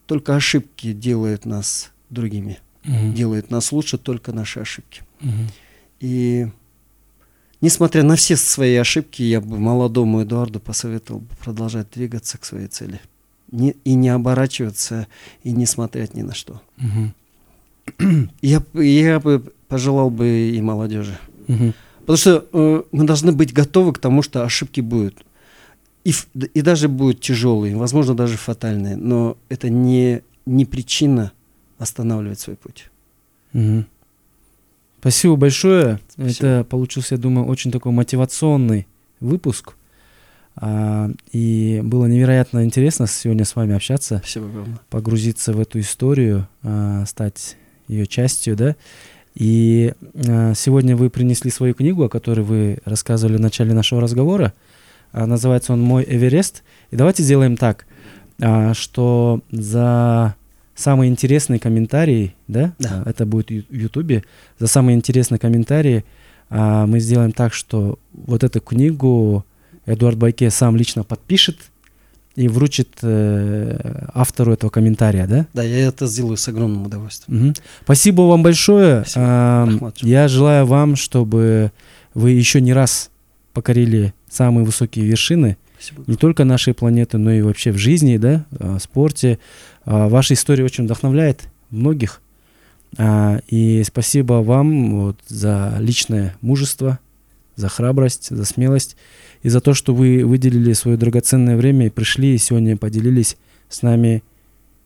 Только 0.06 0.36
ошибки 0.36 0.94
делают 0.94 1.46
нас 1.46 1.92
другими. 2.10 2.60
Угу. 2.86 3.14
Делают 3.14 3.52
нас 3.52 3.72
лучше 3.72 3.98
только 3.98 4.34
наши 4.34 4.60
ошибки. 4.60 5.04
Угу. 5.22 5.32
И 6.02 6.48
несмотря 7.62 8.04
на 8.04 8.16
все 8.16 8.36
свои 8.36 8.76
ошибки, 8.76 9.24
я 9.24 9.42
бы 9.42 9.58
молодому 9.58 10.24
Эдуарду 10.24 10.60
посоветовал 10.60 11.24
продолжать 11.40 11.92
двигаться 11.92 12.38
к 12.38 12.46
своей 12.46 12.68
цели 12.68 13.00
не, 13.54 13.76
и 13.86 13.94
не 13.94 14.10
оборачиваться, 14.10 15.08
и 15.44 15.52
не 15.52 15.66
смотреть 15.66 16.16
ни 16.16 16.24
на 16.24 16.34
что. 16.34 16.62
Угу. 16.80 18.30
Я, 18.42 18.64
я 18.74 19.20
бы 19.20 19.54
пожелал 19.68 20.10
бы 20.10 20.52
и 20.56 20.62
молодежи. 20.62 21.18
Угу. 21.48 21.74
Потому 22.06 22.18
что 22.18 22.46
э, 22.52 22.84
мы 22.92 23.06
должны 23.06 23.32
быть 23.32 23.54
готовы 23.54 23.94
к 23.94 24.00
тому, 24.00 24.22
что 24.22 24.44
ошибки 24.44 24.82
будут. 24.82 25.24
И, 26.04 26.14
и 26.54 26.62
даже 26.62 26.90
будут 26.90 27.22
тяжелые, 27.22 27.78
возможно, 27.78 28.14
даже 28.14 28.36
фатальные. 28.36 28.98
Но 28.98 29.38
это 29.48 29.70
не, 29.70 30.22
не 30.46 30.66
причина 30.66 31.32
останавливать 31.78 32.40
свой 32.40 32.58
путь. 32.58 32.90
Угу. 33.54 33.86
Спасибо 35.00 35.36
большое. 35.36 36.00
Спасибо. 36.10 36.48
Это 36.48 36.64
получился, 36.66 37.16
я 37.16 37.22
думаю, 37.22 37.48
очень 37.48 37.72
такой 37.72 37.92
мотивационный 37.92 38.88
выпуск. 39.20 39.76
А, 40.56 41.10
и 41.32 41.82
было 41.84 42.06
невероятно 42.06 42.64
интересно 42.64 43.08
сегодня 43.08 43.46
с 43.46 43.56
вами 43.56 43.76
общаться. 43.76 44.20
Спасибо 44.20 44.48
огромное. 44.48 44.80
Погрузиться 44.90 45.54
в 45.54 45.60
эту 45.60 45.80
историю, 45.80 46.48
а, 46.64 47.06
стать 47.06 47.58
ее 47.88 48.08
частью, 48.08 48.56
да. 48.56 48.76
И 49.36 49.94
а, 50.28 50.54
сегодня 50.54 50.96
вы 50.96 51.10
принесли 51.10 51.52
свою 51.52 51.74
книгу, 51.74 52.04
о 52.04 52.10
которой 52.10 52.42
вы 52.42 52.80
рассказывали 52.86 53.38
в 53.38 53.42
начале 53.42 53.74
нашего 53.74 54.02
разговора. 54.02 54.54
Называется 55.12 55.74
он 55.74 55.82
«Мой 55.82 56.04
Эверест». 56.08 56.64
И 56.90 56.96
давайте 56.96 57.22
сделаем 57.22 57.56
так, 57.56 57.86
что 58.74 59.42
за 59.52 60.36
самые 60.74 61.12
интересные 61.12 61.60
комментарии, 61.60 62.34
да, 62.48 62.74
да. 62.80 63.04
это 63.06 63.28
будет 63.28 63.50
в 63.50 63.74
Ютубе, 63.74 64.24
за 64.58 64.66
самые 64.66 64.96
интересные 64.96 65.38
комментарии 65.38 66.04
мы 66.50 67.00
сделаем 67.00 67.32
так, 67.32 67.54
что 67.54 68.00
вот 68.12 68.44
эту 68.44 68.60
книгу 68.60 69.46
Эдуард 69.86 70.18
Байке 70.18 70.50
сам 70.50 70.76
лично 70.76 71.04
подпишет 71.04 71.58
и 72.36 72.48
вручит 72.48 72.90
э, 73.04 74.08
автору 74.14 74.54
этого 74.54 74.70
комментария, 74.70 75.28
да? 75.28 75.46
Да, 75.54 75.64
я 75.64 75.88
это 75.88 76.08
сделаю 76.08 76.38
с 76.38 76.48
огромным 76.48 76.86
удовольствием. 76.86 77.50
Угу. 77.50 77.54
Спасибо 77.84 78.22
вам 78.24 78.42
большое. 78.42 79.06
А, 79.16 79.68
я 80.02 80.28
желаю 80.28 80.66
вам, 80.66 80.96
чтобы 80.96 81.72
вы 82.14 82.32
еще 82.32 82.60
не 82.60 82.74
раз 82.74 83.12
покорили 83.54 84.14
самые 84.30 84.66
высокие 84.66 85.06
вершины, 85.06 85.58
Спасибо. 85.78 86.04
не 86.08 86.16
только 86.16 86.44
нашей 86.44 86.74
планеты, 86.74 87.20
но 87.20 87.32
и 87.32 87.42
вообще 87.42 87.72
в 87.72 87.78
жизни, 87.78 88.18
да, 88.18 88.46
в 88.52 88.80
спорте. 88.80 89.38
А, 89.86 90.10
ваша 90.10 90.34
история 90.34 90.64
очень 90.64 90.86
вдохновляет 90.86 91.44
многих. 91.70 92.22
А, 92.98 93.42
и 93.48 93.84
спасибо 93.84 94.34
вам 94.42 95.02
вот, 95.02 95.20
за 95.28 95.76
личное 95.80 96.36
мужество, 96.42 97.00
за 97.56 97.70
храбрость, 97.70 98.30
за 98.30 98.46
смелость 98.46 98.98
и 99.44 99.50
за 99.50 99.62
то, 99.62 99.74
что 99.74 99.94
вы 99.94 100.26
выделили 100.26 100.74
свое 100.74 100.98
драгоценное 100.98 101.58
время 101.58 101.88
и 101.88 101.90
пришли 101.90 102.34
и 102.34 102.38
сегодня 102.38 102.78
поделились 102.78 103.38
с 103.70 103.82
нами 103.82 104.24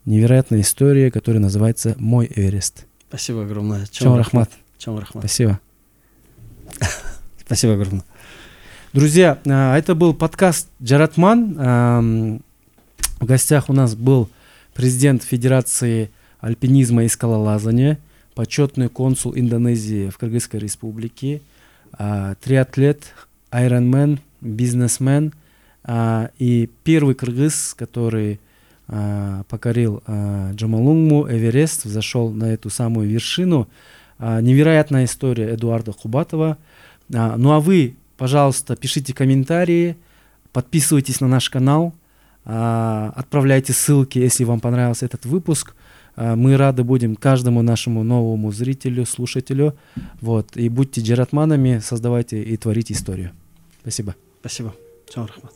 невероятной 0.05 0.61
историей, 0.61 1.11
которая 1.11 1.41
называется 1.41 1.95
«Мой 1.99 2.29
Эверест». 2.35 2.85
Спасибо 3.07 3.43
огромное. 3.43 3.85
Чем 3.91 4.15
рахмат. 4.15 4.49
Чем 4.77 4.97
рахмат. 4.97 5.23
Спасибо. 5.23 5.59
Спасибо 7.45 7.73
огромное. 7.73 8.03
Друзья, 8.93 9.39
а, 9.45 9.77
это 9.77 9.95
был 9.95 10.13
подкаст 10.13 10.69
Джаратман. 10.81 12.41
В 13.19 13.25
гостях 13.25 13.69
у 13.69 13.73
нас 13.73 13.95
был 13.95 14.29
президент 14.73 15.23
Федерации 15.23 16.09
альпинизма 16.39 17.03
и 17.03 17.07
скалолазания, 17.07 17.99
почетный 18.35 18.89
консул 18.89 19.33
Индонезии 19.35 20.09
в 20.09 20.17
Кыргызской 20.17 20.59
республике, 20.59 21.41
а, 21.93 22.35
триатлет, 22.35 23.03
айронмен, 23.49 24.19
бизнесмен 24.41 25.33
а, 25.83 26.29
и 26.37 26.69
первый 26.83 27.15
кыргыз, 27.15 27.73
который 27.73 28.39
а, 28.87 29.43
покорил 29.49 30.03
а, 30.05 30.51
Джамалунгму, 30.53 31.27
Эверест, 31.29 31.83
зашел 31.83 32.31
на 32.31 32.45
эту 32.45 32.69
самую 32.69 33.09
вершину. 33.09 33.67
А, 34.19 34.41
невероятная 34.41 35.05
история 35.05 35.53
Эдуарда 35.53 35.93
Кубатова. 35.93 36.57
А, 37.13 37.37
ну 37.37 37.51
а 37.51 37.59
вы, 37.59 37.95
пожалуйста, 38.17 38.75
пишите 38.75 39.13
комментарии, 39.13 39.95
подписывайтесь 40.51 41.21
на 41.21 41.27
наш 41.27 41.49
канал, 41.49 41.93
а, 42.45 43.13
отправляйте 43.15 43.73
ссылки, 43.73 44.19
если 44.19 44.43
вам 44.43 44.59
понравился 44.59 45.05
этот 45.05 45.25
выпуск. 45.25 45.75
А, 46.15 46.35
мы 46.35 46.57
рады 46.57 46.83
будем 46.83 47.15
каждому 47.15 47.61
нашему 47.61 48.03
новому 48.03 48.51
зрителю, 48.51 49.05
слушателю. 49.05 49.75
Вот. 50.21 50.57
И 50.57 50.69
будьте 50.69 51.01
джератманами, 51.01 51.79
создавайте 51.79 52.41
и 52.41 52.57
творите 52.57 52.93
историю. 52.93 53.31
Спасибо. 53.81 54.15
Спасибо. 54.47 54.71
Чао, 55.09 55.25
рахмат. 55.27 55.51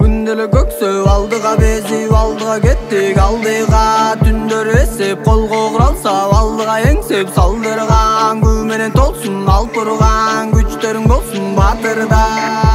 күндөлө 0.00 0.46
көксөп 0.54 1.10
алдыга 1.12 1.52
безип 1.60 2.16
алдыга 2.22 2.56
кеттик 2.64 3.20
алдыга 3.26 3.84
түндөр 4.24 4.74
эсеп 4.80 5.28
колго 5.28 5.60
куралса 5.76 6.18
алдыга 6.40 6.80
эңсеп 6.88 7.36
салдырган 7.36 8.40
күү 8.46 8.68
менен 8.72 8.96
толсун 8.96 9.42
алып 9.44 9.76
күчтөрүң 10.56 11.10
болсун 11.12 11.52
батырда 11.60 12.71